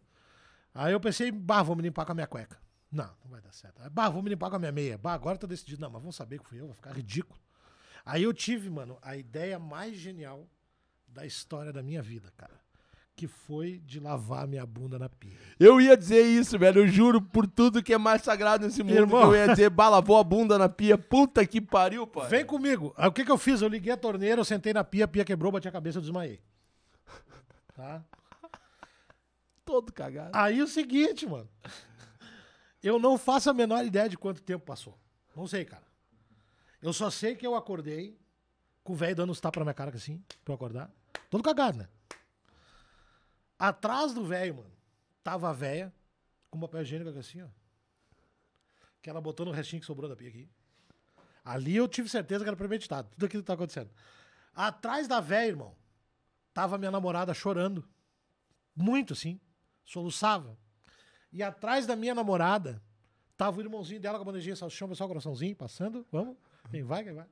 Aí 0.73 0.93
eu 0.93 0.99
pensei, 0.99 1.31
bah, 1.31 1.63
vou 1.63 1.75
me 1.75 1.83
limpar 1.83 2.05
com 2.05 2.11
a 2.11 2.15
minha 2.15 2.27
cueca. 2.27 2.57
Não, 2.91 3.09
não 3.23 3.31
vai 3.31 3.41
dar 3.41 3.53
certo. 3.53 3.81
Aí, 3.81 3.89
Bah, 3.89 4.09
vou 4.09 4.21
me 4.21 4.29
limpar 4.29 4.49
com 4.49 4.57
a 4.57 4.59
minha 4.59 4.71
meia. 4.71 4.97
Bah, 4.97 5.13
agora 5.13 5.37
tá 5.37 5.47
decidido. 5.47 5.81
Não, 5.81 5.89
mas 5.89 6.01
vão 6.01 6.11
saber 6.11 6.39
que 6.39 6.47
fui 6.47 6.59
eu, 6.59 6.67
vai 6.67 6.75
ficar 6.75 6.91
ridículo. 6.91 7.39
Aí 8.05 8.23
eu 8.23 8.33
tive, 8.33 8.69
mano, 8.69 8.97
a 9.01 9.15
ideia 9.15 9.57
mais 9.57 9.95
genial 9.95 10.45
da 11.07 11.25
história 11.25 11.71
da 11.71 11.81
minha 11.81 12.01
vida, 12.01 12.31
cara. 12.35 12.59
Que 13.15 13.27
foi 13.27 13.79
de 13.85 13.99
lavar 13.99 14.47
minha 14.47 14.65
bunda 14.65 14.97
na 14.97 15.07
pia. 15.07 15.37
Eu 15.59 15.79
ia 15.79 15.95
dizer 15.95 16.21
isso, 16.25 16.57
velho. 16.57 16.81
Eu 16.81 16.87
juro 16.87 17.21
por 17.21 17.45
tudo 17.45 17.83
que 17.83 17.93
é 17.93 17.97
mais 17.97 18.23
sagrado 18.23 18.65
nesse 18.65 18.81
mundo. 18.81 18.95
Irmão. 18.95 19.21
que 19.21 19.27
Eu 19.27 19.35
ia 19.35 19.47
dizer, 19.49 19.69
bah, 19.69 19.89
lavou 19.89 20.17
a 20.17 20.23
bunda 20.23 20.57
na 20.57 20.67
pia. 20.67 20.97
Puta 20.97 21.45
que 21.45 21.61
pariu, 21.61 22.07
pai. 22.07 22.27
Vem 22.29 22.45
comigo. 22.45 22.93
Aí 22.97 23.07
o 23.07 23.11
que 23.11 23.23
que 23.23 23.31
eu 23.31 23.37
fiz? 23.37 23.61
Eu 23.61 23.67
liguei 23.67 23.93
a 23.93 23.97
torneira, 23.97 24.41
eu 24.41 24.45
sentei 24.45 24.73
na 24.73 24.83
pia, 24.83 25.05
a 25.05 25.07
pia 25.07 25.23
quebrou, 25.25 25.51
bati 25.51 25.67
a 25.67 25.71
cabeça, 25.71 25.99
eu 25.99 26.01
desmaiei. 26.01 26.41
Tá? 27.75 28.03
Todo 29.63 29.93
cagado. 29.93 30.31
Aí 30.33 30.61
o 30.61 30.67
seguinte, 30.67 31.27
mano. 31.27 31.47
Eu 32.81 32.97
não 32.97 33.17
faço 33.17 33.49
a 33.49 33.53
menor 33.53 33.85
ideia 33.85 34.09
de 34.09 34.17
quanto 34.17 34.41
tempo 34.41 34.65
passou. 34.65 34.97
Não 35.35 35.45
sei, 35.47 35.63
cara. 35.63 35.83
Eu 36.81 36.91
só 36.91 37.11
sei 37.11 37.35
que 37.35 37.45
eu 37.45 37.55
acordei 37.55 38.17
com 38.83 38.93
o 38.93 38.95
velho 38.95 39.15
dando 39.15 39.31
uns 39.31 39.39
tapas 39.39 39.61
na 39.61 39.65
minha 39.65 39.73
cara 39.73 39.95
assim, 39.95 40.23
pra 40.43 40.53
eu 40.53 40.55
acordar. 40.55 40.91
Todo 41.29 41.43
cagado, 41.43 41.77
né? 41.77 41.87
Atrás 43.61 44.11
do 44.11 44.25
velho, 44.25 44.55
mano, 44.55 44.71
tava 45.23 45.47
a 45.47 45.53
véia 45.53 45.93
com 46.49 46.59
papel 46.59 46.81
higiênico 46.81 47.15
assim, 47.19 47.43
ó. 47.43 47.47
Que 48.99 49.07
ela 49.07 49.21
botou 49.21 49.45
no 49.45 49.51
restinho 49.51 49.79
que 49.79 49.85
sobrou 49.85 50.09
da 50.09 50.15
pia 50.15 50.29
aqui. 50.29 50.49
Ali 51.45 51.75
eu 51.75 51.87
tive 51.87 52.09
certeza 52.09 52.43
que 52.43 52.49
era 52.49 52.57
premeditado. 52.57 53.07
Tudo 53.11 53.27
aquilo 53.27 53.43
que 53.43 53.47
tá 53.47 53.53
acontecendo. 53.53 53.91
Atrás 54.51 55.07
da 55.07 55.19
véia, 55.19 55.49
irmão, 55.49 55.75
tava 56.55 56.75
minha 56.75 56.89
namorada 56.89 57.35
chorando. 57.35 57.87
Muito, 58.75 59.13
assim. 59.13 59.39
Soluçava. 59.85 60.57
E 61.31 61.43
atrás 61.43 61.85
da 61.85 61.95
minha 61.95 62.15
namorada, 62.15 62.81
tava 63.37 63.59
o 63.59 63.61
irmãozinho 63.61 64.01
dela 64.01 64.17
com 64.17 64.23
a 64.23 64.25
bandejinha 64.25 64.55
salsichão, 64.55 64.89
pessoal, 64.89 65.07
coraçãozinho, 65.07 65.55
passando. 65.55 66.03
Vamos? 66.11 66.35
Quem 66.71 66.81
vai, 66.81 67.03
quem 67.03 67.13
vai. 67.13 67.27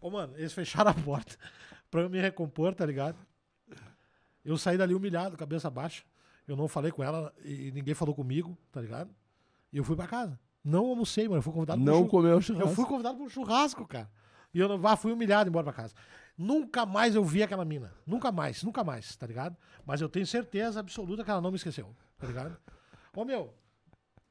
Ô, 0.00 0.08
mano, 0.08 0.34
eles 0.38 0.54
fecharam 0.54 0.92
a 0.92 0.94
porta 0.94 1.36
pra 1.90 2.00
eu 2.00 2.08
me 2.08 2.18
recompor, 2.18 2.74
tá 2.74 2.86
ligado? 2.86 3.18
Eu 4.48 4.56
saí 4.56 4.78
dali 4.78 4.94
humilhado, 4.94 5.36
cabeça 5.36 5.68
baixa. 5.68 6.02
Eu 6.46 6.56
não 6.56 6.66
falei 6.68 6.90
com 6.90 7.02
ela 7.02 7.32
e 7.44 7.70
ninguém 7.72 7.94
falou 7.94 8.14
comigo, 8.14 8.56
tá 8.72 8.80
ligado? 8.80 9.10
E 9.72 9.76
eu 9.76 9.84
fui 9.84 9.94
pra 9.94 10.06
casa. 10.06 10.40
Não 10.64 10.86
almocei, 10.86 11.24
mano. 11.28 11.38
Eu 11.38 11.42
fui 11.42 11.52
convidado 11.52 11.80
um 11.80 11.84
Não 11.84 12.02
chu- 12.04 12.08
comeu 12.08 12.30
Eu 12.32 12.40
churrasco. 12.40 12.74
fui 12.74 12.84
convidado 12.86 13.16
pra 13.16 13.26
um 13.26 13.28
churrasco, 13.28 13.86
cara. 13.86 14.10
E 14.54 14.58
eu 14.58 14.66
não 14.68 14.78
vá, 14.78 14.96
fui 14.96 15.12
humilhado 15.12 15.50
embora 15.50 15.64
pra 15.64 15.72
casa. 15.74 15.94
Nunca 16.36 16.86
mais 16.86 17.14
eu 17.14 17.22
vi 17.24 17.42
aquela 17.42 17.64
mina. 17.64 17.92
Nunca 18.06 18.32
mais, 18.32 18.62
nunca 18.62 18.82
mais, 18.82 19.14
tá 19.16 19.26
ligado? 19.26 19.56
Mas 19.84 20.00
eu 20.00 20.08
tenho 20.08 20.26
certeza 20.26 20.80
absoluta 20.80 21.22
que 21.22 21.30
ela 21.30 21.40
não 21.42 21.50
me 21.50 21.56
esqueceu, 21.56 21.94
tá 22.18 22.26
ligado? 22.26 22.56
Ô 23.14 23.24
meu, 23.26 23.52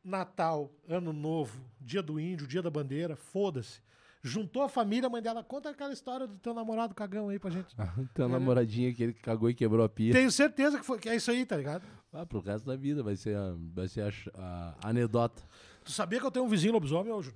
Natal, 0.03 0.72
Ano 0.88 1.11
Novo, 1.13 1.59
Dia 1.80 2.01
do 2.01 2.20
Índio, 2.20 2.47
Dia 2.47 2.61
da 2.61 2.70
Bandeira, 2.70 3.15
foda-se. 3.15 3.82
Juntou 4.24 4.63
a 4.63 4.70
família, 4.70 5.07
a 5.07 5.09
mãe 5.09 5.22
dela, 5.22 5.43
conta 5.43 5.70
aquela 5.70 5.93
história 5.93 6.26
do 6.28 6.38
teu 6.39 6.53
namorado 6.53 6.93
cagão 6.95 7.30
aí 7.30 7.38
pra 7.39 7.49
gente. 7.51 7.74
Teu 8.13 8.28
namoradinho 8.28 8.93
que 8.93 9.13
cagou 9.13 9.49
e 9.49 9.53
quebrou 9.53 9.86
a 9.86 9.89
pia. 9.89 10.11
Tenho 10.11 10.32
certeza 10.32 10.78
que, 10.80 10.86
foi, 10.86 10.97
que 10.99 11.07
é 11.07 11.15
isso 11.15 11.30
aí, 11.32 11.45
tá 11.45 11.55
ligado? 11.55 11.86
Ah, 12.11 12.26
pro 12.26 12.39
resto 12.39 12.65
da 12.65 12.76
vida 12.76 13.03
vai 13.03 13.15
ser 13.15 13.38
a, 13.38 13.53
vai 13.74 13.88
ser 13.88 14.01
a, 14.01 14.11
ch- 14.11 14.30
a 14.34 14.76
anedota. 14.84 15.41
Tu 15.84 15.91
sabia 15.91 16.20
que 16.20 16.26
eu 16.26 16.32
tenho 16.32 16.45
um 16.45 16.49
vizinho 16.49 16.74
lobisomem, 16.74 17.13
ô? 17.13 17.22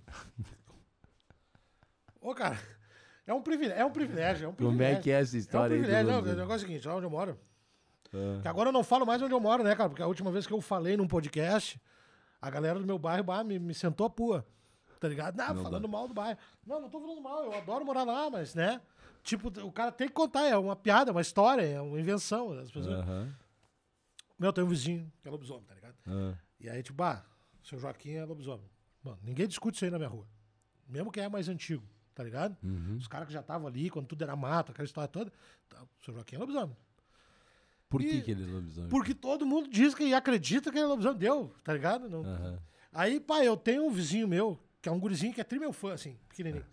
Ô, 2.20 2.34
cara, 2.36 2.60
é 3.26 3.34
um 3.34 3.42
privilégio, 3.42 3.82
é 3.82 3.86
um 3.86 3.92
privilégio, 3.92 4.46
é 4.46 4.50
um 4.50 4.54
privilégio. 4.54 4.80
Como 4.88 4.98
é 5.00 5.02
que 5.02 5.12
é 5.12 5.20
essa 5.22 5.36
É 5.36 5.38
um 5.38 5.40
história 5.40 5.76
aí? 5.76 5.80
privilégio. 5.82 6.06
do- 6.08 6.12
Não, 6.28 6.34
o 6.34 6.36
negócio 6.36 6.54
é 6.54 6.56
o 6.58 6.60
seguinte, 6.68 6.88
lá 6.88 6.96
onde 6.96 7.06
eu 7.06 7.10
moro. 7.10 7.40
Ah. 8.14 8.40
Que 8.42 8.48
agora 8.48 8.70
eu 8.70 8.74
não 8.74 8.84
falo 8.84 9.06
mais 9.06 9.22
onde 9.22 9.34
eu 9.34 9.40
moro, 9.40 9.64
né, 9.64 9.76
cara? 9.76 9.90
Porque 9.90 10.04
a 10.04 10.08
última 10.08 10.32
vez 10.32 10.46
que 10.46 10.54
eu 10.54 10.62
falei 10.62 10.98
num 10.98 11.08
podcast, 11.08 11.82
a 12.42 12.50
galera 12.50 12.80
do 12.80 12.86
meu 12.86 13.00
bairro 13.00 13.24
bah, 13.24 13.44
me, 13.44 13.58
me 13.58 13.74
sentou 13.74 14.06
a 14.06 14.10
pua. 14.10 14.46
Tá 15.02 15.08
ligado? 15.08 15.36
Não, 15.36 15.54
Não 15.56 15.64
falando 15.64 15.82
dá. 15.82 15.88
mal 15.88 16.08
do 16.08 16.14
bairro. 16.14 16.38
Não, 16.64 16.80
não 16.80 16.88
tô 16.88 17.02
falando 17.02 17.20
mal, 17.22 17.44
eu 17.44 17.54
adoro 17.56 17.84
morar 17.84 18.04
lá, 18.04 18.30
mas, 18.30 18.54
né? 18.54 18.80
Tipo, 19.24 19.48
o 19.66 19.72
cara 19.72 19.92
tem 19.92 20.08
que 20.08 20.14
contar, 20.14 20.46
é 20.48 20.56
uma 20.56 20.76
piada, 20.76 21.10
é 21.10 21.12
uma 21.12 21.22
história, 21.22 21.64
é 21.64 21.82
uma 21.82 22.00
invenção. 22.00 22.52
As 22.54 22.72
pessoas... 22.72 23.00
Aham. 23.00 23.36
Meu, 24.38 24.54
tem 24.54 24.64
um 24.64 24.68
vizinho 24.68 25.12
que 25.20 25.28
é 25.28 25.32
lobisomem, 25.32 25.64
tá 25.66 25.74
ligado? 25.74 25.96
Ah. 26.08 26.36
E 26.60 26.70
aí, 26.70 26.84
tipo, 26.84 27.02
ah, 27.02 27.26
seu 27.64 27.80
Joaquim 27.80 28.12
é 28.12 28.24
lobisomem. 28.24 28.70
Mano, 29.04 29.18
ninguém 29.24 29.48
discute 29.48 29.76
isso 29.76 29.86
aí 29.86 29.90
na 29.92 29.98
minha 29.98 30.10
rua. 30.10 30.28
Mesmo 30.88 31.12
quem 31.12 31.24
é 31.24 31.30
mais 31.30 31.50
antigo, 31.50 31.84
tá 32.14 32.24
ligado? 32.24 32.56
Uhum. 32.64 32.98
Os 33.00 33.08
caras 33.08 33.26
que 33.28 33.34
já 33.34 33.40
estavam 33.40 33.68
ali, 33.68 33.90
quando 33.90 34.06
tudo 34.06 34.24
era 34.24 34.36
mato, 34.36 34.72
aquela 34.72 34.86
história 34.86 35.08
toda. 35.08 35.34
tá, 35.68 35.82
o 35.82 36.06
seu 36.06 36.14
Joaquim 36.14 36.36
é 36.36 36.40
lobisomem. 36.40 36.78
Por 37.90 38.02
que, 38.02 38.22
que 38.22 38.32
ele 38.32 38.44
é 38.44 38.54
lobisomem? 38.54 38.90
Porque 38.90 39.16
todo 39.16 39.48
mundo 39.48 39.68
diz 39.68 39.96
que 39.96 40.14
acredita 40.14 40.72
que 40.72 40.78
ele 40.78 40.86
é 40.86 40.88
lobisomem. 40.88 41.18
Deu, 41.18 41.52
tá 41.64 41.74
ligado? 41.74 42.08
Não. 42.08 42.24
Aí, 42.94 43.20
pai, 43.20 43.48
eu 43.48 43.56
tenho 43.58 43.86
um 43.86 43.90
vizinho 43.92 44.28
meu, 44.28 44.60
que 44.82 44.90
é 44.90 44.92
um 44.92 45.00
gurizinho 45.00 45.34
que 45.34 45.40
é 45.40 45.44
tri 45.44 45.60
meu 45.60 45.72
fã, 45.72 45.94
assim, 45.94 46.18
pequenininho. 46.28 46.66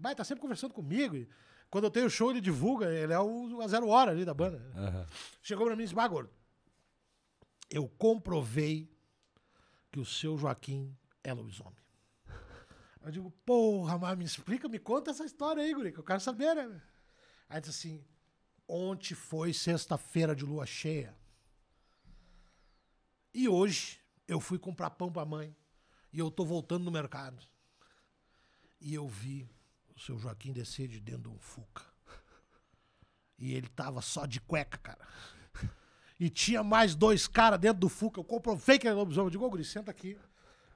Pai, 0.00 0.14
tá 0.14 0.24
sempre 0.24 0.40
conversando 0.40 0.72
comigo. 0.72 1.14
E 1.14 1.28
quando 1.68 1.84
eu 1.84 1.90
tenho 1.90 2.08
show, 2.08 2.30
ele 2.30 2.40
divulga, 2.40 2.92
ele 2.92 3.12
é 3.12 3.20
o 3.20 3.60
a 3.60 3.68
zero 3.68 3.88
hora 3.88 4.10
ali 4.10 4.24
da 4.24 4.32
banda. 4.32 4.60
Aham. 4.74 5.06
Chegou 5.42 5.66
pra 5.66 5.76
mim 5.76 5.82
e 5.82 5.86
disse, 5.86 5.94
gordo, 5.94 6.30
eu 7.68 7.88
comprovei 7.88 8.90
que 9.92 10.00
o 10.00 10.04
seu 10.04 10.38
Joaquim 10.38 10.96
é 11.22 11.32
lobisomem. 11.32 11.78
Eu 13.02 13.10
digo, 13.10 13.30
porra, 13.44 13.98
mas 13.98 14.16
me 14.16 14.24
explica, 14.24 14.68
me 14.68 14.78
conta 14.78 15.10
essa 15.10 15.24
história 15.24 15.62
aí, 15.62 15.72
guri, 15.72 15.92
que 15.92 15.98
eu 15.98 16.04
quero 16.04 16.20
saber, 16.20 16.54
né? 16.54 16.82
Aí 17.48 17.60
disse 17.60 17.70
assim, 17.70 18.04
ontem 18.68 19.14
foi 19.14 19.52
sexta-feira 19.52 20.34
de 20.34 20.44
lua 20.44 20.66
cheia. 20.66 21.14
E 23.32 23.48
hoje 23.48 24.00
eu 24.26 24.40
fui 24.40 24.58
comprar 24.58 24.90
pão 24.90 25.10
pra 25.10 25.24
mãe 25.24 25.56
e 26.12 26.18
eu 26.18 26.30
tô 26.30 26.44
voltando 26.44 26.84
no 26.84 26.90
mercado. 26.90 27.42
E 28.80 28.94
eu 28.94 29.06
vi 29.06 29.48
o 29.94 30.00
seu 30.00 30.18
Joaquim 30.18 30.52
descer 30.52 30.88
de 30.88 30.98
dentro 31.00 31.22
de 31.22 31.28
um 31.28 31.38
Fuca. 31.38 31.84
E 33.38 33.54
ele 33.54 33.68
tava 33.68 34.00
só 34.02 34.26
de 34.26 34.40
cueca, 34.40 34.78
cara. 34.78 35.06
E 36.18 36.28
tinha 36.28 36.62
mais 36.62 36.94
dois 36.94 37.26
caras 37.26 37.58
dentro 37.58 37.80
do 37.80 37.88
Fuca. 37.88 38.20
Eu 38.20 38.24
comprovei 38.24 38.78
que 38.78 38.86
era 38.86 38.96
lobisomem. 38.96 39.26
Eu 39.26 39.30
digo, 39.30 39.44
ô, 39.44 39.50
guri, 39.50 39.64
senta 39.64 39.90
aqui. 39.90 40.18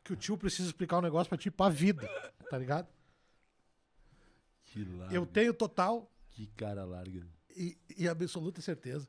Que 0.03 0.13
o 0.13 0.17
tio 0.17 0.37
precisa 0.39 0.69
explicar 0.69 0.99
um 0.99 1.03
negócio 1.03 1.29
pra 1.29 1.37
ti 1.39 1.51
pra 1.51 1.69
vida. 1.69 2.09
Tá 2.51 2.57
ligado? 2.59 2.89
Que 4.65 4.85
larga. 4.85 5.15
Eu 5.15 5.27
tenho 5.27 5.53
total 5.55 6.11
Que 6.31 6.47
cara 6.49 6.85
larga. 6.85 7.27
e, 7.57 7.77
e 7.97 8.09
absoluta 8.09 8.61
certeza 8.61 9.09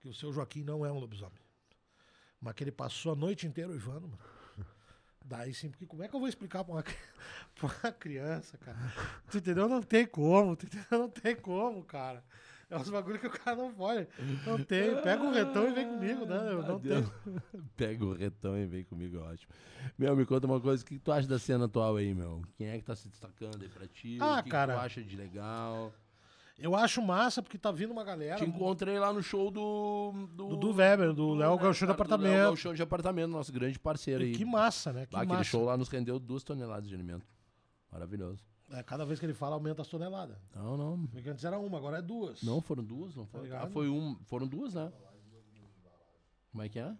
que 0.00 0.08
o 0.08 0.14
seu 0.14 0.32
Joaquim 0.32 0.62
não 0.62 0.84
é 0.84 0.92
um 0.92 0.98
lobisomem. 0.98 1.40
Mas 2.40 2.54
que 2.54 2.64
ele 2.64 2.72
passou 2.72 3.12
a 3.12 3.16
noite 3.16 3.46
inteira 3.46 3.70
uivando, 3.70 4.08
mano. 4.08 4.18
Daí 5.24 5.54
sim, 5.54 5.70
porque 5.70 5.86
como 5.86 6.02
é 6.02 6.08
que 6.08 6.14
eu 6.14 6.20
vou 6.20 6.28
explicar 6.28 6.64
pra 6.64 6.74
uma, 6.74 6.82
pra 7.54 7.66
uma 7.82 7.92
criança, 7.92 8.58
cara? 8.58 8.78
Tu 9.30 9.38
entendeu? 9.38 9.68
Não 9.68 9.82
tem 9.82 10.06
como, 10.06 10.56
tu 10.56 10.66
entendeu? 10.66 10.98
Não 10.98 11.08
tem 11.08 11.36
como, 11.36 11.82
cara. 11.84 12.22
É 12.70 12.76
uns 12.78 12.88
bagulho 12.88 13.18
que 13.18 13.26
o 13.26 13.30
cara 13.30 13.54
não 13.54 13.70
pode. 13.70 14.08
Não 14.46 14.56
tem. 14.64 14.96
Pega 15.02 15.22
o 15.22 15.30
retão 15.30 15.68
e 15.68 15.72
vem 15.74 15.86
comigo, 15.86 16.24
né? 16.24 16.52
Eu 16.52 16.62
não 16.62 16.76
Adeus. 16.76 17.06
tenho. 17.22 17.64
Pega 17.76 18.04
o 18.04 18.14
retão 18.14 18.56
e 18.56 18.64
vem 18.66 18.82
comigo, 18.84 19.18
é 19.18 19.20
ótimo. 19.20 19.52
Meu, 19.98 20.16
me 20.16 20.24
conta 20.24 20.46
uma 20.46 20.58
coisa, 20.58 20.82
o 20.82 20.86
que 20.86 20.98
tu 20.98 21.12
acha 21.12 21.28
da 21.28 21.38
cena 21.38 21.66
atual 21.66 21.96
aí, 21.96 22.14
meu? 22.14 22.40
Quem 22.56 22.68
é 22.68 22.78
que 22.78 22.84
tá 22.84 22.96
se 22.96 23.08
destacando 23.08 23.60
aí 23.62 23.68
pra 23.68 23.86
ti? 23.86 24.16
Ah, 24.22 24.38
o 24.40 24.42
que 24.42 24.48
cara. 24.48 24.72
que 24.72 24.78
tu 24.80 24.84
acha 24.86 25.02
de 25.02 25.16
legal? 25.16 25.92
Eu 26.58 26.76
acho 26.76 27.02
massa 27.02 27.42
porque 27.42 27.58
tá 27.58 27.72
vindo 27.72 27.90
uma 27.90 28.04
galera. 28.04 28.36
Te 28.36 28.44
encontrei 28.44 28.98
lá 28.98 29.12
no 29.12 29.22
show 29.22 29.50
do. 29.50 30.12
Do, 30.36 30.48
Do, 30.48 30.56
do 30.56 30.72
Weber, 30.74 31.12
do 31.12 31.34
Léo 31.34 31.56
Gauchão 31.58 31.72
de 31.72 31.80
do 31.80 31.86
Léo 31.86 31.92
apartamento. 31.94 32.42
Gauchão 32.42 32.74
de 32.74 32.82
apartamento, 32.82 33.30
nosso 33.30 33.52
grande 33.52 33.78
parceiro 33.78 34.22
aí. 34.22 34.32
Que 34.32 34.44
massa, 34.44 34.92
né? 34.92 35.06
Que 35.06 35.16
Ah, 35.16 35.20
aquele 35.20 35.32
massa. 35.38 35.44
show 35.44 35.64
lá 35.64 35.76
nos 35.76 35.88
rendeu 35.88 36.18
duas 36.18 36.42
toneladas 36.44 36.88
de 36.88 36.94
alimento. 36.94 37.26
Maravilhoso. 37.90 38.44
É, 38.70 38.82
cada 38.82 39.04
vez 39.04 39.18
que 39.20 39.26
ele 39.26 39.34
fala, 39.34 39.54
aumenta 39.56 39.82
as 39.82 39.88
toneladas. 39.88 40.36
Não, 40.54 40.76
não. 40.76 41.06
Porque 41.06 41.28
antes 41.28 41.44
era 41.44 41.58
uma, 41.58 41.76
agora 41.76 41.98
é 41.98 42.02
duas. 42.02 42.42
Não, 42.42 42.60
foram 42.60 42.82
duas, 42.84 43.14
não 43.14 43.26
foram. 43.26 43.44
ligado? 43.44 43.64
ah, 43.64 43.66
foi 43.66 43.88
um. 43.88 44.16
Foram 44.24 44.46
duas, 44.46 44.72
né? 44.74 44.90
Como 46.50 46.62
é 46.62 46.68
que 46.68 46.78
é? 46.78 46.94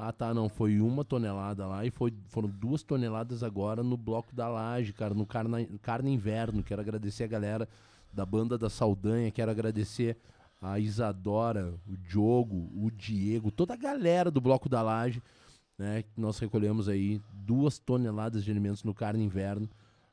Ah, 0.00 0.12
tá, 0.12 0.32
não. 0.32 0.48
Foi 0.48 0.80
uma 0.80 1.04
tonelada 1.04 1.66
lá 1.66 1.84
e 1.84 1.90
foi, 1.90 2.14
foram 2.28 2.48
duas 2.48 2.84
toneladas 2.84 3.42
agora 3.42 3.82
no 3.82 3.96
bloco 3.96 4.32
da 4.32 4.48
laje, 4.48 4.92
cara, 4.92 5.12
no 5.12 5.26
Carna, 5.26 5.58
Carne 5.82 6.12
Inverno. 6.12 6.62
Quero 6.62 6.80
agradecer 6.80 7.24
a 7.24 7.26
galera 7.26 7.68
da 8.12 8.24
banda 8.24 8.56
da 8.56 8.70
Saldanha, 8.70 9.28
quero 9.32 9.50
agradecer 9.50 10.16
a 10.62 10.78
Isadora, 10.78 11.74
o 11.84 11.96
Diogo, 11.96 12.70
o 12.76 12.90
Diego, 12.92 13.50
toda 13.50 13.74
a 13.74 13.76
galera 13.76 14.30
do 14.30 14.40
bloco 14.40 14.68
da 14.68 14.82
laje, 14.82 15.20
né? 15.76 16.04
Nós 16.16 16.38
recolhemos 16.38 16.88
aí 16.88 17.20
duas 17.32 17.80
toneladas 17.80 18.44
de 18.44 18.50
alimentos 18.52 18.84
no 18.84 18.94
Carne 18.94 19.24
Inverno 19.24 19.68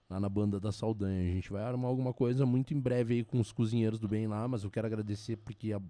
lá 0.10 0.20
na 0.20 0.28
banda 0.30 0.60
da 0.60 0.72
Saldanha. 0.72 1.30
A 1.30 1.34
gente 1.36 1.52
vai 1.52 1.62
armar 1.64 1.90
alguma 1.92 2.12
coisa 2.12 2.44
muito 2.44 2.74
em 2.74 2.80
breve 2.80 3.14
aí 3.16 3.24
com 3.24 3.40
os 3.40 3.52
cozinheiros 3.52 4.00
do 4.00 4.08
bem 4.08 4.26
lá, 4.26 4.48
mas 4.48 4.64
eu 4.64 4.72
quero 4.72 4.88
agradecer 4.88 5.36
porque 5.38 5.74
a- 5.74 5.82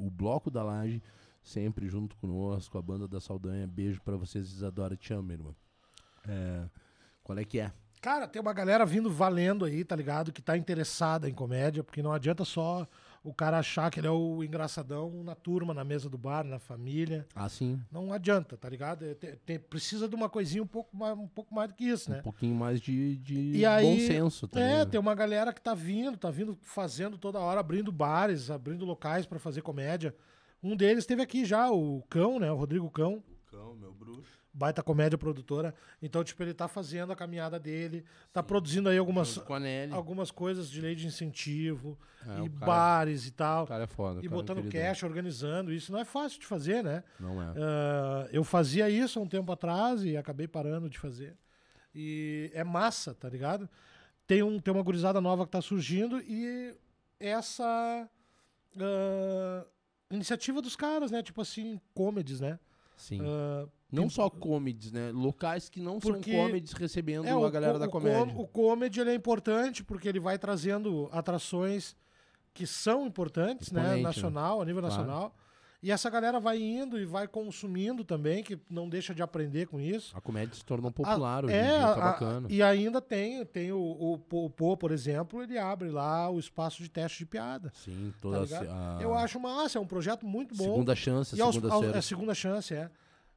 o 0.00 0.10
bloco 0.10 0.50
da 0.50 0.64
laje 0.64 1.00
sempre 1.48 1.88
junto 1.88 2.16
conosco, 2.16 2.76
a 2.78 2.82
banda 2.82 3.08
da 3.08 3.20
Saldanha. 3.20 3.66
Beijo 3.66 4.00
pra 4.02 4.16
vocês, 4.16 4.46
Isadora, 4.48 4.96
te 4.96 5.12
amo, 5.12 5.32
irmã. 5.32 5.54
É, 6.28 6.64
qual 7.24 7.38
é 7.38 7.44
que 7.44 7.58
é? 7.58 7.72
Cara, 8.00 8.28
tem 8.28 8.40
uma 8.40 8.52
galera 8.52 8.86
vindo 8.86 9.10
valendo 9.10 9.64
aí, 9.64 9.82
tá 9.84 9.96
ligado? 9.96 10.32
Que 10.32 10.40
tá 10.40 10.56
interessada 10.56 11.28
em 11.28 11.34
comédia, 11.34 11.82
porque 11.82 12.00
não 12.02 12.12
adianta 12.12 12.44
só 12.44 12.86
o 13.24 13.34
cara 13.34 13.58
achar 13.58 13.90
que 13.90 13.98
ele 13.98 14.06
é 14.06 14.10
o 14.10 14.44
engraçadão 14.44 15.24
na 15.24 15.34
turma, 15.34 15.74
na 15.74 15.82
mesa 15.82 16.08
do 16.08 16.16
bar, 16.16 16.44
na 16.44 16.60
família. 16.60 17.26
Ah, 17.34 17.48
sim. 17.48 17.80
Não 17.90 18.12
adianta, 18.12 18.56
tá 18.56 18.68
ligado? 18.68 19.04
É, 19.04 19.14
te- 19.14 19.36
te- 19.44 19.58
precisa 19.58 20.06
de 20.08 20.14
uma 20.14 20.28
coisinha 20.28 20.62
um 20.62 20.66
pouco 20.66 20.96
mais, 20.96 21.18
um 21.18 21.26
pouco 21.26 21.52
mais 21.52 21.70
do 21.70 21.74
que 21.74 21.84
isso, 21.84 22.08
né? 22.08 22.20
Um 22.20 22.22
pouquinho 22.22 22.54
mais 22.54 22.80
de, 22.80 23.16
de 23.16 23.56
E 23.56 23.66
aí, 23.66 23.84
bom 23.84 24.06
senso 24.06 24.46
também. 24.46 24.68
É, 24.68 24.76
né? 24.78 24.84
tem 24.86 25.00
uma 25.00 25.14
galera 25.16 25.52
que 25.52 25.60
tá 25.60 25.74
vindo, 25.74 26.16
tá 26.16 26.30
vindo 26.30 26.56
fazendo 26.62 27.18
toda 27.18 27.40
hora, 27.40 27.58
abrindo 27.58 27.90
bares, 27.90 28.48
abrindo 28.48 28.84
locais 28.84 29.26
pra 29.26 29.40
fazer 29.40 29.62
comédia. 29.62 30.14
Um 30.62 30.74
deles 30.76 31.06
teve 31.06 31.22
aqui 31.22 31.44
já, 31.44 31.70
o 31.70 32.02
Cão, 32.08 32.38
né? 32.38 32.50
O 32.50 32.56
Rodrigo 32.56 32.90
Cão, 32.90 33.22
Cão, 33.50 33.74
meu 33.74 33.92
bruxo. 33.92 34.38
baita 34.52 34.82
comédia 34.82 35.16
produtora. 35.16 35.72
Então, 36.02 36.24
tipo, 36.24 36.42
ele 36.42 36.52
tá 36.52 36.66
fazendo 36.66 37.12
a 37.12 37.16
caminhada 37.16 37.58
dele, 37.60 38.04
tá 38.32 38.42
produzindo 38.42 38.88
aí 38.88 38.98
algumas, 38.98 39.38
algumas 39.92 40.30
coisas 40.32 40.68
de 40.68 40.80
lei 40.80 40.94
de 40.96 41.06
incentivo, 41.06 41.96
É, 42.26 42.38
e 42.38 42.40
o 42.42 42.50
cara- 42.50 42.66
bares 42.66 43.26
e 43.26 43.30
tal. 43.30 43.64
O 43.64 43.66
cara 43.68 43.84
é 43.84 43.86
foda. 43.86 44.16
e 44.16 44.26
o 44.26 44.30
cara 44.30 44.34
é 44.34 44.36
botando 44.42 44.56
queridão. 44.62 44.82
cash, 44.82 45.02
organizando. 45.04 45.72
Isso 45.72 45.92
não 45.92 46.00
é 46.00 46.04
fácil 46.04 46.40
de 46.40 46.46
fazer, 46.46 46.82
né? 46.82 47.04
Não 47.20 47.40
é. 47.40 47.54
Ah, 47.56 48.28
eu 48.32 48.42
fazia 48.42 48.90
isso 48.90 49.18
há 49.18 49.22
um 49.22 49.28
tempo 49.28 49.52
atrás 49.52 50.04
e 50.04 50.16
acabei 50.16 50.48
parando 50.48 50.90
de 50.90 50.98
fazer. 50.98 51.36
E 51.94 52.50
é 52.52 52.64
massa, 52.64 53.14
tá 53.14 53.28
ligado? 53.28 53.68
Tem, 54.26 54.42
um, 54.42 54.58
tem 54.60 54.74
uma 54.74 54.82
gurizada 54.82 55.20
nova 55.20 55.44
que 55.46 55.52
tá 55.52 55.62
surgindo 55.62 56.20
e 56.20 56.74
essa 57.18 58.06
ah, 58.80 59.66
iniciativa 60.10 60.60
dos 60.62 60.76
caras, 60.76 61.10
né? 61.10 61.22
Tipo 61.22 61.40
assim, 61.42 61.80
comedies, 61.94 62.40
né? 62.40 62.58
Sim. 62.96 63.20
Ah, 63.22 63.66
não 63.92 64.04
tem- 64.04 64.10
só 64.10 64.28
comedies, 64.28 64.90
né? 64.92 65.10
Locais 65.12 65.68
que 65.68 65.80
não 65.80 65.98
Porque- 65.98 66.32
são 66.32 66.40
comedies 66.46 66.72
recebendo 66.72 67.26
é, 67.26 67.30
a 67.30 67.50
galera 67.50 67.74
co- 67.74 67.78
da 67.78 67.86
o 67.86 67.90
comédia. 67.90 68.34
com- 68.34 68.42
o 68.42 68.46
comedy 68.48 69.00
é 69.00 69.14
importante 69.14 69.84
porque 69.84 70.08
ele 70.08 70.18
vai 70.20 70.38
trazendo 70.38 71.08
atrações 71.12 71.96
que 72.52 72.66
são 72.66 73.06
importantes, 73.06 73.70
né? 73.70 73.80
Exponente, 73.82 74.02
né? 74.02 74.08
Nacional, 74.08 74.60
a 74.60 74.64
nível 74.64 74.82
Claro. 74.82 74.96
nacional. 74.96 75.36
E 75.80 75.92
essa 75.92 76.10
galera 76.10 76.40
vai 76.40 76.60
indo 76.60 76.98
e 76.98 77.04
vai 77.04 77.28
consumindo 77.28 78.02
também, 78.04 78.42
que 78.42 78.58
não 78.68 78.88
deixa 78.88 79.14
de 79.14 79.22
aprender 79.22 79.66
com 79.68 79.80
isso. 79.80 80.16
A 80.16 80.20
comédia 80.20 80.52
se 80.54 80.64
tornou 80.64 80.90
popular 80.90 81.44
Ah, 81.44 81.46
hoje 81.46 81.54
em 81.54 81.58
é, 81.58 81.68
dia, 81.68 81.78
tá 81.80 81.92
a- 81.92 82.12
bacana. 82.12 82.48
E 82.50 82.60
ainda 82.62 83.00
tem, 83.00 83.44
tem 83.46 83.70
o, 83.70 83.78
o, 83.80 84.18
Pô- 84.18 84.46
o 84.46 84.50
Pô, 84.50 84.76
por 84.76 84.90
exemplo, 84.90 85.40
ele 85.40 85.56
abre 85.56 85.88
lá 85.88 86.28
o 86.28 86.38
espaço 86.40 86.82
de 86.82 86.88
teste 86.90 87.18
de 87.18 87.26
piada. 87.26 87.70
Sim, 87.76 88.10
tá 88.14 88.18
toda 88.20 88.38
a, 88.38 88.40
ligado? 88.42 88.66
a 88.68 88.98
Eu 89.00 89.14
acho 89.14 89.38
massa, 89.38 89.78
é 89.78 89.80
um 89.80 89.86
projeto 89.86 90.26
muito 90.26 90.52
bom. 90.56 90.64
segunda 90.64 90.96
chance, 90.96 91.36
e 91.36 91.40
aos, 91.40 91.54
ao- 91.54 91.62
segunda-feira. 91.62 91.94
é 91.96 91.98
a 91.98 92.02
segunda 92.02 92.34
chance, 92.34 92.74
é. 92.74 92.90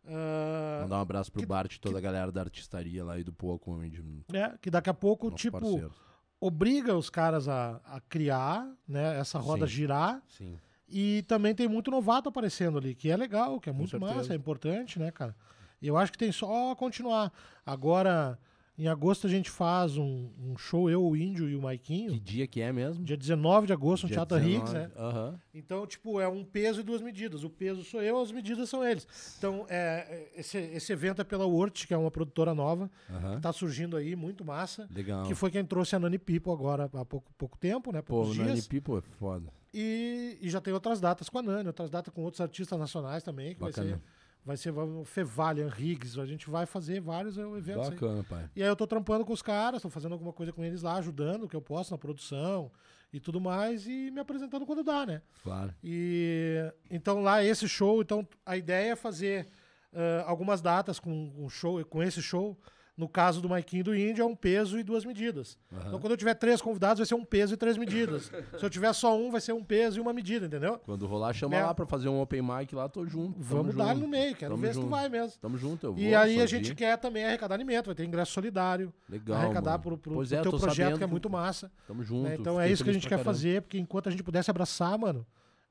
Ah, 0.07 0.79
Mandar 0.81 0.97
um 0.97 1.01
abraço 1.01 1.31
pro 1.31 1.41
que- 1.41 1.45
Bart 1.47 1.75
e 1.75 1.79
toda 1.79 1.99
a 1.99 2.01
galera 2.01 2.31
da 2.31 2.41
artistaria 2.41 3.03
lá 3.05 3.19
e 3.19 3.23
do 3.23 3.31
Poa 3.31 3.59
Comedy. 3.59 4.03
é, 4.33 4.57
que 4.59 4.71
daqui 4.71 4.89
a 4.89 4.95
pouco, 4.95 5.29
tipo, 5.29 5.59
parceiro. 5.59 5.93
obriga 6.39 6.97
os 6.97 7.07
caras 7.07 7.47
a, 7.47 7.79
a 7.85 7.99
criar, 8.01 8.67
né, 8.87 9.19
essa 9.19 9.37
roda 9.37 9.67
Sim. 9.67 9.73
girar. 9.73 10.23
Sim. 10.27 10.57
E 10.91 11.23
também 11.23 11.55
tem 11.55 11.67
muito 11.67 11.89
novato 11.89 12.27
aparecendo 12.29 12.77
ali, 12.77 12.93
que 12.93 13.09
é 13.09 13.15
legal, 13.15 13.59
que 13.59 13.69
é 13.69 13.73
muito 13.73 13.99
massa, 13.99 14.33
é 14.33 14.35
importante, 14.35 14.99
né, 14.99 15.09
cara? 15.11 15.35
Eu 15.81 15.97
acho 15.97 16.11
que 16.11 16.17
tem 16.17 16.31
só 16.31 16.75
continuar. 16.75 17.31
Agora, 17.65 18.37
em 18.77 18.87
agosto, 18.87 19.25
a 19.25 19.29
gente 19.29 19.49
faz 19.49 19.97
um, 19.97 20.29
um 20.39 20.57
show, 20.57 20.89
eu, 20.89 21.03
o 21.03 21.15
Índio 21.15 21.47
e 21.49 21.55
o 21.55 21.61
Maiquinho. 21.61 22.11
Que 22.11 22.19
dia 22.19 22.47
que 22.47 22.61
é 22.61 22.71
mesmo? 22.71 23.03
Dia 23.03 23.15
19 23.15 23.67
de 23.67 23.73
agosto, 23.73 24.03
no 24.03 24.07
Dia 24.09 24.17
Teatro 24.17 24.37
Higgs, 24.37 24.73
19. 24.73 24.73
né? 24.73 24.91
Aham. 24.97 25.39
Então, 25.53 25.87
tipo, 25.87 26.19
é 26.19 26.27
um 26.27 26.43
peso 26.43 26.81
e 26.81 26.83
duas 26.83 27.01
medidas. 27.01 27.43
O 27.43 27.49
peso 27.49 27.83
sou 27.83 28.01
eu, 28.01 28.19
as 28.19 28.31
medidas 28.31 28.69
são 28.69 28.83
eles. 28.83 29.07
Então, 29.37 29.65
é, 29.69 30.29
é, 30.35 30.39
esse, 30.39 30.57
esse 30.57 30.91
evento 30.91 31.21
é 31.21 31.23
pela 31.23 31.45
Wurt, 31.45 31.85
que 31.85 31.93
é 31.93 31.97
uma 31.97 32.11
produtora 32.11 32.53
nova, 32.53 32.89
Aham. 33.09 33.35
que 33.35 33.41
tá 33.41 33.53
surgindo 33.53 33.95
aí, 33.97 34.15
muito 34.15 34.43
massa. 34.43 34.87
Legal. 34.93 35.25
Que 35.25 35.35
foi 35.35 35.51
quem 35.51 35.63
trouxe 35.63 35.95
a 35.95 35.99
Nani 35.99 36.17
People 36.19 36.51
agora 36.51 36.89
há 36.93 37.05
pouco, 37.05 37.31
pouco 37.37 37.57
tempo, 37.57 37.91
né? 37.91 38.01
Pô, 38.01 38.23
dias. 38.25 38.37
Nani 38.47 38.61
People 38.63 38.97
é 38.97 39.01
foda. 39.01 39.60
E, 39.73 40.37
e 40.41 40.49
já 40.49 40.59
tem 40.59 40.73
outras 40.73 40.99
datas 40.99 41.29
com 41.29 41.39
a 41.39 41.41
Nani, 41.41 41.67
outras 41.67 41.89
datas 41.89 42.13
com 42.13 42.21
outros 42.23 42.41
artistas 42.41 42.77
nacionais 42.77 43.23
também, 43.23 43.53
que 43.53 43.61
vai 43.61 43.71
Bacana. 43.71 43.89
ser, 43.89 44.01
vai 44.43 44.57
ser 44.57 44.71
o 44.71 45.05
Fevalian, 45.05 45.69
Riggs, 45.69 46.19
a 46.19 46.25
gente 46.25 46.49
vai 46.49 46.65
fazer 46.65 46.99
vários 46.99 47.37
eh, 47.37 47.41
eventos 47.41 47.87
aí. 47.87 47.95
Bacana, 47.95 48.23
pai. 48.23 48.49
E 48.55 48.61
aí 48.61 48.67
eu 48.67 48.75
tô 48.75 48.85
trampando 48.85 49.25
com 49.25 49.33
os 49.33 49.41
caras, 49.41 49.81
tô 49.81 49.89
fazendo 49.89 50.13
alguma 50.13 50.33
coisa 50.33 50.51
com 50.51 50.63
eles 50.63 50.81
lá, 50.81 50.95
ajudando 50.95 51.43
o 51.43 51.47
que 51.47 51.55
eu 51.55 51.61
posso 51.61 51.91
na 51.91 51.97
produção 51.97 52.71
e 53.13 53.19
tudo 53.19 53.39
mais, 53.39 53.87
e 53.87 54.11
me 54.11 54.19
apresentando 54.19 54.65
quando 54.65 54.83
dá, 54.83 55.05
né? 55.05 55.21
Claro. 55.43 55.73
E 55.83 56.71
então 56.89 57.21
lá 57.21 57.43
esse 57.43 57.67
show, 57.67 58.01
então 58.01 58.27
a 58.45 58.57
ideia 58.57 58.91
é 58.91 58.95
fazer 58.95 59.49
ah, 59.93 60.23
algumas 60.25 60.61
datas 60.61 60.99
com, 60.99 61.29
com 61.31 61.49
show, 61.49 61.83
com 61.85 62.01
esse 62.01 62.21
show. 62.21 62.57
No 62.97 63.07
caso 63.07 63.41
do 63.41 63.47
Maiquinho 63.49 63.85
do 63.85 63.95
Índio, 63.95 64.21
é 64.21 64.25
um 64.25 64.35
peso 64.35 64.77
e 64.77 64.83
duas 64.83 65.05
medidas. 65.05 65.57
Então, 65.71 65.97
quando 65.99 66.11
eu 66.11 66.17
tiver 66.17 66.33
três 66.35 66.61
convidados, 66.61 66.99
vai 66.99 67.05
ser 67.05 67.15
um 67.15 67.23
peso 67.23 67.53
e 67.53 67.57
três 67.57 67.77
medidas. 67.77 68.29
Se 68.59 68.63
eu 68.63 68.69
tiver 68.69 68.91
só 68.93 69.17
um, 69.17 69.31
vai 69.31 69.39
ser 69.41 69.53
um 69.53 69.63
peso 69.63 69.97
e 69.97 70.01
uma 70.01 70.11
medida, 70.13 70.45
entendeu? 70.45 70.77
Quando 70.79 71.07
rolar, 71.07 71.33
chama 71.33 71.55
Né? 71.55 71.63
lá 71.63 71.73
pra 71.73 71.85
fazer 71.87 72.09
um 72.09 72.21
open 72.21 72.41
mic 72.41 72.75
lá, 72.75 72.87
tô 72.89 73.05
junto. 73.07 73.39
Vamos 73.41 73.73
dar 73.75 73.93
junto. 73.95 74.01
no 74.01 74.07
meio, 74.09 74.35
quero 74.35 74.51
Tamo 74.51 74.61
ver 74.61 74.67
se 74.67 74.73
junto. 74.75 74.87
tu 74.87 74.89
vai 74.91 75.07
mesmo. 75.09 75.39
Tamo 75.41 75.57
junto, 75.57 75.85
eu 75.87 75.93
vou. 75.93 76.03
E 76.03 76.13
aí 76.13 76.39
a 76.41 76.45
gente 76.45 76.75
quer 76.75 76.97
também 76.97 77.25
arrecadar 77.25 77.55
alimento, 77.55 77.85
vai 77.87 77.95
ter 77.95 78.03
ingresso 78.05 78.33
solidário, 78.33 78.93
Legal, 79.09 79.37
arrecadar 79.37 79.71
mano. 79.71 79.83
pro, 79.83 79.97
pro, 79.97 80.13
Pois 80.15 80.29
pro 80.29 80.37
é, 80.37 80.41
teu 80.41 80.59
projeto, 80.59 80.97
que 80.97 81.03
é 81.03 81.07
muito 81.07 81.29
massa. 81.29 81.71
Tamo 81.87 82.03
junto. 82.03 82.27
né? 82.29 82.35
Então 82.37 82.59
é 82.59 82.69
isso 82.69 82.83
que 82.83 82.89
a 82.89 82.93
gente 82.93 83.03
quer 83.03 83.11
caramba. 83.15 83.25
fazer, 83.33 83.61
porque 83.61 83.79
enquanto 83.79 84.09
a 84.09 84.11
gente 84.11 84.21
pudesse 84.21 84.51
abraçar, 84.51 84.95
mano, 84.99 85.25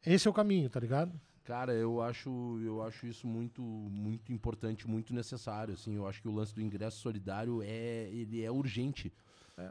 esse 0.05 0.27
é 0.27 0.31
o 0.31 0.35
caminho, 0.35 0.69
tá 0.71 0.81
ligado? 0.81 1.13
Cara, 1.45 1.73
eu 1.73 2.01
acho, 2.03 2.61
eu 2.63 2.83
acho 2.83 3.07
isso 3.07 3.27
muito, 3.27 3.63
muito 3.63 4.33
importante, 4.33 4.87
muito 4.87 5.13
necessário, 5.15 5.75
assim. 5.75 5.97
Eu 5.97 6.07
acho 6.07 6.21
que 6.21 6.29
o 6.29 6.33
lance 6.33 6.55
do 6.55 6.61
ingresso 6.63 6.99
solidário 7.01 7.63
é, 7.63 8.09
ele 8.13 8.43
é 8.45 8.51
urgente, 8.51 9.13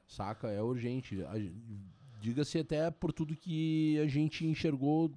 saca? 0.07 0.49
É 0.49 0.61
urgente. 0.61 1.17
Diga-se 2.19 2.59
até 2.59 2.91
por 2.91 3.13
tudo 3.13 3.35
que 3.35 3.97
a 3.99 4.07
gente 4.07 4.45
enxergou 4.45 5.11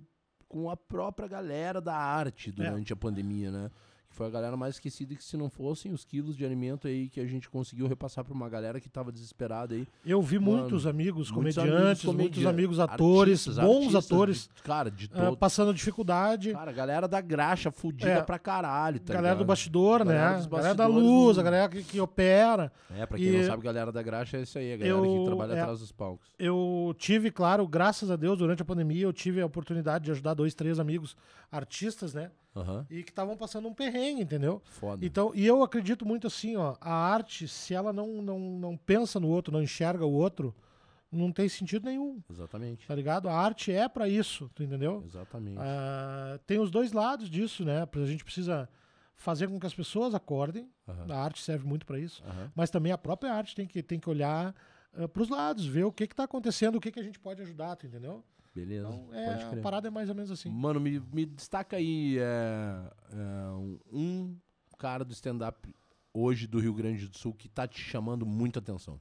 com 0.47 0.71
a 0.71 0.77
própria 0.77 1.27
galera 1.27 1.81
da 1.81 1.97
arte 1.97 2.51
É. 2.51 2.53
durante 2.53 2.93
a 2.93 2.97
pandemia, 2.97 3.51
né? 3.51 3.71
Foi 4.13 4.27
a 4.27 4.31
galera 4.31 4.57
mais 4.57 4.75
esquecida 4.75 5.15
que 5.15 5.25
se 5.25 5.37
não 5.37 5.49
fossem 5.49 5.93
os 5.93 6.05
quilos 6.05 6.37
de 6.37 6.45
alimento 6.45 6.87
aí 6.87 7.09
que 7.09 7.19
a 7.19 7.27
gente 7.27 7.49
conseguiu 7.49 7.87
repassar 7.87 8.25
pra 8.25 8.35
uma 8.35 8.49
galera 8.49 8.79
que 8.79 8.89
tava 8.89 9.11
desesperada 9.11 9.75
aí. 9.75 9.87
Eu 10.05 10.21
vi 10.21 10.39
Mano, 10.39 10.59
muitos 10.59 10.87
amigos 10.87 11.31
Muitos 11.31 11.57
comediantes, 11.57 11.69
amigos 11.73 12.05
muitos 12.05 12.05
comedia- 12.37 12.49
amigos 12.51 12.79
atores, 12.79 13.49
artistas, 13.49 13.57
bons 13.65 13.95
artistas 13.95 14.05
atores, 14.07 14.51
de- 14.55 14.63
cara, 14.63 14.91
de 14.91 15.09
todo. 15.09 15.37
passando 15.37 15.73
dificuldade. 15.73 16.53
Cara, 16.53 16.71
a 16.71 16.75
galera 16.75 17.09
da 17.09 17.21
graxa 17.21 17.71
fudida 17.71 18.11
É. 18.11 18.23
pra 18.23 18.39
caralho, 18.39 19.01
tá 19.01 19.15
galera 19.15 19.35
do 19.35 19.39
ligado? 19.39 19.49
bastidor, 19.49 20.05
né? 20.05 20.15
Galera 20.15 20.47
galera 20.47 20.75
da 20.75 20.87
luz, 20.87 21.37
do- 21.37 21.41
a 21.41 21.45
galera 21.45 21.69
que, 21.69 21.83
que 21.83 22.01
opera. 22.01 22.71
É, 22.95 23.07
pra 23.07 23.17
quem 23.17 23.27
E- 23.29 23.39
não 23.39 23.47
sabe, 23.47 23.63
galera 23.63 23.91
da 23.91 24.03
graxa 24.03 24.37
é 24.37 24.43
isso 24.43 24.59
aí, 24.59 24.75
a 24.75 24.77
galera 24.77 24.97
Eu- 24.99 25.03
que 25.21 25.25
trabalha 25.25 25.53
é. 25.55 25.61
atrás 25.61 25.81
dos 25.81 25.91
palcos. 25.91 26.29
Eu 26.39 26.95
tive, 26.99 27.31
claro, 27.31 27.67
graças 27.67 28.11
a 28.11 28.17
Deus, 28.17 28.39
durante 28.39 28.61
a 28.61 28.65
pandemia, 28.65 29.05
eu 29.05 29.13
tive 29.13 29.41
a 29.41 29.47
oportunidade 29.47 30.05
de 30.05 30.11
ajudar 30.11 30.35
dois, 30.35 30.55
três 30.55 30.79
amigos 30.79 31.17
artistas, 31.51 32.13
né? 32.15 32.31
Aham. 32.55 32.87
E 32.91 33.03
que 33.03 33.11
estavam 33.11 33.37
passando 33.37 33.67
um 33.69 33.75
perrengue, 33.75 34.23
entendeu? 34.23 34.61
Foda. 34.67 35.05
Então, 35.05 35.33
e 35.35 35.47
eu 35.47 35.63
acredito 35.63 36.05
muito 36.07 36.27
assim, 36.27 36.57
ó, 36.57 36.77
a 36.81 36.93
arte, 36.93 37.49
se 37.49 37.73
ela 37.75 37.93
não, 37.93 38.21
não, 38.21 38.39
não 38.39 38.77
pensa 38.77 39.19
no 39.19 39.29
outro, 39.29 39.53
não 39.53 39.63
enxerga 39.63 40.05
o 40.05 40.13
outro, 40.13 40.55
não 41.11 41.33
tem 41.33 41.49
sentido 41.49 41.85
nenhum, 41.85 42.21
Exatamente. 42.31 42.87
tá 42.87 42.95
ligado? 42.95 43.29
A 43.29 43.35
arte 43.35 43.73
é 43.73 43.89
pra 43.89 44.09
isso, 44.09 44.51
tu 44.55 44.63
entendeu? 44.63 45.03
Exatamente. 45.05 45.59
Ah, 45.59 46.39
tem 46.47 46.59
os 46.59 46.71
dois 46.71 46.93
lados 46.93 47.29
disso, 47.29 47.65
né? 47.65 47.87
A 47.91 48.07
gente 48.07 48.25
precisa 48.25 48.69
fazer 49.15 49.49
com 49.49 49.59
que 49.59 49.67
as 49.67 49.75
pessoas 49.75 50.15
acordem, 50.15 50.69
Aham. 50.89 51.07
a 51.11 51.23
arte 51.23 51.43
serve 51.43 51.67
muito 51.67 51.87
pra 51.87 51.99
isso, 51.99 52.23
Aham. 52.25 52.51
mas 52.55 52.71
também 52.71 52.93
a 52.93 52.99
própria 52.99 53.33
arte 53.33 53.55
tem 53.55 53.67
que, 53.67 53.83
tem 53.83 54.01
que 54.01 54.11
olhar 54.11 54.55
uh, 54.95 55.09
pros 55.09 55.29
lados, 55.29 55.65
ver 55.65 55.85
o 55.85 55.93
que 55.93 56.07
que 56.07 56.15
tá 56.15 56.25
acontecendo, 56.25 56.77
o 56.77 56.81
que 56.81 56.91
que 56.91 57.01
a 57.01 57.05
gente 57.05 57.19
pode 57.21 57.41
ajudar, 57.43 57.79
entendeu? 57.85 58.25
Beleza. 58.55 58.87
Então, 58.89 59.15
é, 59.15 59.59
a 59.59 59.63
parada 59.63 59.89
é 59.89 59.91
mais 59.91 60.09
ou 60.09 60.15
menos 60.15 60.31
assim. 60.31 60.51
Mano, 60.51 60.79
me, 60.79 61.01
me 61.13 61.25
destaca 61.25 61.77
aí 61.77 62.19
é, 62.19 62.91
é, 63.13 63.51
um- 63.53 63.79
um 63.93 64.37
cara 64.79 65.05
do 65.05 65.13
stand-up 65.13 65.75
hoje 66.13 66.47
do 66.47 66.59
Rio 66.61 66.75
Grande 66.75 67.07
do 67.09 67.17
Sul 67.17 67.33
que 67.33 67.49
tá 67.49 67.67
te 67.67 67.81
chamando 67.81 68.27
muita 68.27 68.59
atenção. 68.59 69.01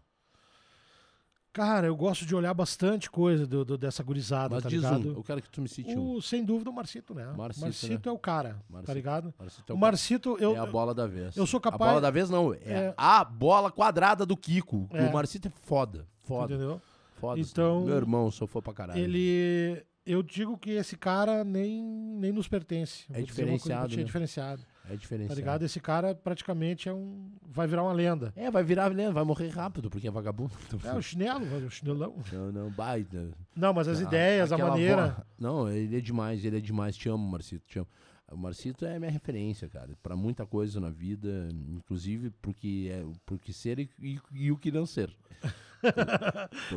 Cara, 1.54 1.86
eu 1.86 1.96
gosto 1.98 2.26
de 2.26 2.34
olhar 2.34 2.54
bastante 2.54 3.12
coisa 3.12 3.46
do, 3.46 3.66
do- 3.66 3.78
dessa 3.78 4.02
gurizada, 4.02 4.56
Mas 4.56 4.64
tá 4.64 4.70
diz 4.70 4.82
ligado? 4.84 5.10
um, 5.10 5.16
eu 5.18 5.24
quero 5.24 5.42
que 5.42 5.50
tu 5.50 5.60
me 5.62 5.68
cite 5.68 5.94
um. 5.98 6.14
O, 6.14 6.22
sem 6.22 6.46
dúvida 6.46 6.70
o 6.70 6.74
Marcito, 6.74 7.14
né? 7.14 7.26
Marcito, 7.36 7.66
Marcito, 7.66 8.08
é 8.08 8.12
o 8.14 8.18
cara, 8.18 8.54
tá 8.54 8.60
Marcito. 8.70 8.94
ligado? 8.94 9.34
Marcito 9.38 9.70
é 9.70 9.74
O 9.74 9.76
o 9.76 9.80
Marcito, 9.80 10.38
eu, 10.40 10.56
É 10.56 10.60
a 10.60 10.66
bola 10.66 10.96
da 10.96 11.06
vez. 11.06 11.36
eu 11.36 11.46
sou 11.46 11.58
A 11.58 11.62
capaz- 11.62 11.92
bola 11.92 12.00
da 12.00 12.10
vez 12.10 12.30
não, 12.30 12.54
é, 12.54 12.60
É. 12.64 12.94
a 12.96 13.22
bola 13.26 13.70
quadrada 13.70 14.26
do 14.26 14.38
Kiko. 14.38 14.88
É. 14.92 15.08
O 15.08 15.12
Marcito 15.14 15.50
é 15.50 15.52
foda. 15.64 16.08
Foda. 16.24 16.54
entendeu? 16.54 16.82
Foda. 17.22 17.40
Então, 17.40 17.86
Meu 17.86 17.96
irmão, 17.96 18.30
fã 18.32 18.62
pra 18.62 18.74
caralho. 18.74 19.00
Ele. 19.00 19.82
Eu 20.04 20.24
digo 20.24 20.58
que 20.58 20.72
esse 20.72 20.98
cara 20.98 21.44
nem, 21.44 21.80
nem 21.84 22.32
nos 22.32 22.48
pertence. 22.48 23.06
É 23.12 23.18
Vou 23.18 23.24
diferenciado, 23.24 23.94
É 23.94 23.98
né? 23.98 24.04
diferenciado. 24.04 24.66
É 24.90 24.96
diferente. 24.96 25.30
Tá 25.30 25.36
ligado? 25.36 25.64
Esse 25.64 25.80
cara 25.80 26.16
praticamente 26.16 26.90
é 26.90 26.94
um. 26.94 27.30
Vai 27.48 27.68
virar 27.68 27.84
uma 27.84 27.94
lenda. 27.94 28.34
É, 28.36 28.50
vai 28.50 28.64
virar, 28.64 28.90
né? 28.90 29.12
Vai 29.12 29.24
morrer 29.24 29.50
rápido, 29.50 29.92
porque 29.92 30.08
é 30.08 30.12
vagabundo. 30.12 30.52
É 30.84 30.94
o 30.96 31.02
chinelo, 31.04 31.46
o 31.68 31.70
chinelão. 31.70 32.16
Não, 32.34 32.52
não, 32.52 32.70
baita. 32.72 33.30
Não, 33.56 33.72
mas 33.74 33.88
as 33.88 34.00
Ah, 34.00 34.04
ideias, 34.04 34.52
a 34.52 34.58
maneira. 34.58 35.08
vo- 35.10 35.24
Não, 35.40 35.70
ele 35.70 35.96
é 35.96 36.02
demais, 36.02 36.44
ele 36.44 36.58
é 36.58 36.60
demais. 36.62 36.98
Te 36.98 37.08
amo, 37.08 37.26
Marcito, 37.26 37.64
te 37.68 37.78
amo. 37.78 37.88
O 38.32 38.38
Marcito 38.38 38.86
é 38.86 38.98
minha 38.98 39.12
referência, 39.12 39.70
cara, 39.70 39.90
pra 40.02 40.16
muita 40.16 40.46
coisa 40.48 40.80
na 40.80 40.90
vida, 40.90 41.48
inclusive 41.70 42.32
porque 42.42 42.90
é 42.92 43.04
porque 43.26 43.54
ser 43.54 43.78
e, 43.78 43.90
e- 44.00 44.20
e 44.34 44.52
o 44.52 44.58
que 44.58 44.72
não 44.72 44.86
ser. 44.88 45.14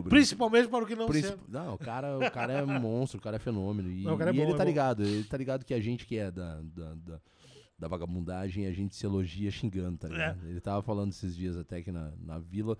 Principalmente 0.09 0.69
para 0.69 0.85
o 0.85 0.87
que 0.87 0.95
não 0.97 1.07
Princip-. 1.07 1.39
Não, 1.49 1.75
o 1.75 1.79
cara, 1.79 2.19
o 2.19 2.31
cara 2.31 2.53
é 2.53 2.65
monstro, 2.65 3.19
o 3.19 3.23
cara 3.23 3.37
é 3.37 3.39
fenômeno. 3.39 3.91
E, 3.91 4.03
Não, 4.03 4.21
é 4.21 4.31
e 4.31 4.33
bom, 4.33 4.43
ele 4.43 4.53
é 4.53 4.57
tá 4.57 4.59
bom. 4.59 4.65
ligado, 4.65 5.03
ele 5.03 5.25
tá 5.25 5.37
ligado 5.37 5.65
que 5.65 5.75
a 5.75 5.81
gente 5.81 6.07
que 6.07 6.17
é 6.17 6.31
da, 6.31 6.61
da, 6.63 6.95
da, 6.95 7.21
da 7.79 7.89
vagabundagem, 7.89 8.67
a 8.67 8.73
gente 8.73 8.95
se 8.95 9.05
elogia 9.07 9.51
xingando, 9.51 9.99
tá 9.99 10.09
ligado? 10.09 10.47
Ele 10.49 10.61
tava 10.61 10.83
falando 10.83 11.11
esses 11.13 11.37
dias 11.37 11.57
até 11.57 11.83
que 11.83 11.93
na, 11.93 12.13
na 12.19 12.39
vila, 12.39 12.77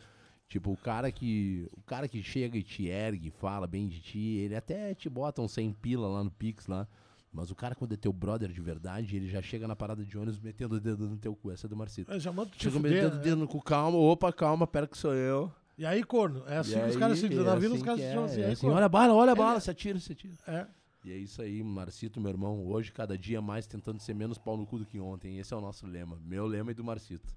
tipo, 0.49 0.71
o 0.73 0.77
cara 0.77 1.11
que. 1.11 1.69
O 1.77 1.83
cara 1.83 2.09
que 2.09 2.23
chega 2.23 2.57
e 2.57 2.63
te 2.63 2.87
ergue, 2.87 3.31
fala 3.31 3.67
bem 3.67 3.89
de 3.89 4.01
ti, 4.01 4.37
ele 4.39 4.57
até 4.57 4.95
te 4.95 5.09
bota 5.09 5.43
um 5.43 5.49
100 5.49 5.73
pila 5.75 6.09
lá 6.09 6.25
no 6.25 6.31
Pix 6.31 6.67
lá. 6.67 6.87
Mas 7.33 7.51
o 7.51 7.55
cara, 7.57 7.75
quando 7.75 7.93
é 7.93 7.97
teu 7.97 8.13
brother 8.13 8.49
de 8.53 8.61
verdade, 8.61 9.17
ele 9.17 9.27
já 9.29 9.43
chega 9.43 9.67
na 9.67 9.75
parada 9.75 10.05
de 10.05 10.17
ônibus 10.17 10.39
metendo 10.39 10.77
o 10.77 10.81
dedo 10.81 11.09
no 11.09 11.17
teu 11.17 11.35
cu. 11.35 11.51
Essa 11.51 11.67
é 11.67 11.69
do 11.69 11.75
Marcito. 11.75 12.13
Eu 12.13 12.21
já 12.21 12.31
mando 12.31 12.51
te 12.51 12.63
Chega 12.63 12.77
fuder, 12.77 12.93
metendo 12.93 13.15
o 13.15 13.17
né? 13.17 13.25
dedo 13.25 13.37
no 13.39 13.49
cu, 13.49 13.61
calma, 13.61 13.99
opa, 13.99 14.33
calma, 14.33 14.69
pera 14.69 14.87
que 14.87 14.97
sou 14.97 15.13
eu. 15.13 15.51
E 15.77 15.85
aí, 15.85 16.05
corno. 16.05 16.45
É 16.47 16.59
assim 16.59 16.77
E 16.77 16.81
que 16.81 16.89
os 16.91 16.97
caras 16.97 17.19
se 17.19 17.27
é 17.27 17.29
Na 17.31 17.55
vila, 17.57 17.75
assim 17.75 17.77
os 17.77 17.83
caras 17.83 18.01
se 18.01 18.07
é, 18.07 18.11
chamam 18.13 18.25
assim. 18.27 18.41
é 18.41 18.47
aí, 18.47 18.53
assim, 18.53 18.69
olha 18.69 18.87
a 18.87 18.89
bala, 18.89 19.13
olha 19.15 19.33
a 19.33 19.35
bala, 19.35 19.61
se 19.61 19.71
atira, 19.71 19.99
se 19.99 20.13
atira. 20.13 20.35
É. 20.47 20.67
E 21.05 21.13
é 21.13 21.17
isso 21.17 21.43
aí, 21.43 21.63
Marcito, 21.63 22.21
meu 22.21 22.31
irmão. 22.31 22.65
Hoje, 22.67 22.91
cada 22.93 23.19
dia 23.19 23.43
mais 23.43 23.67
tentando 23.67 24.01
ser 24.01 24.15
menos 24.15 24.39
pau 24.39 24.57
no 24.57 24.67
cu 24.67 24.79
do 24.79 24.87
que 24.87 24.99
ontem. 24.99 25.39
Esse 25.39 25.53
é 25.53 25.57
o 25.57 25.61
nosso 25.61 25.87
lema. 25.87 26.19
Meu 26.25 26.47
lema 26.47 26.71
e 26.71 26.75
do 26.75 26.83
Marcito. 26.85 27.29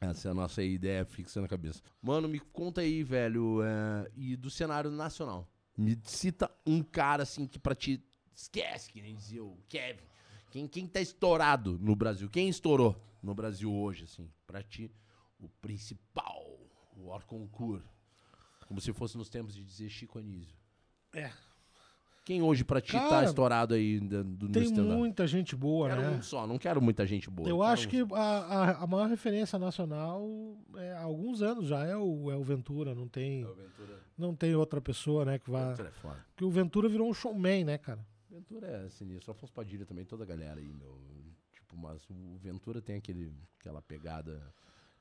Essa 0.00 0.28
é 0.28 0.30
a 0.30 0.34
nossa 0.34 0.62
ideia 0.62 1.04
fixa 1.04 1.40
na 1.40 1.48
cabeça. 1.48 1.80
Mano, 2.02 2.28
me 2.28 2.38
conta 2.38 2.80
aí, 2.80 3.02
velho. 3.02 3.62
é, 3.62 4.10
e 4.16 4.36
do 4.36 4.50
cenário 4.50 4.90
nacional. 4.90 5.48
Me 5.76 5.98
cita 6.04 6.50
um 6.66 6.82
cara 6.82 7.22
assim 7.22 7.46
que 7.46 7.58
pra 7.58 7.74
ti 7.74 8.04
esquece, 8.34 8.90
que 8.92 9.00
nem 9.00 9.14
dizia 9.14 9.42
o 9.42 9.58
Kevin. 9.68 10.02
Quem, 10.50 10.68
quem 10.68 10.86
tá 10.86 11.00
estourado 11.00 11.78
no 11.80 11.96
Brasil? 11.96 12.28
Quem 12.28 12.48
estourou 12.48 12.94
no 13.22 13.34
Brasil 13.34 13.72
hoje, 13.72 14.04
assim? 14.04 14.28
Pra 14.46 14.62
ti, 14.62 14.90
o 15.40 15.48
principal, 15.48 16.51
o 17.02 17.08
Orconcourt. 17.10 17.82
Como 18.66 18.80
se 18.80 18.92
fosse 18.92 19.16
nos 19.18 19.28
tempos 19.28 19.54
de 19.54 19.62
dizer 19.64 19.88
Chico 19.90 20.18
Anísio. 20.18 20.56
É. 21.12 21.30
Quem 22.24 22.40
hoje 22.40 22.64
pra 22.64 22.80
ti 22.80 22.92
tá 22.92 23.08
Cara, 23.08 23.26
estourado 23.26 23.74
aí 23.74 23.98
da- 23.98 24.22
do, 24.22 24.46
no 24.46 24.52
Tem 24.52 24.62
stand-up? 24.62 24.96
muita 24.96 25.26
gente 25.26 25.56
boa, 25.56 25.88
Quero 25.88 26.00
né? 26.02 26.10
um 26.10 26.22
só, 26.22 26.46
não 26.46 26.56
quero 26.56 26.80
muita 26.80 27.04
gente 27.04 27.28
boa. 27.28 27.48
Eu 27.48 27.56
quero 27.58 27.68
acho 27.68 27.88
um 27.88 27.90
que 27.90 28.06
só. 28.06 28.14
a, 28.14 28.38
a, 28.46 28.84
a 28.84 28.86
maior 28.86 29.08
referência 29.08 29.58
nacional 29.58 30.24
é, 30.76 30.92
há 30.92 31.02
alguns 31.02 31.42
anos 31.42 31.66
já 31.66 31.84
é 31.84 31.96
o, 31.96 32.30
é 32.30 32.36
o 32.36 32.42
Ventura, 32.44 32.94
não 32.94 33.08
tem, 33.08 33.44
Ventura, 33.44 34.00
não 34.16 34.36
tem 34.36 34.54
outra 34.54 34.80
pessoa, 34.80 35.24
né, 35.24 35.38
que 35.40 35.50
vá... 35.50 35.70
Ventura 35.70 35.88
é 35.88 35.92
foda. 35.92 36.26
Porque 36.30 36.44
o 36.44 36.50
Ventura 36.50 36.88
virou 36.88 37.10
um 37.10 37.12
showman, 37.14 37.64
né, 37.64 37.76
cara? 37.76 38.06
Ventura 38.30 38.68
é 38.68 38.88
sinistro. 38.88 39.32
Afonso 39.32 39.52
Padilha 39.52 39.84
também, 39.84 40.04
toda 40.04 40.22
a 40.22 40.26
galera 40.26 40.60
aí, 40.60 40.72
meu. 40.72 40.96
Tipo, 41.52 41.76
mas 41.76 42.08
o 42.08 42.36
Ventura 42.38 42.80
tem 42.80 42.94
aquele, 42.96 43.34
aquela 43.58 43.82
pegada. 43.82 44.40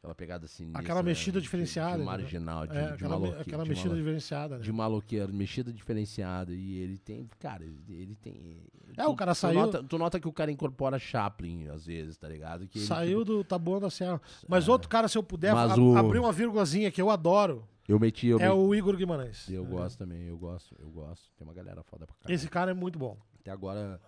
Aquela 0.02 0.16
pegada 0.16 0.48
sinistra. 0.48 0.82
Aquela 0.82 1.04
mexida 1.04 1.36
né? 1.38 1.42
De- 1.42 1.44
diferenciada, 1.44 1.90
De, 1.98 2.02
entendeu? 2.02 2.12
marginal, 2.22 2.66
de, 2.66 2.76
é, 2.76 2.88
de 2.88 2.94
aquela, 2.94 3.20
maloque- 3.20 3.42
aquela 3.42 3.64
de 3.64 3.70
mexida 3.70 3.96
diferenciada, 3.96 4.58
né? 4.58 4.64
De 4.64 4.72
maloqueiro, 4.72 5.32
mexida 5.32 5.72
diferenciada. 5.72 6.52
E 6.52 6.78
ele 6.80 6.98
tem, 6.98 7.30
cara, 7.40 7.64
ele, 7.88 8.16
tem. 8.16 8.64
É, 8.98 9.06
o 9.06 9.16
cara 9.16 9.34
tu 9.36 9.38
saiu- 9.38 9.60
Nota, 9.60 9.84
tu 9.84 9.98
nota 10.00 10.20
que 10.20 10.28
o 10.28 10.34
cara 10.34 10.52
incorpora 10.52 10.98
Chaplin, 10.98 11.68
às 11.68 11.86
vezes, 11.86 12.18
tá 12.18 12.28
ligado? 12.28 12.68
Que 12.68 12.80
ele, 12.80 12.86
Saiu 12.88 13.20
tipo, 13.20 13.26
do 13.38 13.44
Taboão 13.44 13.80
da 13.80 13.92
Serra. 13.92 14.20
Mas 14.48 14.68
outro 14.68 14.90
cara, 14.90 15.08
se 15.08 15.20
eu 15.20 15.22
puder 15.24 15.52
a- 15.56 15.76
o- 15.78 15.96
abrir 15.96 16.18
uma 16.18 16.32
vírgulazinha 16.32 16.90
que 16.90 17.00
eu 17.00 17.12
adoro, 17.12 17.64
eu 17.88 18.00
meti, 18.00 18.26
eu 18.26 18.40
é 18.40 18.48
meti. 18.50 18.58
o 18.58 18.74
Igor 18.74 18.98
Guimarães. 18.98 19.48
Eu 19.52 19.64
É. 19.64 19.68
gosto 19.68 20.00
também, 20.00 20.24
eu 20.24 20.38
gosto, 20.38 20.76
eu 20.80 20.90
gosto. 20.90 21.30
Tem 21.38 21.46
uma 21.48 21.54
galera 21.54 21.84
foda 21.84 22.08
pra 22.08 22.16
caralho. 22.16 22.34
Esse 22.36 22.50
cara 22.50 22.72
é 22.72 22.74
muito 22.74 22.98
bom. 22.98 23.16
Até 23.40 23.52
agora, 23.52 24.02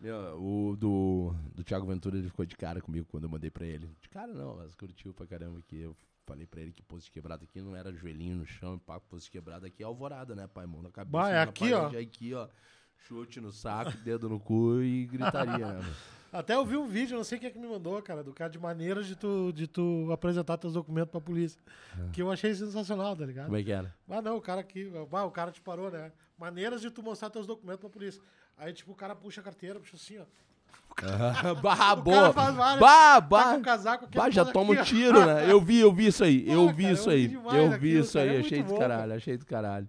meu, 0.00 0.40
o 0.42 0.76
do, 0.76 1.34
do 1.54 1.62
Thiago 1.62 1.86
Ventura, 1.86 2.16
ele 2.16 2.28
ficou 2.28 2.46
de 2.46 2.56
cara 2.56 2.80
comigo 2.80 3.06
quando 3.10 3.24
eu 3.24 3.30
mandei 3.30 3.50
pra 3.50 3.66
ele. 3.66 3.88
De 4.00 4.08
cara 4.08 4.32
não, 4.32 4.56
mas 4.56 4.74
curtiu 4.74 5.12
pra 5.12 5.26
caramba 5.26 5.60
que 5.66 5.76
eu 5.80 5.94
falei 6.26 6.46
pra 6.46 6.60
ele 6.60 6.72
que 6.72 6.82
pose 6.82 7.04
de 7.04 7.10
quebrada 7.10 7.44
aqui 7.44 7.60
não 7.60 7.74
era 7.74 7.92
joelhinho 7.92 8.36
no 8.36 8.46
chão, 8.46 8.76
e 8.76 8.78
pá, 8.78 8.98
pose 9.00 9.24
de 9.24 9.30
quebrada 9.30 9.66
aqui 9.66 9.82
é 9.82 9.86
alvorada, 9.86 10.34
né, 10.34 10.46
pai? 10.46 10.64
Mão 10.66 10.80
na 10.82 10.90
cabeça, 10.90 11.10
Bah, 11.10 11.30
é 11.30 11.40
aqui, 11.42 11.72
ó. 11.72 11.80
parede, 11.82 11.96
é 11.96 12.00
aqui, 12.00 12.34
ó. 12.34 12.48
Chute 12.96 13.40
no 13.40 13.50
saco, 13.50 13.92
dedo 14.04 14.28
no 14.28 14.38
cu 14.38 14.80
e 14.82 15.06
gritaria, 15.06 15.58
né, 15.58 15.74
mano? 15.80 15.94
Até 16.32 16.54
eu 16.54 16.64
vi 16.64 16.76
um 16.76 16.86
vídeo, 16.86 17.16
não 17.16 17.24
sei 17.24 17.40
quem 17.40 17.48
é 17.48 17.50
que 17.50 17.58
me 17.58 17.66
mandou, 17.66 18.00
cara, 18.00 18.22
do 18.22 18.32
cara 18.32 18.48
de 18.48 18.58
maneiras 18.58 19.04
de 19.06 19.16
tu, 19.16 19.52
de 19.52 19.66
tu 19.66 20.08
apresentar 20.12 20.56
teus 20.58 20.74
documentos 20.74 21.10
pra 21.10 21.20
polícia. 21.20 21.60
Que 22.12 22.22
eu 22.22 22.30
achei 22.30 22.54
sensacional, 22.54 23.16
tá 23.16 23.26
ligado? 23.26 23.46
Como 23.46 23.56
é 23.56 23.64
que 23.64 23.72
era? 23.72 23.92
Ah, 24.08 24.22
não, 24.22 24.36
o 24.36 24.40
cara 24.40 24.60
aqui, 24.60 24.92
ah, 24.94 25.24
o 25.24 25.30
cara 25.32 25.50
te 25.50 25.60
parou, 25.60 25.90
né? 25.90 26.12
Maneiras 26.38 26.80
de 26.80 26.88
tu 26.88 27.02
mostrar 27.02 27.30
teus 27.30 27.48
documentos 27.48 27.80
pra 27.80 27.90
polícia. 27.90 28.22
Aí, 28.60 28.72
tipo, 28.74 28.92
o 28.92 28.94
cara 28.94 29.14
puxa 29.16 29.40
a 29.40 29.44
carteira, 29.44 29.80
puxa 29.80 29.96
assim, 29.96 30.18
ó. 30.18 30.24
bah, 31.62 31.92
O 31.94 32.02
boa! 32.02 32.30
várias- 32.30 32.78
Bah, 32.78 33.20
bah! 33.20 33.54
com 33.54 33.62
casaco. 33.62 34.06
Bah, 34.14 34.28
já 34.28 34.44
toma 34.44 34.74
um 34.74 34.78
ó. 34.78 34.82
tiro, 34.84 35.24
né? 35.24 35.50
Eu 35.50 35.60
vi, 35.60 35.78
eu 35.80 35.92
vi 35.92 36.06
isso 36.08 36.22
aí. 36.22 36.44
Eu 36.46 36.68
vi 36.68 36.82
cara, 36.82 36.94
isso 36.94 37.08
eu 37.10 37.14
aí. 37.14 37.34
Eu 37.34 37.70
vi 37.78 37.98
isso 37.98 38.18
aí. 38.18 38.36
é 38.36 38.38
Achei 38.40 38.62
do 38.62 38.74
caralho, 38.76 39.14
achei 39.14 39.36
do 39.38 39.46
caralho. 39.46 39.88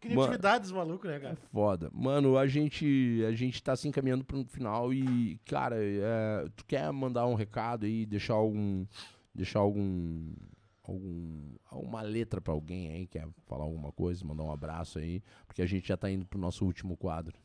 Criatividade 0.00 0.62
dos 0.64 0.72
malucos, 0.72 1.08
né, 1.08 1.16
É 1.16 1.20
cara? 1.20 1.36
foda. 1.52 1.88
Mano, 1.94 2.36
a 2.36 2.46
gente, 2.46 3.24
a 3.26 3.32
gente 3.32 3.62
tá 3.62 3.74
se 3.76 3.86
encaminhando 3.88 4.24
pro 4.24 4.44
final 4.44 4.92
e, 4.92 5.38
cara, 5.46 5.76
é, 5.78 6.44
tu 6.56 6.64
quer 6.66 6.90
mandar 6.92 7.24
um 7.26 7.34
recado 7.34 7.86
aí, 7.86 8.04
deixar 8.04 8.34
algum. 8.34 8.84
Deixar 9.34 9.60
algum. 9.60 10.32
algum 10.82 11.54
alguma 11.70 12.02
letra 12.02 12.40
pra 12.40 12.52
alguém 12.52 12.90
aí, 12.90 13.06
quer 13.06 13.26
falar 13.46 13.64
alguma 13.64 13.90
coisa, 13.92 14.24
mandar 14.26 14.42
um 14.42 14.52
abraço 14.52 14.98
aí, 14.98 15.22
porque 15.46 15.62
a 15.62 15.66
gente 15.66 15.86
já 15.88 15.96
tá 15.96 16.10
indo 16.10 16.26
pro 16.26 16.38
nosso 16.38 16.66
último 16.66 16.96
quadro. 16.96 17.38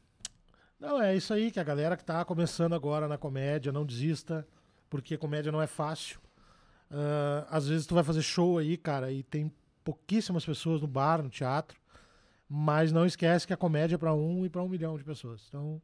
Não, 0.80 1.02
é 1.02 1.16
isso 1.16 1.34
aí, 1.34 1.50
que 1.50 1.60
a 1.60 1.64
galera 1.64 1.98
que 1.98 2.06
tá 2.06 2.24
começando 2.24 2.74
agora 2.74 3.08
na 3.08 3.18
comédia, 3.18 3.72
não 3.72 3.86
desista, 3.86 4.48
porque 4.90 5.18
comédia 5.18 5.52
não 5.52 5.62
é 5.62 5.68
fácil. 5.68 6.20
Ah, 6.92 7.48
às 7.50 7.68
vezes 7.68 7.88
tu 7.88 7.96
vai 7.96 8.04
fazer 8.04 8.22
show 8.22 8.58
aí, 8.58 8.78
cara, 8.78 9.12
e 9.12 9.24
tem 9.24 9.52
pouquíssimas 9.84 10.46
pessoas 10.46 10.82
no 10.82 10.88
bar, 10.88 11.24
no 11.24 11.30
teatro, 11.30 11.80
mas 12.48 12.92
não 12.92 13.06
esquece 13.06 13.48
que 13.48 13.54
a 13.54 13.58
comédia 13.58 13.96
é 13.96 13.98
pra 13.98 14.14
um 14.14 14.46
e 14.46 14.50
pra 14.50 14.62
um 14.62 14.70
milhão 14.70 14.98
de 14.98 15.04
pessoas. 15.04 15.46
Então, 15.48 15.82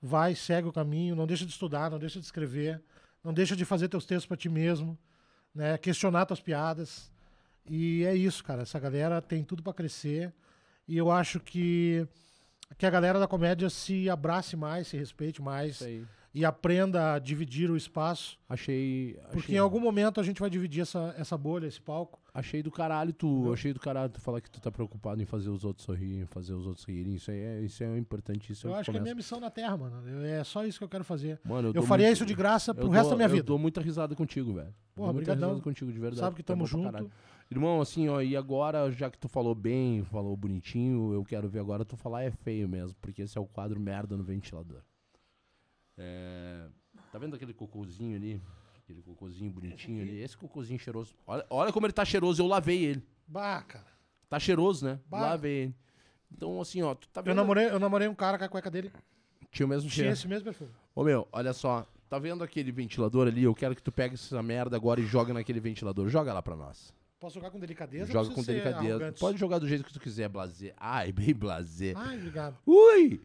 vai, 0.00 0.34
segue 0.34 0.66
o 0.68 0.72
caminho, 0.72 1.14
não 1.14 1.26
deixa 1.26 1.44
de 1.44 1.52
estudar, 1.52 1.90
não 1.90 1.98
deixa 1.98 2.18
de 2.18 2.24
escrever, 2.24 2.82
não 3.22 3.32
deixa 3.34 3.54
de 3.54 3.64
fazer 3.64 3.88
teus 3.88 4.06
textos 4.06 4.26
pra 4.26 4.36
ti 4.36 4.48
mesmo, 4.48 4.98
né? 5.54 5.76
Questionar 5.78 6.26
tuas 6.26 6.40
piadas. 6.40 7.12
E 7.68 8.04
é 8.04 8.14
isso, 8.14 8.42
cara. 8.42 8.62
Essa 8.62 8.80
galera 8.80 9.22
tem 9.22 9.44
tudo 9.44 9.62
pra 9.62 9.72
crescer. 9.72 10.32
E 10.88 10.96
eu 10.96 11.10
acho 11.10 11.38
que 11.38 12.06
que 12.78 12.86
a 12.86 12.90
galera 12.90 13.18
da 13.18 13.26
comédia 13.26 13.68
se 13.70 14.08
abrace 14.08 14.56
mais, 14.56 14.88
se 14.88 14.96
respeite 14.96 15.40
mais. 15.42 15.78
E 16.34 16.44
aprenda 16.44 17.14
a 17.14 17.18
dividir 17.18 17.70
o 17.70 17.76
espaço. 17.76 18.38
Achei. 18.48 19.14
Porque 19.24 19.38
achei, 19.38 19.54
em 19.56 19.58
algum 19.58 19.78
momento 19.80 20.18
a 20.20 20.22
gente 20.22 20.40
vai 20.40 20.48
dividir 20.48 20.80
essa, 20.80 21.14
essa 21.18 21.36
bolha, 21.36 21.66
esse 21.66 21.80
palco. 21.80 22.18
achei 22.32 22.62
do 22.62 22.70
caralho 22.70 23.12
tu. 23.12 23.52
Achei 23.52 23.72
do 23.72 23.80
caralho 23.80 24.10
tu 24.10 24.20
falar 24.20 24.40
que 24.40 24.50
tu 24.50 24.60
tá 24.60 24.70
preocupado 24.70 25.20
em 25.22 25.26
fazer 25.26 25.50
os 25.50 25.64
outros 25.64 25.84
sorrirem, 25.84 26.24
fazer 26.26 26.54
os 26.54 26.66
outros 26.66 26.84
rirem. 26.86 27.14
Isso 27.14 27.30
aí 27.30 27.38
é, 27.38 27.60
isso 27.60 27.82
é 27.84 27.98
importante. 27.98 28.52
Isso 28.52 28.66
Eu 28.66 28.70
é 28.72 28.74
o 28.74 28.76
acho 28.78 28.84
que 28.84 28.90
é 28.90 28.92
começa. 28.94 29.02
minha 29.04 29.14
missão 29.14 29.38
na 29.40 29.50
Terra, 29.50 29.76
mano. 29.76 30.08
Eu- 30.08 30.22
É 30.24 30.42
só 30.44 30.64
isso 30.64 30.78
que 30.78 30.84
eu 30.84 30.88
quero 30.88 31.04
fazer. 31.04 31.38
Mano, 31.44 31.68
Eu, 31.68 31.72
dou 31.74 31.82
faria 31.82 32.06
muito- 32.06 32.16
isso 32.16 32.26
de 32.26 32.34
graça 32.34 32.74
pro 32.74 32.86
eu 32.86 32.90
resto 32.90 33.04
dou- 33.04 33.10
da 33.10 33.16
minha 33.16 33.26
Eu 33.26 33.30
vida. 33.34 33.44
dou 33.44 33.58
muita 33.58 33.80
risada 33.82 34.14
contigo, 34.14 34.54
velho. 34.54 34.74
Porra, 34.94 35.12
Dou 35.12 35.20
risada 35.20 35.60
contigo, 35.60 35.92
de 35.92 35.98
verdade. 35.98 36.20
Sabe 36.20 36.36
que 36.36 36.42
é 36.42 36.44
tamo 36.44 36.66
junto. 36.66 37.10
Irmão, 37.50 37.82
assim, 37.82 38.08
ó, 38.08 38.22
e 38.22 38.34
agora, 38.34 38.90
já 38.90 39.10
que 39.10 39.18
tu 39.18 39.28
falou 39.28 39.54
bem, 39.54 40.02
falou 40.04 40.34
bonitinho, 40.34 41.12
eu 41.12 41.22
quero 41.24 41.48
ver 41.50 41.58
agora 41.58 41.84
tu 41.84 41.96
falar 41.98 42.22
é 42.22 42.30
feio 42.30 42.66
mesmo, 42.66 42.96
porque 43.00 43.20
esse 43.22 43.36
é 43.36 43.40
o 43.40 43.44
quadro 43.46 43.78
merda 43.78 44.16
no 44.16 44.24
ventilador. 44.24 44.80
É, 45.98 46.66
Tá 47.10 47.18
vendo 47.18 47.36
aquele 47.36 47.52
cocôzinho 47.52 48.16
ali? 48.16 48.40
Aquele 48.82 49.02
cocôzinho 49.02 49.50
bonitinho 49.50 50.02
ali? 50.02 50.20
Esse 50.20 50.36
cocôzinho 50.36 50.78
cheiroso. 50.78 51.14
Olha, 51.26 51.44
olha 51.50 51.72
como 51.72 51.86
ele 51.86 51.92
tá 51.92 52.04
cheiroso, 52.04 52.42
eu 52.42 52.46
lavei 52.46 52.84
ele. 52.84 53.06
Bah, 53.26 53.62
cara. 53.62 53.86
Tá 54.28 54.38
cheiroso, 54.40 54.84
né? 54.86 54.98
Bah. 55.06 55.20
Lá 55.20 55.36
vem. 55.36 55.74
Então, 56.30 56.58
assim, 56.60 56.82
ó, 56.82 56.94
tu 56.94 57.06
tá 57.10 57.20
Eu 57.20 57.24
vendo. 57.24 57.36
namorei, 57.36 57.66
eu 57.66 57.78
namorei 57.78 58.08
um 58.08 58.14
cara 58.14 58.38
com 58.38 58.44
a 58.44 58.48
cueca 58.48 58.70
dele. 58.70 58.90
Tinha 59.50 59.66
o 59.66 59.68
mesmo 59.68 59.90
Tinha 59.90 59.94
cheiro. 60.04 60.12
esse 60.14 60.26
mesmo 60.26 60.44
perfume. 60.44 60.70
Ô 60.94 61.04
meu, 61.04 61.28
olha 61.30 61.52
só. 61.52 61.86
Tá 62.08 62.18
vendo 62.18 62.42
aquele 62.42 62.72
ventilador 62.72 63.28
ali? 63.28 63.42
Eu 63.44 63.54
quero 63.54 63.74
que 63.76 63.82
tu 63.82 63.92
pegue 63.92 64.14
essa 64.14 64.42
merda 64.42 64.76
agora 64.76 65.00
e 65.00 65.04
joga 65.06 65.32
naquele 65.34 65.60
ventilador. 65.60 66.08
Joga 66.08 66.32
lá 66.32 66.42
pra 66.42 66.56
nós. 66.56 66.94
Posso 67.20 67.34
jogar 67.36 67.50
com 67.50 67.60
delicadeza? 67.60 68.10
Joga 68.10 68.34
com 68.34 68.42
delicadeza. 68.42 69.12
Pode 69.20 69.38
jogar 69.38 69.58
do 69.58 69.68
jeito 69.68 69.84
que 69.84 69.92
tu 69.92 70.00
quiser, 70.00 70.28
blazer. 70.28 70.74
Ai, 70.76 71.12
bem 71.12 71.34
blazer. 71.34 71.94
Ai, 71.96 72.16
obrigado. 72.16 72.56
Ui! 72.66 73.20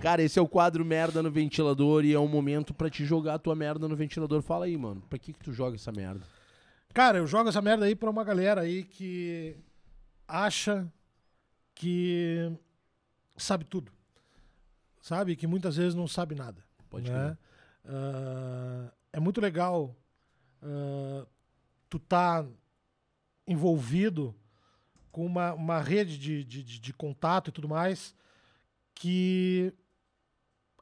Cara, 0.00 0.22
esse 0.22 0.38
é 0.38 0.42
o 0.42 0.48
quadro 0.48 0.82
merda 0.82 1.22
no 1.22 1.30
ventilador 1.30 2.04
e 2.06 2.14
é 2.14 2.18
um 2.18 2.26
momento 2.26 2.72
pra 2.72 2.88
te 2.88 3.04
jogar 3.04 3.34
a 3.34 3.38
tua 3.38 3.54
merda 3.54 3.86
no 3.86 3.94
ventilador. 3.94 4.40
Fala 4.40 4.64
aí, 4.64 4.76
mano. 4.76 5.02
Pra 5.10 5.18
que 5.18 5.32
que 5.32 5.38
tu 5.38 5.52
joga 5.52 5.76
essa 5.76 5.92
merda? 5.92 6.24
Cara, 6.94 7.18
eu 7.18 7.26
jogo 7.26 7.50
essa 7.50 7.60
merda 7.60 7.84
aí 7.84 7.94
pra 7.94 8.08
uma 8.08 8.24
galera 8.24 8.62
aí 8.62 8.82
que 8.82 9.56
acha 10.26 10.90
que 11.74 12.50
sabe 13.36 13.64
tudo. 13.64 13.92
Sabe? 15.02 15.36
Que 15.36 15.46
muitas 15.46 15.76
vezes 15.76 15.94
não 15.94 16.08
sabe 16.08 16.34
nada. 16.34 16.64
Pode 16.88 17.10
né? 17.10 17.36
Ah, 17.84 18.90
é 19.12 19.20
muito 19.20 19.40
legal 19.40 19.94
ah, 20.62 21.26
tu 21.88 21.98
tá 21.98 22.44
envolvido 23.46 24.34
com 25.10 25.26
uma, 25.26 25.52
uma 25.54 25.80
rede 25.80 26.16
de, 26.18 26.44
de, 26.44 26.62
de- 26.62 26.78
de 26.78 26.92
contato 26.92 27.48
e 27.48 27.52
tudo 27.52 27.68
mais 27.68 28.14
que 28.94 29.72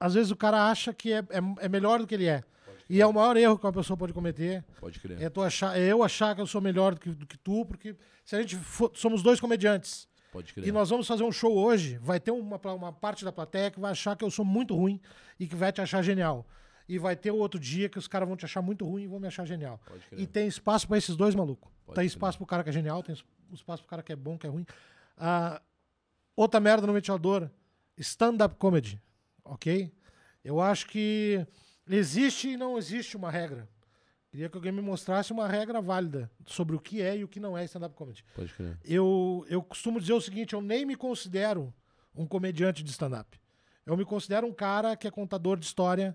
às 0.01 0.15
vezes 0.15 0.31
o 0.31 0.37
cara 0.37 0.71
acha 0.71 0.93
que 0.93 1.13
é, 1.13 1.19
é, 1.19 1.39
é 1.61 1.69
melhor 1.69 1.99
do 1.99 2.07
que 2.07 2.15
ele 2.15 2.27
é. 2.27 2.43
E 2.91 3.01
é 3.03 3.07
o 3.07 3.13
maior 3.13 3.37
erro 3.37 3.59
que 3.59 3.67
uma 3.67 3.73
pessoa 3.73 3.97
pode 3.99 4.15
cometer. 4.15 4.65
Pode 4.81 4.99
crer. 4.99 5.21
É, 5.21 5.29
tu 5.29 5.43
achar, 5.43 5.79
é 5.79 5.93
eu 5.93 6.03
achar 6.03 6.35
que 6.35 6.41
eu 6.41 6.47
sou 6.47 6.61
melhor 6.61 6.95
do 6.95 7.01
que, 7.01 7.11
do 7.11 7.27
que 7.27 7.37
tu, 7.37 7.65
porque 7.67 7.95
se 8.25 8.35
a 8.35 8.41
gente 8.41 8.57
for, 8.57 8.91
somos 8.95 9.23
dois 9.23 9.39
comediantes 9.41 10.09
Pode 10.33 10.55
crer. 10.55 10.67
e 10.67 10.73
nós 10.73 10.89
vamos 10.89 11.07
fazer 11.07 11.23
um 11.23 11.33
show 11.33 11.55
hoje, 11.55 11.99
vai 11.99 12.19
ter 12.19 12.31
uma, 12.31 12.57
uma 12.75 12.93
parte 12.93 13.25
da 13.25 13.33
plateia 13.33 13.71
que 13.71 13.79
vai 13.81 13.91
achar 13.93 14.17
que 14.17 14.25
eu 14.25 14.31
sou 14.31 14.45
muito 14.45 14.75
ruim 14.75 15.01
e 15.39 15.47
que 15.47 15.55
vai 15.55 15.71
te 15.73 15.81
achar 15.83 16.01
genial. 16.03 16.47
E 16.89 16.99
vai 16.99 17.15
ter 17.15 17.31
o 17.31 17.37
outro 17.37 17.61
dia 17.61 17.89
que 17.89 17.99
os 17.99 18.09
caras 18.09 18.27
vão 18.27 18.37
te 18.37 18.45
achar 18.45 18.63
muito 18.63 18.85
ruim 18.87 19.03
e 19.03 19.07
vão 19.07 19.21
me 19.21 19.27
achar 19.27 19.45
genial. 19.45 19.79
E 20.23 20.27
tem 20.27 20.47
espaço 20.49 20.89
pra 20.89 20.97
esses 20.97 21.17
dois 21.17 21.35
malucos. 21.35 21.71
Tem 21.95 22.07
espaço 22.07 22.39
pro 22.39 22.47
cara 22.47 22.63
que 22.65 22.71
é 22.71 22.73
genial, 22.73 23.03
tem 23.03 23.15
es- 23.15 23.25
espaço 23.53 23.83
pro 23.83 23.91
cara 23.91 24.03
que 24.03 24.13
é 24.13 24.17
bom, 24.17 24.39
que 24.39 24.47
é 24.47 24.51
ruim. 24.51 24.65
Ah, 25.17 25.61
outra 26.37 26.61
merda 26.61 26.87
no 26.87 26.93
ventilador, 26.93 27.51
stand-up 27.99 28.57
comedy, 28.57 29.01
ok? 29.45 29.93
Eu 30.45 30.61
acho 30.61 30.87
que 30.87 31.47
existe 31.89 32.51
e 32.51 32.57
não 32.57 32.79
existe 32.79 33.17
uma 33.17 33.31
regra. 33.31 33.69
Queria 34.31 34.49
que 34.49 34.57
alguém 34.57 34.73
me 34.73 34.81
mostrasse 34.83 35.33
uma 35.33 35.49
regra 35.49 35.81
válida 35.81 36.31
sobre 36.47 36.77
o 36.77 36.81
que 36.81 37.01
é 37.03 37.17
e 37.19 37.25
o 37.25 37.29
que 37.29 37.41
não 37.41 37.57
é 37.57 37.65
stand-up 37.65 37.95
comedy. 37.95 38.25
Pode 38.35 38.53
crer. 38.53 38.79
Eu, 38.85 39.45
eu 39.49 39.63
costumo 39.63 39.99
dizer 40.01 40.13
o 40.13 40.21
seguinte: 40.21 40.53
eu 40.55 40.61
nem 40.61 40.85
me 40.87 40.95
considero 40.97 41.73
um 42.15 42.27
comediante 42.27 42.83
de 42.83 42.91
stand-up. 42.91 43.39
Eu 43.87 43.97
me 43.97 44.05
considero 44.05 44.47
um 44.47 44.53
cara 44.53 44.95
que 44.97 45.07
é 45.07 45.11
contador 45.11 45.59
de 45.59 45.65
história 45.65 46.15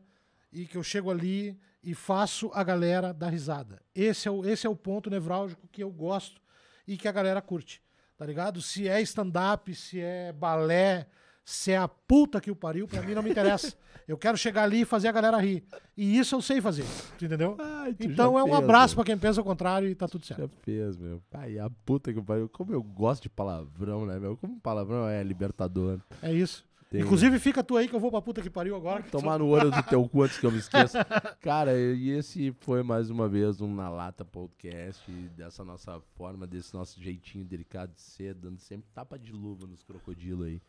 e 0.54 0.66
que 0.66 0.78
eu 0.78 0.84
chego 0.84 1.10
ali 1.10 1.60
e 1.84 1.94
faço 1.94 2.52
a 2.54 2.64
galera 2.64 3.14
dar 3.14 3.30
risada. 3.30 3.82
Esse 3.94 4.28
é 4.28 4.32
o, 4.32 4.46
esse 4.48 4.66
é 4.66 4.70
o 4.70 4.76
ponto 4.76 5.10
nevrálgico 5.10 5.68
que 5.72 5.84
eu 5.84 5.92
gosto 5.92 6.40
e 6.88 6.96
que 6.96 7.08
a 7.08 7.12
galera 7.12 7.42
curte. 7.42 7.82
Tá 8.16 8.26
ligado? 8.26 8.62
Se 8.62 8.88
é 8.88 9.02
stand-up, 9.02 9.74
se 9.74 10.00
é 10.00 10.32
balé, 10.32 11.08
se 11.44 11.72
é 11.72 11.78
a 11.78 11.88
puta 11.88 12.40
que 12.40 12.52
o 12.52 12.56
pariu, 12.56 12.88
pra 12.88 13.02
mim 13.02 13.14
não 13.14 13.24
me 13.24 13.32
interessa. 13.32 13.74
Eu 14.06 14.18
quero 14.18 14.38
chegar 14.38 14.64
ali 14.64 14.82
e 14.82 14.86
fazer 14.86 15.08
a 15.08 15.14
galera 15.14 15.38
rir. 15.38 15.64
E 15.96 16.18
isso 16.18 16.36
eu 16.36 16.42
sei 16.42 16.60
fazer. 16.60 16.84
Tu 17.18 17.24
entendeu? 17.24 17.56
Ai, 17.58 17.94
tu 17.94 18.04
Então 18.04 18.38
é 18.38 18.44
um 18.44 18.48
fez, 18.48 18.58
abraço 18.58 18.96
pra 18.96 19.06
quem 19.06 19.18
pensa 19.18 19.40
o 19.40 19.46
contrário 19.46 19.88
e 19.88 19.96
tá 19.96 20.10
tudo 20.10 20.26
certo. 20.26 20.42
Já 20.42 20.48
fez, 20.62 20.98
meu. 20.98 21.24
Pai, 21.32 21.58
a 21.58 21.70
puta 21.70 22.14
que 22.14 22.22
pariu. 22.22 22.50
Como 22.50 22.74
eu 22.74 22.84
gosto 22.84 23.24
de 23.24 23.30
palavrão, 23.30 24.06
né, 24.06 24.20
meu? 24.20 24.36
Como 24.36 24.60
palavrão 24.60 25.08
é 25.08 25.24
libertador. 25.24 26.02
É 26.22 26.34
isso. 26.34 26.66
Tem- 26.94 27.02
Inclusive, 27.02 27.40
fica 27.40 27.64
tu 27.64 27.76
aí 27.76 27.88
que 27.88 27.95
eu 27.95 27.99
vou 27.99 28.11
pra 28.11 28.22
puta 28.22 28.40
que 28.40 28.52
pariu 28.52 28.76
agora. 28.76 29.02
que 29.02 29.10
Tomar 29.10 29.40
no 29.40 29.48
olho 29.48 29.72
do 29.72 29.82
teu 29.82 30.07
cu 30.07 30.22
antes 30.22 30.38
que 30.38 30.45
eu 30.45 30.52
me 30.52 30.60
esqueça. 30.60 31.03
Cara, 31.41 31.76
e 31.76 32.11
esse 32.11 32.52
foi 32.60 32.84
mais 32.84 33.10
uma 33.10 33.28
vez 33.28 33.60
um 33.61 33.74
Na 33.74 33.90
Lata 33.90 34.24
Podcast, 34.24 35.11
dessa 35.36 35.64
nossa 35.65 35.99
forma, 36.15 36.45
desse 36.45 36.72
nosso 36.76 37.02
jeitinho 37.02 37.44
delicado 37.44 37.94
de 37.94 38.02
ser, 38.02 38.36
dando 38.36 38.60
sempre 38.60 38.88
tapa 38.94 39.18
de 39.18 39.32
luva 39.34 39.65
nos 39.65 39.82
crocodilos 39.82 40.45
aí. 40.45 40.61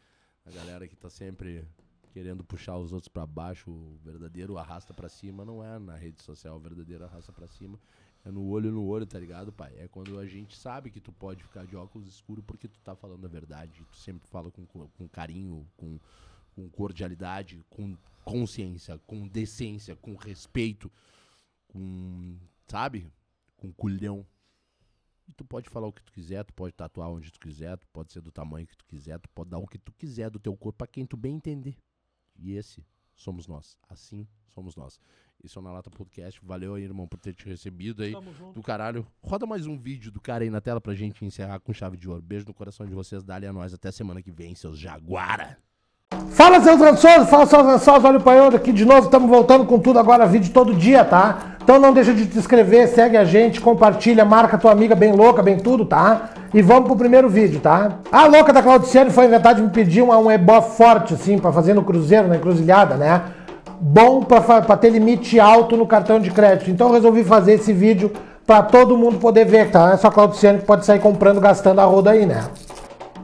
A 0.46 0.50
galera 0.50 0.88
que 0.88 0.96
tá 0.96 1.10
sempre 1.10 1.62
querendo 2.10 2.42
puxar 2.42 2.78
os 2.78 2.90
outros 2.90 3.08
pra 3.08 3.26
baixo, 3.26 3.70
o 3.70 3.98
verdadeiro 4.02 4.56
arrasta 4.56 4.94
pra 4.94 5.10
cima, 5.10 5.44
não 5.44 5.62
é 5.62 5.78
na 5.78 5.94
rede 5.94 6.22
social, 6.22 6.56
o 6.56 6.60
verdadeiro 6.60 7.04
arrasta 7.04 7.32
pra 7.32 7.46
cima. 7.48 7.78
É 8.24 8.30
no 8.30 8.42
olho 8.48 8.72
no 8.72 8.86
olho, 8.86 9.04
tá 9.04 9.18
ligado, 9.18 9.52
pai? 9.52 9.74
É 9.76 9.86
quando 9.86 10.18
a 10.18 10.26
gente 10.26 10.56
sabe 10.56 10.90
que 10.90 10.98
tu 10.98 11.12
pode 11.12 11.42
ficar 11.42 11.66
de 11.66 11.76
óculos 11.76 12.08
escuros 12.08 12.42
porque 12.46 12.66
tu 12.66 12.80
tá 12.80 12.96
falando 12.96 13.24
a 13.26 13.28
verdade. 13.28 13.84
Tu 13.92 13.98
sempre 13.98 14.26
fala 14.28 14.50
com, 14.50 14.64
com 14.64 15.08
carinho, 15.08 15.68
com, 15.76 16.00
com 16.54 16.70
cordialidade, 16.70 17.62
com 17.68 17.94
consciência, 18.24 18.98
com 19.06 19.28
decência, 19.28 19.94
com 19.94 20.14
respeito, 20.14 20.90
com, 21.68 22.38
sabe? 22.66 23.12
Com 23.58 23.70
culhão. 23.70 24.26
E 25.28 25.32
tu 25.32 25.44
pode 25.44 25.68
falar 25.68 25.86
o 25.86 25.92
que 25.92 26.02
tu 26.02 26.12
quiser, 26.12 26.44
tu 26.44 26.54
pode 26.54 26.72
tatuar 26.72 27.10
onde 27.10 27.30
tu 27.30 27.38
quiser, 27.38 27.76
tu 27.76 27.86
pode 27.88 28.10
ser 28.10 28.22
do 28.22 28.32
tamanho 28.32 28.66
que 28.66 28.76
tu 28.76 28.86
quiser, 28.86 29.18
tu 29.18 29.28
pode 29.30 29.50
dar 29.50 29.58
o 29.58 29.66
que 29.66 29.78
tu 29.78 29.92
quiser 29.92 30.30
do 30.30 30.38
teu 30.38 30.56
corpo 30.56 30.78
pra 30.78 30.86
quem 30.86 31.04
tu 31.04 31.16
bem 31.16 31.36
entender. 31.36 31.76
E 32.36 32.52
esse 32.52 32.82
somos 33.14 33.46
nós. 33.46 33.76
Assim 33.88 34.26
somos 34.54 34.76
nós. 34.76 34.98
Esse 35.44 35.58
é 35.58 35.60
o 35.60 35.64
Na 35.64 35.72
Lata 35.72 35.90
Podcast. 35.90 36.40
Valeu 36.42 36.74
aí, 36.74 36.84
irmão, 36.84 37.06
por 37.06 37.18
ter 37.18 37.34
te 37.34 37.46
recebido 37.46 38.02
aí. 38.02 38.12
Tamo 38.12 38.32
junto. 38.32 38.54
Do 38.54 38.62
caralho. 38.62 39.06
Roda 39.22 39.44
mais 39.44 39.66
um 39.66 39.76
vídeo 39.76 40.10
do 40.10 40.18
cara 40.18 40.42
aí 40.42 40.48
na 40.48 40.58
tela 40.58 40.80
pra 40.80 40.94
gente 40.94 41.22
encerrar 41.22 41.60
com 41.60 41.70
chave 41.70 41.98
de 41.98 42.08
ouro. 42.08 42.22
Beijo 42.22 42.46
no 42.46 42.54
coração 42.54 42.86
de 42.86 42.94
vocês. 42.94 43.22
Dali 43.22 43.46
a 43.46 43.52
nós. 43.52 43.74
Até 43.74 43.92
semana 43.92 44.22
que 44.22 44.30
vem, 44.30 44.54
seus 44.54 44.78
jaguara. 44.78 45.58
Fala, 46.30 46.62
seus 46.62 46.80
ansiosos, 46.80 47.28
fala, 47.28 47.44
seus 47.44 47.66
ansiosos, 47.66 48.04
olha 48.04 48.18
o 48.18 48.22
Paiolo 48.22 48.56
aqui 48.56 48.72
de 48.72 48.84
novo, 48.84 49.06
estamos 49.06 49.28
voltando 49.28 49.66
com 49.66 49.80
tudo 49.80 49.98
agora, 49.98 50.26
vídeo 50.26 50.52
todo 50.52 50.72
dia, 50.72 51.04
tá? 51.04 51.56
Então 51.60 51.78
não 51.78 51.92
deixa 51.92 52.14
de 52.14 52.26
te 52.26 52.38
inscrever, 52.38 52.88
segue 52.88 53.16
a 53.16 53.24
gente, 53.24 53.60
compartilha, 53.60 54.24
marca 54.24 54.56
tua 54.56 54.70
amiga 54.70 54.94
bem 54.94 55.12
louca, 55.12 55.42
bem 55.42 55.58
tudo, 55.58 55.84
tá? 55.84 56.30
E 56.52 56.62
vamos 56.62 56.86
pro 56.86 56.96
primeiro 56.96 57.28
vídeo, 57.28 57.60
tá? 57.60 57.98
A 58.12 58.26
louca 58.26 58.52
da 58.52 58.62
Claudiciane 58.62 59.10
foi 59.10 59.26
inventar 59.26 59.56
de 59.56 59.62
me 59.62 59.70
pedir 59.70 60.02
um, 60.02 60.14
um 60.14 60.30
ebó 60.30 60.62
forte, 60.62 61.14
assim, 61.14 61.36
pra 61.36 61.52
fazer 61.52 61.74
no 61.74 61.84
cruzeiro, 61.84 62.28
na 62.28 62.36
encruzilhada, 62.36 62.96
né? 62.96 63.24
Bom 63.80 64.22
pra 64.22 64.76
ter 64.76 64.90
limite 64.90 65.38
alto 65.38 65.76
no 65.76 65.86
cartão 65.86 66.20
de 66.20 66.30
crédito. 66.30 66.70
Então 66.70 66.90
resolvi 66.90 67.24
fazer 67.24 67.54
esse 67.54 67.72
vídeo 67.72 68.12
pra 68.46 68.62
todo 68.62 68.96
mundo 68.96 69.18
poder 69.18 69.44
ver, 69.44 69.70
tá? 69.70 69.92
É 69.92 69.96
só 69.96 70.08
a 70.08 70.12
Claudiciane 70.12 70.58
que 70.58 70.64
pode 70.64 70.84
sair 70.84 70.98
comprando, 70.98 71.40
gastando 71.40 71.80
a 71.80 71.84
roda 71.84 72.10
aí, 72.10 72.26
né? 72.26 72.44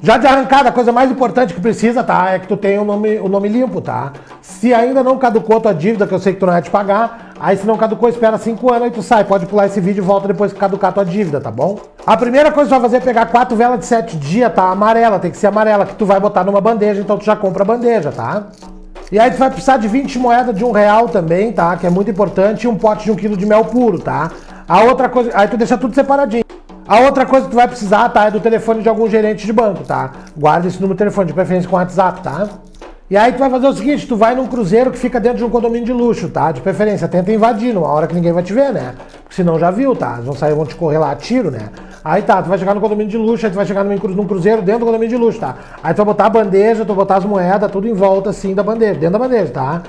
Já 0.03 0.17
de 0.17 0.27
arrancada, 0.27 0.71
a 0.71 0.73
coisa 0.73 0.91
mais 0.91 1.11
importante 1.11 1.53
que 1.53 1.61
precisa, 1.61 2.03
tá? 2.03 2.31
É 2.31 2.39
que 2.39 2.49
tu 2.49 2.57
tenha 2.57 2.81
o 2.81 2.85
nome, 2.87 3.19
o 3.19 3.29
nome 3.29 3.51
limpo, 3.51 3.83
tá? 3.83 4.15
Se 4.41 4.73
ainda 4.73 5.03
não 5.03 5.19
caducou 5.19 5.61
tua 5.61 5.75
dívida, 5.75 6.07
que 6.07 6.15
eu 6.15 6.19
sei 6.19 6.33
que 6.33 6.41
tu 6.41 6.47
não 6.47 6.55
é 6.55 6.61
de 6.63 6.71
pagar, 6.71 7.35
aí 7.39 7.55
se 7.55 7.67
não 7.67 7.77
caducou, 7.77 8.09
espera 8.09 8.39
5 8.39 8.73
anos 8.73 8.89
e 8.89 8.91
tu 8.93 9.03
sai. 9.03 9.25
Pode 9.25 9.45
pular 9.45 9.67
esse 9.67 9.79
vídeo 9.79 10.03
e 10.03 10.07
volta 10.07 10.27
depois 10.27 10.55
que 10.55 10.59
caducar 10.59 10.95
tua 10.95 11.05
dívida, 11.05 11.39
tá 11.39 11.51
bom? 11.51 11.79
A 12.07 12.17
primeira 12.17 12.51
coisa 12.51 12.71
que 12.71 12.75
tu 12.75 12.81
vai 12.81 12.89
fazer 12.89 12.97
é 12.97 13.01
pegar 13.01 13.27
quatro 13.27 13.55
velas 13.55 13.79
de 13.79 13.85
7 13.85 14.17
dias, 14.17 14.51
tá? 14.55 14.71
Amarela, 14.71 15.19
tem 15.19 15.31
que 15.31 15.37
ser 15.37 15.49
amarela, 15.49 15.85
que 15.85 15.95
tu 15.95 16.07
vai 16.07 16.19
botar 16.19 16.45
numa 16.45 16.63
bandeja, 16.63 17.03
então 17.03 17.19
tu 17.19 17.25
já 17.27 17.37
compra 17.37 17.63
a 17.63 17.67
bandeja, 17.67 18.11
tá? 18.11 18.45
E 19.13 19.19
aí 19.19 19.31
tu 19.31 19.39
vai 19.39 19.51
precisar 19.51 19.77
de 19.77 19.89
20 19.89 20.19
moedas 20.19 20.55
de 20.55 20.65
um 20.65 20.71
real 20.71 21.09
também, 21.09 21.53
tá? 21.53 21.77
Que 21.77 21.87
é 21.87 21.91
muito 21.91 22.11
importante, 22.11 22.63
e 22.65 22.69
um 22.69 22.77
pote 22.77 23.05
de 23.05 23.11
um 23.11 23.17
quilo 23.17 23.37
de 23.37 23.45
mel 23.45 23.65
puro, 23.65 23.99
tá? 23.99 24.31
A 24.69 24.83
outra 24.85 25.09
coisa. 25.09 25.33
Aí 25.35 25.49
tu 25.49 25.57
deixa 25.57 25.77
tudo 25.77 25.95
separadinho. 25.95 26.45
A 26.87 27.01
outra 27.01 27.27
coisa 27.27 27.47
que 27.47 27.51
tu 27.51 27.57
vai 27.57 27.67
precisar, 27.67 28.09
tá? 28.11 28.27
É 28.27 28.31
do 28.31 28.39
telefone 28.39 28.83
de 28.83 28.89
algum 28.89 29.09
gerente 29.09 29.45
de 29.45 29.53
banco, 29.53 29.83
tá? 29.83 30.13
Guarda 30.37 30.69
esse 30.69 30.77
número 30.81 30.95
de 30.95 30.99
telefone, 30.99 31.27
de 31.27 31.33
preferência 31.33 31.69
com 31.69 31.77
WhatsApp, 31.77 32.21
tá? 32.23 32.49
E 33.11 33.17
aí 33.17 33.33
tu 33.33 33.39
vai 33.41 33.51
fazer 33.51 33.67
o 33.67 33.73
seguinte, 33.73 34.07
tu 34.07 34.15
vai 34.17 34.37
num 34.37 34.47
cruzeiro 34.47 34.89
que 34.93 34.97
fica 34.97 35.19
dentro 35.19 35.39
de 35.39 35.45
um 35.45 35.51
condomínio 35.51 35.85
de 35.85 35.93
luxo, 35.93 36.29
tá? 36.29 36.53
De 36.53 36.61
preferência, 36.61 37.09
tenta 37.09 37.33
invadir 37.33 37.75
numa 37.75 37.89
hora 37.89 38.07
que 38.07 38.15
ninguém 38.15 38.33
vai 38.33 38.41
te 38.41 38.53
ver, 38.53 38.73
né? 38.73 38.95
Porque 39.25 39.35
senão 39.35 39.59
já 39.59 39.69
viu, 39.69 39.97
tá? 39.97 40.13
Eles 40.15 40.27
vão 40.27 40.35
sair, 40.37 40.55
vão 40.55 40.65
te 40.65 40.77
correr 40.77 40.99
lá 40.99 41.11
a 41.11 41.17
tiro, 41.17 41.51
né? 41.51 41.71
Aí 42.05 42.23
tá, 42.23 42.41
tu 42.41 42.49
vai 42.49 42.57
chegar 42.57 42.73
no 42.73 42.81
condomínio 42.81 43.11
de 43.11 43.19
luxo, 43.19 43.45
aí 43.45 43.51
tu 43.51 43.57
vai 43.57 43.67
chegar 43.67 43.83
num 43.83 43.99
cru- 43.99 44.15
num 44.15 44.27
cruzeiro 44.29 44.63
dentro 44.63 44.81
do 44.83 44.87
condomínio 44.87 45.09
de 45.17 45.17
luxo, 45.17 45.41
tá? 45.41 45.57
Aí 45.83 45.93
tu 45.93 45.97
vai 45.97 46.07
botar 46.07 46.27
a 46.27 46.31
bandeja, 46.31 46.85
tu 46.85 46.89
vai 46.89 46.97
botar 46.99 47.17
as 47.17 47.25
moedas, 47.25 47.69
tudo 47.73 47.89
em 47.89 47.95
volta 47.95 48.31
assim 48.31 48.55
da 48.55 48.63
bandeja, 48.63 48.95
dentro 48.95 49.11
da 49.11 49.19
bandeja, 49.19 49.51
tá? 49.53 49.83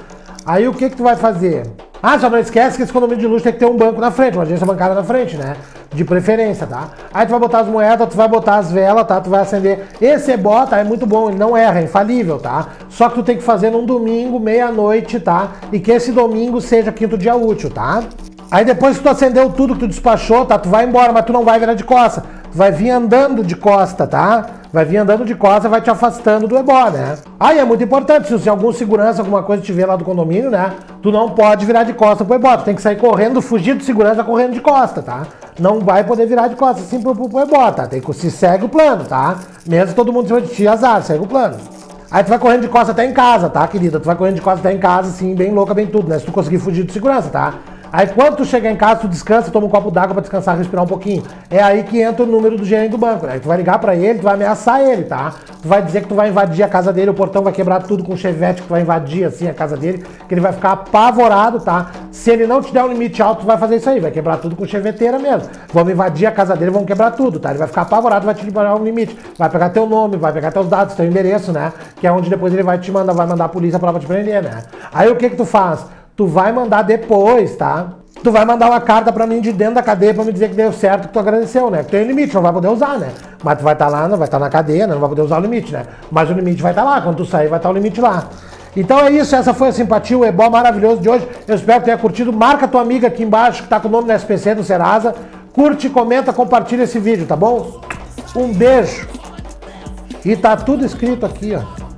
Aí 0.43 0.68
o 0.68 0.73
que 0.73 0.89
que 0.89 0.95
tu 0.98 1.03
vai 1.03 1.15
fazer? 1.15 1.68
Ah, 2.02 2.18
só 2.18 2.27
não 2.27 2.39
esquece 2.39 2.76
que 2.76 2.81
esse 2.81 2.91
condomínio 2.91 3.19
de 3.22 3.27
luxo 3.27 3.43
tem 3.43 3.53
que 3.53 3.60
ter 3.60 3.68
um 3.68 3.77
banco 3.77 4.02
na 4.02 4.10
frente, 4.10 4.34
uma 4.35 4.41
agência 4.43 4.65
bancária 4.65 4.95
na 4.95 5.03
frente, 5.03 5.38
né? 5.38 5.56
De 5.93 6.05
preferência, 6.05 6.65
tá? 6.65 6.89
Aí 7.13 7.26
tu 7.26 7.31
vai 7.31 7.39
botar 7.39 7.59
as 7.59 7.68
moedas, 7.68 8.07
tu 8.07 8.15
vai 8.15 8.27
botar 8.27 8.55
as 8.55 8.72
velas, 8.72 9.05
tá? 9.05 9.19
Tu 9.19 9.30
vai 9.30 9.41
acender. 9.41 9.88
Esse 9.99 10.31
ebó, 10.31 10.65
tá? 10.65 10.77
É 10.77 10.85
muito 10.85 11.05
bom, 11.05 11.30
ele 11.30 11.38
não 11.38 11.55
erra, 11.55 11.81
é 11.81 11.84
infalível, 11.84 12.39
tá? 12.39 12.68
Só 12.89 13.09
que 13.09 13.15
tu 13.15 13.23
tem 13.23 13.35
que 13.35 13.43
fazer 13.43 13.69
num 13.69 13.85
domingo, 13.85 14.39
meia-noite, 14.39 15.19
tá? 15.19 15.51
E 15.72 15.80
que 15.81 15.91
esse 15.91 16.13
domingo 16.13 16.61
seja 16.61 16.93
quinto 16.93 17.18
dia 17.18 17.35
útil, 17.35 17.69
tá? 17.69 18.03
Aí 18.49 18.63
depois 18.63 18.97
que 18.97 19.03
tu 19.03 19.09
acendeu 19.09 19.49
tudo 19.49 19.73
que 19.73 19.81
tu 19.81 19.88
despachou, 19.88 20.45
tá? 20.45 20.57
Tu 20.57 20.69
vai 20.69 20.85
embora, 20.85 21.11
mas 21.11 21.26
tu 21.26 21.34
não 21.34 21.43
vai 21.43 21.59
virar 21.59 21.73
de 21.73 21.84
costa. 21.84 22.23
Tu 22.51 22.57
vai 22.57 22.72
vir 22.72 22.89
andando 22.89 23.43
de 23.43 23.55
costa, 23.55 24.07
tá? 24.07 24.45
Vai 24.72 24.85
vir 24.85 24.97
andando 24.97 25.26
de 25.26 25.35
costa, 25.35 25.68
vai 25.68 25.81
te 25.81 25.89
afastando 25.89 26.47
do 26.47 26.57
ebó, 26.57 26.89
né? 26.89 27.18
Aí 27.38 27.59
é 27.59 27.65
muito 27.65 27.84
importante, 27.84 28.38
se 28.39 28.49
algum 28.49 28.72
segurança, 28.72 29.22
alguma 29.22 29.43
coisa 29.43 29.61
te 29.61 29.73
vê 29.73 29.85
lá 29.85 29.97
do 29.97 30.05
condomínio, 30.05 30.49
né? 30.49 30.72
Tu 31.01 31.11
não 31.11 31.31
pode 31.31 31.65
virar 31.65 31.84
de 31.84 31.93
costa 31.93 32.23
pro 32.23 32.35
ebó, 32.35 32.55
tu 32.55 32.63
tem 32.63 32.76
que 32.76 32.81
sair 32.81 32.97
correndo, 32.97 33.41
fugir 33.41 33.73
do 33.73 33.84
segurança 33.84 34.23
correndo 34.23 34.53
de 34.53 34.61
costa, 34.61 35.01
tá? 35.01 35.23
Não 35.61 35.79
vai 35.79 36.03
poder 36.03 36.25
virar 36.25 36.47
de 36.47 36.55
costa 36.55 36.81
assim 36.81 36.99
pro, 36.99 37.13
pro, 37.13 37.29
pro 37.29 37.39
ebó, 37.39 37.71
tá? 37.71 37.85
Tem 37.85 38.01
que, 38.01 38.13
se 38.13 38.31
segue 38.31 38.65
o 38.65 38.69
plano, 38.69 39.05
tá? 39.05 39.38
Mesmo 39.67 39.93
todo 39.93 40.11
mundo 40.11 40.27
se 40.27 40.41
de 40.41 40.55
ti, 40.55 40.67
azar, 40.67 41.03
segue 41.03 41.23
o 41.23 41.27
plano. 41.27 41.55
Aí 42.09 42.23
tu 42.23 42.29
vai 42.29 42.39
correndo 42.39 42.61
de 42.61 42.67
costa 42.67 42.91
até 42.91 43.05
em 43.05 43.13
casa, 43.13 43.47
tá, 43.47 43.67
querida? 43.67 43.99
Tu 43.99 44.05
vai 44.07 44.15
correndo 44.15 44.35
de 44.35 44.41
costa 44.41 44.59
até 44.59 44.75
em 44.75 44.79
casa, 44.79 45.09
assim, 45.09 45.35
bem 45.35 45.51
louca, 45.51 45.75
bem 45.75 45.85
tudo, 45.85 46.09
né? 46.09 46.17
Se 46.17 46.25
tu 46.25 46.31
conseguir 46.31 46.57
fugir 46.57 46.83
de 46.83 46.91
segurança, 46.91 47.29
tá? 47.29 47.59
Aí 47.91 48.07
quando 48.07 48.38
tu 48.38 48.45
chegar 48.45 48.72
em 48.72 48.76
casa, 48.76 49.01
tu 49.01 49.07
descansa, 49.07 49.51
toma 49.51 49.68
um 49.68 49.69
copo 49.69 49.91
d'água 49.91 50.13
pra 50.13 50.22
descansar, 50.22 50.57
respirar 50.57 50.85
um 50.85 50.88
pouquinho. 50.88 51.23
É 51.49 51.61
aí 51.61 51.84
que 51.84 51.99
entra 52.01 52.23
o 52.23 52.26
número 52.26 52.57
do 52.57 52.63
gerente 52.63 52.91
do 52.91 52.97
banco. 52.97 53.27
Aí 53.27 53.39
tu 53.39 53.47
vai 53.47 53.57
ligar 53.57 53.80
pra 53.80 53.95
ele, 53.95 54.19
tu 54.19 54.23
vai 54.23 54.35
ameaçar 54.35 54.81
ele, 54.81 55.03
tá? 55.03 55.34
Tu 55.61 55.68
vai 55.68 55.81
dizer 55.81 56.01
que 56.01 56.07
tu 56.07 56.15
vai 56.15 56.30
invadir 56.30 56.63
a 56.63 56.69
casa 56.69 56.93
dele, 56.93 57.09
o 57.09 57.13
portão 57.13 57.43
vai 57.43 57.51
quebrar 57.51 57.84
tudo 57.84 58.03
com 58.03 58.13
o 58.13 58.18
chevette, 58.18 58.61
que 58.61 58.68
tu 58.68 58.72
vai 58.72 58.81
invadir 58.81 59.26
assim 59.26 59.49
a 59.49 59.53
casa 59.53 59.76
dele, 59.76 60.05
que 60.27 60.34
ele 60.34 60.41
vai 60.41 60.53
ficar 60.53 60.72
apavorado, 60.72 61.59
tá? 61.59 61.91
Se 62.11 62.31
ele 62.31 62.47
não 62.47 62.61
te 62.61 62.72
der 62.72 62.84
um 62.84 62.88
limite 62.88 63.22
alto, 63.22 63.41
tu 63.41 63.45
vai 63.45 63.57
fazer 63.57 63.76
isso 63.76 63.89
aí, 63.89 63.99
vai 63.99 64.11
quebrar 64.11 64.38
tudo 64.38 64.55
com 64.55 64.65
cheveteira 64.65 65.19
mesmo. 65.19 65.49
Vamos 65.73 65.91
invadir 65.91 66.27
a 66.27 66.31
casa 66.31 66.55
dele, 66.55 66.72
vamos 66.72 66.88
quebrar 66.88 67.11
tudo, 67.11 67.39
tá? 67.39 67.49
Ele 67.49 67.59
vai 67.59 67.68
ficar 67.68 67.81
apavorado, 67.81 68.26
vai 68.26 68.35
te 68.35 68.45
liberar 68.45 68.73
um 68.76 68.84
limite. 68.84 69.18
Vai 69.38 69.49
pegar 69.49 69.69
teu 69.69 69.85
nome, 69.85 70.15
vai 70.15 70.31
pegar 70.31 70.51
teus 70.51 70.68
dados, 70.68 70.95
teu 70.95 71.05
endereço, 71.05 71.51
né? 71.51 71.73
Que 71.97 72.07
é 72.07 72.11
onde 72.11 72.30
depois 72.30 72.53
ele 72.53 72.63
vai 72.63 72.77
te 72.80 72.89
mandar, 72.89 73.13
vai 73.13 73.27
mandar 73.27 73.45
a 73.45 73.49
polícia 73.49 73.77
pra 73.77 73.91
te 73.99 74.05
prender, 74.05 74.41
né? 74.41 74.63
Aí 74.93 75.09
o 75.09 75.15
que 75.18 75.30
que 75.30 75.35
tu 75.35 75.45
faz? 75.45 75.85
Tu 76.22 76.27
vai 76.27 76.52
mandar 76.52 76.84
depois, 76.84 77.56
tá? 77.56 77.93
tu 78.23 78.31
vai 78.31 78.45
mandar 78.45 78.69
uma 78.69 78.80
carta 78.80 79.11
pra 79.11 79.26
mim 79.26 79.41
de 79.41 79.52
dentro 79.52 79.73
da 79.73 79.81
cadeia 79.81 80.14
pra 80.14 80.23
me 80.23 80.31
dizer 80.31 80.49
que 80.49 80.56
deu 80.56 80.72
certo, 80.72 81.07
que 81.07 81.14
tu 81.15 81.18
agradeceu, 81.18 81.72
né? 81.72 81.84
Que 81.84 81.89
tem 81.89 82.06
limite, 82.06 82.35
não 82.35 82.43
vai 82.43 82.53
poder 82.53 82.68
usar, 82.68 82.99
né? 82.99 83.10
Mas 83.43 83.57
tu 83.57 83.64
vai 83.64 83.73
estar 83.73 83.85
tá 83.85 83.91
lá, 83.91 84.07
não 84.07 84.19
vai 84.19 84.27
estar 84.27 84.38
tá 84.38 84.45
na 84.45 84.48
cadeia, 84.52 84.85
né? 84.85 84.93
não 84.93 84.99
vai 84.99 85.10
poder 85.10 85.23
usar 85.23 85.39
o 85.39 85.41
limite, 85.41 85.73
né? 85.73 85.84
Mas 86.11 86.30
o 86.30 86.34
limite 86.34 86.61
vai 86.61 86.73
estar 86.73 86.84
tá 86.84 86.88
lá, 86.91 87.02
quando 87.02 87.18
tu 87.18 87.26
sair 87.26 87.48
vai 87.48 87.57
estar 87.57 87.69
tá 87.69 87.73
o 87.73 87.76
limite 87.76 87.99
lá. 87.99 88.30
Então 88.77 88.99
é 88.99 89.10
isso, 89.10 89.35
essa 89.35 89.52
foi 89.52 89.69
a 89.69 89.72
simpatia, 89.72 90.15
o 90.15 90.23
ebó 90.23 90.48
maravilhoso 90.48 91.02
de 91.02 91.10
hoje. 91.10 91.27
Eu 91.48 91.56
espero 91.56 91.80
que 91.80 91.85
tenha 91.85 91.98
curtido. 91.98 92.31
Marca 92.31 92.68
tua 92.68 92.81
amiga 92.81 93.07
aqui 93.07 93.23
embaixo 93.23 93.64
que 93.64 93.69
tá 93.69 93.80
com 93.80 93.88
o 93.88 93.91
nome 93.91 94.07
no 94.07 94.14
SPC 94.14 94.53
do 94.53 94.64
Serasa. 94.64 95.15
Curte, 95.53 95.89
comenta, 95.89 96.31
compartilha 96.31 96.84
esse 96.84 96.99
vídeo, 96.99 97.26
tá 97.26 97.35
bom? 97.35 97.81
Um 98.35 98.53
beijo. 98.53 99.07
E 100.23 100.35
tá 100.35 100.56
tudo 100.56 100.85
escrito 100.85 101.26
aqui, 101.26 101.56
ó. 101.56 101.90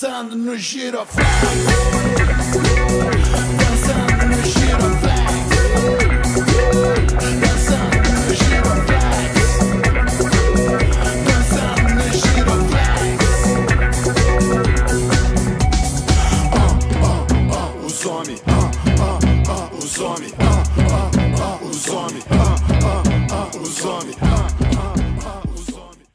Dançando 0.00 0.34
no 0.34 0.56
giroflex. 0.56 1.99